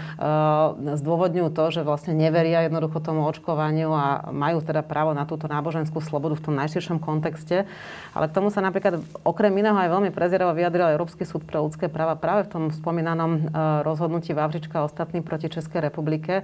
zdôvodňujú 0.94 1.50
to, 1.58 1.66
že 1.74 1.82
vlastne 1.82 2.14
neveria 2.14 2.70
jednoducho 2.70 3.02
tomu 3.02 3.26
očkovaniu 3.26 3.90
a 3.90 4.30
majú 4.30 4.62
teda 4.62 4.86
právo 4.86 5.18
na 5.18 5.26
túto 5.26 5.50
náboženskú 5.50 5.98
slobodu 5.98 6.19
slobodu 6.20 6.36
v 6.36 6.46
tom 6.52 6.56
najširšom 6.60 7.00
kontexte. 7.00 7.64
Ale 8.12 8.28
k 8.28 8.36
tomu 8.36 8.52
sa 8.52 8.60
napríklad 8.60 9.00
okrem 9.24 9.56
iného 9.56 9.80
aj 9.80 9.88
veľmi 9.88 10.12
prezieravo 10.12 10.52
vyjadril 10.52 10.92
Európsky 10.92 11.24
súd 11.24 11.48
pre 11.48 11.64
ľudské 11.64 11.88
práva 11.88 12.20
práve 12.20 12.52
v 12.52 12.52
tom 12.52 12.64
spomínanom 12.76 13.32
e, 13.32 13.42
rozhodnutí 13.88 14.36
Vavřička 14.36 14.84
a 14.84 14.88
ostatní 14.92 15.24
proti 15.24 15.48
Českej 15.48 15.80
republike 15.80 16.44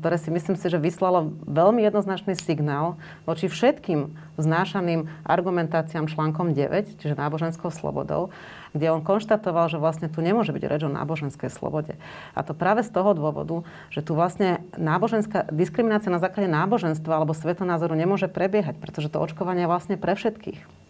ktoré 0.00 0.16
si 0.16 0.32
myslím 0.32 0.56
si, 0.56 0.72
že 0.72 0.80
vyslalo 0.80 1.36
veľmi 1.44 1.84
jednoznačný 1.84 2.32
signál 2.40 2.96
voči 3.28 3.52
všetkým 3.52 4.08
vznášaným 4.40 5.04
argumentáciám 5.28 6.08
článkom 6.08 6.56
9, 6.56 6.96
čiže 6.96 7.20
náboženskou 7.20 7.68
slobodou, 7.68 8.32
kde 8.74 8.90
on 8.90 9.00
konštatoval, 9.00 9.70
že 9.70 9.78
vlastne 9.78 10.10
tu 10.10 10.20
nemôže 10.20 10.50
byť 10.50 10.64
reč 10.66 10.82
o 10.84 10.90
náboženskej 10.90 11.48
slobode. 11.48 11.94
A 12.34 12.42
to 12.42 12.52
práve 12.52 12.82
z 12.82 12.90
toho 12.90 13.14
dôvodu, 13.14 13.62
že 13.88 14.02
tu 14.02 14.18
vlastne 14.18 14.60
náboženská 14.74 15.48
diskriminácia 15.54 16.10
na 16.10 16.18
základe 16.18 16.50
náboženstva 16.50 17.22
alebo 17.22 17.32
svetonázoru 17.32 17.94
nemôže 17.94 18.26
prebiehať, 18.26 18.76
pretože 18.82 19.08
to 19.08 19.22
očkovanie 19.22 19.64
je 19.64 19.70
vlastne 19.70 19.96
pre 19.96 20.18
všetkých. 20.18 20.83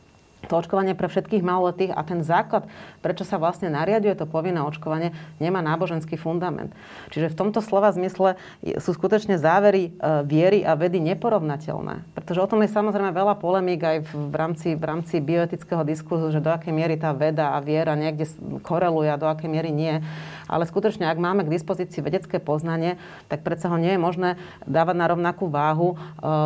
To 0.46 0.54
očkovanie 0.60 0.92
pre 0.96 1.08
všetkých 1.08 1.44
maloletých 1.44 1.92
a 1.92 2.00
ten 2.04 2.20
základ, 2.24 2.68
prečo 3.00 3.26
sa 3.26 3.40
vlastne 3.40 3.72
nariaduje 3.72 4.14
to 4.16 4.26
povinné 4.28 4.60
očkovanie, 4.62 5.12
nemá 5.40 5.64
náboženský 5.64 6.16
fundament. 6.16 6.72
Čiže 7.10 7.32
v 7.32 7.38
tomto 7.38 7.60
slova 7.64 7.92
zmysle 7.92 8.36
sú 8.78 8.90
skutočne 8.96 9.36
závery 9.40 9.90
e, 9.90 10.22
viery 10.24 10.60
a 10.62 10.76
vedy 10.76 11.00
neporovnateľné. 11.00 12.04
Pretože 12.12 12.42
o 12.42 12.50
tom 12.50 12.62
je 12.62 12.72
samozrejme 12.72 13.10
veľa 13.12 13.34
polemík 13.40 13.80
aj 13.80 13.96
v 14.12 14.34
rámci, 14.34 14.68
v 14.76 14.84
rámci 14.84 15.20
bioetického 15.20 15.82
diskurzu, 15.82 16.32
že 16.32 16.44
do 16.44 16.52
akej 16.52 16.72
miery 16.72 16.96
tá 17.00 17.12
veda 17.16 17.56
a 17.56 17.58
viera 17.64 17.96
niekde 17.96 18.28
koreluje 18.62 19.08
a 19.10 19.20
do 19.20 19.28
akej 19.28 19.48
miery 19.50 19.70
nie. 19.72 20.00
Ale 20.44 20.68
skutočne, 20.68 21.08
ak 21.08 21.18
máme 21.18 21.44
k 21.44 21.52
dispozícii 21.56 22.04
vedecké 22.04 22.36
poznanie, 22.36 23.00
tak 23.32 23.40
predsa 23.40 23.72
ho 23.72 23.80
nie 23.80 23.96
je 23.96 24.00
možné 24.00 24.30
dávať 24.68 24.96
na 24.96 25.06
rovnakú 25.08 25.48
váhu 25.48 25.94
e, 25.94 25.96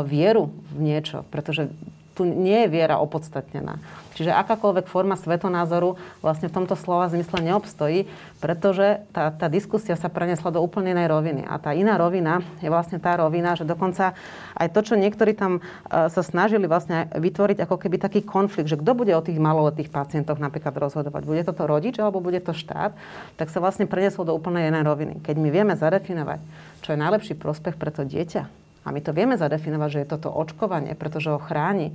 vieru 0.07 0.55
v 0.75 0.95
niečo. 0.95 1.27
Pretože 1.31 1.71
tu 2.19 2.27
nie 2.27 2.67
je 2.67 2.73
viera 2.75 2.99
opodstatnená. 2.99 3.79
Čiže 4.19 4.35
akákoľvek 4.35 4.91
forma 4.91 5.15
svetonázoru 5.15 5.95
vlastne 6.19 6.51
v 6.51 6.57
tomto 6.59 6.75
slova 6.75 7.07
zmysle 7.07 7.39
neobstojí, 7.39 8.11
pretože 8.43 9.07
tá, 9.15 9.31
tá 9.31 9.47
diskusia 9.47 9.95
sa 9.95 10.11
prenesla 10.11 10.51
do 10.51 10.59
úplne 10.59 10.91
inej 10.91 11.15
roviny. 11.15 11.47
A 11.47 11.55
tá 11.63 11.71
iná 11.71 11.95
rovina 11.95 12.43
je 12.59 12.67
vlastne 12.67 12.99
tá 12.99 13.15
rovina, 13.15 13.55
že 13.55 13.63
dokonca 13.63 14.19
aj 14.59 14.75
to, 14.75 14.81
čo 14.83 14.99
niektorí 14.99 15.39
tam 15.39 15.63
uh, 15.63 16.11
sa 16.11 16.27
snažili 16.27 16.67
vlastne 16.67 17.07
vytvoriť 17.15 17.63
ako 17.63 17.79
keby 17.79 18.03
taký 18.03 18.27
konflikt, 18.27 18.67
že 18.67 18.83
kto 18.83 18.91
bude 18.99 19.15
o 19.15 19.23
tých 19.23 19.39
maloletých 19.39 19.95
pacientoch 19.95 20.43
napríklad 20.43 20.75
rozhodovať. 20.75 21.23
Bude 21.23 21.47
toto 21.47 21.71
rodič 21.71 22.03
alebo 22.03 22.19
bude 22.19 22.43
to 22.43 22.51
štát, 22.51 22.99
tak 23.39 23.55
sa 23.55 23.63
vlastne 23.63 23.87
preneslo 23.87 24.27
do 24.27 24.35
úplne 24.35 24.67
inej 24.67 24.83
roviny. 24.83 25.23
Keď 25.23 25.39
my 25.39 25.49
vieme 25.55 25.79
zadefinovať, 25.79 26.43
čo 26.83 26.91
je 26.91 26.99
najlepší 26.99 27.39
prospech 27.39 27.79
pre 27.79 27.95
to 27.95 28.03
dieťa, 28.03 28.68
a 28.89 28.95
my 28.95 29.05
to 29.05 29.13
vieme 29.13 29.37
zadefinovať, 29.37 29.89
že 29.93 30.01
je 30.01 30.13
toto 30.17 30.33
očkovanie, 30.33 30.97
pretože 30.97 31.29
ho 31.29 31.37
chráni, 31.37 31.93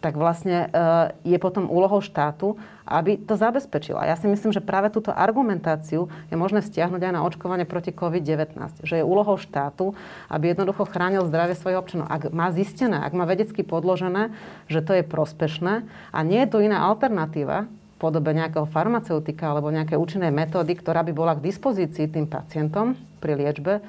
tak 0.00 0.16
vlastne 0.16 0.66
e, 0.72 0.88
je 1.28 1.38
potom 1.42 1.68
úlohou 1.68 2.00
štátu, 2.00 2.56
aby 2.88 3.20
to 3.20 3.36
zabezpečil. 3.36 4.00
A 4.00 4.08
ja 4.08 4.16
si 4.16 4.24
myslím, 4.30 4.50
že 4.50 4.64
práve 4.64 4.88
túto 4.88 5.12
argumentáciu 5.12 6.08
je 6.32 6.36
možné 6.40 6.64
stiahnuť 6.64 7.02
aj 7.04 7.12
na 7.12 7.22
očkovanie 7.26 7.68
proti 7.68 7.92
COVID-19. 7.92 8.80
Že 8.80 9.02
je 9.02 9.04
úlohou 9.04 9.36
štátu, 9.36 9.92
aby 10.32 10.56
jednoducho 10.56 10.88
chránil 10.88 11.28
zdravie 11.28 11.52
svojich 11.52 11.78
občanov. 11.78 12.08
Ak 12.08 12.32
má 12.32 12.48
zistené, 12.48 12.96
ak 12.96 13.12
má 13.12 13.28
vedecky 13.28 13.60
podložené, 13.60 14.32
že 14.72 14.80
to 14.80 14.96
je 14.96 15.04
prospešné 15.04 15.84
a 16.14 16.18
nie 16.24 16.40
je 16.48 16.50
tu 16.50 16.64
iná 16.64 16.88
alternatíva, 16.88 17.68
podobe 18.00 18.32
nejakého 18.32 18.64
farmaceutika 18.64 19.52
alebo 19.52 19.68
nejakej 19.68 20.00
účinnej 20.00 20.32
metódy, 20.32 20.72
ktorá 20.72 21.04
by 21.04 21.12
bola 21.12 21.36
k 21.36 21.44
dispozícii 21.44 22.08
tým 22.08 22.24
pacientom 22.24 22.96
pri 23.20 23.36
liečbe, 23.36 23.84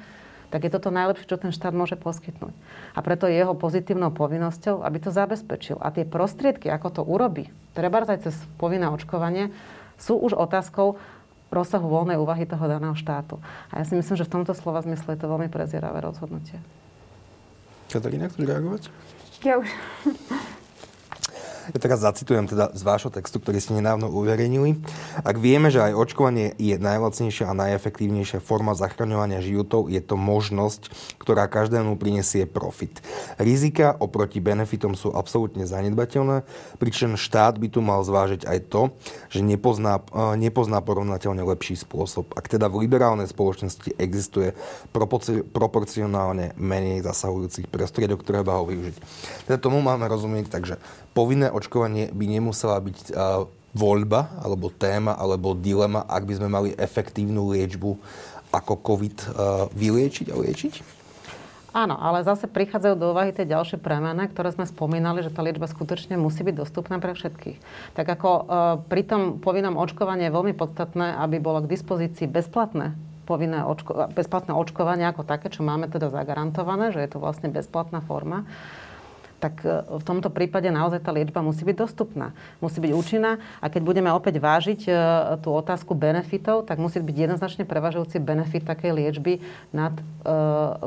tak 0.52 0.68
je 0.68 0.70
toto 0.70 0.92
najlepšie, 0.92 1.24
čo 1.24 1.40
ten 1.40 1.48
štát 1.48 1.72
môže 1.72 1.96
poskytnúť. 1.96 2.52
A 2.92 3.00
preto 3.00 3.24
je 3.24 3.40
jeho 3.40 3.56
pozitívnou 3.56 4.12
povinnosťou, 4.12 4.84
aby 4.84 5.00
to 5.00 5.08
zabezpečil. 5.08 5.80
A 5.80 5.88
tie 5.88 6.04
prostriedky, 6.04 6.68
ako 6.68 6.88
to 6.92 7.02
urobí, 7.02 7.48
treba 7.72 8.04
aj 8.04 8.28
cez 8.28 8.36
povinné 8.60 8.92
očkovanie, 8.92 9.48
sú 9.96 10.20
už 10.20 10.36
otázkou 10.36 11.00
rozsahu 11.48 11.88
voľnej 11.88 12.20
úvahy 12.20 12.44
toho 12.44 12.68
daného 12.68 12.92
štátu. 12.92 13.40
A 13.72 13.80
ja 13.80 13.84
si 13.88 13.96
myslím, 13.96 14.16
že 14.20 14.28
v 14.28 14.34
tomto 14.40 14.52
slova 14.52 14.84
zmysle 14.84 15.16
je 15.16 15.20
to 15.24 15.32
veľmi 15.32 15.48
prezieravé 15.48 16.04
rozhodnutie. 16.04 16.60
Katarína, 17.88 18.28
chceš 18.28 18.44
reagovať? 18.44 18.82
Ja 19.44 19.56
už. 19.56 19.68
Ja 21.70 21.78
teraz 21.78 22.02
zacitujem 22.02 22.50
teda 22.50 22.74
z 22.74 22.82
vášho 22.82 23.14
textu, 23.14 23.38
ktorý 23.38 23.62
ste 23.62 23.78
nedávno 23.78 24.10
uverejnili. 24.10 24.82
Ak 25.22 25.38
vieme, 25.38 25.70
že 25.70 25.78
aj 25.78 25.94
očkovanie 25.94 26.58
je 26.58 26.74
najlacnejšia 26.74 27.46
a 27.46 27.54
najefektívnejšia 27.54 28.42
forma 28.42 28.74
zachraňovania 28.74 29.38
životov, 29.38 29.86
je 29.86 30.02
to 30.02 30.18
možnosť, 30.18 30.90
ktorá 31.22 31.46
každému 31.46 31.94
prinesie 32.02 32.50
profit. 32.50 32.98
Rizika 33.38 33.94
oproti 33.94 34.42
benefitom 34.42 34.98
sú 34.98 35.14
absolútne 35.14 35.62
zanedbateľné, 35.62 36.42
pričom 36.82 37.14
štát 37.14 37.62
by 37.62 37.68
tu 37.70 37.78
mal 37.78 38.02
zvážiť 38.02 38.42
aj 38.42 38.58
to, 38.66 38.90
že 39.30 39.46
nepozná, 39.46 40.02
e, 40.10 40.42
nepozná 40.42 40.82
porovnateľne 40.82 41.46
lepší 41.46 41.78
spôsob. 41.78 42.34
Ak 42.34 42.50
teda 42.50 42.66
v 42.66 42.90
liberálnej 42.90 43.30
spoločnosti 43.30 43.94
existuje 44.02 44.56
proporcionálne 45.54 46.58
menej 46.58 47.06
zasahujúcich 47.06 47.70
prostriedok, 47.70 48.26
treba 48.26 48.58
ho 48.58 48.66
využiť. 48.66 48.96
Teda 49.46 49.62
tomu 49.62 49.78
máme 49.78 50.10
rozumieť, 50.10 50.50
takže 50.50 50.82
povinné 51.12 51.51
očkovanie 51.52 52.08
by 52.10 52.24
nemusela 52.26 52.80
byť 52.80 53.12
voľba, 53.72 54.40
alebo 54.40 54.68
téma, 54.68 55.16
alebo 55.16 55.56
dilema, 55.56 56.04
ak 56.04 56.28
by 56.28 56.34
sme 56.36 56.48
mali 56.48 56.70
efektívnu 56.76 57.52
liečbu 57.52 57.96
ako 58.52 58.72
COVID 58.84 59.16
vyliečiť 59.72 60.28
a 60.28 60.36
liečiť? 60.36 60.74
Áno, 61.72 61.96
ale 61.96 62.20
zase 62.20 62.52
prichádzajú 62.52 62.94
do 63.00 63.16
úvahy 63.16 63.32
tie 63.32 63.48
ďalšie 63.48 63.80
premene, 63.80 64.28
ktoré 64.28 64.52
sme 64.52 64.68
spomínali, 64.68 65.24
že 65.24 65.32
tá 65.32 65.40
liečba 65.40 65.64
skutočne 65.64 66.20
musí 66.20 66.44
byť 66.44 66.52
dostupná 66.60 67.00
pre 67.00 67.16
všetkých. 67.16 67.56
Tak 67.96 68.06
ako 68.12 68.28
uh, 68.28 68.44
pri 68.92 69.08
tom 69.08 69.40
povinnom 69.40 69.80
očkovaní 69.80 70.28
je 70.28 70.36
veľmi 70.36 70.52
podstatné, 70.52 71.16
aby 71.24 71.40
bolo 71.40 71.64
k 71.64 71.72
dispozícii 71.72 72.28
bezplatné 72.28 72.92
povinné 73.24 73.64
očko- 73.64 74.12
bezplatné 74.12 74.52
očkovanie 74.52 75.08
ako 75.08 75.24
také, 75.24 75.48
čo 75.48 75.64
máme 75.64 75.88
teda 75.88 76.12
zagarantované, 76.12 76.92
že 76.92 77.00
je 77.00 77.10
to 77.16 77.22
vlastne 77.22 77.48
bezplatná 77.48 78.04
forma 78.04 78.44
tak 79.42 79.66
e, 79.66 79.82
v 79.98 80.04
tomto 80.06 80.30
prípade 80.30 80.70
naozaj 80.70 81.02
tá 81.02 81.10
liečba 81.10 81.42
musí 81.42 81.66
byť 81.66 81.74
dostupná. 81.74 82.30
Musí 82.62 82.78
byť 82.78 82.94
účinná 82.94 83.42
a 83.58 83.66
keď 83.66 83.82
budeme 83.82 84.10
opäť 84.14 84.38
vážiť 84.38 84.80
e, 84.86 84.90
tú 85.42 85.50
otázku 85.50 85.98
benefitov, 85.98 86.70
tak 86.70 86.78
musí 86.78 87.02
byť 87.02 87.16
jednoznačne 87.26 87.66
prevažujúci 87.66 88.22
benefit 88.22 88.62
takej 88.62 88.94
liečby 88.94 89.42
nad 89.74 89.98
e, 89.98 90.02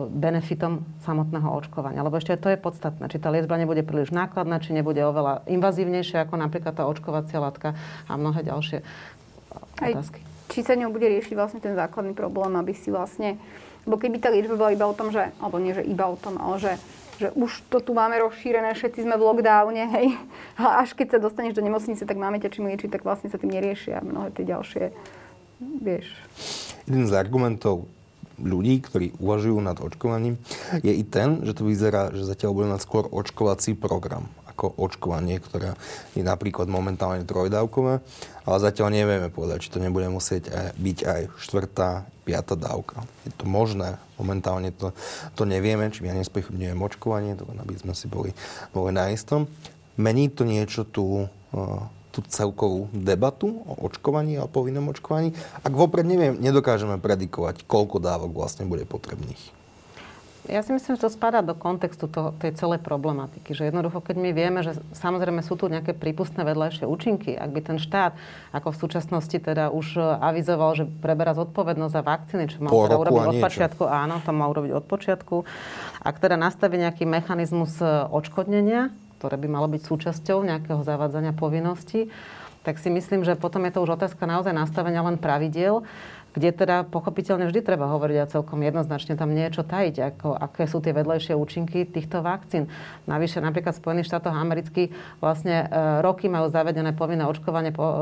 benefitom 0.07 0.87
samotného 1.03 1.51
očkovania. 1.51 1.99
Lebo 1.99 2.15
ešte 2.15 2.39
to 2.39 2.47
je 2.47 2.55
podstatné. 2.55 3.11
Či 3.11 3.19
tá 3.19 3.27
liečba 3.27 3.59
nebude 3.59 3.83
príliš 3.83 4.15
nákladná, 4.15 4.63
či 4.63 4.71
nebude 4.71 5.03
oveľa 5.03 5.43
invazívnejšia 5.51 6.23
ako 6.23 6.39
napríklad 6.39 6.79
tá 6.79 6.87
očkovacia 6.87 7.43
látka 7.43 7.75
a 8.07 8.15
mnohé 8.15 8.47
ďalšie 8.47 8.79
otázky. 9.83 10.23
Aj, 10.23 10.33
či 10.55 10.63
sa 10.63 10.79
ňou 10.79 10.95
bude 10.95 11.11
riešiť 11.11 11.35
vlastne 11.35 11.59
ten 11.59 11.75
základný 11.75 12.15
problém, 12.15 12.55
aby 12.55 12.71
si 12.71 12.87
vlastne... 12.87 13.35
Lebo 13.85 14.01
keby 14.01 14.17
tá 14.17 14.33
liečba 14.33 14.57
bola 14.57 14.73
iba 14.73 14.89
o 14.89 14.97
tom, 14.97 15.13
že... 15.13 15.29
Alebo 15.37 15.61
nie, 15.61 15.73
že 15.75 15.85
iba 15.85 16.09
o 16.09 16.17
tom, 16.17 16.41
ale 16.41 16.57
že 16.57 16.71
že 17.19 17.31
už 17.33 17.63
to 17.71 17.79
tu 17.79 17.91
máme 17.95 18.19
rozšírené, 18.19 18.75
všetci 18.75 19.07
sme 19.07 19.15
v 19.15 19.25
lockdowne, 19.25 19.83
hej. 19.95 20.15
A 20.59 20.83
až 20.83 20.95
keď 20.95 21.15
sa 21.15 21.19
dostaneš 21.19 21.55
do 21.55 21.63
nemocnice, 21.63 22.03
tak 22.03 22.19
máme 22.19 22.39
ťa 22.39 22.51
čím 22.51 22.67
liečiť, 22.67 22.91
tak 22.91 23.07
vlastne 23.07 23.31
sa 23.31 23.39
tým 23.39 23.51
neriešia 23.55 24.03
mnohé 24.03 24.31
tie 24.35 24.45
ďalšie, 24.45 24.83
vieš. 25.79 26.11
Jeden 26.85 27.07
z 27.07 27.13
argumentov 27.15 27.89
ľudí, 28.35 28.83
ktorí 28.83 29.15
uvažujú 29.17 29.57
nad 29.63 29.79
očkovaním, 29.79 30.35
je 30.83 30.91
i 30.91 31.03
ten, 31.07 31.39
že 31.47 31.55
to 31.55 31.63
vyzerá, 31.63 32.11
že 32.11 32.27
zatiaľ 32.27 32.51
bude 32.51 32.67
mať 32.67 32.83
skôr 32.83 33.07
očkovací 33.07 33.73
program 33.79 34.27
ako 34.55 34.71
očkovanie, 34.79 35.43
ktoré 35.43 35.75
je 36.15 36.23
napríklad 36.23 36.71
momentálne 36.71 37.27
trojdávkové, 37.27 37.99
ale 38.47 38.57
zatiaľ 38.63 38.87
nevieme 38.95 39.27
povedať, 39.27 39.67
či 39.67 39.71
to 39.75 39.83
nebude 39.83 40.07
musieť 40.07 40.47
byť 40.79 40.97
aj 41.03 41.21
štvrtá, 41.43 42.07
piata 42.25 42.57
dávka. 42.57 43.05
Je 43.27 43.35
to 43.35 43.45
možné, 43.45 44.01
momentálne 44.17 44.73
to, 44.73 44.95
to 45.37 45.45
nevieme, 45.45 45.91
či 45.93 46.07
ja 46.07 46.15
nespochybňujem 46.17 46.79
očkovanie, 46.79 47.37
to 47.37 47.45
aby 47.45 47.75
sme 47.77 47.93
si 47.93 48.09
boli, 48.09 48.33
boli 48.73 48.95
na 48.95 49.13
istom. 49.13 49.45
Mení 49.99 50.31
to 50.33 50.47
niečo 50.47 50.87
tú, 50.87 51.29
tú 52.09 52.19
celkovú 52.25 52.89
debatu 52.95 53.61
o 53.67 53.85
očkovaní 53.91 54.41
a 54.41 54.49
povinnom 54.49 54.89
očkovaní, 54.89 55.37
ak 55.61 55.73
vopred 55.75 56.07
neviem, 56.07 56.39
nedokážeme 56.39 56.97
predikovať, 56.97 57.67
koľko 57.67 58.01
dávok 58.01 58.31
vlastne 58.33 58.65
bude 58.65 58.87
potrebných. 58.87 59.64
Ja 60.45 60.61
si 60.61 60.69
myslím, 60.77 60.93
že 60.93 61.05
to 61.05 61.09
spadá 61.09 61.41
do 61.41 61.57
kontextu 61.57 62.05
toho, 62.05 62.29
tej 62.37 62.53
celej 62.53 62.77
problematiky. 62.85 63.57
Že 63.57 63.73
jednoducho, 63.73 64.01
keď 64.01 64.15
my 64.21 64.29
vieme, 64.29 64.59
že 64.61 64.77
samozrejme 64.93 65.41
sú 65.41 65.57
tu 65.57 65.65
nejaké 65.65 65.97
prípustné 65.97 66.45
vedľajšie 66.45 66.85
účinky, 66.85 67.33
ak 67.33 67.49
by 67.49 67.61
ten 67.65 67.77
štát, 67.81 68.13
ako 68.53 68.69
v 68.69 68.77
súčasnosti 68.77 69.37
teda 69.41 69.73
už 69.73 69.97
avizoval, 70.21 70.77
že 70.77 70.85
preberá 70.85 71.33
zodpovednosť 71.33 71.93
za 71.93 72.01
vakcíny, 72.05 72.43
čo 72.45 72.61
má 72.61 72.69
teda 72.69 72.97
urobiť 73.01 73.25
od 73.25 73.37
počiatku, 73.41 73.83
áno, 73.89 74.21
to 74.21 74.31
má 74.31 74.45
urobiť 74.45 74.71
od 74.77 74.85
počiatku. 74.85 75.35
Ak 76.05 76.21
teda 76.21 76.37
nastaví 76.37 76.77
nejaký 76.77 77.09
mechanizmus 77.09 77.81
e, 77.81 78.05
odškodnenia, 78.13 78.93
ktoré 79.17 79.41
by 79.41 79.47
malo 79.49 79.65
byť 79.65 79.81
súčasťou 79.81 80.45
nejakého 80.45 80.85
zavádzania 80.85 81.33
povinností, 81.33 82.13
tak 82.65 82.81
si 82.81 82.89
myslím, 82.89 83.21
že 83.21 83.37
potom 83.37 83.61
je 83.69 83.77
to 83.77 83.85
už 83.85 83.93
otázka 84.01 84.25
naozaj 84.25 84.49
nastavenia 84.49 85.05
len 85.05 85.21
pravidiel 85.21 85.85
kde 86.35 86.51
teda 86.51 86.83
pochopiteľne 86.91 87.47
vždy 87.47 87.63
treba 87.63 87.87
hovoriť 87.87 88.17
a 88.19 88.29
celkom 88.29 88.59
jednoznačne 88.59 89.15
tam 89.15 89.31
niečo 89.31 89.63
tajiť, 89.63 89.95
ako, 90.13 90.35
aké 90.35 90.67
sú 90.67 90.83
tie 90.83 90.91
vedlejšie 90.91 91.31
účinky 91.31 91.87
týchto 91.87 92.19
vakcín. 92.19 92.67
Navyše 93.07 93.39
napríklad 93.39 93.79
v 93.79 93.81
Spojených 93.81 94.11
štátoch 94.11 94.35
amerických 94.35 94.91
vlastne 95.23 95.65
e, 95.65 96.03
roky 96.03 96.27
majú 96.27 96.51
zavedené 96.51 96.91
povinné 96.91 97.23
očkovanie 97.23 97.71
po, 97.71 97.87
e, 97.87 97.95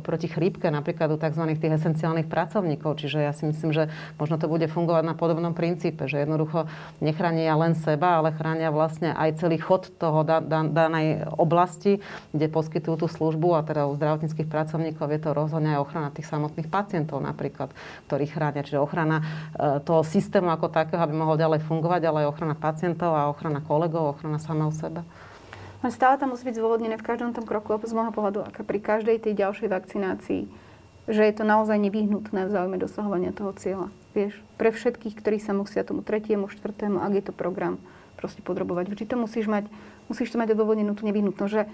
proti 0.00 0.32
chrípke, 0.32 0.72
napríklad 0.72 1.12
u 1.12 1.20
tzv. 1.20 1.44
tých 1.60 1.76
esenciálnych 1.76 2.26
pracovníkov. 2.26 3.04
Čiže 3.04 3.18
ja 3.20 3.36
si 3.36 3.44
myslím, 3.44 3.76
že 3.76 3.92
možno 4.16 4.40
to 4.40 4.48
bude 4.48 4.64
fungovať 4.64 5.04
na 5.04 5.14
podobnom 5.14 5.52
princípe, 5.52 6.08
že 6.08 6.24
jednoducho 6.24 6.64
nechránia 7.04 7.52
len 7.52 7.76
seba, 7.76 8.24
ale 8.24 8.32
chránia 8.32 8.72
vlastne 8.72 9.12
aj 9.12 9.44
celý 9.44 9.60
chod 9.60 9.92
toho 10.00 10.24
da, 10.24 10.40
da, 10.40 10.64
danej 10.64 11.28
oblasti, 11.36 12.00
kde 12.32 12.48
poskytujú 12.48 13.04
tú 13.04 13.06
službu 13.12 13.60
a 13.60 13.60
teda 13.60 13.84
u 13.84 13.92
zdravotníckých 13.92 14.48
pracovníkov 14.48 15.12
je 15.12 15.20
to 15.20 15.30
rozhodne 15.36 15.76
aj 15.76 15.82
ochrana 15.84 16.08
tých 16.08 16.30
samotných 16.30 16.72
pacientov 16.72 17.20
napríklad 17.20 17.73
ktorí 18.06 18.30
chránia. 18.30 18.64
Čiže 18.64 18.82
ochrana 18.82 19.20
e, 19.20 19.24
toho 19.84 20.02
systému 20.06 20.48
ako 20.50 20.72
takého, 20.72 21.00
aby 21.02 21.14
mohol 21.14 21.36
ďalej 21.36 21.66
fungovať, 21.66 22.02
ale 22.06 22.18
aj 22.24 22.30
ochrana 22.30 22.56
pacientov 22.56 23.12
a 23.12 23.28
ochrana 23.28 23.60
kolegov, 23.60 24.16
ochrana 24.16 24.40
samého 24.40 24.72
seba. 24.72 25.04
Stále 25.84 26.16
tam 26.16 26.32
musí 26.32 26.48
byť 26.48 26.56
zdôvodnené 26.56 26.96
v 26.96 27.04
každom 27.04 27.36
tom 27.36 27.44
kroku, 27.44 27.76
z 27.84 27.92
môjho 27.92 28.08
pohľadu, 28.08 28.40
ako 28.48 28.64
pri 28.64 28.80
každej 28.80 29.20
tej 29.20 29.36
ďalšej 29.36 29.68
vakcinácii, 29.68 30.48
že 31.04 31.22
je 31.28 31.34
to 31.36 31.44
naozaj 31.44 31.76
nevyhnutné 31.76 32.48
v 32.48 32.50
záujme 32.50 32.80
dosahovania 32.80 33.36
toho 33.36 33.52
cieľa. 33.52 33.92
Vieš, 34.16 34.40
pre 34.56 34.72
všetkých, 34.72 35.12
ktorí 35.20 35.36
sa 35.36 35.52
musia 35.52 35.84
tomu 35.84 36.00
tretiemu, 36.00 36.48
štvrtému, 36.48 37.04
ak 37.04 37.12
je 37.12 37.24
to 37.28 37.32
program, 37.36 37.76
proste 38.16 38.40
podrobovať. 38.40 38.88
Vždy 38.88 39.04
to 39.04 39.16
musíš 39.20 39.44
mať, 39.44 39.68
musíš 40.08 40.32
to 40.32 40.40
mať 40.40 40.56
odôvodnenú 40.56 40.96
tú 40.96 41.04
nevyhnutnosť, 41.04 41.52
že, 41.52 41.68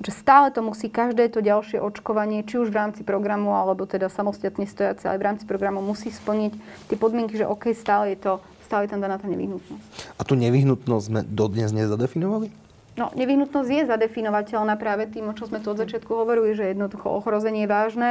že 0.00 0.16
stále 0.16 0.48
to 0.48 0.64
musí 0.64 0.88
každé 0.88 1.28
to 1.28 1.44
ďalšie 1.44 1.76
očkovanie, 1.76 2.40
či 2.48 2.56
už 2.56 2.72
v 2.72 2.78
rámci 2.80 3.04
programu, 3.04 3.52
alebo 3.52 3.84
teda 3.84 4.08
samostatne 4.08 4.64
stojace, 4.64 5.04
ale 5.04 5.20
v 5.20 5.26
rámci 5.28 5.44
programu 5.44 5.84
musí 5.84 6.08
splniť 6.08 6.52
tie 6.88 6.96
podmienky, 6.96 7.36
že 7.36 7.44
OK, 7.44 7.76
stále 7.76 8.16
je 8.16 8.18
to, 8.24 8.32
stále 8.64 8.88
je 8.88 8.96
tam 8.96 9.04
daná 9.04 9.20
tá 9.20 9.28
nevyhnutnosť. 9.28 10.16
A 10.16 10.22
tú 10.24 10.40
nevyhnutnosť 10.40 11.04
sme 11.04 11.20
dodnes 11.28 11.68
nezadefinovali? 11.76 12.48
No, 12.96 13.12
nevyhnutnosť 13.12 13.70
je 13.70 13.82
zadefinovateľná 13.86 14.74
práve 14.80 15.06
tým, 15.08 15.30
o 15.30 15.36
čo 15.36 15.46
sme 15.46 15.62
tu 15.62 15.70
od 15.72 15.78
začiatku 15.78 16.10
hovorili, 16.10 16.56
že 16.56 16.72
jednoducho 16.72 17.06
ochrozenie 17.06 17.64
je 17.64 17.70
vážne. 17.70 18.10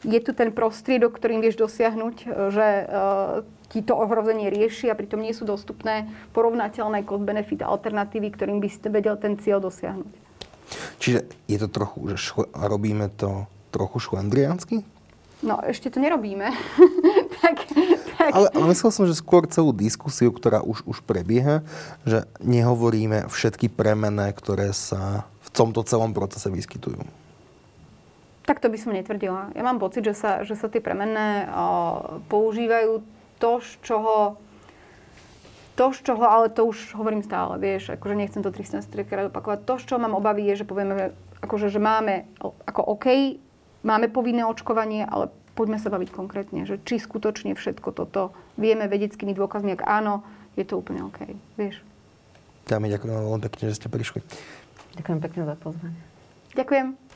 Je 0.00 0.20
tu 0.20 0.32
ten 0.32 0.52
prostriedok, 0.52 1.16
ktorým 1.16 1.44
vieš 1.44 1.60
dosiahnuť, 1.60 2.14
že 2.52 2.68
ti 3.70 3.80
to 3.80 3.94
ohrozenie 3.96 4.48
rieši 4.50 4.90
a 4.90 4.98
pritom 4.98 5.22
nie 5.22 5.30
sú 5.30 5.46
dostupné 5.46 6.10
porovnateľné 6.34 7.06
cost-benefit 7.06 7.62
alternatívy, 7.62 8.34
ktorým 8.34 8.58
by 8.58 8.68
ste 8.72 8.88
vedel 8.92 9.14
ten 9.16 9.38
cieľ 9.40 9.60
dosiahnuť. 9.60 10.12
Čiže 10.98 11.26
je 11.50 11.58
to 11.58 11.68
trochu, 11.68 11.98
že 12.14 12.16
šle, 12.16 12.44
robíme 12.54 13.10
to 13.14 13.46
trochu 13.70 13.98
šlendriánsky? 13.98 14.82
No, 15.40 15.56
ešte 15.64 15.88
to 15.88 16.04
nerobíme. 16.04 16.52
tak, 17.40 17.64
tak. 18.20 18.30
Ale, 18.36 18.52
ale 18.52 18.64
myslel 18.76 18.92
som, 18.92 19.04
že 19.08 19.16
skôr 19.16 19.48
celú 19.48 19.72
diskusiu, 19.72 20.28
ktorá 20.28 20.60
už, 20.60 20.84
už 20.84 21.00
prebieha, 21.00 21.64
že 22.04 22.28
nehovoríme 22.44 23.24
všetky 23.32 23.72
premené, 23.72 24.36
ktoré 24.36 24.76
sa 24.76 25.24
v 25.40 25.48
tomto 25.48 25.80
celom 25.88 26.12
procese 26.12 26.52
vyskytujú. 26.52 27.00
Tak 28.44 28.60
to 28.60 28.68
by 28.68 28.76
som 28.76 28.92
netvrdila. 28.92 29.54
Ja 29.56 29.62
mám 29.64 29.80
pocit, 29.80 30.04
že 30.04 30.12
sa, 30.12 30.44
že 30.44 30.58
sa 30.58 30.68
tie 30.68 30.82
premenné 30.84 31.48
uh, 31.48 32.20
používajú 32.28 33.00
to, 33.40 33.64
z 33.64 33.70
čoho 33.80 34.36
to, 35.80 35.96
z 35.96 36.12
čoho, 36.12 36.28
ale 36.28 36.52
to 36.52 36.68
už 36.68 36.92
hovorím 36.92 37.24
stále, 37.24 37.56
vieš, 37.56 37.96
akože 37.96 38.12
nechcem 38.12 38.44
to 38.44 38.52
300 38.52 38.84
krát 39.08 39.32
opakovať. 39.32 39.64
To, 39.64 39.80
z 39.80 39.88
čoho 39.88 39.96
mám 40.04 40.12
obavy, 40.12 40.44
je, 40.52 40.60
že 40.60 40.68
povieme, 40.68 40.92
že, 40.92 41.06
akože, 41.40 41.72
že 41.72 41.80
máme, 41.80 42.28
ako 42.68 43.00
OK, 43.00 43.40
máme 43.80 44.12
povinné 44.12 44.44
očkovanie, 44.44 45.08
ale 45.08 45.32
poďme 45.56 45.80
sa 45.80 45.88
baviť 45.88 46.12
konkrétne, 46.12 46.68
že 46.68 46.76
či 46.84 47.00
skutočne 47.00 47.56
všetko 47.56 47.96
toto 47.96 48.36
vieme 48.60 48.92
vedeckými 48.92 49.32
dôkazmi, 49.32 49.72
ak 49.80 49.88
áno, 49.88 50.20
je 50.60 50.68
to 50.68 50.76
úplne 50.76 51.00
OK, 51.08 51.32
vieš. 51.56 51.80
Dámy, 52.68 52.92
ďakujem 52.92 53.16
veľmi 53.16 53.44
pekne, 53.48 53.72
že 53.72 53.80
ste 53.80 53.88
prišli. 53.88 54.20
Ďakujem 55.00 55.18
pekne 55.24 55.42
za 55.48 55.56
pozvanie. 55.56 55.96
Ďakujem. 56.60 57.09